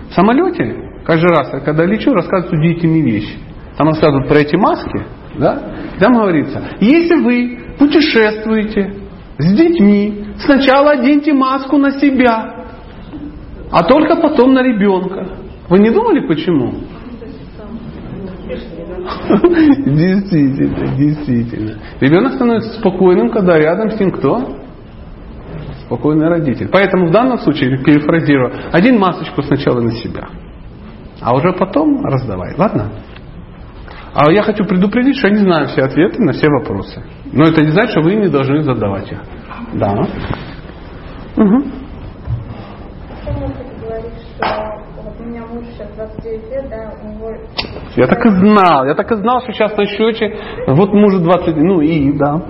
В 0.10 0.14
самолете, 0.14 0.76
каждый 1.06 1.30
раз, 1.30 1.49
когда 1.64 1.86
лечу, 1.86 2.14
рассказывают 2.14 2.53
удивительные 2.53 3.02
вещи. 3.02 3.38
Там 3.77 3.88
рассказывают 3.88 4.27
про 4.27 4.40
эти 4.40 4.56
маски, 4.56 5.06
да? 5.40 5.62
Там 5.99 6.14
говорится, 6.14 6.62
если 6.80 7.16
вы 7.16 7.60
путешествуете 7.78 8.94
с 9.38 9.53
детьми, 9.53 10.26
сначала 10.40 10.91
оденьте 10.91 11.34
маску 11.34 11.78
на 11.78 11.91
себя, 11.99 12.66
а 13.72 13.84
только 13.84 14.16
потом 14.16 14.53
на 14.53 14.62
ребенка. 14.64 15.28
Вы 15.70 15.80
не 15.80 15.90
думали 15.90 16.28
почему? 16.28 16.74
Действительно, 19.86 20.95
действительно. 20.95 21.74
Ребенок 21.99 22.34
становится 22.34 22.80
спокойным, 22.80 23.30
когда 23.30 23.57
рядом 23.57 23.91
с 23.91 23.99
ним 23.99 24.12
кто? 24.12 24.57
Спокойный 25.86 26.28
родитель. 26.30 26.70
Поэтому 26.72 27.07
в 27.07 27.12
данном 27.12 27.38
случае, 27.40 27.78
перефразирую, 27.84 28.52
один 28.72 28.99
масочку 28.99 29.44
сначала 29.44 29.82
на 29.82 29.91
себя, 29.91 30.30
а 31.22 31.36
уже 31.36 31.53
потом 31.53 32.03
раздавай. 32.03 32.56
Ладно? 32.57 32.91
А 34.16 34.32
я 34.32 34.44
хочу 34.44 34.64
предупредить, 34.64 35.18
что 35.18 35.28
я 35.28 35.34
не 35.34 35.42
знаю 35.42 35.68
все 35.68 35.82
ответы 35.82 36.24
на 36.24 36.32
все 36.32 36.48
вопросы. 36.48 37.04
Но 37.34 37.44
это 37.44 37.62
не 37.62 37.72
значит, 37.72 37.92
что 37.92 38.02
вы 38.02 38.16
не 38.16 38.30
должны 38.30 38.64
задавать 38.64 39.12
их. 39.12 39.20
Да. 39.74 39.92
Угу. 41.36 41.64
Я 47.98 48.08
так 48.08 48.26
и 48.26 48.30
знал, 48.30 48.86
я 48.86 48.96
так 48.96 49.12
и 49.12 49.16
знал, 49.16 49.42
что 49.42 49.52
сейчас 49.52 49.76
на 49.76 49.86
счете, 49.86 50.34
вот 50.68 50.94
мужу 50.94 51.20
20, 51.20 51.58
ну 51.58 51.82
и, 51.82 52.18
да. 52.18 52.42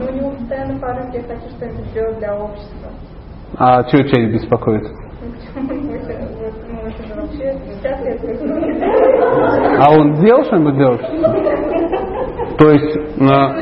А 3.58 3.84
что 3.88 4.04
тебя 4.04 4.32
беспокоит? 4.32 4.84
А 9.80 9.92
он 9.92 10.16
сделал 10.16 10.44
что-нибудь 10.46 10.76
для? 10.76 10.88
То 12.58 12.70
есть, 12.70 13.18
на... 13.18 13.58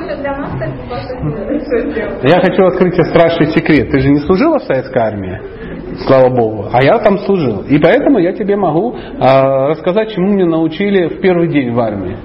я 2.24 2.42
хочу 2.42 2.64
открыть 2.66 2.94
тебе 2.94 3.06
страшный 3.06 3.48
секрет. 3.48 3.90
Ты 3.90 4.00
же 4.00 4.10
не 4.10 4.20
служила 4.20 4.60
в 4.60 4.64
советской 4.64 5.00
армии? 5.00 5.42
Слава 6.06 6.30
Богу. 6.30 6.68
А 6.72 6.84
я 6.84 7.00
там 7.00 7.18
служил. 7.20 7.62
И 7.62 7.80
поэтому 7.80 8.20
я 8.20 8.34
тебе 8.34 8.56
могу 8.56 8.96
а, 9.20 9.70
рассказать, 9.70 10.12
чему 10.12 10.30
меня 10.30 10.46
научили 10.46 11.08
в 11.08 11.22
первый 11.22 11.48
день 11.48 11.74
в 11.74 11.80
армии. 11.80 12.18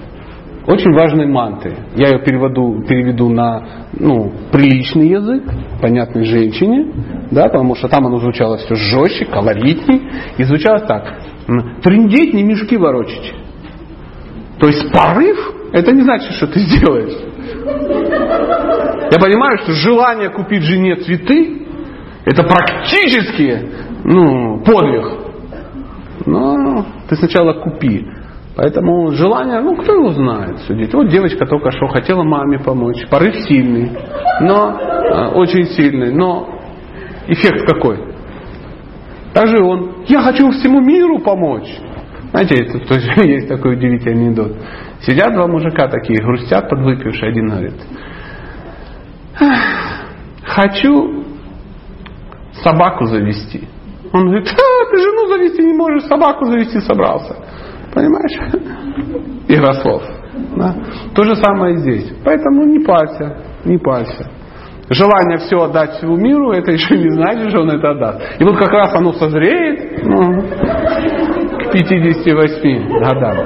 Очень 0.66 0.92
важные 0.92 1.26
манты. 1.26 1.74
Я 1.96 2.08
ее 2.08 2.18
переведу, 2.22 2.82
переведу 2.86 3.30
на 3.30 3.88
ну, 3.98 4.30
приличный 4.52 5.08
язык, 5.08 5.44
понятный 5.80 6.24
женщине, 6.24 6.92
да, 7.30 7.44
потому 7.44 7.74
что 7.74 7.88
там 7.88 8.06
оно 8.06 8.18
звучало 8.18 8.58
все 8.58 8.74
жестче, 8.74 9.24
колоритней. 9.24 10.02
И 10.36 10.44
звучало 10.44 10.80
так. 10.80 11.20
Трындеть, 11.82 12.34
не 12.34 12.42
мешки 12.42 12.76
ворочить. 12.76 13.32
То 14.60 14.66
есть 14.66 14.92
порыв, 14.92 15.54
это 15.72 15.92
не 15.92 16.02
значит, 16.02 16.32
что 16.32 16.46
ты 16.46 16.60
сделаешь. 16.60 17.14
Я 19.10 19.18
понимаю, 19.18 19.58
что 19.58 19.72
желание 19.72 20.30
купить 20.30 20.62
жене 20.62 20.96
цветы, 20.96 21.66
это 22.24 22.42
практически 22.42 23.70
ну, 24.04 24.62
подвиг. 24.64 25.06
Но 26.26 26.84
ты 27.08 27.16
сначала 27.16 27.54
купи. 27.54 28.06
Поэтому 28.56 29.12
желание, 29.12 29.60
ну 29.60 29.76
кто 29.76 29.94
его 29.94 30.10
знает 30.10 30.58
судить. 30.66 30.92
Вот 30.92 31.08
девочка 31.08 31.46
только 31.46 31.70
что 31.70 31.86
хотела 31.86 32.24
маме 32.24 32.58
помочь. 32.58 33.06
Порыв 33.08 33.36
сильный, 33.46 33.92
но 34.40 34.76
э, 34.78 35.28
очень 35.34 35.64
сильный. 35.66 36.12
Но 36.12 36.58
эффект 37.28 37.66
какой? 37.66 37.98
Также 39.32 39.62
он, 39.62 40.04
я 40.08 40.22
хочу 40.22 40.50
всему 40.50 40.80
миру 40.80 41.20
помочь. 41.20 41.68
Знаете, 42.30 42.56
это 42.56 42.78
тоже 42.80 43.10
есть 43.24 43.48
такой 43.48 43.74
удивительный 43.74 44.26
анекдот. 44.26 44.56
Сидят 45.00 45.32
два 45.34 45.46
мужика 45.46 45.88
такие, 45.88 46.20
грустят 46.22 46.68
подвыпившие. 46.68 47.30
Один 47.30 47.48
говорит, 47.48 47.74
хочу 50.44 51.24
собаку 52.62 53.06
завести. 53.06 53.68
Он 54.12 54.26
говорит, 54.26 54.48
а, 54.48 54.90
ты 54.90 54.96
жену 54.98 55.28
завести 55.28 55.62
не 55.62 55.74
можешь, 55.74 56.04
собаку 56.04 56.46
завести 56.46 56.80
собрался. 56.80 57.36
Понимаешь? 57.94 58.54
Игра 59.48 59.74
слов. 59.74 60.02
Да? 60.56 60.74
То 61.14 61.24
же 61.24 61.36
самое 61.36 61.78
здесь. 61.78 62.12
Поэтому 62.24 62.64
не 62.64 62.80
парься, 62.80 63.38
не 63.64 63.78
парься. 63.78 64.30
Желание 64.90 65.38
все 65.38 65.62
отдать 65.62 65.96
всему 65.96 66.16
миру, 66.16 66.52
это 66.52 66.72
еще 66.72 66.96
не 66.96 67.10
значит, 67.10 67.50
что 67.50 67.60
он 67.60 67.70
это 67.70 67.90
отдаст. 67.90 68.40
И 68.40 68.44
вот 68.44 68.56
как 68.56 68.70
раз 68.70 68.94
оно 68.94 69.12
созреет 69.12 70.02
ну, 70.04 70.42
к 71.58 71.72
58 71.72 72.98
годам. 72.98 73.36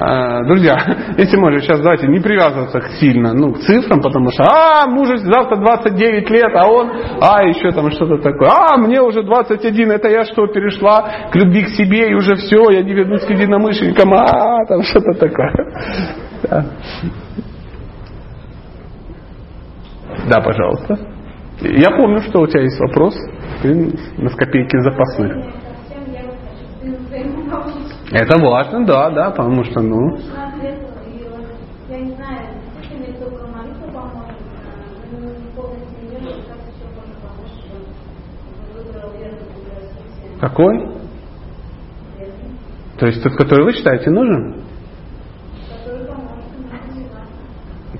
А, 0.00 0.44
друзья, 0.44 0.76
если 1.16 1.36
можно, 1.36 1.60
сейчас 1.60 1.80
давайте 1.80 2.06
не 2.08 2.20
привязываться 2.20 2.80
сильно 3.00 3.34
ну, 3.34 3.52
к 3.52 3.60
цифрам, 3.60 4.00
потому 4.00 4.30
что, 4.30 4.44
а, 4.44 4.86
мужу 4.86 5.16
завтра 5.18 5.56
29 5.56 6.30
лет, 6.30 6.52
а 6.54 6.66
он, 6.66 6.90
а, 7.20 7.42
еще 7.44 7.72
там 7.72 7.90
что-то 7.90 8.18
такое, 8.18 8.50
а, 8.50 8.76
мне 8.78 9.00
уже 9.00 9.22
21, 9.22 9.92
это 9.92 10.08
я 10.08 10.24
что, 10.24 10.46
перешла 10.46 11.28
к 11.32 11.36
любви 11.36 11.64
к 11.64 11.68
себе, 11.70 12.10
и 12.10 12.14
уже 12.14 12.36
все, 12.36 12.70
я 12.70 12.82
не 12.82 12.94
вернусь 12.94 13.24
к 13.24 13.30
единомышленникам, 13.30 14.12
а, 14.14 14.64
там 14.66 14.82
что-то 14.82 15.12
такое. 15.14 15.52
Да. 20.28 20.40
пожалуйста. 20.40 20.98
Я 21.60 21.90
помню, 21.90 22.20
что 22.20 22.40
у 22.40 22.46
тебя 22.46 22.62
есть 22.62 22.78
вопрос. 22.78 23.14
Ты 23.62 23.92
на 24.18 24.28
скопейке 24.30 24.80
запасных. 24.80 25.32
Это 28.12 28.38
важно, 28.38 28.86
да, 28.86 29.10
да, 29.10 29.30
потому 29.30 29.64
что, 29.64 29.80
ну... 29.80 30.18
Какой? 40.40 40.88
То 42.98 43.06
есть 43.06 43.22
тот, 43.22 43.34
который 43.34 43.64
вы 43.64 43.72
считаете 43.72 44.10
нужен? 44.10 44.62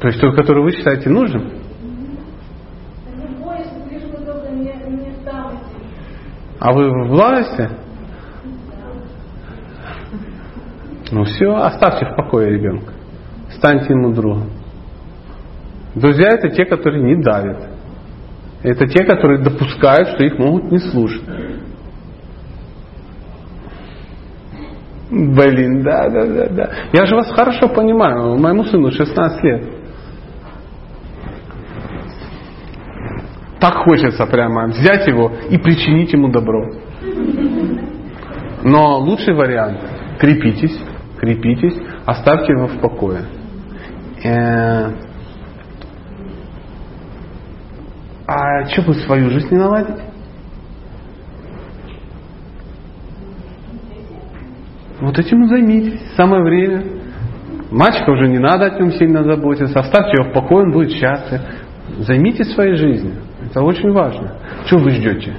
То 0.00 0.06
есть 0.06 0.20
тот, 0.20 0.36
который 0.36 0.62
вы 0.62 0.72
считаете 0.72 1.10
нужен? 1.10 1.67
А 6.58 6.72
вы 6.72 6.90
в 6.90 7.08
власти? 7.08 7.68
Ну 11.10 11.24
все, 11.24 11.54
оставьте 11.54 12.06
в 12.06 12.16
покое 12.16 12.50
ребенка. 12.50 12.92
Станьте 13.50 13.92
ему 13.92 14.12
другом. 14.12 14.50
Друзья 15.94 16.28
это 16.30 16.50
те, 16.50 16.64
которые 16.64 17.02
не 17.02 17.22
давят. 17.22 17.68
Это 18.62 18.86
те, 18.86 19.04
которые 19.04 19.42
допускают, 19.42 20.08
что 20.08 20.24
их 20.24 20.38
могут 20.38 20.70
не 20.70 20.78
слушать. 20.78 21.22
Блин, 25.10 25.82
да, 25.82 26.08
да, 26.10 26.26
да, 26.26 26.48
да. 26.48 26.70
Я 26.92 27.06
же 27.06 27.14
вас 27.14 27.30
хорошо 27.30 27.68
понимаю. 27.68 28.36
Моему 28.36 28.64
сыну 28.64 28.90
16 28.90 29.44
лет. 29.44 29.77
Так 33.60 33.74
хочется 33.74 34.24
прямо 34.26 34.66
взять 34.68 35.06
его 35.08 35.32
и 35.50 35.58
причинить 35.58 36.12
ему 36.12 36.28
добро. 36.28 36.70
Но 38.62 38.98
лучший 38.98 39.34
вариант– 39.34 39.80
крепитесь, 40.18 40.78
крепитесь, 41.18 41.76
оставьте 42.06 42.52
его 42.52 42.66
в 42.66 42.80
покое. 42.80 43.22
Э, 44.24 44.92
а 48.26 48.64
что 48.66 48.82
бы 48.82 48.94
свою 48.94 49.30
жизнь 49.30 49.48
не 49.50 49.58
наладить? 49.58 49.96
Вот 55.00 55.18
этим 55.18 55.44
и 55.44 55.48
займитесь. 55.48 56.00
Самое 56.16 56.42
время. 56.42 56.84
Мальчика 57.70 58.10
уже 58.10 58.28
не 58.28 58.38
надо 58.38 58.66
о 58.66 58.78
нем 58.78 58.92
сильно 58.92 59.22
заботиться. 59.22 59.78
Оставьте 59.78 60.20
его 60.20 60.30
в 60.30 60.32
покое, 60.32 60.64
он 60.64 60.72
будет 60.72 60.92
счастлив. 60.92 61.40
Займитесь 61.98 62.52
своей 62.52 62.74
жизнью. 62.74 63.14
Это 63.44 63.62
очень 63.62 63.92
важно. 63.92 64.34
Чего 64.66 64.80
вы 64.80 64.90
ждете? 64.90 65.34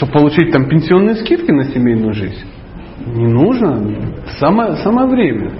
чтобы 0.00 0.12
получить 0.12 0.50
там 0.50 0.66
пенсионные 0.66 1.16
скидки 1.16 1.50
на 1.50 1.64
семейную 1.64 2.14
жизнь. 2.14 2.46
Не 3.06 3.26
нужно. 3.26 4.14
Самое, 4.38 4.76
самое 4.76 5.08
время. 5.08 5.52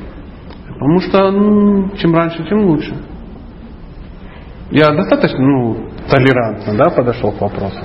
Потому 0.66 1.00
что 1.00 1.30
ну, 1.30 1.90
чем 1.96 2.14
раньше, 2.14 2.42
тем 2.48 2.64
лучше. 2.64 2.94
Я 4.70 4.92
достаточно 4.92 5.38
ну, 5.38 5.90
толерантно 6.08 6.74
да, 6.74 6.90
подошел 6.90 7.32
к 7.32 7.40
вопросу. 7.40 7.80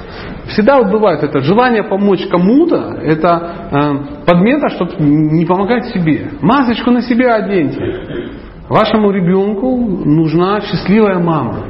Всегда 0.48 0.78
вот 0.78 0.92
бывает 0.92 1.24
это 1.24 1.40
желание 1.40 1.84
помочь 1.84 2.26
кому-то, 2.28 3.00
это 3.02 3.52
э, 3.72 4.26
подмета, 4.26 4.70
чтобы 4.70 4.94
не 5.00 5.46
помогать 5.46 5.88
себе. 5.88 6.30
Масочку 6.42 6.92
на 6.92 7.02
себя 7.02 7.36
оденьте. 7.36 8.45
Вашему 8.70 9.12
ребенку 9.12 9.78
нужна 9.78 10.60
счастливая 10.62 11.20
мама. 11.20 11.66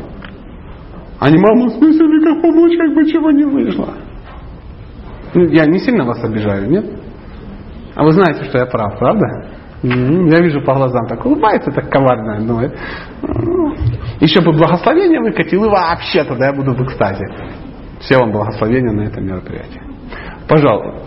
А 1.20 1.30
не 1.30 1.38
мама, 1.38 1.68
в 1.68 1.72
смысле, 1.72 2.22
как 2.24 2.42
помочь, 2.42 2.78
как 2.78 2.94
бы 2.94 3.06
чего 3.06 3.32
не 3.32 3.44
вышло. 3.44 3.94
Ну, 5.34 5.44
я 5.50 5.66
не 5.66 5.80
сильно 5.80 6.06
вас 6.06 6.24
обижаю, 6.24 6.70
нет? 6.70 6.86
А 7.96 8.04
вы 8.04 8.12
знаете, 8.12 8.46
что 8.46 8.58
я 8.60 8.66
прав, 8.66 8.98
правда? 8.98 9.26
Я 9.84 10.42
вижу 10.42 10.62
по 10.62 10.74
глазам, 10.74 11.08
так 11.08 11.26
улыбается, 11.26 11.72
так 11.72 11.90
коварно. 11.90 12.46
Думает. 12.46 12.78
Еще 14.20 14.42
бы 14.42 14.54
благословение 14.54 15.20
выкатил, 15.20 15.66
и 15.66 15.70
вообще 15.70 16.24
тогда 16.24 16.48
я 16.48 16.54
буду 16.54 16.74
в 16.74 16.82
экстазе. 16.84 17.26
Все 18.00 18.18
вам 18.18 18.32
благословения 18.32 18.94
на 18.94 19.02
это 19.02 19.20
мероприятие. 19.22 19.84
Пожалуйста. 20.48 21.02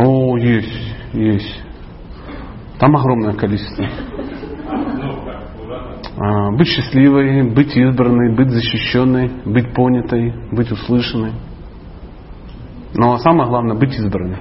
О, 0.00 0.36
есть, 0.36 0.94
есть. 1.12 1.60
Там 2.78 2.94
огромное 2.94 3.34
количество. 3.34 3.84
А, 6.16 6.52
быть 6.52 6.68
счастливой, 6.68 7.50
быть 7.50 7.76
избранной, 7.76 8.32
быть 8.32 8.50
защищенной, 8.50 9.42
быть 9.44 9.74
понятой, 9.74 10.32
быть 10.52 10.70
услышанной. 10.70 11.32
Но 12.94 13.18
самое 13.18 13.48
главное 13.48 13.76
быть 13.76 13.98
избранной. 13.98 14.38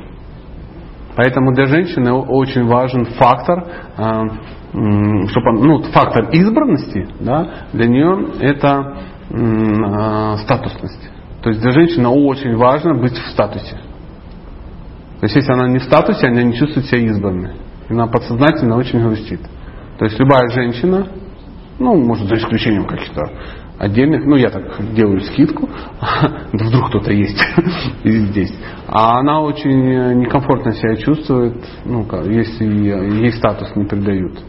Поэтому 1.15 1.55
для 1.55 1.65
женщины 1.65 2.13
очень 2.13 2.67
важен 2.67 3.05
фактор, 3.05 3.67
а, 3.97 4.27
чтобы, 4.71 5.53
ну, 5.53 5.81
фактор 5.91 6.29
избранности, 6.33 7.07
да, 7.19 7.65
для 7.73 7.87
нее 7.87 8.27
это 8.41 8.97
а, 9.31 10.37
статусность. 10.37 11.09
То 11.41 11.49
есть 11.49 11.61
для 11.61 11.71
женщины 11.71 12.09
очень 12.09 12.55
важно 12.55 12.93
быть 12.93 13.17
в 13.17 13.27
статусе. 13.31 13.86
Есть 15.27 15.35
если 15.35 15.51
она 15.51 15.67
не 15.67 15.79
в 15.79 15.83
статусе, 15.83 16.27
она 16.27 16.41
не 16.41 16.53
чувствует 16.53 16.85
себя 16.85 17.05
избранной. 17.07 17.51
Она 17.89 18.07
подсознательно 18.07 18.77
очень 18.77 19.03
грустит. 19.03 19.41
То 19.99 20.05
есть 20.05 20.17
любая 20.17 20.47
женщина, 20.51 21.05
ну, 21.79 21.95
может, 21.95 22.29
за 22.29 22.35
исключением 22.35 22.85
каких-то 22.85 23.23
отдельных, 23.77 24.25
ну, 24.25 24.37
я 24.37 24.49
так 24.49 24.93
делаю 24.93 25.19
скидку, 25.19 25.67
вдруг 26.53 26.87
кто-то 26.87 27.11
есть 27.11 27.37
здесь, 28.05 28.53
а 28.87 29.19
она 29.19 29.41
очень 29.41 30.19
некомфортно 30.21 30.71
себя 30.71 30.95
чувствует, 30.95 31.61
ну, 31.83 32.07
если 32.29 32.63
ей 32.63 33.33
статус 33.33 33.75
не 33.75 33.83
придают. 33.83 34.39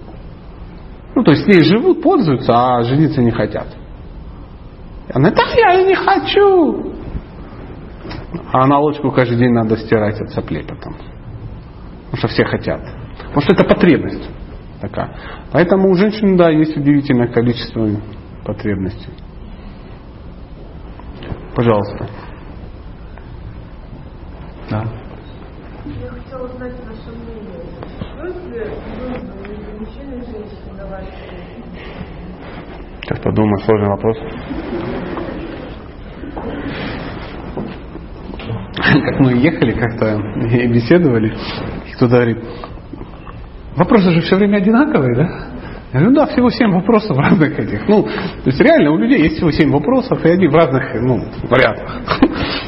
Ну, 1.17 1.25
то 1.25 1.33
есть 1.33 1.43
с 1.43 1.65
живут, 1.65 2.03
пользуются, 2.03 2.53
а 2.55 2.85
жениться 2.85 3.21
не 3.21 3.33
хотят. 3.33 3.67
Она, 5.13 5.33
да 5.33 5.43
я 5.57 5.81
и 5.81 5.87
не 5.89 5.97
хочу. 5.97 6.93
А 8.53 8.65
аналочку 8.65 9.11
каждый 9.11 9.39
день 9.39 9.53
надо 9.53 9.77
стирать 9.77 10.21
от 10.21 10.31
соплей 10.31 10.63
потом. 10.63 10.95
Потому 10.95 12.17
что 12.17 12.29
все 12.29 12.45
хотят. 12.45 12.81
Потому 13.19 13.41
что 13.41 13.53
это 13.55 13.65
потребность 13.65 14.29
такая. 14.81 15.15
Поэтому 15.53 15.91
у 15.91 15.95
женщин, 15.95 16.37
да, 16.37 16.51
есть 16.51 16.77
удивительное 16.77 17.29
количество 17.29 17.89
потребностей. 18.45 19.13
Пожалуйста. 21.55 22.09
Да. 24.71 24.85
Я 25.87 26.11
хотела 26.11 26.45
узнать 26.45 26.75
ваше 26.87 27.17
мнение. 27.17 27.65
Стоит 28.13 28.37
ли 28.47 28.61
мужчиной 29.79 30.19
и 30.19 30.25
женщиной 30.27 30.77
на 30.77 30.87
ваш 30.87 31.05
Сейчас 33.03 33.21
подумаю, 33.21 33.59
сложный 33.65 33.89
вопрос. 33.89 34.19
Как 39.05 39.20
мы 39.20 39.32
ехали 39.32 39.73
как-то 39.73 40.19
и 40.40 40.66
беседовали, 40.66 41.35
кто-то 41.94 42.15
говорит, 42.15 42.39
вопросы 43.77 44.10
же 44.12 44.20
все 44.20 44.36
время 44.36 44.59
одинаковые, 44.59 45.15
да? 45.15 45.28
Я 45.93 46.01
говорю, 46.01 46.16
да, 46.16 46.27
всего 46.27 46.51
семь 46.51 46.70
вопросов 46.70 47.16
разных 47.16 47.59
этих. 47.59 47.89
Ну, 47.89 48.02
то 48.02 48.47
есть 48.47 48.60
реально 48.60 48.90
у 48.90 48.98
людей 48.98 49.23
есть 49.23 49.36
всего 49.36 49.51
семь 49.51 49.70
вопросов, 49.70 50.24
и 50.24 50.28
они 50.28 50.47
в 50.47 50.55
разных 50.55 50.94
ну, 50.94 51.24
вариантах. 51.48 52.02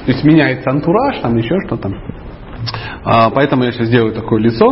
То 0.06 0.12
есть 0.12 0.24
меняется 0.24 0.70
антураж, 0.70 1.18
там 1.18 1.36
еще 1.36 1.55
что-то. 1.66 1.90
А, 3.05 3.30
поэтому 3.30 3.64
я 3.64 3.72
сейчас 3.72 3.88
сделаю 3.88 4.14
такое 4.14 4.40
лицо 4.40 4.66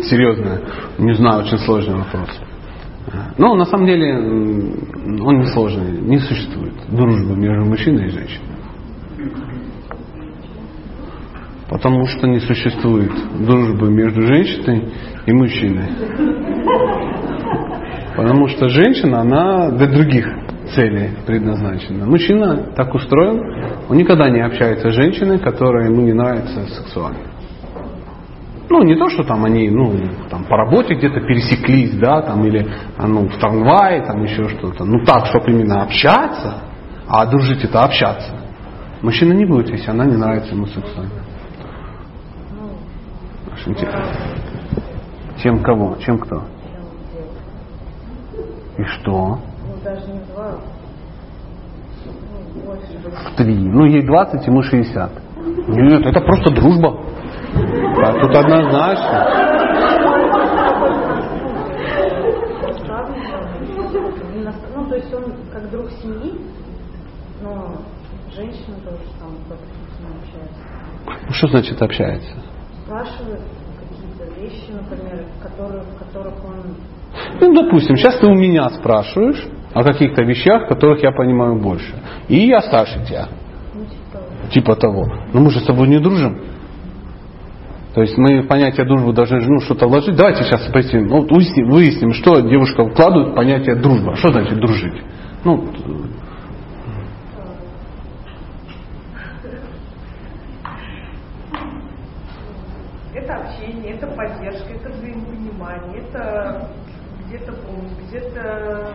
серьезное. 0.00 0.60
Не 0.98 1.14
знаю, 1.14 1.44
очень 1.44 1.58
сложный 1.58 1.96
вопрос. 1.96 2.28
Но 3.38 3.54
на 3.54 3.64
самом 3.64 3.86
деле 3.86 4.14
он 4.14 5.38
не 5.38 5.46
сложный, 5.46 6.00
не 6.00 6.18
существует 6.18 6.74
дружбы 6.88 7.36
между 7.36 7.64
мужчиной 7.64 8.06
и 8.06 8.10
женщиной. 8.10 8.59
Потому 11.70 12.04
что 12.06 12.26
не 12.26 12.40
существует 12.40 13.12
дружбы 13.46 13.90
между 13.90 14.22
женщиной 14.22 14.92
и 15.24 15.32
мужчиной. 15.32 15.88
Потому 18.16 18.48
что 18.48 18.68
женщина, 18.68 19.20
она 19.20 19.70
для 19.70 19.86
других 19.86 20.26
целей 20.74 21.10
предназначена. 21.24 22.06
Мужчина 22.06 22.72
так 22.74 22.92
устроен, 22.92 23.40
он 23.88 23.96
никогда 23.96 24.28
не 24.30 24.40
общается 24.40 24.90
с 24.90 24.94
женщиной, 24.94 25.38
которая 25.38 25.86
ему 25.86 26.02
не 26.02 26.12
нравится 26.12 26.66
сексуально. 26.66 27.20
Ну, 28.68 28.82
не 28.82 28.96
то, 28.96 29.08
что 29.08 29.22
там 29.22 29.44
они, 29.44 29.70
ну, 29.70 29.94
там 30.28 30.44
по 30.44 30.56
работе 30.56 30.94
где-то 30.94 31.20
пересеклись, 31.20 31.96
да, 31.98 32.22
там, 32.22 32.44
или, 32.46 32.66
а, 32.96 33.06
ну, 33.06 33.28
в 33.28 33.36
трамвае, 33.38 34.02
там 34.02 34.22
еще 34.24 34.48
что-то. 34.48 34.84
Ну, 34.84 35.04
так, 35.04 35.26
чтобы 35.26 35.52
именно 35.52 35.82
общаться, 35.82 36.54
а 37.08 37.26
дружить 37.26 37.64
это 37.64 37.82
общаться. 37.82 38.32
Мужчина 39.02 39.32
не 39.32 39.44
будет, 39.44 39.70
если 39.70 39.90
она 39.90 40.04
не 40.04 40.16
нравится 40.16 40.54
ему 40.54 40.66
сексуально. 40.66 41.29
Чем 45.42 45.62
кого? 45.62 45.96
Чем 45.96 46.18
кто? 46.18 46.42
И 48.78 48.84
что? 48.84 49.38
В 53.24 53.36
три. 53.36 53.56
Ну, 53.56 53.84
ей 53.84 54.02
20, 54.02 54.46
ему 54.46 54.62
60. 54.62 55.10
Нет, 55.68 56.06
это 56.06 56.20
просто 56.20 56.54
дружба. 56.54 56.98
А 58.02 58.12
тут 58.20 58.34
однозначно. 58.34 59.50
Ну, 64.74 64.88
то 64.88 64.94
есть 64.96 65.12
он 65.12 65.24
как 65.52 65.70
друг 65.70 65.90
семьи, 66.02 66.40
но 67.42 67.76
женщина 68.34 68.76
тоже 68.84 69.04
там 69.18 69.36
как 69.48 69.58
с 69.58 70.00
ним 70.00 70.12
общается. 70.22 70.60
Ну, 71.26 71.32
что 71.32 71.48
значит 71.48 71.82
общается? 71.82 72.34
Спрашивает 72.90 73.38
какие-то 73.78 74.40
вещи, 74.40 74.72
например, 74.72 75.24
которые, 75.40 75.84
в 75.84 75.98
которых 76.00 76.34
он 76.44 76.74
Ну, 77.40 77.54
допустим, 77.54 77.96
сейчас 77.96 78.18
ты 78.18 78.26
у 78.26 78.34
меня 78.34 78.68
спрашиваешь 78.70 79.46
о 79.72 79.84
каких-то 79.84 80.24
вещах, 80.24 80.66
которых 80.66 81.00
я 81.00 81.12
понимаю 81.12 81.54
больше. 81.60 81.94
И 82.26 82.48
я 82.48 82.60
старше 82.60 83.00
тебя. 83.06 83.28
ну, 83.74 83.84
типа, 83.84 84.50
Типа 84.50 84.74
того. 84.74 85.06
Но 85.32 85.38
мы 85.40 85.52
же 85.52 85.60
с 85.60 85.66
тобой 85.66 85.86
не 85.86 86.00
дружим. 86.00 86.42
То 87.94 88.00
есть 88.00 88.18
мы 88.18 88.42
в 88.42 88.48
понятие 88.48 88.84
дружбы 88.84 89.12
должны 89.12 89.38
ну, 89.38 89.60
что-то 89.60 89.86
вложить. 89.86 90.16
Давайте 90.16 90.42
сейчас 90.42 90.62
поясним, 90.72 91.06
ну, 91.06 91.28
выясним, 91.28 91.70
выясним, 91.70 92.12
что 92.12 92.40
девушка 92.40 92.88
вкладывает 92.88 93.28
в 93.28 93.34
понятие 93.36 93.76
дружба. 93.76 94.16
Что 94.16 94.32
значит 94.32 94.58
дружить? 94.58 95.00
Ну, 95.44 95.64
Это 103.12 103.34
общение, 103.34 103.80
это 104.00 104.06
поддержка, 104.14 104.72
это 104.72 104.88
взаимопонимание, 104.88 106.02
это 106.08 106.68
где-то 107.26 107.52
помощь, 107.52 107.92
где-то 108.08 108.94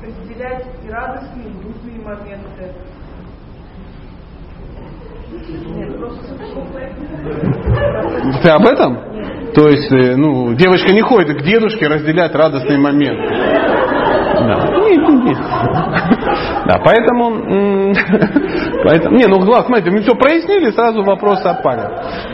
разделять 0.00 0.66
и 0.84 0.88
радостные, 0.88 1.48
и 1.48 1.52
грустные 1.58 2.00
моменты. 2.04 2.72
нет, 5.74 5.98
просто 5.98 6.36
ты 8.42 8.48
об 8.50 8.64
этом? 8.66 8.96
То 9.54 9.68
есть, 9.68 9.90
э, 9.90 10.16
ну, 10.16 10.54
девочка 10.54 10.92
не 10.92 11.02
ходит 11.02 11.38
к 11.38 11.42
дедушке 11.42 11.88
разделять 11.88 12.34
радостные 12.34 12.78
моменты. 12.78 13.26
Да. 13.26 14.68
Нет, 14.88 15.08
нет, 15.08 15.24
нет. 15.24 15.38
Да, 16.66 16.78
поэтому, 16.84 17.94
поэтому, 18.84 19.16
не, 19.16 19.26
ну 19.26 19.40
глаз, 19.44 19.66
смотрите, 19.66 19.90
мы 19.90 20.02
все 20.02 20.14
прояснили, 20.14 20.70
сразу 20.70 21.02
вопросы 21.02 21.44
отпали. 21.46 21.82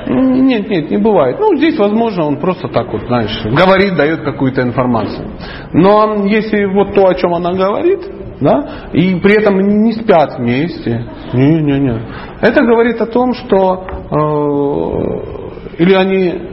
М, 0.06 0.47
Нет, 0.47 0.69
нет, 0.69 0.90
не 0.90 0.98
бывает. 0.98 1.36
Ну, 1.39 1.56
здесь, 1.56 1.78
возможно, 1.78 2.27
он 2.27 2.39
просто 2.39 2.69
так 2.69 2.93
вот, 2.93 3.02
знаешь, 3.06 3.44
говорит, 3.44 3.97
дает 3.97 4.23
какую-то 4.23 4.62
информацию. 4.62 5.28
Но 5.73 6.24
если 6.27 6.64
вот 6.66 6.94
то, 6.94 7.06
о 7.09 7.14
чем 7.14 7.35
она 7.35 7.52
говорит, 7.52 8.01
да, 8.40 8.89
и 8.93 9.14
при 9.20 9.40
этом 9.40 9.59
не 9.60 9.93
спят 9.93 10.39
вместе, 10.39 11.06
не-не-не, 11.32 12.02
это 12.40 12.62
говорит 12.64 13.01
о 13.01 13.06
том, 13.06 13.35
что 13.35 13.86
э, 14.10 15.78
или 15.78 15.94
они 15.94 16.52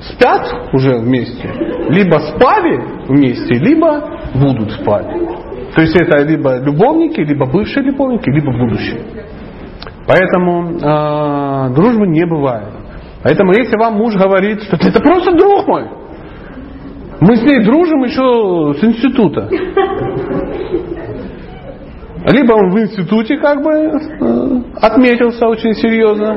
спят 0.00 0.70
уже 0.72 0.98
вместе, 0.98 1.48
либо 1.88 2.18
спали 2.18 3.06
вместе, 3.08 3.54
либо 3.54 4.08
будут 4.34 4.72
спать. 4.72 5.06
То 5.74 5.80
есть 5.80 5.96
это 5.96 6.22
либо 6.22 6.58
любовники, 6.58 7.20
либо 7.20 7.46
бывшие 7.46 7.84
любовники, 7.84 8.28
либо 8.28 8.52
будущие. 8.52 9.00
Поэтому 10.06 10.78
э, 10.78 11.74
дружбы 11.74 12.06
не 12.06 12.26
бывает. 12.26 12.68
Поэтому 13.22 13.52
если 13.52 13.76
вам 13.78 13.94
муж 13.94 14.14
говорит, 14.16 14.62
что 14.62 14.76
это 14.76 15.00
просто 15.00 15.32
друг 15.32 15.66
мой, 15.66 15.88
мы 17.20 17.36
с 17.36 17.42
ней 17.42 17.64
дружим 17.64 18.02
еще 18.02 18.74
с 18.78 18.84
института. 18.84 19.48
Либо 22.24 22.52
он 22.52 22.70
в 22.70 22.78
институте 22.78 23.36
как 23.38 23.62
бы 23.62 23.70
э, 23.70 24.62
отметился 24.80 25.46
очень 25.46 25.72
серьезно, 25.74 26.34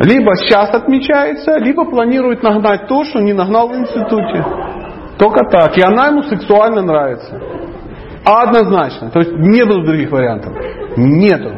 либо 0.00 0.34
сейчас 0.36 0.74
отмечается, 0.74 1.58
либо 1.58 1.84
планирует 1.84 2.42
нагнать 2.42 2.88
то, 2.88 3.04
что 3.04 3.20
не 3.20 3.32
нагнал 3.32 3.68
в 3.68 3.74
институте. 3.76 4.44
Только 5.18 5.44
так. 5.50 5.76
И 5.78 5.82
она 5.82 6.08
ему 6.08 6.22
сексуально 6.22 6.82
нравится. 6.82 7.40
Однозначно. 8.24 9.10
То 9.10 9.20
есть 9.20 9.32
нету 9.32 9.82
других 9.82 10.10
вариантов. 10.10 10.54
Нету. 10.96 11.52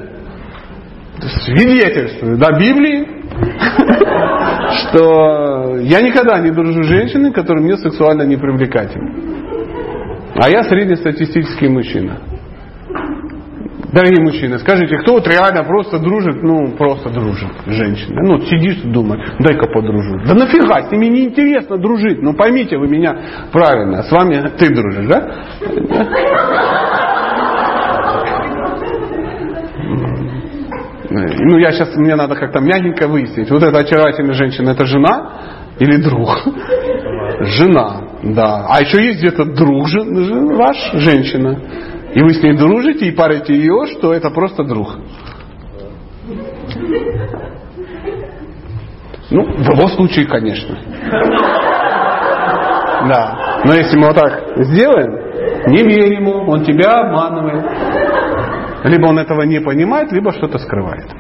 Свидетельствую 1.45 2.39
до 2.39 2.53
Библии, 2.59 3.07
что 4.89 5.77
я 5.79 6.01
никогда 6.03 6.39
не 6.41 6.51
дружу 6.51 6.83
с 6.83 6.87
женщиной, 6.87 7.33
которая 7.33 7.63
мне 7.63 7.77
сексуально 7.77 8.23
не 8.23 8.37
привлекательна. 8.37 9.15
А 10.35 10.51
я 10.51 10.65
среднестатистический 10.65 11.69
мужчина. 11.69 12.19
Дорогие 13.95 14.25
мужчины, 14.25 14.59
скажите, 14.59 14.99
кто 14.99 15.13
вот 15.13 15.29
реально 15.29 15.63
просто 15.63 16.01
дружит, 16.01 16.43
ну, 16.43 16.73
просто 16.77 17.11
дружит 17.11 17.49
с 17.65 17.71
женщиной? 17.71 18.27
Ну, 18.27 18.41
сидишь 18.41 18.79
и 18.83 18.89
думаешь, 18.89 19.23
дай-ка 19.39 19.69
подружу. 19.69 20.19
Да 20.27 20.35
нафига, 20.35 20.83
с 20.83 20.91
ними 20.91 21.07
неинтересно 21.07 21.79
дружить. 21.79 22.21
Ну, 22.21 22.35
поймите 22.35 22.77
вы 22.77 22.89
меня 22.89 23.17
правильно, 23.53 24.03
с 24.03 24.11
вами 24.11 24.51
ты 24.59 24.75
дружишь, 24.75 25.07
да? 25.07 25.31
Ну, 31.11 31.59
я 31.59 31.71
сейчас, 31.71 31.95
мне 31.95 32.17
надо 32.17 32.35
как-то 32.35 32.59
мягенько 32.59 33.07
выяснить. 33.07 33.49
Вот 33.49 33.63
эта 33.63 33.79
очаровательная 33.79 34.35
женщина, 34.35 34.71
это 34.71 34.87
жена 34.87 35.31
или 35.79 36.03
друг? 36.03 36.31
Жена, 37.43 38.01
да. 38.25 38.67
А 38.69 38.81
еще 38.81 39.05
есть 39.07 39.21
где-то 39.21 39.45
друг 39.45 39.87
ваш, 40.57 40.77
женщина. 40.95 41.61
И 42.15 42.23
вы 42.23 42.33
с 42.33 42.43
ней 42.43 42.57
дружите 42.57 43.07
и 43.07 43.13
парите 43.13 43.55
ее, 43.55 43.87
что 43.87 44.13
это 44.13 44.31
просто 44.31 44.63
друг. 44.63 44.97
Ну, 49.31 49.43
в 49.43 49.61
его 49.61 49.89
случае, 49.89 50.27
конечно. 50.27 50.79
Да. 53.09 53.61
Но 53.65 53.75
если 53.75 53.97
мы 53.97 54.07
вот 54.09 54.17
так 54.17 54.43
сделаем, 54.65 55.73
не 55.73 55.83
верь 55.83 56.15
ему, 56.15 56.49
он 56.49 56.65
тебя 56.65 57.01
обманывает. 57.01 57.65
Либо 58.85 59.07
он 59.07 59.19
этого 59.19 59.43
не 59.43 59.61
понимает, 59.61 60.13
либо 60.13 60.31
что-то 60.33 60.59
скрывает. 60.59 61.11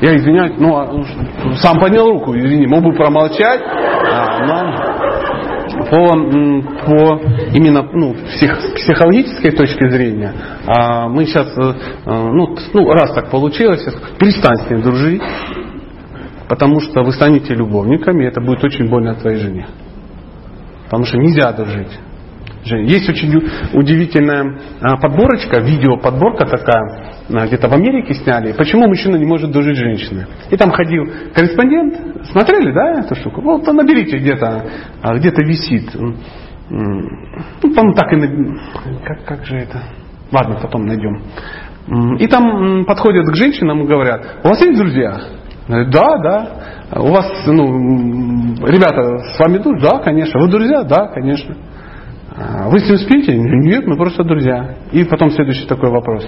Я 0.00 0.16
извиняюсь, 0.16 0.54
ну, 0.58 0.76
а, 0.76 1.56
сам 1.56 1.80
поднял 1.80 2.10
руку, 2.10 2.36
извини, 2.36 2.66
мог 2.66 2.84
бы 2.84 2.92
промолчать, 2.92 3.62
а, 3.62 4.46
но 4.46 5.29
по, 5.90 6.12
по 6.86 7.20
именно 7.52 7.82
ну, 7.92 8.14
псих, 8.14 8.74
психологической 8.74 9.50
точки 9.50 9.90
зрения 9.90 10.32
а, 10.66 11.08
мы 11.08 11.26
сейчас, 11.26 11.48
э, 11.58 11.74
ну, 12.06 12.56
ну, 12.72 12.90
раз 12.92 13.12
так 13.12 13.30
получилось, 13.30 13.84
перестань 14.18 14.56
с 14.56 14.70
ним 14.70 14.82
дружить, 14.82 15.22
потому 16.48 16.80
что 16.80 17.02
вы 17.02 17.12
станете 17.12 17.54
любовниками, 17.54 18.24
и 18.24 18.28
это 18.28 18.40
будет 18.40 18.62
очень 18.62 18.88
больно 18.88 19.14
твоей 19.14 19.38
жене. 19.38 19.66
Потому 20.84 21.04
что 21.04 21.18
нельзя 21.18 21.52
дружить. 21.52 21.98
Есть 22.64 23.08
очень 23.08 23.32
удивительная 23.72 24.58
а, 24.80 24.96
подборочка, 24.98 25.60
видеоподборка 25.60 26.44
такая, 26.44 27.14
а, 27.30 27.46
где-то 27.46 27.68
в 27.68 27.72
Америке 27.72 28.14
сняли, 28.14 28.52
почему 28.52 28.86
мужчина 28.86 29.16
не 29.16 29.24
может 29.24 29.50
дружить 29.50 29.76
с 29.76 29.80
женщиной. 29.80 30.26
И 30.50 30.56
там 30.56 30.70
ходил 30.70 31.04
корреспондент, 31.34 32.26
смотрели, 32.30 32.72
да, 32.72 33.00
эту 33.00 33.14
штуку? 33.14 33.40
Вот 33.40 33.66
наберите 33.66 34.18
где-то, 34.18 34.66
а, 35.02 35.16
где-то 35.16 35.42
висит. 35.44 35.90
Ну, 36.68 37.74
по 37.74 37.92
так 37.94 38.12
и, 38.12 38.20
как, 39.04 39.24
как 39.24 39.44
же 39.46 39.56
это? 39.56 39.82
Ладно, 40.30 40.58
потом 40.60 40.86
найдем. 40.86 41.22
И 42.18 42.26
там 42.28 42.84
подходят 42.84 43.26
к 43.26 43.34
женщинам 43.34 43.82
и 43.82 43.86
говорят, 43.86 44.40
у 44.44 44.48
вас 44.48 44.60
есть 44.60 44.78
друзья? 44.78 45.18
Да, 45.66 46.18
да. 46.18 46.48
У 46.96 47.08
вас, 47.08 47.26
ну, 47.46 48.54
ребята 48.66 49.18
с 49.18 49.38
вами 49.38 49.58
дружат? 49.58 49.92
Да, 49.92 49.98
конечно. 49.98 50.40
Вы 50.40 50.48
друзья? 50.48 50.82
Да, 50.82 51.06
конечно. 51.08 51.56
А 52.42 52.70
вы 52.70 52.80
с 52.80 52.88
ним 52.88 52.96
спите? 52.96 53.36
Нет, 53.36 53.86
мы 53.86 53.96
просто 53.96 54.24
друзья. 54.24 54.76
И 54.92 55.04
потом 55.04 55.30
следующий 55.30 55.66
такой 55.66 55.90
вопрос. 55.90 56.26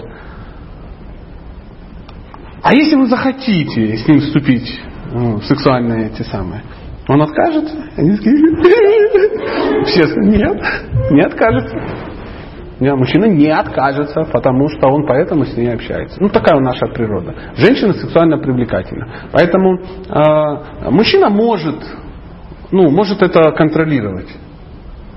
А 2.63 2.75
если 2.75 2.97
вы 2.97 3.07
захотите 3.07 3.97
с 3.97 4.07
ним 4.07 4.21
вступить 4.21 4.79
ну, 5.11 5.37
в 5.39 5.45
сексуальные 5.45 6.09
эти 6.09 6.23
самые, 6.23 6.63
он 7.09 7.23
откажется? 7.23 7.75
Они 7.97 8.15
скажут, 8.17 9.87
все 9.87 10.05
нет, 10.21 10.63
не 11.11 11.23
откажется. 11.23 11.77
Нет, 12.79 12.95
мужчина 12.97 13.25
не 13.27 13.49
откажется, 13.49 14.25
потому 14.33 14.69
что 14.69 14.89
он 14.89 15.07
поэтому 15.07 15.45
с 15.45 15.57
ней 15.57 15.73
общается. 15.73 16.21
Ну, 16.21 16.29
такая 16.29 16.61
наша 16.61 16.87
природа. 16.87 17.35
Женщина 17.57 17.95
сексуально 17.95 18.39
привлекательна. 18.39 19.09
Поэтому 19.33 19.79
э, 19.79 20.91
мужчина 20.91 21.31
может, 21.31 21.77
ну, 22.71 22.91
может 22.91 23.23
это 23.23 23.53
контролировать 23.53 24.29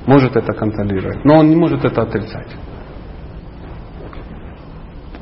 может 0.06 0.36
это 0.36 0.54
контролировать, 0.54 1.24
но 1.24 1.40
он 1.40 1.50
не 1.50 1.56
может 1.56 1.84
это 1.84 2.02
отрицать. 2.04 2.56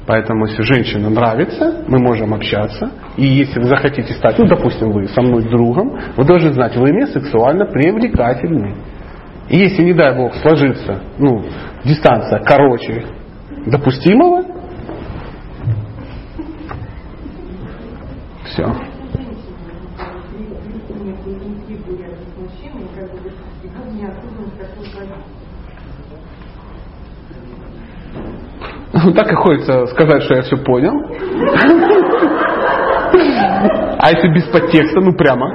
Поэтому, 0.05 0.45
если 0.47 0.61
женщина 0.63 1.09
нравится, 1.09 1.85
мы 1.87 1.97
можем 1.99 2.33
общаться. 2.33 2.91
И 3.15 3.25
если 3.25 3.59
вы 3.59 3.67
захотите 3.67 4.13
стать, 4.13 4.37
ну, 4.37 4.45
допустим, 4.45 4.91
вы 4.91 5.07
со 5.07 5.21
мной 5.21 5.43
другом, 5.43 5.97
вы 6.17 6.25
должны 6.25 6.51
знать, 6.51 6.75
вы 6.75 6.91
мне 6.91 7.07
сексуально 7.07 7.65
привлекательны. 7.65 8.75
И 9.49 9.57
если, 9.57 9.83
не 9.83 9.93
дай 9.93 10.15
бог, 10.15 10.35
сложится, 10.35 11.01
ну, 11.17 11.45
дистанция 11.85 12.39
короче 12.43 13.05
допустимого, 13.65 14.43
все. 18.45 18.65
Ну, 18.65 18.83
так 28.93 29.31
и 29.31 29.35
хочется 29.35 29.87
сказать, 29.87 30.21
что 30.23 30.35
я 30.35 30.43
все 30.43 30.55
понял. 30.57 30.93
А 33.99 34.11
если 34.11 34.27
без 34.29 34.43
подтекста, 34.49 34.99
ну 35.01 35.13
прямо. 35.13 35.49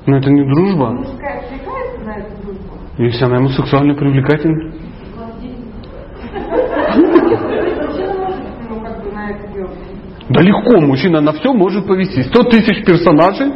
Но 0.05 0.17
это 0.17 0.29
дружба. 0.29 1.05
Если 2.97 3.25
она 3.25 3.35
ему 3.37 3.49
сексуально 3.49 3.95
привлекательна. 3.95 4.90
Да 10.33 10.41
легко, 10.41 10.79
мужчина 10.79 11.19
на 11.19 11.33
все 11.33 11.53
может 11.53 11.85
повести. 11.85 12.23
100 12.23 12.43
тысяч 12.43 12.85
персонажей. 12.85 13.51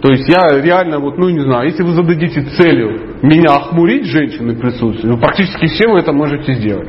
То 0.00 0.12
есть 0.12 0.28
я 0.28 0.60
реально, 0.60 0.98
вот, 1.00 1.16
ну 1.18 1.30
не 1.30 1.40
знаю, 1.40 1.66
если 1.66 1.82
вы 1.82 1.92
зададите 1.92 2.42
целью 2.42 3.16
меня 3.22 3.56
охмурить 3.56 4.04
женщины 4.04 4.54
присутствие, 4.54 5.12
ну, 5.12 5.18
практически 5.18 5.66
все 5.66 5.88
вы 5.88 5.98
это 5.98 6.12
можете 6.12 6.52
сделать. 6.54 6.88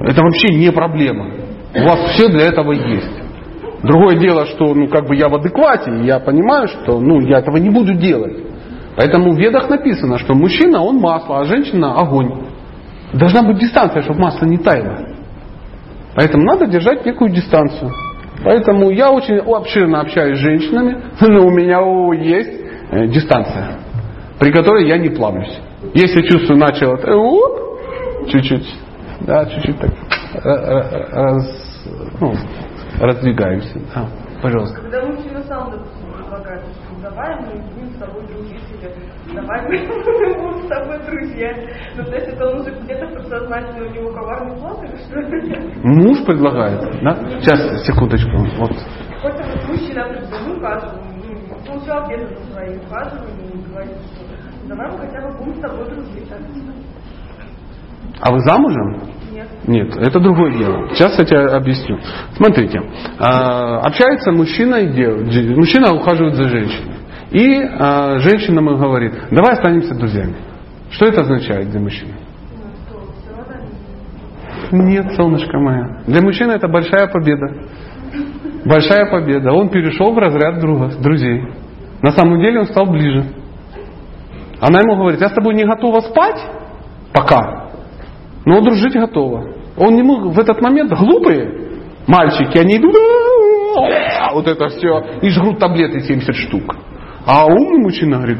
Это 0.00 0.22
вообще 0.22 0.54
не 0.54 0.70
проблема. 0.70 1.30
У 1.74 1.82
вас 1.82 2.12
все 2.12 2.28
для 2.28 2.42
этого 2.42 2.72
есть. 2.72 3.10
Другое 3.82 4.18
дело, 4.18 4.44
что 4.46 4.74
ну, 4.74 4.88
как 4.88 5.08
бы 5.08 5.16
я 5.16 5.28
в 5.28 5.34
адеквате, 5.34 5.90
и 5.90 6.04
я 6.04 6.20
понимаю, 6.20 6.68
что 6.68 7.00
ну, 7.00 7.20
я 7.20 7.38
этого 7.38 7.56
не 7.56 7.70
буду 7.70 7.94
делать. 7.94 8.36
Поэтому 8.96 9.32
в 9.32 9.38
ведах 9.38 9.70
написано, 9.70 10.18
что 10.18 10.34
мужчина 10.34 10.82
он 10.82 10.98
масло, 10.98 11.40
а 11.40 11.44
женщина 11.44 11.94
огонь. 11.94 12.44
Должна 13.14 13.42
быть 13.42 13.58
дистанция, 13.58 14.02
чтобы 14.02 14.20
масло 14.20 14.44
не 14.44 14.58
таяло. 14.58 15.09
Поэтому 16.14 16.44
надо 16.44 16.66
держать 16.66 17.04
некую 17.06 17.30
дистанцию. 17.30 17.90
Поэтому 18.44 18.90
я 18.90 19.10
очень 19.12 19.38
обширно 19.38 20.00
общаюсь 20.00 20.38
с 20.38 20.40
женщинами, 20.40 21.02
но 21.20 21.46
у 21.46 21.50
меня 21.50 21.80
есть 22.12 22.60
э, 22.90 23.06
дистанция, 23.08 23.78
при 24.38 24.50
которой 24.50 24.88
я 24.88 24.98
не 24.98 25.10
плавлюсь. 25.10 25.60
Если 25.94 26.22
чувствую 26.22 26.58
начало, 26.58 26.98
чуть-чуть, 28.28 28.66
да, 29.20 29.46
чуть-чуть 29.46 29.78
так 29.78 29.90
э, 29.90 30.48
э, 30.48 31.06
раз, 31.12 31.86
ну, 32.20 32.32
раздвигаюсь. 32.98 33.70
Да, 33.94 34.08
пожалуйста. 34.42 34.80
Когда 34.80 35.04
мужчина 35.06 35.42
сам, 35.44 35.70
допустим, 35.70 36.12
предлагает, 36.16 36.62
давай 37.02 37.36
мы 37.40 37.62
будем 37.74 37.94
с 37.94 37.98
тобой 37.98 38.26
дружить, 38.26 38.60
давай 39.34 39.62
мы 39.62 39.78
будем 39.78 40.64
с 40.64 40.68
тобой 40.68 40.98
друзья. 41.06 41.54
Ну, 41.96 42.04
то 42.04 42.14
есть 42.14 42.28
это 42.28 42.46
он 42.46 42.60
уже 42.60 42.70
где-то 42.82 43.06
подсознательно 43.30 43.86
у 43.86 43.94
него 43.94 44.12
коварный 44.12 44.56
план 44.58 44.76
или 44.84 44.96
что? 44.96 45.88
Муж 45.88 46.24
предлагает, 46.26 46.80
да? 47.02 47.40
Сейчас, 47.40 47.86
секундочку. 47.86 48.30
Вот. 48.58 48.72
Вот 49.22 49.34
мужчина 49.68 50.06
ухаживал, 50.56 50.98
ну, 51.24 51.66
получал 51.66 52.02
ответы 52.04 52.34
за 52.36 52.52
свои 52.52 52.76
ухаживания 52.78 53.50
и 53.54 53.70
говорит, 53.70 53.96
что 54.14 54.68
давай 54.68 54.90
мы 54.90 54.98
хотя 54.98 55.20
бы 55.20 55.38
будем 55.38 55.54
с 55.54 55.60
тобой 55.60 55.84
дружить. 55.86 56.32
А 58.22 58.32
вы 58.32 58.40
замужем? 58.40 59.00
Нет. 59.32 59.48
Нет, 59.66 59.96
это 59.96 60.20
другое 60.20 60.58
дело. 60.58 60.88
Сейчас 60.94 61.18
я 61.18 61.24
тебе 61.24 61.46
объясню. 61.46 61.98
Смотрите, 62.36 62.80
а, 63.18 63.78
общается 63.80 64.32
мужчина 64.32 64.76
и 64.76 64.92
девушка. 64.92 65.54
Мужчина 65.56 65.94
ухаживает 65.94 66.34
за 66.34 66.44
женщиной. 66.48 66.96
И 67.30 67.62
а, 67.62 68.18
женщина 68.18 68.58
ему 68.58 68.76
говорит, 68.76 69.12
давай 69.30 69.52
останемся 69.52 69.94
друзьями. 69.94 70.34
Что 70.90 71.06
это 71.06 71.22
означает 71.22 71.70
для 71.70 71.80
мужчины? 71.80 72.14
Нет, 74.72 75.12
солнышко 75.16 75.58
мое. 75.58 76.02
Для 76.06 76.22
мужчины 76.22 76.52
это 76.52 76.68
большая 76.68 77.08
победа. 77.08 77.46
Большая 78.64 79.10
победа. 79.10 79.52
Он 79.52 79.68
перешел 79.68 80.12
в 80.12 80.18
разряд 80.18 80.60
друга, 80.60 80.90
друзей. 81.00 81.44
На 82.02 82.12
самом 82.12 82.40
деле 82.40 82.60
он 82.60 82.66
стал 82.66 82.86
ближе. 82.86 83.24
Она 84.60 84.80
ему 84.80 84.96
говорит, 84.96 85.20
я 85.20 85.28
с 85.28 85.32
тобой 85.32 85.54
не 85.54 85.64
готова 85.64 86.00
спать 86.00 86.40
пока, 87.12 87.70
но 88.44 88.60
дружить 88.60 88.94
готова. 88.94 89.54
Он 89.76 89.94
не 89.94 90.02
мог 90.02 90.34
в 90.34 90.38
этот 90.38 90.60
момент 90.60 90.92
глупые 90.92 91.80
мальчики, 92.06 92.58
они 92.58 92.76
идут 92.76 92.94
вот 94.32 94.46
это 94.46 94.68
все 94.68 95.00
и 95.22 95.30
жрут 95.30 95.58
таблеты 95.58 96.00
70 96.00 96.34
штук. 96.34 96.74
А 97.26 97.46
умный 97.46 97.82
мужчина 97.82 98.16
говорит, 98.18 98.38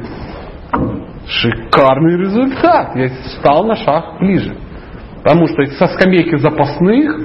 шикарный 1.27 2.19
результат, 2.19 2.97
я 2.97 3.09
стал 3.39 3.65
на 3.65 3.77
шаг 3.77 4.19
ближе. 4.19 4.57
Потому 5.23 5.47
что 5.49 5.65
со 5.67 5.87
скамейки 5.89 6.37
запасных 6.37 7.17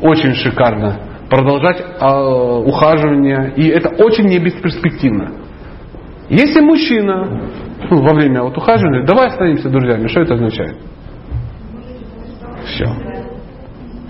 очень 0.00 0.34
шикарно 0.34 1.00
продолжать 1.28 1.80
э, 1.80 2.04
ухаживание. 2.04 3.52
И 3.56 3.68
это 3.68 3.90
очень 4.02 4.24
не 4.24 4.38
бесперспективно. 4.38 5.32
Если 6.28 6.60
мужчина 6.60 7.50
ну, 7.90 8.02
во 8.02 8.14
время 8.14 8.42
вот 8.42 8.56
ухаживания, 8.56 9.04
давай 9.04 9.28
останемся 9.28 9.68
друзьями, 9.68 10.08
что 10.08 10.20
это 10.20 10.34
означает? 10.34 10.76
Все. 12.66 12.86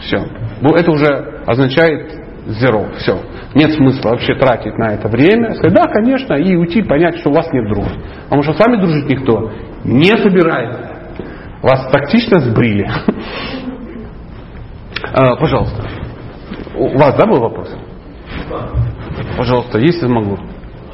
Все. 0.01 0.25
Ну, 0.61 0.75
это 0.75 0.91
уже 0.91 1.43
означает 1.47 2.13
zero. 2.47 2.93
Все. 2.99 3.21
Нет 3.55 3.73
смысла 3.73 4.11
вообще 4.11 4.35
тратить 4.35 4.77
на 4.79 4.95
это 4.95 5.09
время. 5.09 5.55
Сказать, 5.55 5.75
да, 5.75 5.85
конечно, 5.93 6.35
и 6.35 6.55
уйти, 6.57 6.83
понять, 6.83 7.19
что 7.19 7.31
у 7.31 7.35
вас 7.35 7.53
нет 7.53 7.69
друга. 7.69 7.91
Потому 8.25 8.43
что 8.43 8.53
с 8.53 8.59
вами 8.59 8.81
дружить 8.81 9.09
никто 9.09 9.53
не 9.85 10.17
собирается. 10.19 10.88
Вас 11.63 11.91
тактично 11.91 12.39
сбрили. 12.41 12.89
А, 15.13 15.37
пожалуйста. 15.37 15.83
У 16.77 16.97
вас, 16.97 17.17
да, 17.17 17.27
был 17.27 17.41
вопрос? 17.41 17.75
Пожалуйста, 19.37 19.79
если 19.79 20.07
могу. 20.07 20.37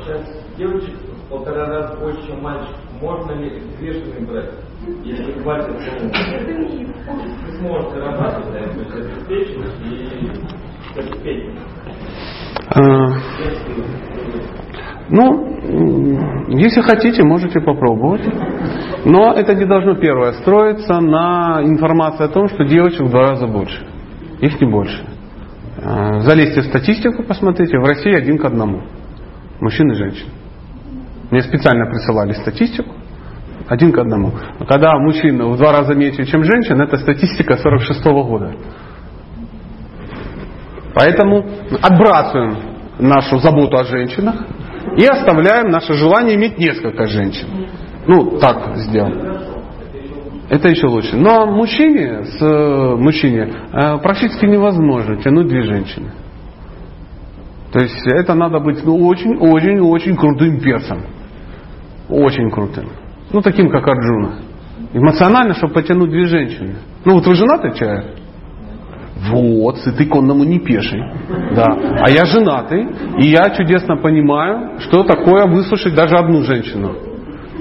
Сейчас 0.05 0.23
девочек 0.57 0.95
в 0.95 1.28
полтора 1.28 1.66
раза 1.66 1.97
больше, 1.97 2.27
чем 2.27 2.43
мальчик. 2.43 2.77
Можно 3.01 3.32
ли 3.32 3.61
взвешенный 3.61 4.27
брать? 4.27 4.51
Если 5.03 5.32
хватит, 5.43 5.66
то 5.66 5.73
вы 7.12 7.59
сможете 7.59 7.99
работать, 8.01 8.53
да, 8.53 8.59
то 8.61 8.81
есть 8.81 8.95
обеспеченность 8.95 9.81
и 9.85 10.99
обеспеченность. 10.99 11.74
А, 15.05 15.13
ну, 15.13 16.49
если 16.49 16.81
хотите, 16.81 17.23
можете 17.25 17.61
попробовать. 17.61 18.23
Но 19.05 19.35
это 19.35 19.55
не 19.55 19.67
должно 19.67 19.97
первое 19.97 20.33
строиться 20.33 21.01
на 21.01 21.61
информации 21.63 22.25
о 22.25 22.29
том, 22.29 22.49
что 22.49 22.65
девочек 22.65 23.03
в 23.03 23.11
два 23.11 23.31
раза 23.31 23.47
больше. 23.47 23.87
Их 24.41 24.61
не 24.61 24.71
больше. 24.71 25.05
А, 25.83 26.21
Залезьте 26.21 26.63
в 26.63 26.65
статистику, 26.65 27.23
посмотрите. 27.23 27.79
В 27.79 27.85
России 27.85 28.15
один 28.15 28.39
к 28.39 28.45
одному. 28.45 28.83
Мужчин 29.61 29.91
и 29.93 29.95
женщин. 29.95 30.27
Мне 31.31 31.43
специально 31.43 31.87
присылали 31.87 32.33
статистику. 32.33 32.91
Один 33.69 33.93
к 33.93 33.99
одному. 33.99 34.33
Когда 34.69 34.99
мужчина 34.99 35.49
в 35.49 35.57
два 35.57 35.73
раза 35.73 35.95
меньше, 35.95 36.25
чем 36.27 36.45
женщин, 36.45 36.81
это 36.81 36.99
статистика 36.99 37.57
46 37.57 38.05
года. 38.05 38.53
Поэтому 40.95 41.45
отбрасываем 41.83 42.57
нашу 42.99 43.39
заботу 43.39 43.77
о 43.79 43.85
женщинах 43.85 44.37
и 44.97 45.05
оставляем 45.06 45.70
наше 45.70 45.94
желание 45.94 46.36
иметь 46.36 46.59
несколько 46.59 47.06
женщин. 47.06 47.48
Ну, 48.06 48.39
так 48.39 48.77
сделаем. 48.77 49.35
Это 50.48 50.69
еще 50.69 50.86
лучше. 50.86 51.16
Но 51.16 51.47
мужчине, 51.47 52.24
с 52.24 52.43
э, 52.43 52.97
мужчине 52.97 53.51
э, 53.73 53.98
практически 53.98 54.44
невозможно 54.44 55.16
тянуть 55.16 55.48
две 55.48 55.62
женщины. 55.62 56.12
То 57.73 57.81
есть 57.81 58.06
это 58.06 58.35
надо 58.35 58.61
быть 58.61 58.85
ну, 58.85 58.97
очень, 59.06 59.36
очень, 59.39 59.81
очень 59.81 60.16
крутым 60.16 60.61
перцем. 60.61 61.02
Очень 62.09 62.51
крутым. 62.51 62.90
Ну, 63.32 63.40
таким, 63.40 63.70
как 63.70 63.89
Арджуна. 63.89 64.40
Эмоционально, 64.93 65.55
чтобы 65.55 65.74
потянуть 65.74 66.11
две 66.11 66.27
женщины. 66.27 66.77
Ну, 67.05 67.15
вот 67.15 67.27
вы 67.27 67.35
женатый 67.35 67.74
человек? 67.74 68.24
Вот, 69.31 69.79
сытый 69.79 70.07
конному 70.07 70.45
не 70.45 70.59
пеший. 70.59 71.01
Да. 71.55 71.67
А 72.01 72.11
я 72.11 72.25
женатый, 72.25 72.87
и 73.19 73.31
я 73.31 73.51
чудесно 73.51 73.97
понимаю, 73.97 74.81
что 74.81 75.05
такое 75.05 75.47
выслушать 75.47 75.95
даже 75.95 76.17
одну 76.17 76.43
женщину. 76.43 76.95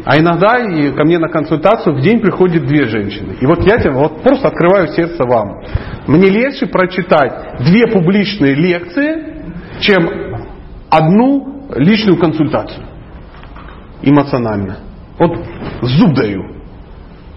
А 0.06 0.18
иногда 0.18 0.60
и 0.60 0.92
ко 0.92 1.06
мне 1.06 1.18
на 1.18 1.30
консультацию 1.30 1.96
в 1.96 2.02
день 2.02 2.20
приходит 2.20 2.66
две 2.66 2.86
женщины. 2.86 3.38
И 3.40 3.46
вот 3.46 3.66
я 3.66 3.78
тебе 3.78 3.92
вот 3.92 4.22
просто 4.22 4.50
открываю 4.50 4.90
сердце 4.90 5.24
вам. 5.24 5.62
Мне 6.08 6.30
легче 6.30 6.66
прочитать 6.66 7.60
две 7.60 7.88
публичные 7.88 8.54
лекции, 8.54 9.44
чем 9.80 10.10
одну 10.90 11.70
личную 11.76 12.18
консультацию. 12.18 12.86
Эмоционально. 14.02 14.80
Вот 15.18 15.38
зуб 15.82 16.14
даю. 16.16 16.44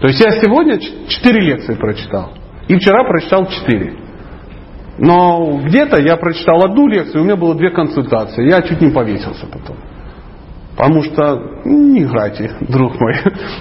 То 0.01 0.07
есть 0.07 0.19
я 0.19 0.31
сегодня 0.31 0.77
четыре 1.07 1.41
лекции 1.41 1.75
прочитал. 1.75 2.33
И 2.67 2.75
вчера 2.75 3.05
прочитал 3.05 3.47
четыре. 3.47 4.06
Но 4.97 5.59
где-то 5.63 6.01
я 6.01 6.17
прочитал 6.17 6.63
одну 6.63 6.87
лекцию, 6.87 7.21
у 7.21 7.25
меня 7.25 7.35
было 7.35 7.55
две 7.55 7.69
консультации. 7.69 8.49
Я 8.49 8.61
чуть 8.61 8.81
не 8.81 8.89
повесился 8.89 9.45
потом. 9.45 9.77
Потому 10.75 11.01
что 11.03 11.35
ну, 11.65 11.93
не 11.93 12.03
играйте, 12.03 12.51
друг 12.61 12.99
мой. 12.99 13.15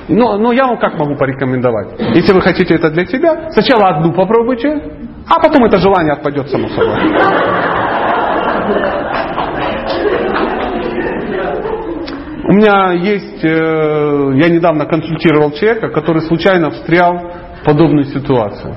Но, 0.09 0.37
но 0.39 0.53
я 0.53 0.67
вам 0.67 0.79
как 0.79 0.99
могу 0.99 1.17
порекомендовать? 1.17 1.99
Если 2.15 2.33
вы 2.33 2.41
хотите 2.41 2.75
это 2.75 2.91
для 2.91 3.07
себя, 3.07 3.51
сначала 3.51 3.97
одну 3.97 4.13
попробуйте, 4.13 4.69
а 5.29 5.41
потом 5.41 5.65
это 5.65 5.79
желание 5.79 6.13
отпадет 6.13 6.49
само 6.51 6.69
собой. 6.69 7.01
У 12.49 12.53
меня 12.53 12.93
есть, 12.93 13.43
э, 13.43 14.31
я 14.35 14.49
недавно 14.49 14.87
консультировал 14.87 15.51
человека, 15.51 15.89
который 15.89 16.23
случайно 16.23 16.71
встрял 16.71 17.33
в 17.61 17.65
подобную 17.65 18.05
ситуацию. 18.05 18.77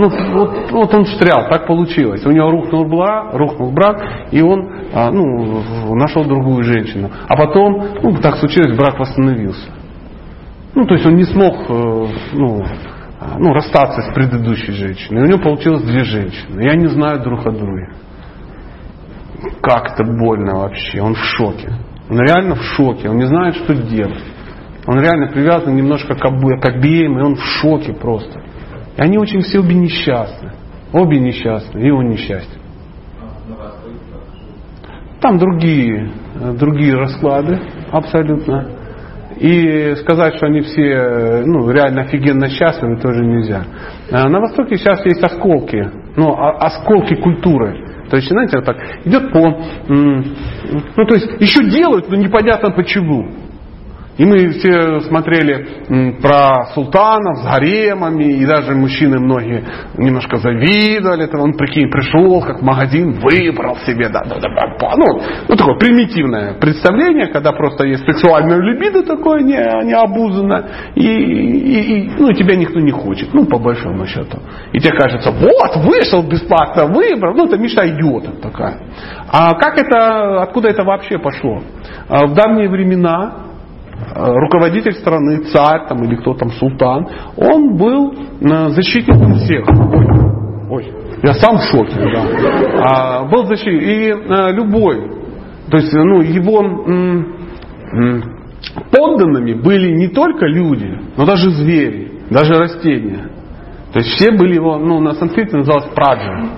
Ну, 0.00 0.08
вот, 0.08 0.70
вот 0.70 0.94
он 0.94 1.06
встрял, 1.06 1.48
так 1.50 1.66
получилось. 1.66 2.24
У 2.24 2.30
него 2.30 2.52
рухнул, 2.52 2.84
бла, 2.84 3.32
рухнул 3.32 3.72
брак, 3.72 4.00
и 4.30 4.40
он 4.40 4.70
а, 4.94 5.10
ну, 5.10 5.96
нашел 5.96 6.24
другую 6.24 6.62
женщину. 6.62 7.10
А 7.26 7.36
потом, 7.36 7.84
ну, 8.00 8.16
так 8.18 8.36
случилось, 8.36 8.76
брак 8.76 8.96
восстановился. 9.00 9.68
Ну, 10.76 10.86
то 10.86 10.94
есть 10.94 11.04
он 11.04 11.16
не 11.16 11.24
смог 11.24 11.52
э, 11.68 12.06
ну, 12.34 12.64
а, 13.18 13.38
ну, 13.40 13.52
расстаться 13.52 14.02
с 14.02 14.14
предыдущей 14.14 14.70
женщиной. 14.70 15.22
И 15.22 15.24
у 15.24 15.28
него 15.30 15.42
получилось 15.42 15.82
две 15.82 16.04
женщины. 16.04 16.62
И 16.62 16.68
они 16.68 16.86
знают 16.86 17.24
друг 17.24 17.44
о 17.44 17.50
друге. 17.50 17.88
Как 19.60 19.94
это 19.94 20.04
больно 20.04 20.60
вообще. 20.60 21.02
Он 21.02 21.14
в 21.14 21.24
шоке. 21.24 21.72
Он 22.08 22.20
реально 22.20 22.54
в 22.54 22.62
шоке. 22.62 23.08
Он 23.08 23.16
не 23.16 23.26
знает, 23.26 23.56
что 23.56 23.74
делать. 23.74 24.22
Он 24.86 25.00
реально 25.00 25.26
привязан 25.32 25.74
немножко 25.74 26.14
к, 26.14 26.24
обе- 26.24 26.60
к 26.60 26.66
обеим, 26.66 27.18
и 27.18 27.22
он 27.22 27.34
в 27.34 27.42
шоке 27.42 27.94
просто. 27.94 28.44
И 28.98 29.00
они 29.00 29.16
очень 29.16 29.40
все 29.40 29.60
обе 29.60 29.76
несчастны. 29.76 30.50
Обе 30.92 31.20
несчастны, 31.20 31.78
и 31.78 31.90
он 31.90 32.08
несчастен. 32.08 32.60
Там 35.20 35.38
другие, 35.38 36.10
э, 36.40 36.52
другие 36.54 36.94
расклады 36.94 37.60
абсолютно. 37.90 38.70
И 39.38 39.94
сказать, 40.00 40.36
что 40.36 40.46
они 40.46 40.60
все 40.62 40.82
э, 40.82 41.44
ну, 41.44 41.70
реально 41.70 42.02
офигенно 42.02 42.48
счастливы, 42.48 43.00
тоже 43.00 43.24
нельзя. 43.24 43.64
А 44.10 44.28
На 44.28 44.40
Востоке 44.40 44.76
сейчас 44.76 45.04
есть 45.04 45.22
осколки, 45.22 45.90
ну, 46.16 46.34
осколки 46.36 47.14
культуры. 47.14 47.84
То 48.10 48.16
есть, 48.16 48.28
знаете, 48.28 48.56
вот 48.56 48.64
так 48.64 48.78
идет 49.04 49.30
по... 49.32 49.60
Ну, 49.88 51.04
то 51.06 51.14
есть, 51.14 51.28
еще 51.40 51.68
делают, 51.68 52.08
но 52.08 52.16
непонятно 52.16 52.70
почему. 52.70 53.28
И 54.18 54.24
мы 54.24 54.48
все 54.48 55.00
смотрели 55.02 56.18
про 56.20 56.66
султанов 56.74 57.38
с 57.38 57.44
гаремами, 57.44 58.24
и 58.24 58.44
даже 58.44 58.74
мужчины 58.74 59.20
многие 59.20 59.64
немножко 59.96 60.38
завидовали. 60.38 61.24
этого. 61.24 61.42
Он, 61.42 61.52
прикинь, 61.54 61.88
пришел 61.88 62.42
как 62.42 62.58
в 62.58 62.62
магазин, 62.62 63.20
выбрал 63.20 63.76
себе, 63.86 64.08
да, 64.08 64.24
да, 64.24 64.36
да, 64.40 64.48
да, 64.80 64.94
ну, 64.96 65.22
ну, 65.48 65.56
такое 65.56 65.76
примитивное 65.78 66.54
представление, 66.54 67.28
когда 67.28 67.52
просто 67.52 67.86
есть 67.86 68.04
сексуальное 68.04 68.58
либидо 68.58 69.04
такое 69.04 69.42
не, 69.42 69.56
необузанное, 69.84 70.64
и, 70.96 71.06
и, 71.06 71.80
и, 71.80 72.10
ну, 72.18 72.32
тебя 72.32 72.56
никто 72.56 72.80
не 72.80 72.90
хочет, 72.90 73.32
ну, 73.32 73.46
по 73.46 73.58
большому 73.58 74.04
счету. 74.06 74.38
И 74.72 74.80
тебе 74.80 74.98
кажется, 74.98 75.30
вот, 75.30 75.84
вышел 75.84 76.22
бесплатно, 76.22 76.86
выбрал, 76.86 77.34
ну, 77.34 77.46
это 77.46 77.56
мечта 77.56 77.86
идиота 77.86 78.32
такая. 78.42 78.80
А 79.30 79.54
как 79.54 79.78
это, 79.78 80.42
откуда 80.42 80.68
это 80.70 80.82
вообще 80.82 81.18
пошло? 81.18 81.62
А 82.08 82.26
В 82.26 82.34
давние 82.34 82.68
времена 82.68 83.47
руководитель 84.14 84.94
страны, 84.94 85.44
царь 85.52 85.86
там, 85.88 86.04
или 86.04 86.16
кто 86.16 86.34
там, 86.34 86.50
султан, 86.52 87.06
он 87.36 87.76
был 87.76 88.12
э, 88.12 88.68
защитником 88.70 89.34
всех. 89.34 89.66
Ой, 90.70 90.92
я 91.22 91.34
сам 91.34 91.56
в 91.56 91.62
шоке. 91.62 91.94
Да. 91.94 92.24
А, 92.84 93.24
был 93.24 93.46
защитник. 93.46 93.82
И 93.82 94.10
а, 94.10 94.50
любой, 94.50 95.10
то 95.70 95.78
есть 95.78 95.92
ну, 95.92 96.20
его 96.20 96.62
м, 96.62 97.36
м, 97.92 98.22
подданными 98.90 99.54
были 99.54 99.92
не 99.92 100.08
только 100.08 100.46
люди, 100.46 100.98
но 101.16 101.24
даже 101.24 101.50
звери, 101.50 102.22
даже 102.30 102.54
растения. 102.54 103.30
То 103.92 104.00
есть 104.00 104.10
все 104.16 104.30
были 104.30 104.54
его, 104.54 104.78
ну, 104.78 105.00
на 105.00 105.14
санскрите 105.14 105.56
называлось 105.56 105.88
праджа. 105.94 106.50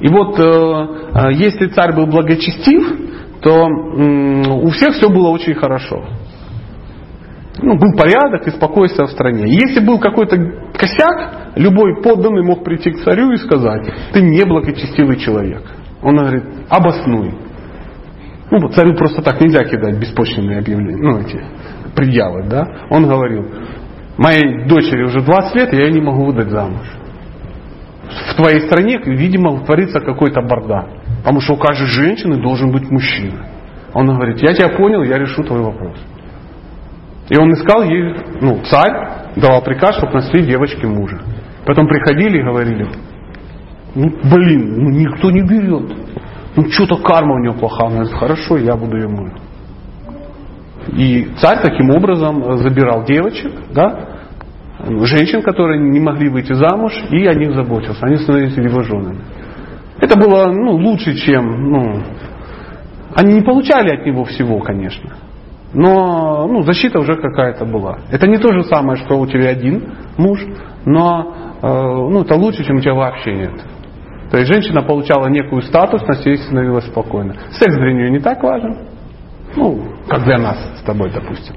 И 0.00 0.08
вот 0.08 0.38
э, 0.38 1.32
если 1.32 1.66
царь 1.68 1.92
был 1.94 2.06
благочестив, 2.06 3.08
то 3.40 3.66
у 3.66 4.70
всех 4.70 4.94
все 4.94 5.08
было 5.08 5.28
очень 5.28 5.54
хорошо. 5.54 6.04
Ну, 7.60 7.76
был 7.76 7.96
порядок 7.96 8.46
и 8.46 8.50
спокойствие 8.50 9.06
в 9.06 9.10
стране. 9.10 9.44
Если 9.46 9.84
был 9.84 9.98
какой-то 9.98 10.36
косяк, 10.74 11.52
любой 11.56 12.02
подданный 12.02 12.44
мог 12.44 12.64
прийти 12.64 12.90
к 12.90 13.02
царю 13.02 13.32
и 13.32 13.36
сказать, 13.36 13.92
ты 14.12 14.22
не 14.22 14.44
благочестивый 14.44 15.18
человек. 15.18 15.62
Он 16.02 16.16
говорит, 16.16 16.44
обоснуй. 16.68 17.34
Ну, 18.50 18.68
царю 18.68 18.94
просто 18.94 19.22
так 19.22 19.40
нельзя 19.40 19.64
кидать 19.64 19.98
беспочвенные 19.98 20.58
объявления, 20.58 21.02
ну, 21.02 21.18
эти 21.18 21.42
предъявы, 21.94 22.44
да. 22.48 22.64
Он 22.90 23.06
говорил, 23.06 23.44
моей 24.16 24.66
дочери 24.66 25.02
уже 25.02 25.20
20 25.20 25.54
лет, 25.56 25.72
я 25.72 25.86
ее 25.86 25.92
не 25.92 26.00
могу 26.00 26.24
выдать 26.26 26.50
замуж. 26.50 26.86
В 28.30 28.36
твоей 28.36 28.60
стране, 28.62 29.00
видимо, 29.04 29.64
творится 29.64 30.00
какой-то 30.00 30.40
бардак. 30.42 30.88
Потому 31.18 31.40
что 31.40 31.54
у 31.54 31.56
каждой 31.56 31.88
женщины 31.88 32.40
должен 32.40 32.70
быть 32.70 32.88
мужчина. 32.90 33.46
Он 33.92 34.06
говорит, 34.06 34.40
я 34.40 34.54
тебя 34.54 34.68
понял, 34.68 35.02
я 35.02 35.18
решу 35.18 35.42
твой 35.42 35.60
вопрос. 35.60 35.98
И 37.28 37.36
он 37.36 37.52
искал 37.52 37.82
ей, 37.82 38.14
ну, 38.40 38.60
царь 38.64 39.36
давал 39.36 39.62
приказ, 39.62 39.96
чтобы 39.96 40.14
нашли 40.14 40.42
девочке 40.46 40.86
мужа. 40.86 41.20
Потом 41.66 41.86
приходили 41.86 42.38
и 42.38 42.42
говорили, 42.42 42.88
ну, 43.94 44.10
блин, 44.30 44.74
ну 44.76 44.90
никто 44.90 45.30
не 45.30 45.42
берет. 45.42 45.92
Ну, 46.56 46.70
что-то 46.70 46.96
карма 46.96 47.34
у 47.34 47.38
него 47.38 47.54
плохая. 47.54 47.88
Он 47.88 47.94
говорит, 47.94 48.14
хорошо, 48.14 48.56
я 48.56 48.74
буду 48.74 48.96
ее 48.96 49.08
мужем. 49.08 49.38
И 50.96 51.28
царь 51.38 51.60
таким 51.62 51.90
образом 51.90 52.56
забирал 52.58 53.04
девочек, 53.04 53.52
да, 53.74 54.18
женщин, 55.02 55.42
которые 55.42 55.78
не 55.80 56.00
могли 56.00 56.30
выйти 56.30 56.52
замуж, 56.52 56.92
и 57.10 57.26
о 57.26 57.34
них 57.34 57.54
заботился. 57.54 58.06
Они 58.06 58.16
становились 58.16 58.56
его 58.56 58.82
женами. 58.82 59.20
Это 60.00 60.18
было 60.18 60.46
ну, 60.46 60.72
лучше, 60.76 61.14
чем... 61.14 61.70
Ну, 61.70 62.02
они 63.14 63.34
не 63.34 63.42
получали 63.42 63.96
от 63.96 64.06
него 64.06 64.24
всего, 64.24 64.60
конечно. 64.60 65.10
Но 65.72 66.46
ну, 66.46 66.62
защита 66.62 66.98
уже 66.98 67.16
какая-то 67.16 67.66
была. 67.66 67.98
Это 68.10 68.26
не 68.26 68.38
то 68.38 68.52
же 68.52 68.64
самое, 68.64 68.96
что 69.04 69.18
у 69.18 69.26
тебя 69.26 69.50
один 69.50 69.94
муж, 70.16 70.40
но 70.86 71.34
э, 71.60 71.66
ну, 71.66 72.22
это 72.22 72.34
лучше, 72.36 72.64
чем 72.64 72.76
у 72.76 72.80
тебя 72.80 72.94
вообще 72.94 73.34
нет. 73.34 73.52
То 74.30 74.38
есть 74.38 74.52
женщина 74.52 74.82
получала 74.82 75.28
некую 75.28 75.62
статусность 75.62 76.26
и 76.26 76.36
становилась 76.36 76.86
спокойна. 76.86 77.34
Секс 77.50 77.74
для 77.74 77.92
нее 77.92 78.10
не 78.10 78.18
так 78.18 78.42
важен, 78.42 78.78
ну, 79.56 79.82
как 80.08 80.24
для 80.24 80.38
нас 80.38 80.58
с 80.80 80.82
тобой, 80.82 81.10
допустим. 81.10 81.54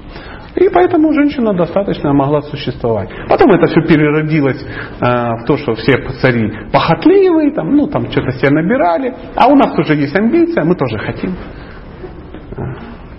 И 0.56 0.68
поэтому 0.68 1.12
женщина 1.14 1.54
достаточно 1.54 2.12
могла 2.12 2.42
существовать. 2.42 3.08
Потом 3.28 3.50
это 3.52 3.66
все 3.66 3.80
переродилось 3.82 4.62
э, 4.62 5.06
в 5.40 5.44
то, 5.46 5.56
что 5.56 5.74
все 5.74 5.92
цари 6.20 6.52
похотливые, 6.70 7.52
там, 7.54 7.74
ну, 7.74 7.86
там 7.86 8.10
что-то 8.10 8.32
себе 8.32 8.50
набирали, 8.50 9.14
а 9.34 9.48
у 9.48 9.56
нас 9.56 9.74
тоже 9.74 9.94
есть 9.94 10.14
амбиция, 10.14 10.64
мы 10.64 10.74
тоже 10.74 10.98
хотим. 10.98 11.34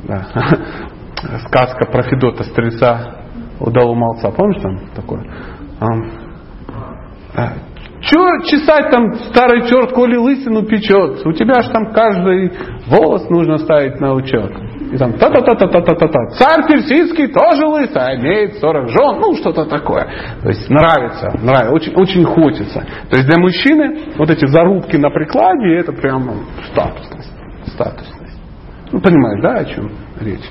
Да. 0.08 0.28
Сказка 1.48 1.86
про 1.92 2.04
Федота, 2.04 2.44
стрельца 2.44 3.16
удалого 3.60 3.96
молца. 3.96 4.32
Помнишь 4.32 4.62
там 4.62 4.80
такое? 4.94 5.24
А, 7.36 7.54
Че 8.04 8.18
чесать 8.50 8.92
там 8.92 9.14
старый 9.32 9.66
черт, 9.70 9.94
коли 9.94 10.18
лысину 10.18 10.64
печет? 10.64 11.26
У 11.26 11.32
тебя 11.32 11.62
же 11.62 11.70
там 11.70 11.94
каждый 11.94 12.52
волос 12.88 13.30
нужно 13.30 13.58
ставить 13.58 14.00
на 14.02 14.14
учет. 14.14 14.52
И 14.92 14.98
там 14.98 15.14
та-та-та-та-та-та-та. 15.14 16.28
Царь 16.38 16.68
персидский 16.68 17.28
тоже 17.28 17.66
лысый, 17.66 18.02
а 18.02 18.16
имеет 18.16 18.58
40 18.60 18.90
жен. 18.90 19.20
Ну, 19.22 19.36
что-то 19.36 19.66
такое. 19.66 20.06
То 20.42 20.50
есть 20.50 20.70
нравится, 20.70 21.32
нравится, 21.42 21.72
очень, 21.72 21.94
очень 21.96 22.26
хочется. 22.26 22.86
То 23.10 23.16
есть 23.16 23.26
для 23.28 23.40
мужчины 23.40 24.14
вот 24.18 24.30
эти 24.30 24.46
зарубки 24.48 24.98
на 24.98 25.10
прикладе, 25.10 25.78
это 25.78 25.94
прям 25.94 26.30
статусность. 26.72 27.32
Статусность. 27.68 28.23
Ну, 28.94 29.02
понимаешь, 29.02 29.42
да, 29.42 29.56
о 29.56 29.66
чем 29.66 29.90
речь? 30.22 30.48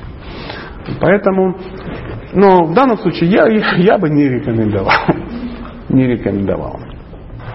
Поэтому, 1.00 1.56
но 2.32 2.64
в 2.64 2.74
данном 2.74 2.98
случае 2.98 3.30
я, 3.30 3.46
я 3.76 3.98
бы 3.98 4.10
не 4.10 4.28
рекомендовал. 4.28 4.92
Не 5.88 6.06
рекомендовал. 6.06 6.78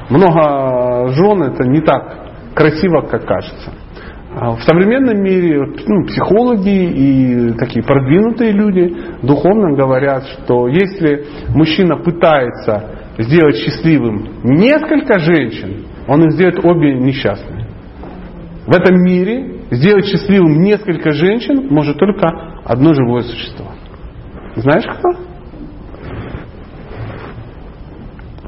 Много 0.10 1.08
жен 1.14 1.42
это 1.42 1.64
не 1.68 1.82
так 1.82 2.54
красиво, 2.54 3.02
как 3.02 3.26
кажется. 3.26 3.74
А 4.36 4.52
в 4.52 4.62
современном 4.62 5.24
мире 5.24 5.60
ну, 5.88 6.06
психологи 6.06 6.70
и 6.70 7.54
такие 7.58 7.84
продвинутые 7.84 8.52
люди 8.52 8.96
духовно 9.24 9.76
говорят, 9.76 10.24
что 10.28 10.68
если 10.68 11.26
мужчина 11.50 11.98
пытается 11.98 12.98
сделать 13.18 13.56
счастливым 13.56 14.28
несколько 14.44 15.18
женщин, 15.18 15.88
он 16.08 16.26
их 16.26 16.34
сделает 16.34 16.64
обе 16.64 16.94
несчастными. 17.00 17.66
В 18.68 18.76
этом 18.76 19.02
мире 19.02 19.57
сделать 19.72 20.06
счастливым 20.06 20.62
несколько 20.64 21.12
женщин 21.12 21.68
может 21.70 21.98
только 21.98 22.28
одно 22.64 22.94
живое 22.94 23.22
существо. 23.24 23.66
Знаешь 24.56 24.86
кто? 24.86 25.28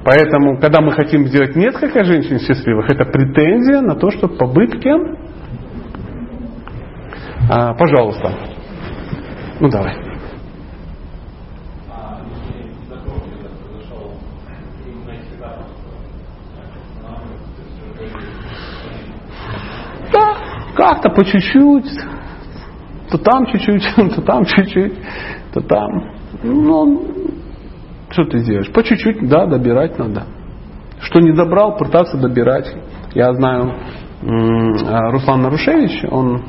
Поэтому, 0.04 0.60
когда 0.60 0.82
мы 0.82 0.92
хотим 0.92 1.28
сделать 1.28 1.56
несколько 1.56 2.04
женщин 2.04 2.40
счастливых, 2.40 2.90
это 2.90 3.06
претензия 3.06 3.82
на 3.82 3.96
то, 3.96 4.10
чтобы 4.10 4.38
побыть 4.38 4.82
кем? 4.82 5.18
А, 7.50 7.74
пожалуйста. 7.74 8.34
Ну 9.60 9.70
давай. 9.70 9.96
Да, 20.12 20.59
как-то 20.76 21.10
по 21.10 21.24
чуть-чуть, 21.24 21.90
то 23.10 23.18
там 23.18 23.46
чуть-чуть, 23.48 23.84
то 24.16 24.22
там 24.22 24.46
чуть-чуть, 24.46 24.94
то 25.54 25.62
там. 25.62 26.14
Ну, 26.44 27.08
что 28.12 28.26
ты 28.26 28.44
делаешь? 28.44 28.72
По 28.72 28.84
чуть-чуть, 28.84 29.28
да, 29.28 29.46
добирать 29.46 29.98
надо. 29.98 30.24
Что 31.02 31.20
не 31.20 31.32
добрал, 31.32 31.78
пытаться 31.78 32.18
добирать. 32.18 32.72
Я 33.14 33.34
знаю, 33.34 33.74
а, 34.22 35.12
Руслан 35.12 35.42
Нарушевич, 35.42 36.04
он 36.10 36.44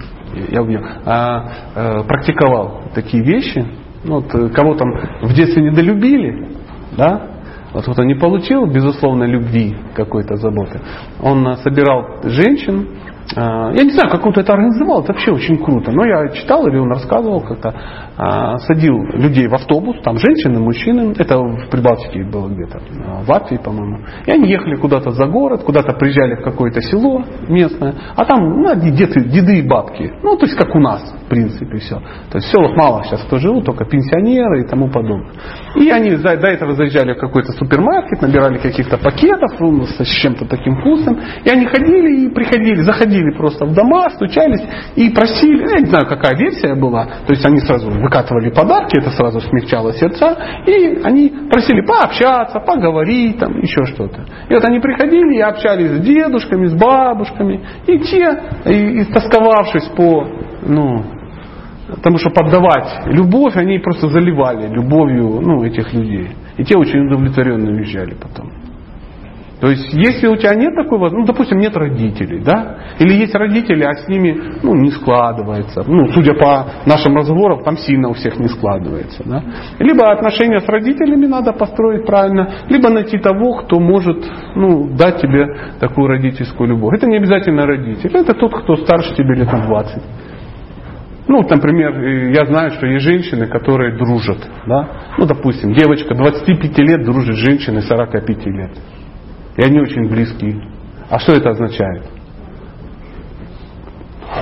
я 0.48 0.62
убью, 0.62 0.80
а, 1.05 1.51
а, 1.74 2.02
практиковал 2.05 2.82
такие 2.94 3.22
вещи. 3.22 3.64
Ну, 4.02 4.20
вот, 4.20 4.34
э, 4.34 4.48
кого 4.48 4.74
там 4.76 4.88
в 5.22 5.34
детстве 5.34 5.62
недолюбили, 5.62 6.56
да, 6.97 7.30
вот 7.72 7.82
кто-то 7.82 8.02
не 8.05 8.14
получил, 8.14 8.66
безусловно, 8.66 9.24
любви 9.24 9.76
какой-то 9.94 10.36
заботы. 10.36 10.80
Он 11.20 11.47
а, 11.47 11.56
собирал 11.56 12.22
женщин, 12.24 12.88
я 13.36 13.85
не 13.85 13.90
знаю, 13.90 14.11
как 14.11 14.24
он 14.24 14.32
это 14.36 14.52
организовал, 14.52 15.02
это 15.02 15.12
вообще 15.12 15.32
очень 15.32 15.59
круто. 15.62 15.93
Но 15.93 16.05
я 16.05 16.28
читал 16.31 16.66
или 16.66 16.78
он 16.78 16.89
рассказывал 16.89 17.40
как-то. 17.40 17.74
А, 18.23 18.59
садил 18.59 19.02
людей 19.15 19.48
в 19.48 19.55
автобус, 19.55 19.97
там 20.02 20.19
женщины, 20.19 20.61
мужчины. 20.61 21.15
Это 21.16 21.39
в 21.39 21.70
Прибалтике 21.70 22.23
было 22.24 22.48
где-то, 22.48 22.78
а, 23.07 23.23
в 23.23 23.28
Латвии, 23.31 23.57
по-моему. 23.57 24.05
И 24.27 24.31
они 24.31 24.51
ехали 24.51 24.77
куда-то 24.77 25.12
за 25.12 25.27
город, 25.27 25.62
куда-то 25.62 25.94
приезжали 25.94 26.35
в 26.35 26.43
какое-то 26.43 26.82
село 26.82 27.24
местное. 27.48 27.94
А 28.15 28.24
там 28.27 28.40
ну, 28.61 28.74
деды, 28.74 29.24
деды 29.24 29.61
и 29.61 29.66
бабки. 29.66 30.12
Ну, 30.23 30.36
то 30.36 30.44
есть 30.44 30.55
как 30.55 30.74
у 30.74 30.81
нас, 30.81 31.01
в 31.24 31.28
принципе, 31.31 31.78
все. 31.78 31.98
То 32.31 32.36
есть 32.36 32.48
в 32.48 32.51
селах 32.51 32.77
мало 32.77 33.05
сейчас 33.05 33.23
кто 33.23 33.39
живут, 33.39 33.65
только 33.65 33.86
пенсионеры 33.86 34.65
и 34.65 34.66
тому 34.66 34.90
подобное. 34.90 35.32
И 35.77 35.89
они 35.89 36.11
до 36.11 36.28
этого 36.28 36.74
заезжали 36.74 37.15
в 37.15 37.19
какой-то 37.19 37.52
супермаркет, 37.52 38.20
набирали 38.20 38.59
каких-то 38.59 38.98
пакетов 38.98 39.59
ну, 39.61 39.85
с 39.85 40.05
чем-то 40.05 40.44
таким 40.44 40.77
вкусным. 40.77 41.20
И 41.44 41.48
они 41.48 41.65
ходили 41.65 42.27
и 42.27 42.28
приходили, 42.28 42.82
заходили 42.82 43.19
заходили 43.20 43.36
просто 43.36 43.64
в 43.66 43.74
дома, 43.74 44.10
стучались 44.10 44.62
и 44.97 45.10
просили, 45.10 45.70
я 45.70 45.80
не 45.80 45.86
знаю, 45.86 46.06
какая 46.06 46.36
версия 46.36 46.74
была, 46.74 47.06
то 47.26 47.32
есть 47.32 47.44
они 47.44 47.59
сразу 47.60 47.90
выкатывали 47.90 48.51
подарки, 48.51 48.98
это 48.98 49.10
сразу 49.10 49.40
смягчало 49.40 49.92
сердца, 49.92 50.36
и 50.66 51.01
они 51.02 51.32
просили 51.51 51.82
пообщаться, 51.82 52.60
поговорить, 52.60 53.38
там, 53.38 53.59
еще 53.60 53.84
что-то. 53.86 54.24
И 54.48 54.55
вот 54.55 54.64
они 54.64 54.80
приходили 54.80 55.38
и 55.38 55.40
общались 55.40 55.90
с 55.90 56.01
дедушками, 56.01 56.66
с 56.66 56.74
бабушками, 56.74 57.60
и 57.86 57.98
те, 58.01 58.42
и, 58.66 59.01
и 59.01 59.05
тосковавшись 59.05 59.88
по, 59.97 60.26
ну, 60.66 61.05
потому 61.88 62.18
что 62.18 62.30
поддавать 62.30 63.06
любовь, 63.06 63.56
они 63.56 63.78
просто 63.78 64.09
заливали 64.09 64.68
любовью 64.68 65.40
ну, 65.40 65.64
этих 65.64 65.92
людей. 65.92 66.30
И 66.56 66.64
те 66.64 66.76
очень 66.76 67.06
удовлетворенно 67.06 67.70
уезжали 67.70 68.14
потом. 68.14 68.60
То 69.61 69.69
есть, 69.69 69.93
если 69.93 70.27
у 70.27 70.37
тебя 70.37 70.55
нет 70.55 70.74
такой 70.74 70.99
возможности, 70.99 71.20
ну, 71.20 71.27
допустим, 71.27 71.59
нет 71.59 71.77
родителей, 71.77 72.41
да, 72.41 72.78
или 72.99 73.12
есть 73.12 73.35
родители, 73.35 73.82
а 73.85 73.93
с 73.95 74.09
ними, 74.09 74.59
ну, 74.62 74.74
не 74.74 74.91
складывается, 74.91 75.85
ну, 75.87 76.09
судя 76.12 76.35
по 76.35 76.66
нашим 76.87 77.15
разговорам, 77.15 77.62
там 77.62 77.77
сильно 77.77 78.09
у 78.09 78.15
всех 78.15 78.39
не 78.39 78.49
складывается, 78.49 79.23
да. 79.24 79.43
Либо 79.78 80.11
отношения 80.11 80.61
с 80.61 80.66
родителями 80.66 81.27
надо 81.27 81.53
построить 81.53 82.07
правильно, 82.07 82.49
либо 82.69 82.89
найти 82.89 83.19
того, 83.19 83.53
кто 83.59 83.78
может, 83.78 84.24
ну, 84.55 84.89
дать 84.97 85.20
тебе 85.20 85.47
такую 85.78 86.09
родительскую 86.09 86.70
любовь. 86.70 86.97
Это 86.97 87.07
не 87.07 87.19
обязательно 87.19 87.66
родитель, 87.66 88.11
это 88.15 88.32
тот, 88.32 88.55
кто 88.62 88.77
старше 88.77 89.15
тебе 89.15 89.35
лет 89.35 89.53
на 89.53 89.66
20. 89.66 90.03
Ну, 91.28 91.47
например, 91.49 92.32
я 92.32 92.47
знаю, 92.47 92.73
что 92.73 92.87
есть 92.87 93.05
женщины, 93.05 93.47
которые 93.47 93.97
дружат. 93.97 94.39
Да? 94.66 94.89
Ну, 95.16 95.27
допустим, 95.27 95.74
девочка 95.74 96.15
25 96.15 96.78
лет 96.78 97.05
дружит 97.05 97.37
с 97.37 97.39
женщиной 97.39 97.82
45 97.82 98.47
лет. 98.47 98.70
И 99.56 99.62
они 99.62 99.81
очень 99.81 100.09
близки. 100.09 100.60
А 101.09 101.18
что 101.18 101.32
это 101.32 101.51
означает? 101.51 102.05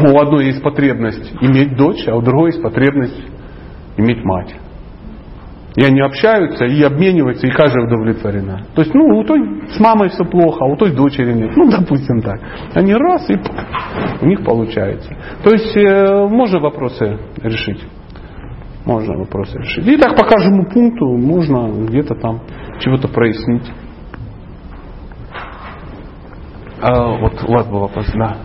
У 0.01 0.19
одной 0.19 0.47
есть 0.47 0.63
потребность 0.63 1.33
иметь 1.41 1.77
дочь, 1.77 2.07
а 2.07 2.15
у 2.15 2.23
другой 2.23 2.51
есть 2.51 2.63
потребность 2.63 3.21
иметь 3.97 4.23
мать. 4.25 4.55
И 5.77 5.85
они 5.85 6.01
общаются 6.01 6.65
и 6.65 6.83
обмениваются, 6.83 7.47
и 7.47 7.51
каждая 7.51 7.87
удовлетворена. 7.87 8.67
То 8.75 8.83
есть, 8.83 8.93
ну, 8.95 9.19
у 9.19 9.25
той 9.25 9.63
с 9.71 9.79
мамой 9.79 10.09
все 10.09 10.25
плохо, 10.25 10.65
а 10.65 10.67
у 10.67 10.77
той 10.77 10.93
дочери 10.93 11.33
нет. 11.33 11.57
Ну, 11.57 11.71
допустим 11.71 12.21
так. 12.21 12.41
Они 12.75 12.95
раз, 12.95 13.31
и 13.31 13.37
у 14.21 14.27
них 14.27 14.45
получается. 14.45 15.17
То 15.45 15.51
есть, 15.51 15.77
э, 15.77 16.27
можно 16.27 16.59
вопросы 16.59 17.19
решить. 17.43 17.81
Можно 18.87 19.19
вопросы 19.19 19.57
решить. 19.59 19.87
И 19.87 19.97
так 19.99 20.17
по 20.17 20.25
каждому 20.25 20.65
пункту 20.65 21.17
можно 21.17 21.69
где-то 21.87 22.15
там 22.17 22.41
чего-то 22.81 23.07
прояснить. 23.07 23.71
А, 26.81 27.19
вот 27.19 27.33
у 27.43 27.53
вас 27.53 27.67
был 27.67 27.81
вопрос, 27.81 28.07
да. 28.15 28.37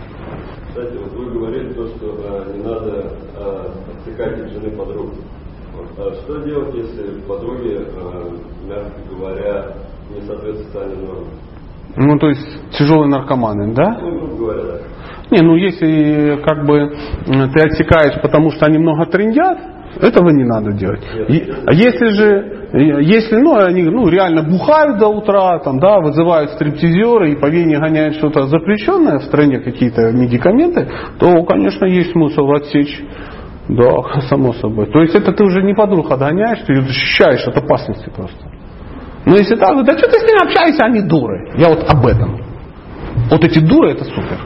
Кстати, 0.68 0.96
вот 0.96 1.12
вы 1.12 1.30
говорили 1.30 1.72
то, 1.72 1.86
что 1.86 2.18
э, 2.18 2.56
не 2.56 2.64
надо 2.64 3.12
э, 3.36 3.66
отсекать 3.96 4.40
от 4.40 4.50
жены 4.50 4.70
подруг. 4.76 5.12
А 5.96 6.12
что 6.14 6.42
делать, 6.42 6.74
если 6.74 7.20
подруги, 7.28 7.78
э, 7.78 8.30
мягко 8.66 9.00
говоря, 9.08 9.66
не 10.10 10.20
соответствуют 10.22 10.66
социальным 10.66 11.06
нормам? 11.06 11.28
Ну, 11.96 12.18
то 12.18 12.28
есть 12.28 12.72
тяжелые 12.72 13.08
наркоманы, 13.08 13.72
да? 13.72 13.98
Ну, 14.00 14.18
грубо 14.18 14.36
говоря, 14.36 14.62
да. 14.64 14.78
Не, 15.30 15.40
ну 15.42 15.54
если 15.54 16.42
как 16.44 16.66
бы 16.66 16.90
ты 17.26 17.60
отсекаешь, 17.60 18.20
потому 18.20 18.50
что 18.50 18.66
они 18.66 18.78
много 18.78 19.06
трендят, 19.06 19.58
этого 20.00 20.30
не 20.30 20.44
надо 20.44 20.72
делать. 20.72 21.00
А 21.66 21.72
если 21.72 22.08
же, 22.08 22.68
если 23.02 23.36
ну, 23.36 23.56
они 23.56 23.82
ну, 23.82 24.08
реально 24.08 24.42
бухают 24.42 24.98
до 24.98 25.08
утра, 25.08 25.58
там, 25.60 25.78
да, 25.78 26.00
вызывают 26.00 26.52
стриптизеры 26.52 27.32
и 27.32 27.36
по 27.36 27.46
вене 27.46 27.78
гоняют 27.78 28.16
что-то 28.16 28.46
запрещенное 28.46 29.18
в 29.18 29.24
стране, 29.24 29.60
какие-то 29.60 30.12
медикаменты, 30.12 30.88
то, 31.18 31.42
конечно, 31.44 31.86
есть 31.86 32.12
смысл 32.12 32.50
отсечь 32.52 33.02
да, 33.68 34.20
само 34.28 34.52
собой. 34.54 34.86
То 34.86 35.00
есть 35.00 35.14
это 35.14 35.32
ты 35.32 35.44
уже 35.44 35.62
не 35.62 35.74
подруг 35.74 36.10
отгоняешь, 36.10 36.60
ты 36.66 36.74
ее 36.74 36.82
защищаешь 36.82 37.46
от 37.46 37.56
опасности 37.56 38.10
просто. 38.14 38.50
Но 39.26 39.36
если 39.36 39.56
так, 39.56 39.84
да 39.84 39.96
что 39.96 40.08
ты 40.08 40.18
с 40.18 40.22
ними 40.22 40.44
общаешься, 40.44 40.84
они 40.84 41.00
дуры. 41.00 41.52
Я 41.56 41.68
вот 41.70 41.84
об 41.88 42.06
этом. 42.06 42.42
Вот 43.30 43.42
эти 43.44 43.58
дуры 43.58 43.92
это 43.92 44.04
супер. 44.04 44.38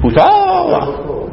Пусть, 0.00 0.16
а, 0.18 0.86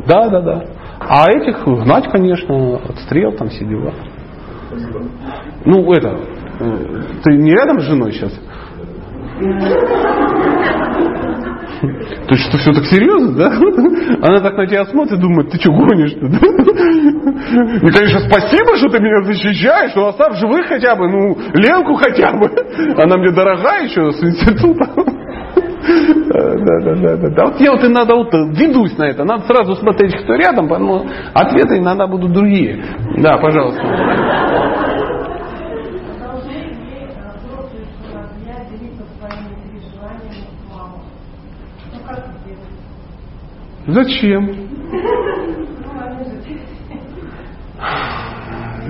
да, 0.08 0.30
да, 0.30 0.42
да. 0.42 0.64
А 1.10 1.30
этих 1.32 1.66
гнать, 1.66 2.10
конечно, 2.12 2.78
отстрел, 2.78 3.34
там 3.34 3.50
все 3.50 3.66
дела. 3.66 3.94
Ну, 5.66 5.92
это, 5.94 6.18
ты 7.24 7.38
не 7.38 7.52
рядом 7.52 7.80
с 7.80 7.84
женой 7.84 8.12
сейчас? 8.12 8.34
То 12.28 12.36
есть, 12.36 12.48
что 12.48 12.58
все 12.58 12.72
так 12.72 12.86
серьезно, 12.86 13.36
да? 13.36 13.52
Она 14.22 14.40
так 14.40 14.56
на 14.56 14.66
тебя 14.66 14.86
смотрит, 14.86 15.20
думает, 15.20 15.50
ты 15.52 15.60
что 15.60 15.72
гонишь-то, 15.72 16.28
да? 16.28 16.38
И, 17.76 17.92
конечно, 17.92 18.20
спасибо, 18.22 18.78
что 18.78 18.90
ты 18.90 19.00
меня 19.00 19.22
защищаешь, 19.24 19.94
но 19.96 20.08
оставь 20.08 20.38
живых 20.40 20.68
хотя 20.68 20.96
бы, 20.96 21.10
ну, 21.10 21.38
Ленку 21.54 21.96
хотя 21.96 22.32
бы. 22.32 22.50
Она 22.98 23.18
мне 23.18 23.32
дорогая 23.32 23.84
еще 23.84 24.12
с 24.12 24.24
института. 24.24 24.86
Да, 26.44 26.80
да, 26.80 26.96
да, 26.96 27.18
да, 27.18 27.30
да. 27.30 27.46
Вот 27.46 27.62
я 27.62 27.72
вот 27.72 27.84
и 27.84 27.88
надо 27.88 28.16
вот 28.16 28.34
ведусь 28.34 28.98
на 28.98 29.06
это. 29.06 29.24
Надо 29.24 29.46
сразу 29.46 29.76
смотреть, 29.76 30.16
кто 30.24 30.36
рядом, 30.36 30.68
потому 30.68 31.06
ответы 31.34 31.78
иногда 31.78 32.06
будут 32.06 32.34
другие. 32.34 32.84
Да, 33.18 33.38
пожалуйста. 33.38 33.82
Зачем? 43.86 44.50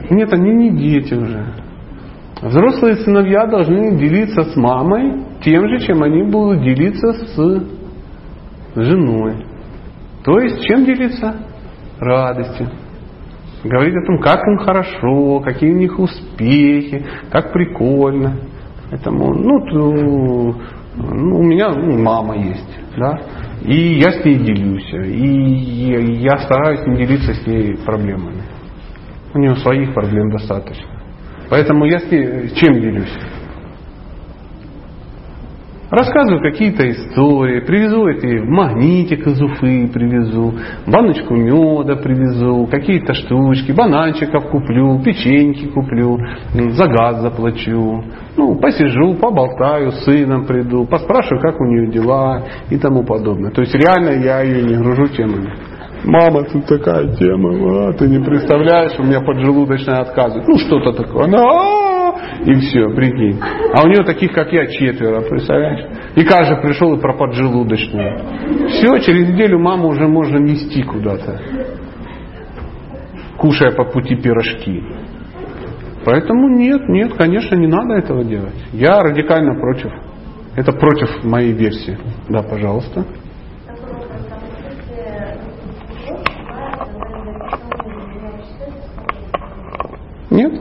Нет, 0.10 0.32
они 0.34 0.52
не 0.52 0.70
дети 0.70 1.14
уже. 1.16 1.63
Взрослые 2.44 2.98
сыновья 2.98 3.46
должны 3.46 3.98
делиться 3.98 4.44
с 4.44 4.56
мамой 4.58 5.24
тем 5.42 5.70
же, 5.70 5.80
чем 5.80 6.04
они 6.04 6.24
будут 6.24 6.62
делиться 6.62 7.14
с 7.14 7.64
женой. 8.76 9.46
То 10.26 10.40
есть, 10.40 10.62
чем 10.64 10.84
делиться? 10.84 11.38
Радостью. 12.00 12.68
Говорить 13.64 13.96
о 13.96 14.06
том, 14.06 14.20
как 14.20 14.46
им 14.46 14.58
хорошо, 14.58 15.40
какие 15.40 15.72
у 15.72 15.78
них 15.78 15.98
успехи, 15.98 17.06
как 17.32 17.54
прикольно. 17.54 18.40
Поэтому, 18.90 19.34
ну, 19.34 20.56
ну 20.98 21.40
у 21.40 21.44
меня 21.44 21.70
ну, 21.70 21.98
мама 21.98 22.36
есть, 22.36 22.80
да, 22.98 23.22
и 23.62 24.00
я 24.00 24.12
с 24.12 24.26
ней 24.26 24.36
делюсь. 24.36 24.94
И 24.94 26.22
я 26.22 26.38
стараюсь 26.40 26.86
не 26.88 26.98
делиться 26.98 27.34
с 27.34 27.48
ней 27.48 27.78
проблемами. 27.86 28.44
У 29.34 29.40
нее 29.40 29.56
своих 29.56 29.94
проблем 29.94 30.30
достаточно. 30.30 30.93
Поэтому 31.50 31.86
я 31.86 32.00
с 32.00 32.12
ней 32.12 32.50
чем 32.56 32.74
делюсь? 32.74 33.14
Рассказываю 35.94 36.42
какие-то 36.42 36.90
истории, 36.90 37.60
привезу 37.60 38.08
эти 38.08 38.40
магнитик 38.40 39.28
из 39.28 39.40
Уфы, 39.40 39.88
привезу, 39.94 40.52
баночку 40.88 41.36
меда 41.36 41.98
привезу, 41.98 42.66
какие-то 42.66 43.14
штучки, 43.14 43.74
бананчиков 43.74 44.50
куплю, 44.50 45.00
печеньки 45.06 45.68
куплю, 45.68 46.18
за 46.72 46.88
газ 46.88 47.22
заплачу. 47.22 48.04
Ну, 48.36 48.56
посижу, 48.56 49.14
поболтаю, 49.22 49.92
с 49.92 50.04
сыном 50.04 50.48
приду, 50.48 50.88
поспрашиваю, 50.88 51.40
как 51.40 51.62
у 51.62 51.66
нее 51.66 51.92
дела 51.92 52.42
и 52.72 52.78
тому 52.80 53.04
подобное. 53.04 53.52
То 53.52 53.62
есть 53.62 53.76
реально 53.76 54.20
я 54.20 54.42
ее 54.42 54.64
не 54.64 54.76
гружу 54.76 55.10
темами. 55.10 55.54
Мама, 56.04 56.44
тут 56.44 56.66
такая 56.66 57.08
тема, 57.16 57.90
а, 57.90 57.94
ты 57.94 58.08
не 58.08 58.20
представляешь, 58.20 59.00
у 59.00 59.04
меня 59.04 59.22
поджелудочная 59.22 60.02
отказывает. 60.02 60.48
Ну, 60.48 60.58
что-то 60.58 60.92
такое. 60.92 61.26
Она, 61.26 62.14
и 62.46 62.54
все, 62.56 62.90
прикинь. 62.90 63.40
А 63.74 63.84
у 63.84 63.88
нее 63.88 64.04
таких, 64.04 64.34
как 64.34 64.52
я, 64.52 64.68
четверо, 64.68 65.22
представляешь? 65.22 65.86
И 66.16 66.24
каждый 66.26 66.62
пришел 66.62 66.94
и 66.94 67.00
про 67.00 67.14
поджелудочную. 67.14 68.20
Все, 68.68 68.98
через 69.00 69.30
неделю 69.30 69.60
маму 69.60 69.90
уже 69.90 70.08
можно 70.08 70.38
нести 70.40 70.84
куда-то, 70.84 71.40
кушая 73.38 73.72
по 73.72 73.86
пути 73.86 74.16
пирожки. 74.16 74.84
Поэтому 76.06 76.50
нет, 76.50 76.82
нет, 76.90 77.14
конечно, 77.14 77.56
не 77.56 77.68
надо 77.68 77.94
этого 77.94 78.26
делать. 78.26 78.56
Я 78.74 79.00
радикально 79.00 79.58
против. 79.58 79.92
Это 80.56 80.74
против 80.74 81.24
моей 81.24 81.54
версии. 81.54 81.98
Да, 82.28 82.44
пожалуйста. 82.44 83.06
Нет? 90.34 90.52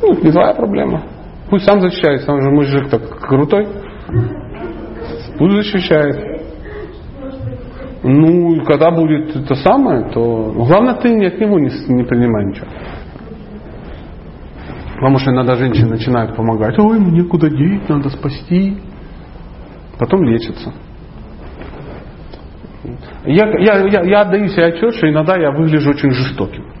Ну, 0.00 0.14
не 0.22 0.32
твоя 0.32 0.54
проблема. 0.54 1.02
Пусть 1.50 1.66
сам 1.66 1.80
защищается, 1.80 2.32
он 2.32 2.40
же 2.40 2.50
мужик 2.50 2.88
так 2.88 3.02
крутой. 3.20 3.68
Пусть 5.38 5.56
защищает. 5.56 6.16
Ну, 8.02 8.64
когда 8.64 8.90
будет 8.90 9.36
это 9.36 9.54
самое, 9.56 10.08
то 10.10 10.52
главное 10.54 10.94
ты 10.94 11.26
от 11.26 11.38
него 11.38 11.58
не, 11.58 11.68
не 11.92 12.04
принимай 12.04 12.46
ничего. 12.46 12.66
Потому 14.94 15.18
что 15.18 15.30
иногда 15.30 15.54
женщины 15.56 15.90
начинают 15.90 16.34
помогать. 16.34 16.78
Ой, 16.78 16.98
мне 16.98 17.24
куда 17.24 17.50
деть, 17.50 17.88
надо 17.90 18.08
спасти. 18.08 18.78
Потом 19.98 20.24
лечатся. 20.24 20.72
Я, 23.26 23.46
я, 23.58 23.86
я, 23.86 24.02
я 24.02 24.20
отдаю 24.22 24.48
себе 24.48 24.66
отчет, 24.66 24.94
что 24.94 25.10
иногда 25.10 25.36
я 25.36 25.50
выгляжу 25.50 25.90
очень 25.90 26.10
жестоким. 26.10 26.77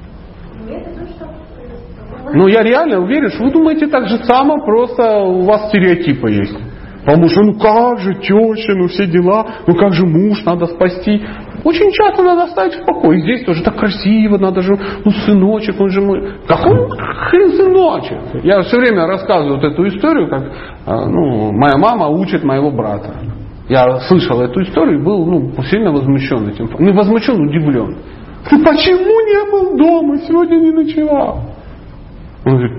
Ну, 2.34 2.46
я 2.48 2.62
реально 2.62 3.00
уверен, 3.00 3.30
что 3.30 3.44
вы 3.44 3.50
думаете 3.50 3.86
так 3.86 4.08
же 4.08 4.18
само, 4.24 4.64
просто 4.64 5.20
у 5.20 5.42
вас 5.42 5.68
стереотипы 5.68 6.30
есть. 6.30 6.56
Потому 7.04 7.28
что, 7.28 7.42
ну 7.42 7.58
как 7.58 8.00
же, 8.00 8.14
теща, 8.14 8.74
ну 8.74 8.88
все 8.88 9.06
дела, 9.06 9.46
ну 9.66 9.74
как 9.74 9.94
же 9.94 10.04
муж, 10.04 10.44
надо 10.44 10.66
спасти. 10.66 11.24
Очень 11.64 11.90
часто 11.92 12.22
надо 12.22 12.44
оставить 12.44 12.74
в 12.74 12.84
покое. 12.84 13.20
Здесь 13.22 13.44
тоже 13.44 13.62
так 13.62 13.76
красиво, 13.76 14.36
надо 14.36 14.60
же, 14.60 14.78
ну 15.04 15.10
сыночек, 15.10 15.80
он 15.80 15.90
же 15.90 16.00
мой. 16.00 16.34
Какой 16.46 16.90
хрен 17.30 17.52
сыночек? 17.52 18.44
Я 18.44 18.62
все 18.62 18.78
время 18.78 19.06
рассказываю 19.06 19.56
вот 19.56 19.64
эту 19.64 19.86
историю, 19.88 20.28
как 20.28 20.52
а, 20.86 21.06
ну, 21.06 21.52
моя 21.52 21.78
мама 21.78 22.08
учит 22.08 22.44
моего 22.44 22.70
брата. 22.70 23.14
Я 23.68 24.00
слышал 24.00 24.40
эту 24.40 24.62
историю 24.62 25.00
и 25.00 25.04
был 25.04 25.24
ну, 25.26 25.52
сильно 25.62 25.92
возмущен 25.92 26.48
этим. 26.48 26.68
Не 26.78 26.92
возмущен, 26.92 27.40
удивлен. 27.40 27.96
Ты 28.48 28.62
почему 28.62 29.20
не 29.26 29.50
был 29.50 29.76
дома? 29.78 30.18
Сегодня 30.18 30.56
не 30.56 30.70
ночевал. 30.70 31.57
Он 32.44 32.56
говорит, 32.56 32.72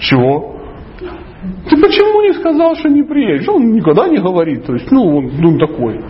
чего? 0.00 0.56
Ты 1.68 1.76
почему 1.80 2.22
не 2.22 2.32
сказал, 2.34 2.74
что 2.76 2.88
не 2.88 3.02
приедешь? 3.02 3.48
Он 3.48 3.72
никогда 3.72 4.08
не 4.08 4.18
говорит. 4.18 4.66
То 4.66 4.74
есть, 4.74 4.90
ну, 4.90 5.16
он, 5.16 5.30
ну, 5.38 5.58
такой. 5.58 6.00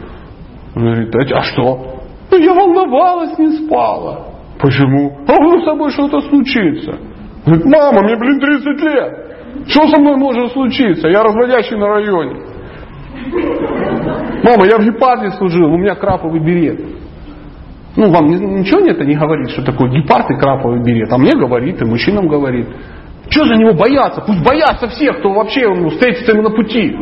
Он 0.74 0.82
говорит, 0.82 1.14
а, 1.14 1.38
а 1.38 1.42
что? 1.42 2.00
Ну, 2.30 2.38
я 2.38 2.54
волновалась, 2.54 3.38
не 3.38 3.50
спала. 3.52 4.26
Почему? 4.58 5.18
А 5.26 5.34
вдруг 5.34 5.62
с 5.62 5.64
тобой 5.64 5.90
что-то 5.90 6.20
случится? 6.22 6.98
Говорит, 7.44 7.64
мама, 7.66 8.02
мне, 8.02 8.16
блин, 8.16 8.40
30 8.40 8.82
лет. 8.82 9.26
Что 9.68 9.86
со 9.88 10.00
мной 10.00 10.16
может 10.16 10.52
случиться? 10.52 11.08
Я 11.08 11.22
разводящий 11.22 11.76
на 11.76 11.88
районе. 11.88 12.40
Мама, 14.42 14.66
я 14.66 14.78
в 14.78 14.84
гепарде 14.84 15.30
служил, 15.32 15.72
у 15.72 15.78
меня 15.78 15.94
краповый 15.94 16.40
берет. 16.40 16.80
Ну, 17.96 18.10
вам 18.10 18.26
ничего 18.26 18.80
это 18.86 19.04
не 19.04 19.14
говорит, 19.14 19.50
что 19.50 19.62
такое 19.62 19.90
гепард 19.90 20.30
и 20.30 20.36
краповый 20.36 20.82
берет. 20.82 21.10
А 21.12 21.18
мне 21.18 21.32
говорит, 21.32 21.80
и 21.80 21.84
мужчинам 21.84 22.28
говорит. 22.28 22.68
Что 23.28 23.44
за 23.44 23.56
него 23.56 23.72
бояться? 23.72 24.20
Пусть 24.20 24.44
боятся 24.44 24.86
всех, 24.88 25.18
кто 25.18 25.30
вообще 25.30 25.66
ну, 25.68 25.88
встретится 25.88 26.32
ему 26.32 26.42
на 26.42 26.50
пути. 26.50 26.94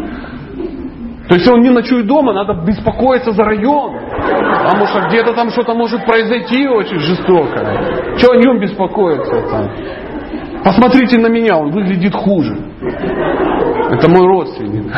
То 1.28 1.34
есть, 1.34 1.46
если 1.46 1.52
он 1.52 1.60
не 1.60 1.70
ночует 1.70 2.06
дома, 2.06 2.32
надо 2.32 2.64
беспокоиться 2.64 3.32
за 3.32 3.44
район. 3.44 3.98
Потому 4.10 4.86
что 4.86 5.08
где-то 5.08 5.34
там 5.34 5.50
что-то 5.50 5.74
может 5.74 6.04
произойти 6.04 6.68
очень 6.68 6.98
жестоко. 6.98 8.16
Что 8.18 8.32
о 8.32 8.36
нем 8.36 8.60
беспокоиться 8.60 9.42
там? 9.50 9.70
Посмотрите 10.62 11.18
на 11.18 11.28
меня, 11.28 11.56
он 11.56 11.70
выглядит 11.70 12.14
хуже. 12.14 12.56
Это 13.90 14.08
мой 14.08 14.26
родственник. 14.26 14.92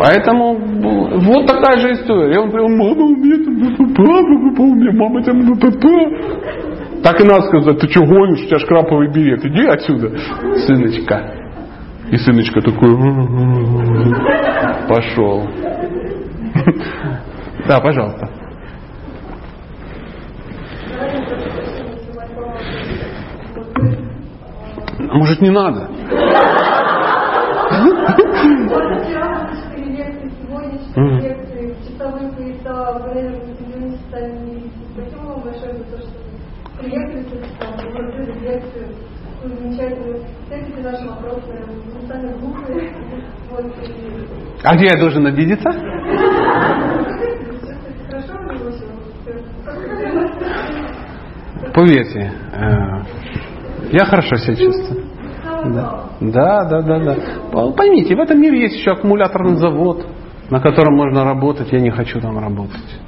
Поэтому 0.00 0.56
вот 0.56 1.46
такая 1.46 1.78
же 1.78 1.92
история. 1.92 2.34
И 2.34 2.38
он 2.38 2.48
говорит, 2.48 2.70
мама, 2.70 3.04
у 3.04 3.16
меня 3.16 3.36
там 3.44 3.54
папа, 3.94 4.62
у 4.62 4.74
меня 4.74 4.92
мама 4.92 5.22
там 5.22 5.60
папа. 5.60 7.02
Так 7.02 7.20
и 7.20 7.24
надо 7.24 7.42
сказать, 7.42 7.78
ты 7.80 7.88
что 7.88 8.06
гонишь, 8.06 8.40
у 8.40 8.46
тебя 8.46 8.58
шкраповый 8.60 9.12
берет, 9.12 9.44
иди 9.44 9.66
отсюда, 9.66 10.16
сыночка. 10.66 11.34
И 12.10 12.16
сыночка 12.16 12.62
такой 12.62 12.96
пошел. 14.88 15.46
Да, 17.68 17.78
пожалуйста. 17.78 18.26
Может 25.12 25.42
не 25.42 25.50
надо? 25.50 25.90
лекции, 30.96 31.74
часовые 31.86 32.30
пояса, 32.98 33.40
вы, 33.60 33.96
стали 34.08 34.70
Спасибо 34.92 35.20
вам 35.20 35.40
большое 35.42 35.72
за 35.74 35.84
то, 35.84 35.98
что 35.98 36.10
приехали, 36.78 37.24
там, 37.58 38.42
лекцию, 38.42 38.88
замечательную, 39.42 40.24
встретите 40.42 40.82
наши 40.82 41.06
вопросы, 41.06 41.46
мы 41.94 42.02
стали 42.02 42.32
глупые. 42.40 42.92
Вот, 43.50 43.66
и... 43.82 44.26
А 44.64 44.76
где 44.76 44.86
я 44.86 44.98
должен 44.98 45.26
обидеться? 45.26 45.70
Поверьте, 51.72 52.32
я 53.92 54.04
хорошо 54.06 54.36
себя 54.36 54.56
чувствую. 54.56 55.04
Да. 55.74 56.04
да, 56.20 56.64
да, 56.64 56.82
да, 56.82 56.98
да. 56.98 57.16
Поймите, 57.76 58.16
в 58.16 58.20
этом 58.20 58.40
мире 58.40 58.62
есть 58.62 58.76
еще 58.76 58.92
аккумуляторный 58.92 59.56
завод, 59.56 60.06
на 60.50 60.60
котором 60.60 60.96
можно 60.96 61.24
работать. 61.24 61.72
Я 61.72 61.80
не 61.80 61.90
хочу 61.90 62.20
там 62.20 62.38
работать. 62.38 63.00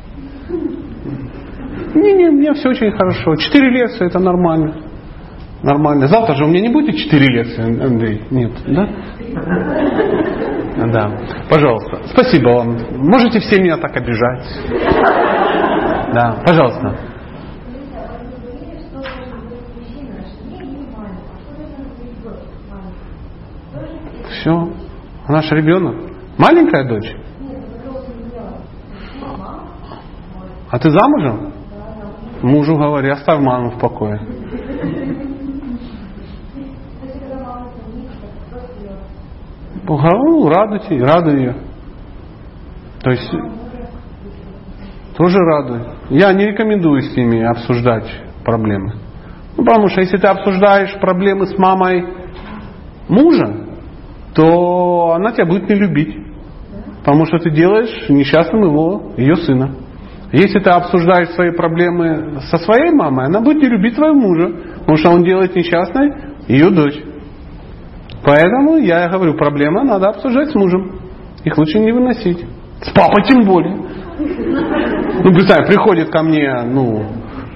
Не-не, 1.94 2.30
меня 2.30 2.54
все 2.54 2.70
очень 2.70 2.90
хорошо. 2.92 3.36
Четыре 3.36 3.70
лекции 3.70 4.06
это 4.06 4.18
нормально. 4.18 4.74
Нормально. 5.62 6.06
Завтра 6.06 6.34
же 6.34 6.44
у 6.44 6.48
меня 6.48 6.60
не 6.60 6.70
будет 6.70 6.96
четыре 6.96 7.26
лекции, 7.26 7.62
Андрей? 7.62 8.22
Нет, 8.30 8.52
да? 8.66 8.88
Да. 10.92 11.18
Пожалуйста. 11.48 12.00
Спасибо 12.12 12.48
вам. 12.48 12.76
Можете 12.96 13.40
все 13.40 13.60
меня 13.60 13.76
так 13.76 13.96
обижать. 13.96 14.44
Да, 16.14 16.42
пожалуйста. 16.44 16.96
Все. 24.30 24.68
Она 25.26 25.42
же 25.42 25.54
ребенок. 25.54 25.94
Маленькая 26.38 26.88
дочь? 26.88 27.12
А 30.72 30.78
ты 30.78 30.90
замужем? 30.90 31.52
Мужу 32.40 32.76
говори, 32.78 33.10
оставь 33.10 33.40
маму 33.40 33.72
в 33.72 33.78
покое. 33.78 34.18
Ну, 39.86 40.48
радуйте, 40.48 40.98
радуй 41.04 41.36
ее. 41.36 41.56
То 43.02 43.10
есть, 43.10 43.30
тоже 45.14 45.36
радуй. 45.40 45.82
Я 46.08 46.32
не 46.32 46.46
рекомендую 46.46 47.02
с 47.02 47.14
ними 47.14 47.44
обсуждать 47.44 48.10
проблемы. 48.42 48.94
Ну, 49.58 49.66
потому 49.66 49.88
что 49.88 50.00
если 50.00 50.16
ты 50.16 50.26
обсуждаешь 50.26 50.98
проблемы 51.00 51.48
с 51.48 51.58
мамой 51.58 52.02
мужа, 53.10 53.66
то 54.34 55.12
она 55.16 55.32
тебя 55.32 55.44
будет 55.44 55.68
не 55.68 55.74
любить. 55.74 56.16
Потому 57.00 57.26
что 57.26 57.36
ты 57.36 57.50
делаешь 57.50 58.08
несчастным 58.08 58.62
его, 58.62 59.12
ее 59.18 59.36
сына. 59.36 59.81
Если 60.32 60.60
ты 60.60 60.70
обсуждаешь 60.70 61.28
свои 61.34 61.50
проблемы 61.50 62.40
со 62.50 62.56
своей 62.58 62.90
мамой, 62.90 63.26
она 63.26 63.40
будет 63.40 63.62
не 63.62 63.68
любить 63.68 63.94
твоего 63.94 64.14
мужа, 64.14 64.50
потому 64.80 64.96
что 64.96 65.10
он 65.10 65.24
делает 65.24 65.54
несчастной 65.54 66.10
ее 66.48 66.70
дочь. 66.70 66.98
Поэтому 68.24 68.78
я 68.78 69.08
говорю, 69.08 69.34
проблемы 69.34 69.82
надо 69.84 70.08
обсуждать 70.08 70.50
с 70.50 70.54
мужем. 70.54 71.00
Их 71.44 71.58
лучше 71.58 71.78
не 71.80 71.92
выносить. 71.92 72.44
С 72.80 72.90
папой 72.90 73.24
тем 73.24 73.44
более. 73.44 73.76
Ну, 75.22 75.34
представь, 75.34 75.66
приходит 75.66 76.10
ко 76.10 76.22
мне, 76.22 76.50
ну, 76.64 77.02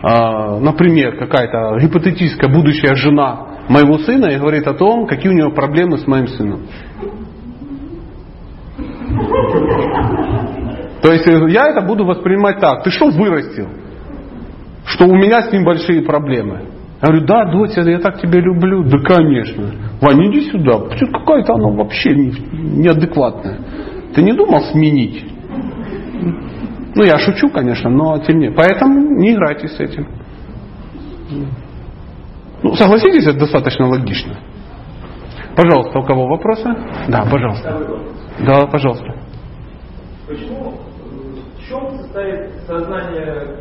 э, 0.03 0.59
например, 0.61 1.17
какая-то 1.17 1.79
гипотетическая 1.81 2.53
будущая 2.53 2.95
жена 2.95 3.47
моего 3.69 3.99
сына 3.99 4.27
и 4.27 4.39
говорит 4.39 4.67
о 4.67 4.75
том, 4.75 5.07
какие 5.07 5.31
у 5.33 5.35
него 5.35 5.51
проблемы 5.51 5.99
с 5.99 6.07
моим 6.07 6.27
сыном. 6.29 6.67
То 11.07 11.13
есть 11.13 11.25
э, 11.29 11.51
я 11.51 11.69
это 11.69 11.83
буду 11.83 12.05
воспринимать 12.05 12.59
так. 12.59 12.83
Ты 12.83 12.91
что 12.91 13.11
вырастил? 13.11 13.69
Что 14.87 15.07
у 15.07 15.15
меня 15.15 15.43
с 15.43 15.53
ним 15.53 15.63
большие 15.63 16.03
проблемы. 16.03 16.63
Я 17.01 17.09
говорю, 17.09 17.27
да, 17.27 17.45
дочь, 17.45 17.77
я 17.77 18.01
так 18.01 18.21
тебя 18.21 18.41
люблю. 18.41 18.83
Да, 18.83 18.99
конечно. 18.99 19.71
Ваня, 20.01 20.29
иди 20.33 20.51
сюда. 20.51 20.81
Какая-то 21.13 21.55
она 21.55 21.69
вообще 21.69 22.13
неадекватная. 22.13 23.61
Ты 24.17 24.23
не 24.23 24.33
думал 24.33 24.63
сменить? 24.73 25.25
Ну, 26.97 27.05
я 27.05 27.19
шучу, 27.19 27.51
конечно, 27.51 27.89
но 27.89 28.19
тем 28.19 28.41
не. 28.41 28.51
Поэтому 28.51 29.21
не 29.21 29.35
играйте 29.35 29.69
с 29.69 29.79
этим. 29.79 30.09
Ну, 32.65 32.75
согласитесь, 32.75 33.29
это 33.29 33.39
достаточно 33.39 33.87
логично. 33.87 34.39
Пожалуйста, 35.55 36.01
у 36.01 36.03
кого 36.03 36.27
вопросы? 36.27 36.69
Да, 37.07 37.25
пожалуйста. 37.31 37.81
Да, 38.45 38.67
пожалуйста. 38.67 39.07
Почему, 40.27 40.75
в 41.67 41.69
чем 41.69 41.99
состоит 41.99 42.51
сознание 42.67 43.57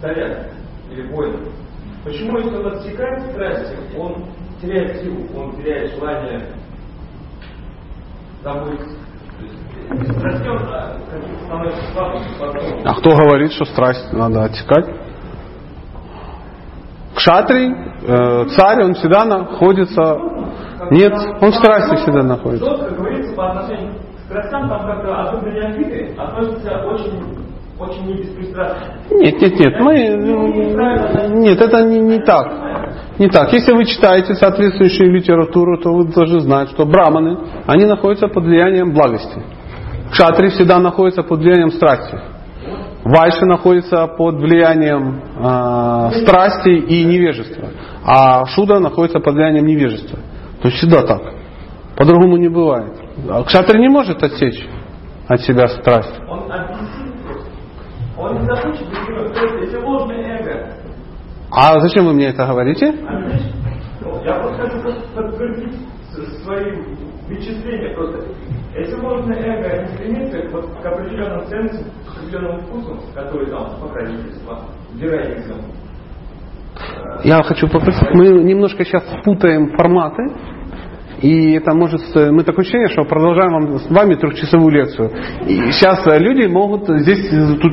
царя 0.00 0.46
или 0.90 1.06
воина? 1.12 1.38
Почему, 2.02 2.38
если 2.38 2.56
он 2.56 2.66
отсекает 2.74 3.30
страсти, 3.30 3.76
он 3.96 4.24
теряет 4.60 5.02
силу, 5.02 5.26
он 5.36 5.56
теряет 5.56 5.92
желание 5.94 6.46
забыть 8.42 8.80
а, 10.70 10.96
а 12.84 12.94
кто 12.94 13.10
говорит, 13.16 13.52
что 13.52 13.64
страсть 13.66 14.12
надо 14.12 14.44
отсекать? 14.44 14.86
Кшатрий, 17.14 17.70
э, 17.70 18.46
царь, 18.56 18.84
он 18.84 18.94
всегда 18.94 19.24
находится... 19.24 20.18
Нет, 20.90 21.12
он 21.40 21.50
в 21.50 21.54
страсти 21.56 21.96
всегда 21.96 22.22
находится. 22.22 22.64
Жестко 22.64 22.94
говорится 22.94 23.34
по 23.34 23.50
отношению 23.50 23.94
к 23.94 24.24
страстям, 24.24 24.68
там 24.68 24.86
как-то 24.86 25.20
особенно 25.20 25.52
неофиты 25.52 26.14
относятся 26.16 26.78
очень 26.86 27.41
очень 27.82 28.06
не 28.06 28.14
беспристрастно. 28.14 28.94
Нет, 29.10 29.40
нет, 29.40 29.58
нет, 29.58 29.80
мы... 29.80 29.94
Нет, 31.40 31.60
это 31.60 31.82
не, 31.82 31.98
не 31.98 32.18
так. 32.20 32.46
Не 33.18 33.28
так. 33.28 33.52
Если 33.52 33.72
вы 33.72 33.84
читаете 33.84 34.34
соответствующую 34.34 35.12
литературу, 35.12 35.78
то 35.78 35.92
вы 35.92 36.04
должны 36.06 36.40
знать, 36.40 36.70
что 36.70 36.86
браманы, 36.86 37.38
они 37.66 37.84
находятся 37.84 38.28
под 38.28 38.44
влиянием 38.44 38.92
благости. 38.92 39.42
Кшатри 40.10 40.48
всегда 40.50 40.78
находятся 40.78 41.22
под 41.22 41.40
влиянием 41.40 41.70
страсти. 41.70 42.18
Вайши 43.04 43.44
находится 43.46 44.06
под 44.06 44.36
влиянием 44.36 45.22
э, 45.36 46.22
страсти 46.22 46.68
и 46.68 47.04
невежества. 47.04 47.68
А 48.04 48.44
Шудра 48.46 48.78
находится 48.78 49.18
под 49.18 49.34
влиянием 49.34 49.66
невежества. 49.66 50.18
То 50.60 50.68
есть 50.68 50.78
всегда 50.78 51.02
так. 51.02 51.22
По-другому 51.96 52.36
не 52.36 52.48
бывает. 52.48 52.94
А 53.28 53.42
Кшатри 53.42 53.80
не 53.80 53.88
может 53.88 54.22
отсечь 54.22 54.64
от 55.26 55.40
себя 55.40 55.66
страсть. 55.68 56.14
Он. 56.28 56.42
Он 58.32 58.40
не 58.42 58.46
захочет 58.46 58.86
То 59.34 59.40
есть, 59.42 59.54
если 59.64 59.76
ложное 59.78 60.38
эго, 60.40 60.66
А 61.50 61.80
зачем 61.80 62.06
вы 62.06 62.14
мне 62.14 62.28
это 62.28 62.46
говорите? 62.46 62.88
Отлично. 62.88 63.52
Я 64.24 64.34
просто 64.40 64.62
хочу 64.62 64.80
подтвердить 65.14 65.74
с- 66.12 66.42
свои 66.44 66.72
вычисления 67.28 67.94
просто. 67.94 68.24
Если 68.74 68.94
ложное 69.00 69.36
эго 69.36 69.82
не 69.82 69.88
стремится 69.96 70.48
вот 70.50 70.66
к 70.82 70.86
определенным 70.86 71.46
ценностям, 71.46 71.84
к 72.06 72.16
определенному 72.18 72.60
вкусу, 72.62 73.00
который 73.14 73.46
там 73.50 73.66
покровительство, 73.80 74.60
героизм, 74.94 75.56
Я 77.24 77.42
хочу 77.42 77.68
попросить, 77.68 78.08
мы 78.14 78.28
немножко 78.42 78.84
сейчас 78.84 79.04
путаем 79.24 79.76
форматы, 79.76 80.22
и 81.22 81.52
это 81.52 81.72
может, 81.72 82.00
э, 82.16 82.32
мы 82.32 82.42
такое 82.42 82.62
ощущение, 82.64 82.88
что 82.88 83.04
продолжаем 83.04 83.52
вам, 83.52 83.78
с 83.78 83.88
вами 83.88 84.16
трехчасовую 84.16 84.70
лекцию. 84.70 85.12
И 85.46 85.70
сейчас 85.70 86.04
э, 86.06 86.18
люди 86.18 86.46
могут 86.48 86.88
здесь, 87.00 87.32
э, 87.32 87.54
тут, 87.60 87.72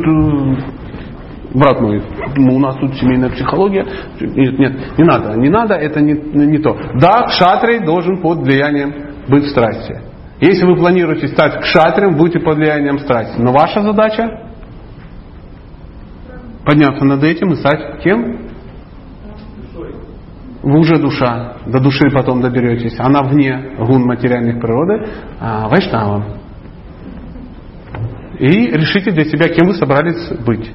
брат 1.55 1.81
мой, 1.81 2.01
ну, 2.37 2.55
у 2.55 2.59
нас 2.59 2.75
тут 2.75 2.93
семейная 2.95 3.31
психология, 3.31 3.85
нет, 4.19 4.59
нет, 4.59 4.97
не 4.99 5.03
надо, 5.03 5.35
не 5.35 5.49
надо, 5.49 5.73
это 5.73 5.99
не, 5.99 6.13
не 6.13 6.59
то. 6.59 6.77
Да, 7.01 7.23
кшатрий 7.23 7.79
должен 7.83 8.21
под 8.21 8.39
влиянием 8.39 8.93
быть 9.27 9.45
в 9.45 9.49
страсти. 9.49 9.99
Если 10.39 10.65
вы 10.65 10.75
планируете 10.75 11.27
стать 11.27 11.59
кшатрием, 11.59 12.15
будете 12.15 12.39
под 12.39 12.57
влиянием 12.57 12.99
страсти. 12.99 13.41
Но 13.41 13.51
ваша 13.51 13.81
задача 13.81 14.29
подняться 16.65 17.03
над 17.03 17.23
этим 17.23 17.53
и 17.53 17.55
стать 17.55 18.03
кем? 18.03 18.48
Вы 20.61 20.79
уже 20.79 20.97
душа, 20.97 21.57
до 21.65 21.79
души 21.79 22.09
потом 22.11 22.41
доберетесь. 22.41 22.99
Она 22.99 23.23
вне 23.23 23.75
гун 23.77 24.03
материальных 24.05 24.59
природы, 24.59 25.07
а 25.39 25.69
вайшнавом. 25.69 26.39
И 28.39 28.67
решите 28.71 29.11
для 29.11 29.25
себя, 29.25 29.49
кем 29.49 29.67
вы 29.67 29.75
собрались 29.75 30.29
быть. 30.45 30.69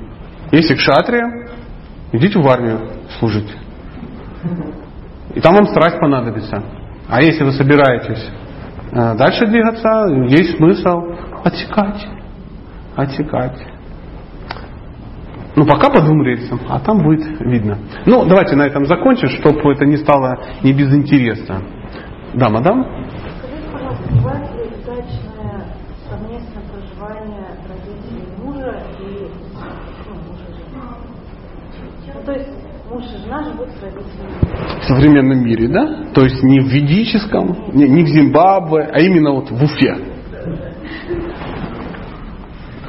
Если 0.52 0.74
кшатрия, 0.74 1.48
идите 2.12 2.38
в 2.38 2.48
армию 2.48 2.80
служить. 3.18 3.54
И 5.34 5.40
там 5.40 5.54
вам 5.54 5.66
страсть 5.66 5.98
понадобится. 5.98 6.62
А 7.08 7.20
если 7.22 7.44
вы 7.44 7.52
собираетесь 7.52 8.30
э, 8.92 9.14
дальше 9.16 9.46
двигаться, 9.46 10.06
есть 10.28 10.56
смысл 10.56 11.02
отсекать. 11.42 12.06
Отсекать. 12.96 13.73
Ну, 15.56 15.64
пока 15.66 15.88
по 15.88 16.00
двум 16.00 16.22
рельсам, 16.24 16.60
а 16.68 16.80
там 16.80 16.98
будет 16.98 17.40
видно. 17.40 17.78
Ну, 18.06 18.24
давайте 18.26 18.56
на 18.56 18.66
этом 18.66 18.86
закончим, 18.86 19.28
чтобы 19.28 19.72
это 19.72 19.84
не 19.86 19.96
стало 19.96 20.36
не 20.62 20.72
безинтересно. 20.72 21.62
Да, 22.34 22.48
мадам? 22.48 22.84
Скажите, 23.38 23.70
пожалуйста, 23.70 24.08
бывает 24.10 24.50
ли 24.54 24.62
удачное 24.62 25.64
совместное 26.10 26.62
проживание 26.72 27.46
родителей 27.68 28.26
мужа 28.42 28.82
и 28.98 29.28
ну, 30.08 30.14
мужа 30.26 30.44
жены? 30.48 30.82
Ну, 32.14 32.20
то 32.26 32.32
есть 32.32 32.50
муж 32.90 33.04
и 33.04 33.22
жена 33.24 33.44
живут 33.44 33.68
с 33.68 33.82
родителями. 33.82 34.80
В 34.80 34.84
современном 34.84 35.44
мире, 35.44 35.68
да? 35.68 36.12
То 36.14 36.22
есть 36.24 36.42
не 36.42 36.58
в 36.60 36.66
ведическом, 36.66 37.56
не, 37.72 37.86
не 37.86 38.02
в 38.02 38.08
Зимбабве, 38.08 38.90
а 38.92 39.00
именно 39.00 39.30
вот 39.30 39.50
в 39.52 39.62
Уфе. 39.62 39.96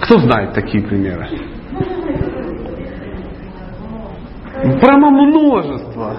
Кто 0.01 0.17
знает 0.19 0.53
такие 0.53 0.83
примеры? 0.83 1.27
Прямо 4.81 5.11
множество. 5.11 6.15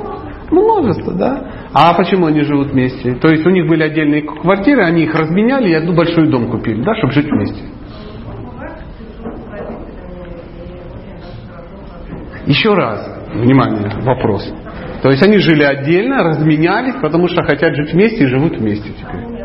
Множество, 0.51 1.12
да? 1.12 1.51
А 1.73 1.94
почему 1.94 2.27
они 2.27 2.43
живут 2.43 2.68
вместе? 2.68 3.14
То 3.16 3.28
есть 3.28 3.44
у 3.44 3.51
них 3.51 3.66
были 3.66 3.82
отдельные 3.82 4.23
квартиры, 4.23 4.85
они 4.85 5.02
их 5.02 5.14
разменяли 5.14 5.70
и 5.70 5.74
одну 5.74 5.94
большой 5.94 6.28
дом 6.28 6.48
купили, 6.51 6.82
да, 6.82 6.94
чтобы 6.94 7.12
жить 7.12 7.27
вместе. 7.27 7.62
Еще 12.47 12.73
раз, 12.74 13.28
внимание, 13.35 13.90
вопрос. 14.02 14.48
То 15.02 15.10
есть 15.10 15.23
они 15.23 15.39
жили 15.39 15.64
отдельно, 15.64 16.23
разменялись, 16.23 16.94
потому 17.02 17.27
что 17.27 17.43
хотят 17.43 17.74
жить 17.74 17.93
вместе 17.93 18.24
и 18.24 18.27
живут 18.27 18.56
вместе 18.56 18.90
теперь. 18.90 19.36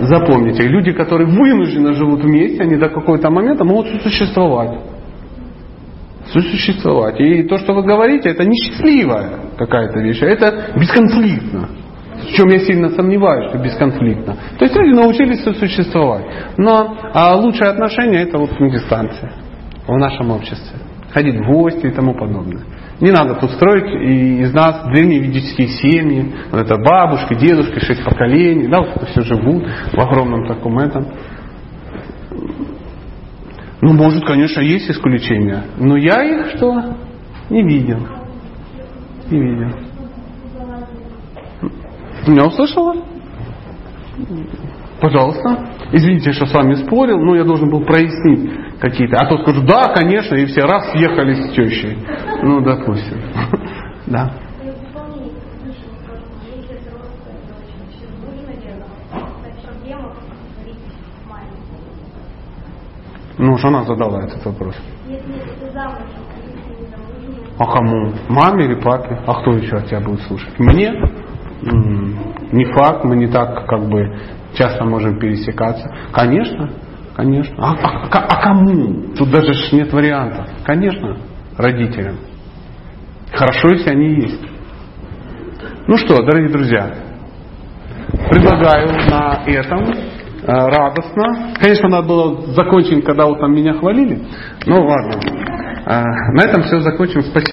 Запомните, 0.00 0.68
люди, 0.68 0.92
которые 0.92 1.26
вынужденно 1.26 1.94
живут 1.94 2.22
вместе, 2.22 2.62
они 2.62 2.76
до 2.76 2.90
какого-то 2.90 3.30
момента 3.30 3.64
могут 3.64 3.88
существовать. 4.02 4.78
Существовать. 6.30 7.20
И 7.20 7.42
то, 7.44 7.58
что 7.58 7.74
вы 7.74 7.82
говорите, 7.82 8.30
это 8.30 8.44
не 8.44 8.56
счастливая 8.56 9.30
какая-то 9.58 10.00
вещь, 10.00 10.22
а 10.22 10.26
это 10.26 10.72
бесконфликтно. 10.78 11.68
В 12.22 12.32
чем 12.34 12.48
я 12.48 12.60
сильно 12.60 12.90
сомневаюсь, 12.90 13.50
что 13.50 13.58
бесконфликтно. 13.58 14.36
То 14.58 14.64
есть 14.64 14.76
люди 14.76 14.94
научились 14.94 15.42
существовать. 15.42 16.24
Но 16.56 16.96
а 17.12 17.34
лучшее 17.34 17.70
отношение 17.70 18.22
это 18.22 18.38
вот 18.38 18.58
на 18.60 18.70
дистанции 18.70 19.30
в 19.86 19.96
нашем 19.96 20.30
обществе. 20.30 20.78
Ходить 21.12 21.36
в 21.36 21.52
гости 21.52 21.86
и 21.86 21.90
тому 21.90 22.14
подобное. 22.14 22.62
Не 23.00 23.10
надо 23.10 23.34
тут 23.34 23.50
строить 23.50 23.92
и 24.00 24.42
из 24.42 24.54
нас 24.54 24.84
древние 24.86 25.18
ведические 25.18 25.68
семьи, 25.68 26.32
вот 26.52 26.60
это 26.60 26.76
бабушки, 26.76 27.34
дедушки, 27.34 27.80
шесть 27.80 28.04
поколений, 28.04 28.68
да, 28.68 28.80
вот 28.80 28.90
это 28.94 29.06
все 29.06 29.22
живут 29.22 29.66
в 29.92 30.00
огромном 30.00 30.46
таком 30.46 30.78
этом. 30.78 31.08
Ну, 33.82 33.92
может, 33.92 34.24
конечно, 34.24 34.60
есть 34.60 34.88
исключения, 34.88 35.64
но 35.76 35.96
я 35.96 36.22
их 36.22 36.56
что? 36.56 36.96
Не 37.50 37.62
видел. 37.64 37.98
Не 39.28 39.40
видел. 39.40 39.76
Меня 42.28 42.44
услышала? 42.46 42.94
Пожалуйста. 45.00 45.66
Извините, 45.90 46.30
что 46.30 46.46
с 46.46 46.54
вами 46.54 46.74
спорил, 46.74 47.18
но 47.18 47.34
я 47.34 47.42
должен 47.42 47.68
был 47.70 47.84
прояснить 47.84 48.50
какие-то. 48.78 49.16
А 49.16 49.26
то 49.26 49.38
скажу, 49.38 49.62
да, 49.62 49.92
конечно, 49.92 50.36
и 50.36 50.46
все 50.46 50.62
раз 50.62 50.92
съехали 50.92 51.34
с 51.34 51.52
тещей. 51.52 51.98
Ну, 52.42 52.60
допустим. 52.60 53.18
Да. 54.04 54.32
В 54.60 54.64
дополнение 54.64 55.30
к 55.30 55.34
предыдущему 55.60 55.94
вопросу, 56.00 56.24
если 56.44 56.74
взрослая 56.74 57.38
дочь 57.46 57.72
вообще 57.78 58.06
нужно 58.20 58.50
ли 58.50 58.56
стать 59.40 59.58
проблему 59.62 60.08
говорить 60.56 60.82
маме? 61.28 61.46
Ну, 63.42 63.58
жена 63.58 63.82
задала 63.82 64.22
этот 64.22 64.44
вопрос. 64.46 64.76
А 67.58 67.66
кому? 67.66 68.12
Маме 68.28 68.66
или 68.66 68.80
папе? 68.80 69.18
А 69.26 69.34
кто 69.40 69.54
еще 69.54 69.78
от 69.78 69.86
тебя 69.88 69.98
будет 69.98 70.20
слушать? 70.22 70.56
Мне? 70.60 70.92
Не 72.52 72.64
факт, 72.72 73.02
мы 73.02 73.16
не 73.16 73.26
так 73.26 73.66
как 73.66 73.88
бы 73.88 74.16
часто 74.54 74.84
можем 74.84 75.18
пересекаться. 75.18 75.92
Конечно, 76.12 76.70
конечно. 77.16 77.56
А, 77.58 77.72
а- 77.82 78.08
а- 78.12 78.26
а 78.28 78.42
кому? 78.44 79.12
Тут 79.16 79.28
даже 79.32 79.52
нет 79.74 79.92
вариантов. 79.92 80.46
Конечно, 80.64 81.16
родителям. 81.58 82.18
Хорошо, 83.32 83.70
если 83.70 83.90
они 83.90 84.20
есть. 84.20 84.42
Ну 85.88 85.96
что, 85.96 86.22
дорогие 86.22 86.50
друзья, 86.50 86.94
предлагаю 88.30 88.88
на 89.10 89.42
этом 89.46 89.92
радостно. 90.46 91.54
Конечно, 91.60 91.88
надо 91.88 92.08
было 92.08 92.40
закончить, 92.54 93.04
когда 93.04 93.26
вот 93.26 93.38
там 93.40 93.54
меня 93.54 93.74
хвалили. 93.74 94.20
Ну 94.66 94.84
ладно. 94.84 95.20
Э, 95.86 96.02
На 96.34 96.42
этом 96.44 96.62
все 96.64 96.80
закончим. 96.80 97.22
Спасибо. 97.22 97.50